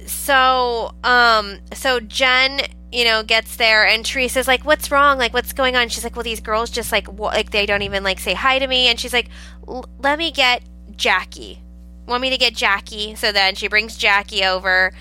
so 0.07 0.93
um 1.05 1.59
so 1.75 2.01
jen 2.01 2.61
you 2.91 3.05
know 3.05 3.23
gets 3.23 3.57
there 3.57 3.87
and 3.87 4.05
teresa's 4.05 4.47
like 4.49 4.65
what's 4.65 4.91
wrong? 4.91 5.19
Like 5.19 5.33
what's 5.33 5.53
going 5.53 5.77
on? 5.77 5.89
She's 5.89 6.05
like 6.05 6.15
well 6.17 6.23
these 6.23 6.41
girls 6.41 6.71
just 6.71 6.93
like 6.93 7.11
wa- 7.11 7.29
like 7.29 7.51
they 7.51 7.65
don't 7.67 7.83
even 7.83 8.03
like 8.05 8.19
say 8.21 8.35
hi 8.35 8.59
to 8.59 8.67
me. 8.67 8.89
And 8.89 8.99
she's 9.01 9.13
like 9.13 9.29
let 9.99 10.19
me 10.19 10.31
get 10.31 10.63
jackie. 10.97 11.61
Want 12.07 12.21
me 12.21 12.31
to 12.31 12.37
get 12.37 12.55
jackie? 12.55 13.15
So 13.15 13.33
then 13.33 13.55
she 13.55 13.69
brings 13.69 13.97
jackie 13.97 14.45
over 14.45 14.93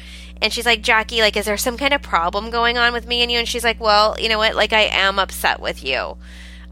and 0.41 0.53
she's 0.53 0.65
like 0.65 0.81
jackie 0.81 1.19
like 1.19 1.35
is 1.35 1.45
there 1.45 1.57
some 1.57 1.77
kind 1.77 1.93
of 1.93 2.01
problem 2.01 2.49
going 2.49 2.77
on 2.77 2.93
with 2.93 3.05
me 3.07 3.21
and 3.23 3.31
you? 3.31 3.39
And 3.39 3.47
she's 3.47 3.63
like 3.63 3.79
well 3.81 4.15
you 4.19 4.29
know 4.29 4.37
what? 4.37 4.55
Like 4.55 4.71
i 4.71 4.83
am 4.83 5.19
upset 5.19 5.59
with 5.59 5.83
you. 5.83 6.17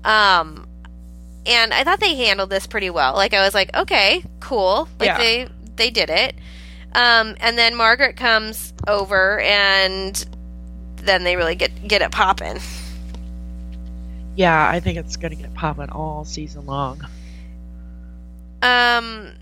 Um 0.05 0.65
and 1.45 1.73
i 1.73 1.83
thought 1.83 1.99
they 1.99 2.15
handled 2.15 2.49
this 2.49 2.65
pretty 2.67 2.89
well. 2.89 3.13
Like 3.15 3.33
i 3.33 3.43
was 3.43 3.53
like 3.53 3.75
okay 3.75 4.23
cool. 4.39 4.87
Like 4.99 5.07
Yeah. 5.07 5.17
they 5.17 5.47
they 5.79 5.89
did 5.89 6.11
it 6.11 6.35
um, 6.93 7.35
and 7.39 7.57
then 7.57 7.75
Margaret 7.75 8.15
comes 8.15 8.73
over, 8.87 9.39
and 9.41 10.25
then 10.97 11.23
they 11.23 11.35
really 11.35 11.55
get 11.55 11.87
get 11.87 12.01
it 12.01 12.11
popping. 12.11 12.59
Yeah, 14.35 14.67
I 14.67 14.79
think 14.79 14.97
it's 14.97 15.15
gonna 15.15 15.35
get 15.35 15.53
popping 15.53 15.89
all 15.89 16.25
season 16.25 16.65
long. 16.65 17.05
Um, 18.61 19.33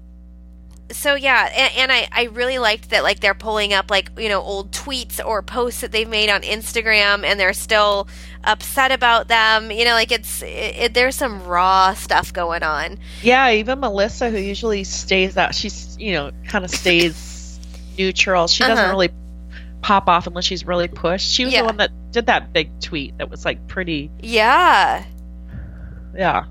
so 0.92 1.16
yeah, 1.16 1.50
and, 1.56 1.74
and 1.78 1.92
I 1.92 2.08
I 2.12 2.24
really 2.26 2.60
liked 2.60 2.90
that 2.90 3.04
like 3.04 3.22
they're 3.22 3.34
pulling 3.34 3.74
up 3.74 3.90
like 3.90 4.12
you 4.20 4.28
know 4.28 4.42
old 4.42 4.72
tweets 4.72 5.26
or 5.26 5.42
posts 5.42 5.80
that 5.82 5.94
they've 5.94 6.10
made 6.10 6.30
on 6.30 6.42
Instagram, 6.42 7.24
and 7.24 7.40
they're 7.40 7.54
still 7.54 8.10
upset 8.44 8.92
about 8.92 9.28
them. 9.28 9.72
You 9.72 9.86
know, 9.86 9.92
like 9.94 10.12
it's 10.12 10.42
it, 10.42 10.48
it, 10.78 10.94
there's 10.94 11.16
some 11.16 11.44
raw 11.46 11.94
stuff 11.94 12.32
going 12.34 12.64
on. 12.64 12.98
Yeah, 13.22 13.52
even 13.52 13.80
Melissa, 13.80 14.30
who 14.30 14.38
usually 14.38 14.84
stays 14.84 15.38
out, 15.38 15.54
she's 15.56 15.98
you 16.00 16.14
know 16.14 16.32
kind 16.48 16.64
of 16.66 16.72
stays 16.72 17.60
neutral. 17.98 18.48
She 18.48 18.64
doesn't 18.64 18.78
Uh-huh. 18.78 18.92
really 18.92 19.10
pop 19.82 20.08
off 20.10 20.28
unless 20.28 20.46
she's 20.46 20.66
really 20.66 20.88
pushed. 20.88 21.30
She 21.32 21.46
was 21.46 21.54
Yeah. 21.54 21.62
the 21.62 21.66
one 21.66 21.78
that 21.78 21.92
did 22.12 22.26
that 22.28 22.52
big 22.54 22.70
tweet 22.82 23.18
that 23.20 23.30
was 23.30 23.46
like 23.46 23.68
pretty. 23.68 24.10
Yeah, 24.22 25.04
Yeah, 26.16 26.46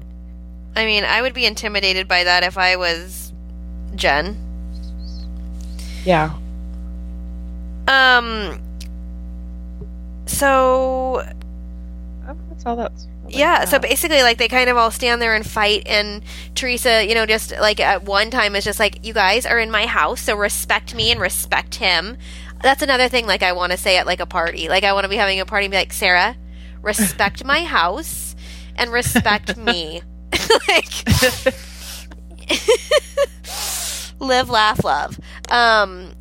I 0.76 0.84
mean, 0.86 1.04
I 1.04 1.22
would 1.22 1.34
be 1.34 1.44
intimidated 1.46 2.06
by 2.08 2.24
that 2.24 2.42
if 2.44 2.56
I 2.58 2.76
was 2.76 3.32
Jen. 3.94 4.36
yeah. 6.04 6.32
Um. 7.88 8.60
So 10.26 11.24
That's 12.56 12.66
all 12.66 12.76
that's. 12.76 13.06
yeah, 13.28 13.64
so 13.64 13.78
basically, 13.78 14.22
like 14.22 14.38
they 14.38 14.48
kind 14.48 14.70
of 14.70 14.76
all 14.76 14.90
stand 14.90 15.20
there 15.20 15.34
and 15.34 15.48
fight, 15.48 15.82
and 15.86 16.22
Teresa, 16.54 17.04
you 17.06 17.14
know, 17.14 17.26
just 17.26 17.52
like 17.52 17.80
at 17.80 18.04
one 18.04 18.30
time 18.30 18.56
is 18.56 18.64
just 18.64 18.78
like, 18.80 19.04
"You 19.04 19.12
guys 19.12 19.44
are 19.46 19.58
in 19.58 19.70
my 19.70 19.86
house, 19.86 20.20
so 20.22 20.34
respect 20.36 20.94
me 20.94 21.10
and 21.10 21.20
respect 21.20 21.76
him." 21.76 22.16
That's 22.62 22.82
another 22.82 23.08
thing. 23.08 23.26
Like 23.26 23.42
I 23.42 23.52
want 23.52 23.72
to 23.72 23.78
say 23.78 23.98
at 23.98 24.06
like 24.06 24.20
a 24.20 24.26
party, 24.26 24.68
like 24.68 24.84
I 24.84 24.92
want 24.92 25.04
to 25.04 25.08
be 25.08 25.16
having 25.16 25.38
a 25.40 25.46
party 25.46 25.66
and 25.66 25.72
be 25.72 25.76
like, 25.76 25.92
"Sarah, 25.92 26.36
respect 26.82 27.44
my 27.44 27.64
house 27.64 28.34
and 28.76 28.92
respect 28.92 29.56
me." 29.56 30.02
like 30.68 31.04
live, 34.20 34.48
laugh, 34.50 34.84
love. 34.84 35.20
Um, 35.50 36.14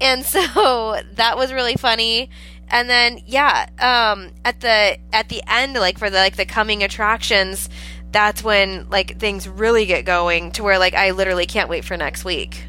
and 0.00 0.24
so 0.24 1.00
that 1.14 1.36
was 1.36 1.52
really 1.52 1.74
funny. 1.76 2.30
And 2.72 2.88
then 2.88 3.20
yeah, 3.26 3.66
um, 3.78 4.32
at 4.46 4.60
the 4.60 4.96
at 5.12 5.28
the 5.28 5.42
end, 5.46 5.74
like 5.74 5.98
for 5.98 6.08
the 6.08 6.16
like 6.16 6.36
the 6.36 6.46
coming 6.46 6.82
attractions, 6.82 7.68
that's 8.10 8.42
when 8.42 8.88
like 8.88 9.18
things 9.18 9.46
really 9.46 9.84
get 9.84 10.06
going 10.06 10.52
to 10.52 10.62
where 10.62 10.78
like 10.78 10.94
I 10.94 11.10
literally 11.10 11.46
can't 11.46 11.68
wait 11.68 11.84
for 11.84 11.98
next 11.98 12.24
week. 12.24 12.64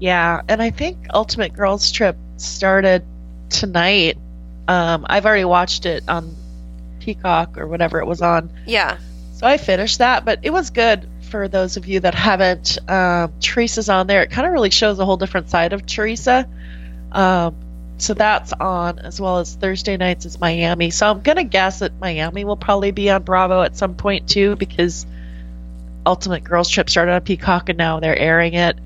Yeah, 0.00 0.40
and 0.48 0.62
I 0.62 0.70
think 0.70 1.06
Ultimate 1.12 1.52
Girls 1.52 1.92
Trip 1.92 2.16
started 2.38 3.04
tonight. 3.50 4.16
Um, 4.66 5.04
I've 5.08 5.26
already 5.26 5.44
watched 5.44 5.84
it 5.84 6.02
on 6.08 6.34
Peacock 7.00 7.58
or 7.58 7.66
whatever 7.66 8.00
it 8.00 8.06
was 8.06 8.22
on. 8.22 8.50
Yeah, 8.66 8.98
So 9.34 9.46
I 9.46 9.58
finished 9.58 9.98
that, 9.98 10.24
but 10.24 10.40
it 10.42 10.50
was 10.50 10.70
good 10.70 11.06
for 11.30 11.48
those 11.48 11.76
of 11.76 11.86
you 11.86 12.00
that 12.00 12.14
haven't. 12.14 12.78
Um, 12.90 13.34
Teresa's 13.40 13.88
on 13.90 14.06
there. 14.06 14.22
It 14.22 14.30
kind 14.30 14.46
of 14.46 14.52
really 14.54 14.70
shows 14.70 14.98
a 14.98 15.04
whole 15.04 15.18
different 15.18 15.50
side 15.50 15.72
of 15.74 15.84
Teresa. 15.84 16.48
Um, 17.12 17.56
so 17.98 18.14
that's 18.14 18.52
on 18.52 18.98
as 18.98 19.20
well 19.20 19.38
as 19.38 19.54
Thursday 19.54 19.96
nights 19.96 20.26
is 20.26 20.40
Miami. 20.40 20.90
So 20.90 21.10
I'm 21.10 21.20
gonna 21.20 21.44
guess 21.44 21.80
that 21.80 21.98
Miami 22.00 22.44
will 22.44 22.56
probably 22.56 22.90
be 22.90 23.10
on 23.10 23.22
Bravo 23.22 23.62
at 23.62 23.76
some 23.76 23.94
point 23.94 24.28
too 24.28 24.56
because 24.56 25.06
Ultimate 26.04 26.44
Girls 26.44 26.68
Trip 26.68 26.88
started 26.88 27.12
on 27.12 27.20
Peacock 27.22 27.68
and 27.68 27.78
now 27.78 28.00
they're 28.00 28.16
airing 28.16 28.54
it. 28.54 28.76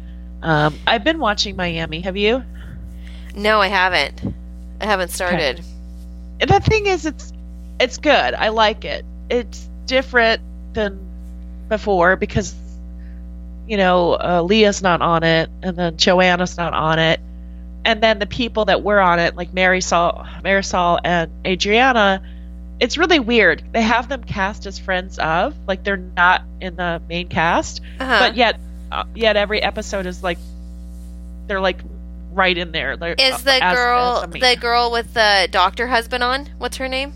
Um, 0.42 0.78
I've 0.86 1.04
been 1.04 1.18
watching 1.18 1.56
Miami. 1.56 2.00
Have 2.00 2.16
you? 2.16 2.44
No, 3.34 3.60
I 3.60 3.68
haven't. 3.68 4.34
I 4.80 4.86
haven't 4.86 5.10
started. 5.10 5.62
And 6.40 6.48
the 6.48 6.60
thing 6.60 6.86
is, 6.86 7.04
it's 7.04 7.32
it's 7.78 7.98
good. 7.98 8.34
I 8.34 8.48
like 8.48 8.84
it. 8.84 9.04
It's 9.28 9.68
different 9.86 10.42
than 10.72 10.98
before 11.68 12.16
because 12.16 12.54
you 13.66 13.76
know 13.76 14.14
uh, 14.14 14.42
Lea's 14.42 14.82
not 14.82 15.02
on 15.02 15.22
it, 15.22 15.50
and 15.62 15.76
then 15.76 15.96
Joanna's 15.96 16.56
not 16.56 16.72
on 16.72 16.98
it, 16.98 17.20
and 17.84 18.02
then 18.02 18.18
the 18.18 18.26
people 18.26 18.66
that 18.66 18.82
were 18.82 19.00
on 19.00 19.18
it, 19.18 19.36
like 19.36 19.52
Marisol, 19.52 20.26
Marisol 20.42 20.98
and 21.04 21.30
Adriana, 21.46 22.22
it's 22.78 22.96
really 22.98 23.18
weird. 23.18 23.62
They 23.72 23.82
have 23.82 24.08
them 24.08 24.24
cast 24.24 24.66
as 24.66 24.78
friends 24.78 25.18
of, 25.18 25.54
like 25.66 25.84
they're 25.84 25.96
not 25.96 26.42
in 26.60 26.76
the 26.76 27.00
main 27.08 27.28
cast, 27.28 27.80
Uh-huh. 27.98 28.18
but 28.20 28.36
yet, 28.36 28.58
uh, 28.92 29.04
yet 29.14 29.36
every 29.36 29.62
episode 29.62 30.06
is 30.06 30.22
like 30.22 30.38
they're 31.46 31.60
like 31.60 31.80
right 32.32 32.56
in 32.56 32.70
there. 32.72 32.96
They're, 32.96 33.14
Is 33.18 33.42
the 33.42 33.54
as- 33.54 33.60
as 33.62 33.74
girl 33.76 34.16
a 34.18 34.26
main- 34.28 34.40
the 34.40 34.56
girl 34.60 34.90
with 34.92 35.12
the 35.14 35.48
doctor 35.50 35.86
husband 35.88 36.22
on? 36.22 36.46
What's 36.58 36.76
her 36.78 36.88
name? 36.88 37.12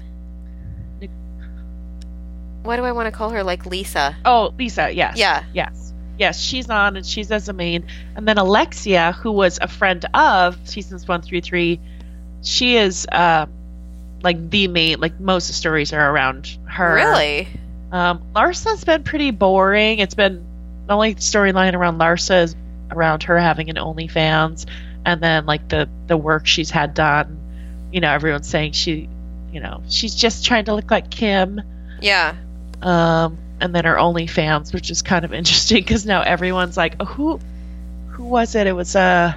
Why 2.62 2.77
do 2.77 2.85
I 2.85 2.93
want 2.93 3.07
to 3.07 3.12
call 3.12 3.31
her 3.31 3.43
like 3.45 3.66
Lisa? 3.66 4.16
Oh, 4.24 4.55
Lisa, 4.59 4.91
yes. 4.91 5.19
Yeah. 5.19 5.45
Yes. 5.53 5.84
Yes, 6.19 6.41
she's 6.41 6.70
on 6.70 6.97
and 6.97 7.05
she's 7.05 7.31
as 7.31 7.49
a 7.49 7.53
main. 7.53 7.86
And 8.16 8.27
then 8.28 8.39
Alexia, 8.39 9.12
who 9.12 9.32
was 9.32 9.59
a 9.61 9.69
friend 9.69 10.05
of 10.15 10.57
seasons 10.69 11.09
one 11.09 11.23
through 11.23 11.41
three, 11.41 11.81
she 12.43 12.77
is 12.77 13.07
uh, 13.11 13.47
like 14.23 14.51
the 14.51 14.69
main, 14.69 15.01
like 15.01 15.19
most 15.19 15.45
of 15.45 15.49
the 15.49 15.55
stories 15.55 15.93
are 15.93 16.11
around 16.11 16.57
her. 16.66 16.95
Really? 16.95 17.49
Um, 17.91 18.23
Larsa's 18.35 18.85
been 18.85 19.03
pretty 19.03 19.31
boring. 19.32 19.99
It's 19.99 20.15
been 20.15 20.45
the 20.86 20.95
only 20.95 21.15
storyline 21.16 21.74
around 21.74 21.99
Larsa 21.99 22.45
is 22.45 22.57
around 22.91 23.24
her 23.24 23.39
having 23.39 23.70
an 23.70 23.77
OnlyFans 23.77 24.66
and 25.07 25.20
then 25.20 25.47
like 25.47 25.69
the, 25.69 25.89
the 26.07 26.16
work 26.16 26.47
she's 26.47 26.70
had 26.70 26.95
done. 26.95 27.39
You 27.93 28.01
know, 28.01 28.11
everyone's 28.11 28.49
saying 28.49 28.73
she, 28.73 29.09
you 29.53 29.61
know, 29.61 29.82
she's 29.89 30.15
just 30.15 30.45
trying 30.45 30.66
to 30.66 30.74
look 30.74 30.91
like 30.91 31.11
Kim 31.11 31.61
Yeah. 32.01 32.35
um, 32.82 33.39
and 33.60 33.74
then 33.74 33.85
her 33.85 33.97
OnlyFans, 33.97 34.72
which 34.72 34.90
is 34.90 35.02
kind 35.02 35.24
of 35.24 35.32
interesting 35.35 35.78
because 35.78 36.05
now 36.06 36.22
everyone's 36.22 36.76
like, 36.76 36.97
oh, 37.01 37.05
who, 37.05 37.40
who 38.10 38.24
was 38.24 38.55
it? 38.55 38.66
It 38.66 38.72
was 38.72 38.94
uh, 38.94 39.32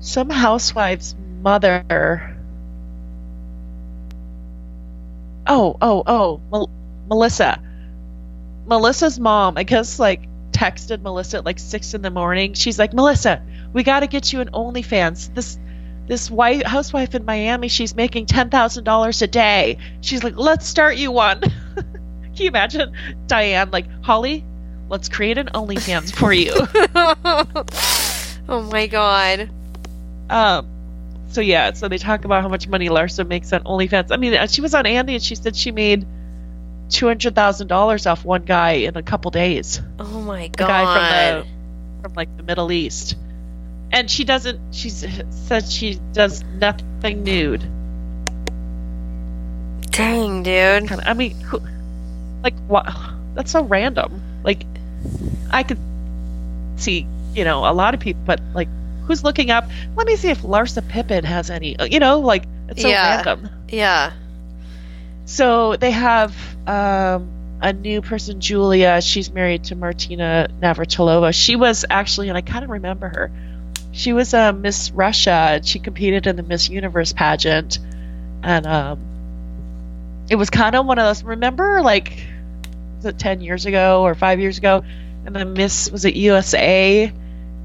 some 0.00 0.30
housewife's 0.30 1.14
mother. 1.42 2.36
Oh, 5.46 5.76
oh, 5.80 6.02
oh, 6.06 6.40
Mel- 6.50 6.70
Melissa. 7.08 7.62
Melissa's 8.66 9.20
mom, 9.20 9.56
I 9.56 9.62
guess, 9.62 9.98
like 9.98 10.28
texted 10.50 11.02
Melissa 11.02 11.38
at 11.38 11.44
like 11.44 11.58
six 11.58 11.94
in 11.94 12.02
the 12.02 12.10
morning. 12.10 12.54
She's 12.54 12.78
like, 12.78 12.92
Melissa, 12.92 13.42
we 13.72 13.82
got 13.82 14.00
to 14.00 14.06
get 14.06 14.32
you 14.32 14.40
an 14.40 14.50
OnlyFans. 14.50 15.32
This 15.34 15.58
this 16.06 16.30
wife, 16.30 16.62
housewife 16.62 17.14
in 17.14 17.24
Miami, 17.24 17.68
she's 17.68 17.94
making 17.94 18.26
ten 18.26 18.48
thousand 18.50 18.84
dollars 18.84 19.22
a 19.22 19.26
day. 19.26 19.78
She's 20.00 20.24
like, 20.24 20.36
let's 20.36 20.66
start 20.66 20.96
you 20.96 21.12
one. 21.12 21.42
Can 22.36 22.44
you 22.44 22.48
imagine 22.48 22.92
Diane 23.26 23.70
like 23.70 23.86
Holly? 24.02 24.44
Let's 24.88 25.08
create 25.08 25.38
an 25.38 25.48
OnlyFans 25.54 26.14
for 26.14 26.32
you. 26.32 26.52
oh 28.48 28.62
my 28.70 28.86
god. 28.86 29.50
um, 30.30 30.68
so 31.28 31.40
yeah, 31.40 31.72
so 31.72 31.88
they 31.88 31.98
talk 31.98 32.24
about 32.24 32.42
how 32.42 32.48
much 32.48 32.68
money 32.68 32.88
Larsa 32.88 33.26
makes 33.26 33.52
on 33.52 33.64
OnlyFans. 33.64 34.12
I 34.12 34.16
mean, 34.16 34.34
uh, 34.34 34.46
she 34.46 34.60
was 34.60 34.74
on 34.74 34.86
Andy 34.86 35.14
and 35.14 35.22
she 35.22 35.34
said 35.34 35.56
she 35.56 35.72
made 35.72 36.06
two 36.88 37.06
hundred 37.08 37.34
thousand 37.34 37.66
dollars 37.66 38.06
off 38.06 38.24
one 38.24 38.44
guy 38.44 38.72
in 38.72 38.96
a 38.96 39.02
couple 39.02 39.30
days. 39.32 39.80
Oh 39.98 40.20
my 40.20 40.42
The 40.48 40.56
god. 40.58 40.68
guy 40.68 41.40
from 41.42 41.48
the 41.48 42.02
from 42.02 42.14
like 42.14 42.36
the 42.36 42.42
Middle 42.44 42.70
East, 42.70 43.16
and 43.90 44.08
she 44.10 44.22
doesn't. 44.24 44.60
She 44.74 44.90
said 44.90 45.66
she 45.68 45.94
does 46.12 46.44
nothing 46.44 47.24
nude. 47.24 47.64
Dang, 49.90 50.42
dude. 50.42 50.92
I 50.92 51.14
mean, 51.14 51.32
who, 51.40 51.58
like 52.46 52.58
what? 52.68 52.86
That's 53.34 53.50
so 53.50 53.64
random. 53.64 54.22
Like, 54.44 54.64
I 55.50 55.64
could 55.64 55.78
see, 56.76 57.06
you 57.34 57.44
know, 57.44 57.68
a 57.68 57.74
lot 57.74 57.94
of 57.94 58.00
people, 58.00 58.22
but 58.24 58.40
like, 58.54 58.68
who's 59.06 59.24
looking 59.24 59.50
up? 59.50 59.64
Let 59.96 60.06
me 60.06 60.14
see 60.14 60.28
if 60.30 60.42
Larsa 60.42 60.86
Pippen 60.88 61.24
has 61.24 61.50
any. 61.50 61.74
You 61.90 61.98
know, 61.98 62.20
like 62.20 62.44
it's 62.68 62.82
so 62.82 62.88
Yeah. 62.88 63.16
random. 63.16 63.50
Yeah. 63.68 64.12
So 65.24 65.74
they 65.74 65.90
have 65.90 66.36
um, 66.68 67.28
a 67.60 67.72
new 67.72 68.00
person, 68.00 68.40
Julia. 68.40 69.00
She's 69.02 69.28
married 69.32 69.64
to 69.64 69.74
Martina 69.74 70.48
Navratilova. 70.62 71.34
She 71.34 71.56
was 71.56 71.84
actually, 71.90 72.28
and 72.28 72.38
I 72.38 72.42
kind 72.42 72.62
of 72.64 72.70
remember 72.70 73.08
her. 73.08 73.30
She 73.90 74.12
was 74.12 74.34
a 74.34 74.52
Miss 74.52 74.92
Russia, 74.92 75.60
she 75.64 75.78
competed 75.80 76.26
in 76.28 76.36
the 76.36 76.42
Miss 76.44 76.68
Universe 76.68 77.12
pageant, 77.12 77.78
and 78.42 78.66
um, 78.66 79.00
it 80.30 80.36
was 80.36 80.50
kind 80.50 80.76
of 80.76 80.86
one 80.86 80.98
of 80.98 81.06
those. 81.06 81.24
Remember, 81.24 81.80
like, 81.82 82.22
was 82.96 83.04
it 83.06 83.18
ten 83.18 83.40
years 83.40 83.66
ago 83.66 84.02
or 84.02 84.14
five 84.14 84.40
years 84.40 84.58
ago? 84.58 84.82
And 85.24 85.34
the 85.34 85.44
Miss 85.44 85.90
was 85.90 86.04
at 86.06 86.14
USA, 86.14 87.12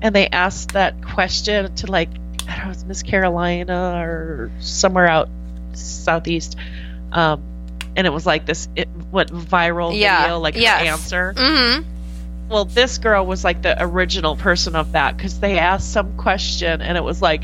and 0.01 0.15
they 0.15 0.27
asked 0.27 0.73
that 0.73 1.03
question 1.05 1.73
to 1.75 1.87
like, 1.91 2.09
I 2.47 2.55
don't 2.57 2.65
know, 2.65 2.71
it 2.71 2.83
Miss 2.85 3.03
Carolina 3.03 3.93
or 4.03 4.51
somewhere 4.59 5.07
out 5.07 5.29
southeast. 5.73 6.55
Um, 7.11 7.43
and 7.95 8.07
it 8.07 8.09
was 8.11 8.25
like 8.25 8.45
this 8.45 8.69
it 8.75 8.87
went 9.11 9.29
viral 9.31 9.97
Yeah, 9.97 10.21
video 10.21 10.39
like 10.39 10.55
yes. 10.55 10.87
answer 10.87 11.33
Mm-hmm. 11.35 11.83
well 12.49 12.63
this 12.63 12.97
girl 12.99 13.25
was 13.25 13.43
like 13.43 13.61
the 13.61 13.75
original 13.83 14.37
person 14.37 14.77
of 14.77 14.93
that 14.93 15.17
because 15.17 15.41
they 15.41 15.59
asked 15.59 15.91
some 15.91 16.15
question 16.15 16.81
and 16.81 16.97
it 16.97 17.03
was 17.03 17.21
like 17.21 17.43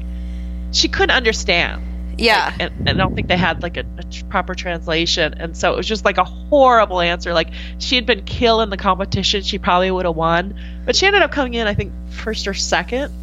she 0.72 0.88
couldn't 0.88 1.15
understand 1.15 1.84
Yeah. 2.18 2.53
and, 2.60 2.73
and 2.88 2.89
i 2.89 2.94
don't 2.94 3.15
think 3.15 3.27
they 3.27 3.38
had 3.38 3.64
like 3.64 3.77
a, 3.77 3.85
a 3.98 4.03
tr- 4.03 4.26
proper 4.26 4.56
translation 4.56 5.35
and 5.35 5.56
so 5.56 5.73
it 5.73 5.77
was 5.77 5.88
just 5.88 6.06
like 6.06 6.18
a 6.18 6.23
horrible 6.23 6.99
answer 6.99 7.34
like 7.34 7.49
she 7.80 7.95
had 7.95 8.06
been 8.06 8.23
killing 8.23 8.69
the 8.69 8.77
competition 8.77 9.44
she 9.44 9.60
probably 9.60 9.91
would 9.91 10.06
have 10.06 10.15
won 10.15 10.60
but 10.85 10.95
she 10.95 11.06
ended 11.06 11.22
up 11.22 11.31
coming 11.31 11.53
in 11.53 11.68
i 11.68 11.73
think 11.73 11.91
first 12.10 12.48
or 12.48 12.53
second 12.53 13.14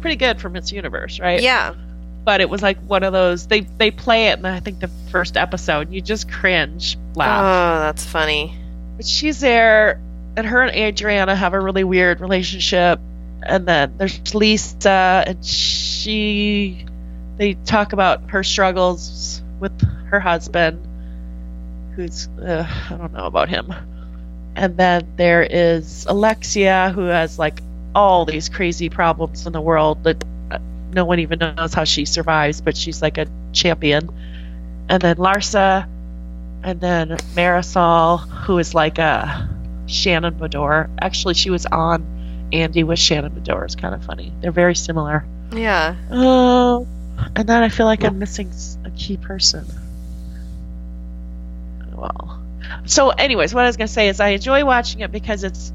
pretty 0.00 0.16
good 0.16 0.40
for 0.40 0.48
miss 0.48 0.72
universe 0.72 1.20
right 1.20 1.42
yeah. 1.42 1.74
but 2.24 2.40
it 2.40 2.48
was 2.48 2.62
like 2.62 2.78
one 2.80 3.02
of 3.02 3.12
those 3.12 3.46
they 3.46 3.60
they 3.60 3.90
play 3.90 4.28
it 4.28 4.38
in 4.38 4.46
I 4.46 4.60
think 4.60 4.80
the 4.80 4.90
first 5.10 5.36
episode. 5.36 5.92
You 5.92 6.00
just 6.00 6.30
cringe, 6.30 6.96
laugh. 7.14 7.40
Oh, 7.42 7.80
that's 7.80 8.04
funny. 8.04 8.56
But 8.96 9.06
she's 9.06 9.40
there, 9.40 10.00
and 10.36 10.46
her 10.46 10.62
and 10.62 10.74
Adriana 10.74 11.34
have 11.34 11.54
a 11.54 11.60
really 11.60 11.84
weird 11.84 12.20
relationship. 12.20 13.00
And 13.42 13.66
then 13.66 13.94
there's 13.96 14.34
Lisa, 14.34 15.24
and 15.26 15.44
she 15.44 16.86
they 17.40 17.54
talk 17.54 17.94
about 17.94 18.28
her 18.28 18.44
struggles 18.44 19.40
with 19.60 19.72
her 20.08 20.20
husband, 20.20 20.86
who's 21.96 22.28
uh, 22.38 22.68
I 22.90 22.96
don't 22.98 23.14
know 23.14 23.24
about 23.24 23.48
him. 23.48 23.72
And 24.54 24.76
then 24.76 25.10
there 25.16 25.42
is 25.42 26.04
Alexia, 26.06 26.92
who 26.94 27.04
has 27.04 27.38
like 27.38 27.62
all 27.94 28.26
these 28.26 28.50
crazy 28.50 28.90
problems 28.90 29.46
in 29.46 29.54
the 29.54 29.60
world 29.60 30.04
that 30.04 30.22
uh, 30.50 30.58
no 30.92 31.06
one 31.06 31.20
even 31.20 31.38
knows 31.38 31.72
how 31.72 31.84
she 31.84 32.04
survives, 32.04 32.60
but 32.60 32.76
she's 32.76 33.00
like 33.00 33.16
a 33.16 33.26
champion. 33.52 34.10
And 34.90 35.00
then 35.00 35.16
Larsa, 35.16 35.88
and 36.62 36.78
then 36.78 37.08
Marisol, 37.34 38.18
who 38.44 38.58
is 38.58 38.74
like 38.74 38.98
a 38.98 39.48
Shannon 39.86 40.34
Beador. 40.34 40.90
Actually, 41.00 41.34
she 41.34 41.48
was 41.48 41.64
on 41.64 42.50
Andy 42.52 42.84
with 42.84 42.98
Shannon 42.98 43.32
Beador. 43.32 43.64
It's 43.64 43.76
kind 43.76 43.94
of 43.94 44.04
funny. 44.04 44.30
They're 44.42 44.52
very 44.52 44.74
similar. 44.74 45.24
Yeah. 45.52 45.96
Oh, 46.10 46.86
and 47.36 47.48
then 47.48 47.62
I 47.62 47.68
feel 47.68 47.86
like 47.86 48.04
I'm 48.04 48.18
missing 48.18 48.52
a 48.84 48.90
key 48.90 49.16
person. 49.16 49.64
Well, 51.94 52.40
so 52.84 53.10
anyways, 53.10 53.54
what 53.54 53.64
I 53.64 53.66
was 53.66 53.76
gonna 53.76 53.88
say 53.88 54.08
is 54.08 54.20
I 54.20 54.28
enjoy 54.28 54.64
watching 54.64 55.00
it 55.00 55.12
because 55.12 55.44
it's 55.44 55.72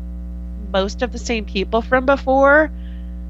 most 0.72 1.02
of 1.02 1.12
the 1.12 1.20
same 1.20 1.46
people 1.46 1.82
from 1.82 2.06
before. 2.06 2.72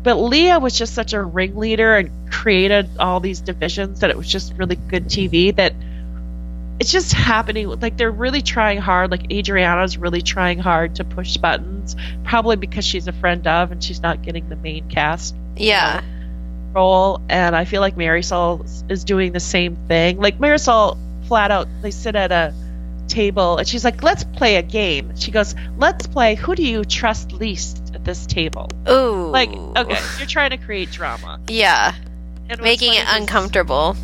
But 0.04 0.16
Lea 0.16 0.58
was 0.58 0.78
just 0.78 0.94
such 0.94 1.14
a 1.14 1.22
ringleader 1.22 1.98
and 1.98 2.32
created 2.32 2.90
all 3.00 3.20
these 3.20 3.42
divisions 3.42 4.02
that 4.02 4.12
it 4.12 4.18
was 4.18 4.28
just 4.28 4.54
really 4.56 4.76
good 4.76 5.06
TV 5.06 5.56
that 5.56 5.74
it's 6.80 6.92
just 6.92 7.14
happening. 7.14 7.68
Like 7.68 7.98
they're 7.98 8.12
really 8.12 8.42
trying 8.42 8.80
hard. 8.80 9.10
Like 9.10 9.32
Adriana's 9.32 9.98
really 9.98 10.22
trying 10.22 10.60
hard 10.60 10.96
to 10.96 11.04
push 11.04 11.38
buttons, 11.38 11.96
probably 12.24 12.56
because 12.56 12.86
she's 12.86 13.08
a 13.08 13.14
friend 13.14 13.48
of 13.48 13.72
and 13.72 13.84
she's 13.84 14.02
not 14.02 14.22
getting 14.22 14.48
the 14.50 14.56
main 14.56 14.88
cast 14.90 15.36
Yeah. 15.56 16.02
Role 16.76 17.22
and 17.30 17.56
I 17.56 17.64
feel 17.66 17.80
like 17.82 17.96
Marisol 17.96 18.92
is 18.92 19.04
doing 19.06 19.32
the 19.32 19.40
same 19.40 19.76
thing. 19.88 20.20
Like 20.20 20.38
Marisol 20.40 20.98
flat 21.28 21.50
out 21.50 21.68
they 21.82 21.90
sit 21.92 22.16
at 22.16 22.32
a 22.32 22.54
table 23.08 23.58
and 23.58 23.68
she's 23.68 23.86
like, 23.86 24.04
"Let's 24.04 24.26
play 24.26 24.58
a 24.58 24.62
game." 24.62 25.16
She 25.16 25.32
goes, 25.32 25.56
"Let's 25.78 26.06
play 26.06 26.36
who 26.36 26.54
do 26.54 26.64
you 26.64 26.84
trust 26.84 27.32
least 27.32 27.94
at 27.96 28.04
this 28.04 28.26
table?" 28.26 28.70
Ooh. 28.90 29.28
Like, 29.28 29.50
okay, 29.50 29.98
you're 30.18 30.28
trying 30.28 30.50
to 30.52 30.58
create 30.58 30.92
drama. 30.92 31.40
Yeah. 31.48 31.94
And 32.50 32.62
Making 32.62 32.94
it 32.94 33.06
uncomfortable. 33.08 33.96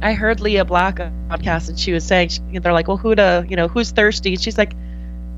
I 0.00 0.12
heard 0.12 0.40
Lea 0.40 0.62
Black 0.62 1.00
on 1.00 1.12
podcast 1.28 1.68
and 1.68 1.78
she 1.78 1.92
was 1.92 2.04
saying 2.04 2.28
she- 2.28 2.58
they're 2.60 2.72
like, 2.72 2.86
"Well, 2.86 2.96
who 2.98 3.14
to, 3.16 3.44
you 3.48 3.56
know, 3.56 3.66
who's 3.66 3.90
thirsty?" 3.90 4.34
And 4.34 4.40
she's 4.40 4.56
like, 4.56 4.74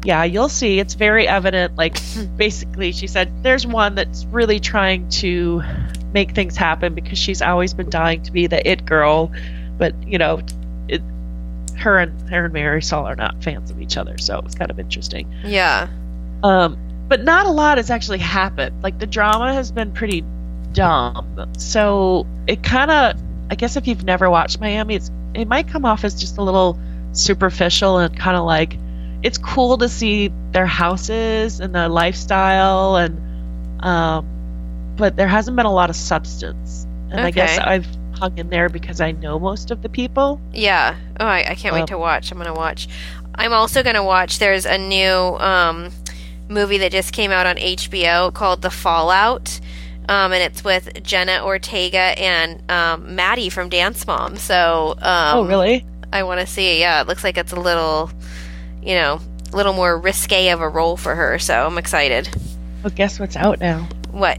Yeah, 0.04 0.24
you'll 0.24 0.48
see. 0.48 0.78
It's 0.78 0.94
very 0.94 1.26
evident. 1.26 1.76
Like, 1.76 1.98
basically, 2.36 2.92
she 2.92 3.06
said 3.06 3.42
there's 3.42 3.66
one 3.66 3.94
that's 3.94 4.24
really 4.26 4.60
trying 4.60 5.08
to 5.10 5.62
make 6.12 6.34
things 6.34 6.56
happen 6.56 6.94
because 6.94 7.18
she's 7.18 7.42
always 7.42 7.74
been 7.74 7.90
dying 7.90 8.22
to 8.22 8.32
be 8.32 8.46
the 8.46 8.66
it 8.68 8.84
girl, 8.84 9.32
but 9.76 9.94
you 10.06 10.18
know, 10.18 10.40
it, 10.88 11.02
her 11.76 11.98
and 11.98 12.30
her 12.30 12.46
and 12.46 12.54
Marisol 12.54 13.04
are 13.04 13.16
not 13.16 13.42
fans 13.42 13.70
of 13.70 13.80
each 13.80 13.96
other, 13.96 14.18
so 14.18 14.38
it 14.38 14.44
was 14.44 14.54
kind 14.54 14.70
of 14.70 14.78
interesting. 14.78 15.32
Yeah. 15.44 15.88
Um, 16.42 16.78
but 17.08 17.24
not 17.24 17.46
a 17.46 17.50
lot 17.50 17.78
has 17.78 17.90
actually 17.90 18.18
happened. 18.18 18.82
Like 18.82 18.98
the 18.98 19.06
drama 19.06 19.52
has 19.52 19.70
been 19.70 19.92
pretty 19.92 20.24
dumb, 20.72 21.52
so 21.56 22.26
it 22.46 22.62
kind 22.62 22.90
of, 22.90 23.20
I 23.50 23.54
guess, 23.54 23.76
if 23.76 23.86
you've 23.86 24.04
never 24.04 24.30
watched 24.30 24.60
Miami, 24.60 24.94
it's 24.94 25.10
it 25.34 25.46
might 25.46 25.68
come 25.68 25.84
off 25.84 26.04
as 26.04 26.18
just 26.18 26.38
a 26.38 26.42
little 26.42 26.78
superficial 27.12 27.98
and 27.98 28.16
kind 28.16 28.36
of 28.36 28.44
like 28.44 28.76
it's 29.22 29.38
cool 29.38 29.76
to 29.78 29.88
see 29.88 30.32
their 30.52 30.66
houses 30.66 31.60
and 31.60 31.74
the 31.74 31.88
lifestyle 31.88 32.96
and 32.96 33.18
um 33.84 34.24
but 34.96 35.16
there 35.16 35.28
hasn't 35.28 35.56
been 35.56 35.66
a 35.66 35.72
lot 35.72 35.90
of 35.90 35.96
substance 35.96 36.86
and 37.10 37.20
i 37.20 37.30
guess 37.30 37.58
i've 37.58 37.86
hung 38.18 38.36
in 38.38 38.48
there 38.50 38.68
because 38.68 39.00
i 39.00 39.10
know 39.12 39.38
most 39.38 39.70
of 39.70 39.82
the 39.82 39.88
people 39.88 40.40
Yeah. 40.52 40.96
Oh, 41.20 41.24
I, 41.26 41.50
I 41.50 41.54
can't 41.54 41.72
Um, 41.74 41.80
wait 41.80 41.88
to 41.88 41.98
watch. 41.98 42.30
I'm 42.32 42.38
gonna 42.38 42.52
watch. 42.54 42.88
I'm 43.34 43.52
also 43.52 43.82
gonna 43.84 44.02
watch. 44.04 44.38
There's 44.40 44.66
a 44.66 44.76
new 44.78 45.36
um, 45.38 45.90
movie 46.48 46.78
that 46.78 46.90
just 46.90 47.12
came 47.12 47.30
out 47.30 47.46
on 47.46 47.54
HBO 47.56 48.32
called 48.34 48.62
The 48.62 48.70
Fallout, 48.70 49.60
um, 50.08 50.32
and 50.32 50.42
it's 50.42 50.64
with 50.64 51.00
Jenna 51.04 51.44
Ortega 51.44 51.98
and 52.18 52.68
um, 52.70 53.14
Maddie 53.14 53.50
from 53.50 53.68
Dance 53.68 54.04
Mom. 54.06 54.36
So, 54.36 54.94
um, 55.00 55.38
oh 55.38 55.44
really 55.46 55.86
I 56.12 56.24
want 56.24 56.40
to 56.40 56.46
see. 56.46 56.80
Yeah, 56.80 57.00
it 57.00 57.06
looks 57.06 57.22
like 57.22 57.36
it's 57.38 57.52
a 57.52 57.60
little, 57.60 58.10
you 58.82 58.94
know, 58.94 59.20
a 59.52 59.56
little 59.56 59.72
more 59.72 59.98
risque 59.98 60.48
of 60.50 60.60
a 60.60 60.68
role 60.68 60.96
for 60.96 61.14
her. 61.14 61.38
So 61.38 61.66
I'm 61.66 61.78
excited. 61.78 62.28
well 62.82 62.92
guess 62.94 63.18
what's 63.18 63.36
out 63.36 63.60
now 63.60 63.88
What? 64.10 64.38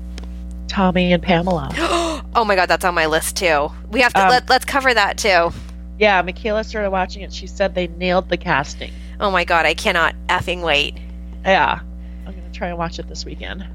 tommy 0.68 1.12
and 1.14 1.24
pamela 1.24 1.70
oh 2.36 2.44
my 2.46 2.56
god, 2.56 2.68
that's 2.68 2.86
on 2.86 2.94
my 2.94 3.08
list 3.08 3.36
too. 3.38 3.70
We 3.90 4.02
have 4.02 4.14
to 4.14 4.24
Um, 4.24 4.30
let, 4.30 4.50
let's 4.50 4.66
cover 4.66 4.94
that 4.94 5.18
too. 5.18 5.52
yeah 5.98 6.22
michaela 6.22 6.64
started 6.64 6.92
watching 6.92 7.24
it 7.24 7.34
she 7.34 7.48
said 7.48 7.74
they 7.76 7.88
nailed 7.88 8.30
the 8.30 8.38
casting 8.38 8.92
Oh 9.22 9.32
my 9.32 9.44
god, 9.46 9.66
I 9.66 9.74
cannot 9.74 10.16
effing 10.28 10.62
wait. 10.62 10.96
yeah 11.44 11.80
i'm 12.28 12.34
gonna 12.36 12.52
try 12.54 12.68
and 12.70 12.78
watch 12.78 13.00
it 13.00 13.08
this 13.10 13.26
weekend 13.26 13.66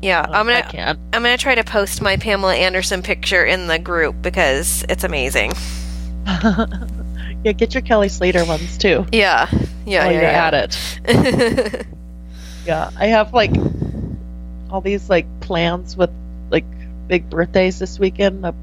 Yeah, 0.00 0.20
Um, 0.22 0.32
I'm 0.34 0.46
gonna 0.46 0.96
I'm 1.12 1.22
gonna 1.22 1.36
try 1.36 1.56
to 1.56 1.64
post 1.64 2.00
my 2.00 2.16
Pamela 2.18 2.54
Anderson 2.54 3.02
picture 3.02 3.44
in 3.44 3.66
the 3.66 3.78
group 3.80 4.14
because 4.22 4.84
it's 4.88 5.02
amazing. 5.04 5.52
yeah 7.44 7.52
get 7.52 7.74
your 7.74 7.82
kelly 7.82 8.08
slater 8.08 8.44
ones 8.44 8.78
too 8.78 9.04
Yeah, 9.12 9.50
yeah, 9.86 10.04
while 10.04 10.12
yeah. 10.12 10.20
you're 10.20 10.30
yeah. 10.30 10.46
at 10.46 11.76
it 11.76 11.86
Yeah, 12.66 12.90
I 12.98 13.06
have 13.06 13.34
like 13.34 13.52
all 14.70 14.80
these 14.80 15.10
like 15.10 15.26
plans 15.40 15.96
with 15.96 16.10
like 16.50 16.64
big 17.06 17.28
birthdays 17.28 17.78
this 17.78 17.98
weekend 17.98 18.44
up 18.44 18.54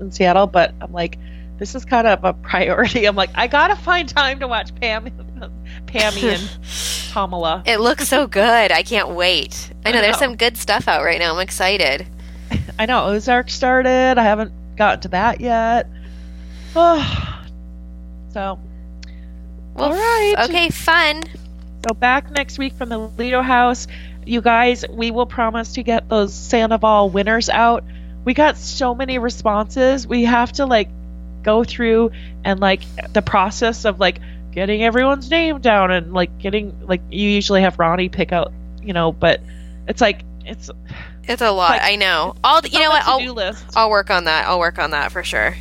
in 0.00 0.12
Seattle, 0.12 0.46
but 0.46 0.72
I'm 0.80 0.92
like, 0.92 1.18
this 1.58 1.74
is 1.74 1.84
kind 1.84 2.06
of 2.06 2.24
a 2.24 2.32
priority. 2.32 3.04
I'm 3.08 3.16
like, 3.16 3.30
I 3.34 3.48
gotta 3.48 3.76
find 3.76 4.08
time 4.08 4.40
to 4.40 4.48
watch 4.48 4.74
Pam, 4.76 5.06
Pammy 5.86 6.34
and 6.34 7.12
Pamela. 7.12 7.64
it 7.66 7.78
looks 7.80 8.08
so 8.08 8.28
good. 8.28 8.70
I 8.70 8.82
can't 8.82 9.10
wait. 9.10 9.72
I 9.84 9.90
know 9.90 9.98
I 9.98 10.02
there's 10.02 10.18
some 10.18 10.36
good 10.36 10.56
stuff 10.56 10.86
out 10.86 11.02
right 11.02 11.18
now. 11.18 11.34
I'm 11.34 11.40
excited. 11.40 12.06
I 12.78 12.86
know 12.86 13.06
Ozark 13.06 13.50
started. 13.50 14.18
I 14.18 14.22
haven't 14.22 14.52
gotten 14.76 15.00
to 15.00 15.08
that 15.08 15.40
yet. 15.40 15.88
Oh, 16.76 17.44
so 18.32 18.60
Well, 19.78 19.92
all 19.92 19.94
right. 19.94 20.34
Okay, 20.48 20.70
fun. 20.70 21.22
So 21.88 21.94
back 21.94 22.30
next 22.30 22.58
week 22.58 22.74
from 22.74 22.88
the 22.88 22.98
Lido 22.98 23.40
House, 23.42 23.86
you 24.26 24.40
guys, 24.40 24.84
we 24.88 25.10
will 25.10 25.26
promise 25.26 25.74
to 25.74 25.82
get 25.82 26.08
those 26.08 26.34
Sandoval 26.34 27.10
winners 27.10 27.48
out. 27.48 27.84
We 28.24 28.34
got 28.34 28.56
so 28.56 28.94
many 28.94 29.18
responses. 29.18 30.06
We 30.06 30.24
have 30.24 30.52
to 30.52 30.66
like 30.66 30.88
go 31.42 31.64
through 31.64 32.10
and 32.44 32.60
like 32.60 32.82
the 33.12 33.22
process 33.22 33.84
of 33.84 34.00
like 34.00 34.20
getting 34.50 34.82
everyone's 34.82 35.30
name 35.30 35.60
down 35.60 35.90
and 35.92 36.12
like 36.12 36.36
getting 36.38 36.86
like 36.86 37.00
you 37.10 37.30
usually 37.30 37.62
have 37.62 37.78
Ronnie 37.78 38.08
pick 38.08 38.32
out, 38.32 38.52
you 38.82 38.92
know, 38.92 39.12
but 39.12 39.40
it's 39.86 40.00
like 40.00 40.22
it's 40.44 40.68
It's 41.24 41.42
a 41.42 41.50
lot. 41.50 41.70
Like, 41.70 41.82
I 41.82 41.96
know. 41.96 42.34
I'll 42.42 42.66
you 42.66 42.80
know 42.80 42.88
what? 42.88 43.02
I'll 43.06 43.34
list. 43.34 43.64
I'll 43.76 43.90
work 43.90 44.10
on 44.10 44.24
that. 44.24 44.48
I'll 44.48 44.58
work 44.58 44.78
on 44.78 44.90
that 44.92 45.12
for 45.12 45.22
sure. 45.22 45.54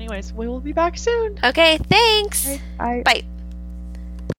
Anyways, 0.00 0.32
we 0.32 0.48
will 0.48 0.60
be 0.60 0.72
back 0.72 0.96
soon. 0.96 1.38
Okay, 1.44 1.76
thanks. 1.76 2.56
Bye. 2.78 3.02
Bye. 3.04 3.22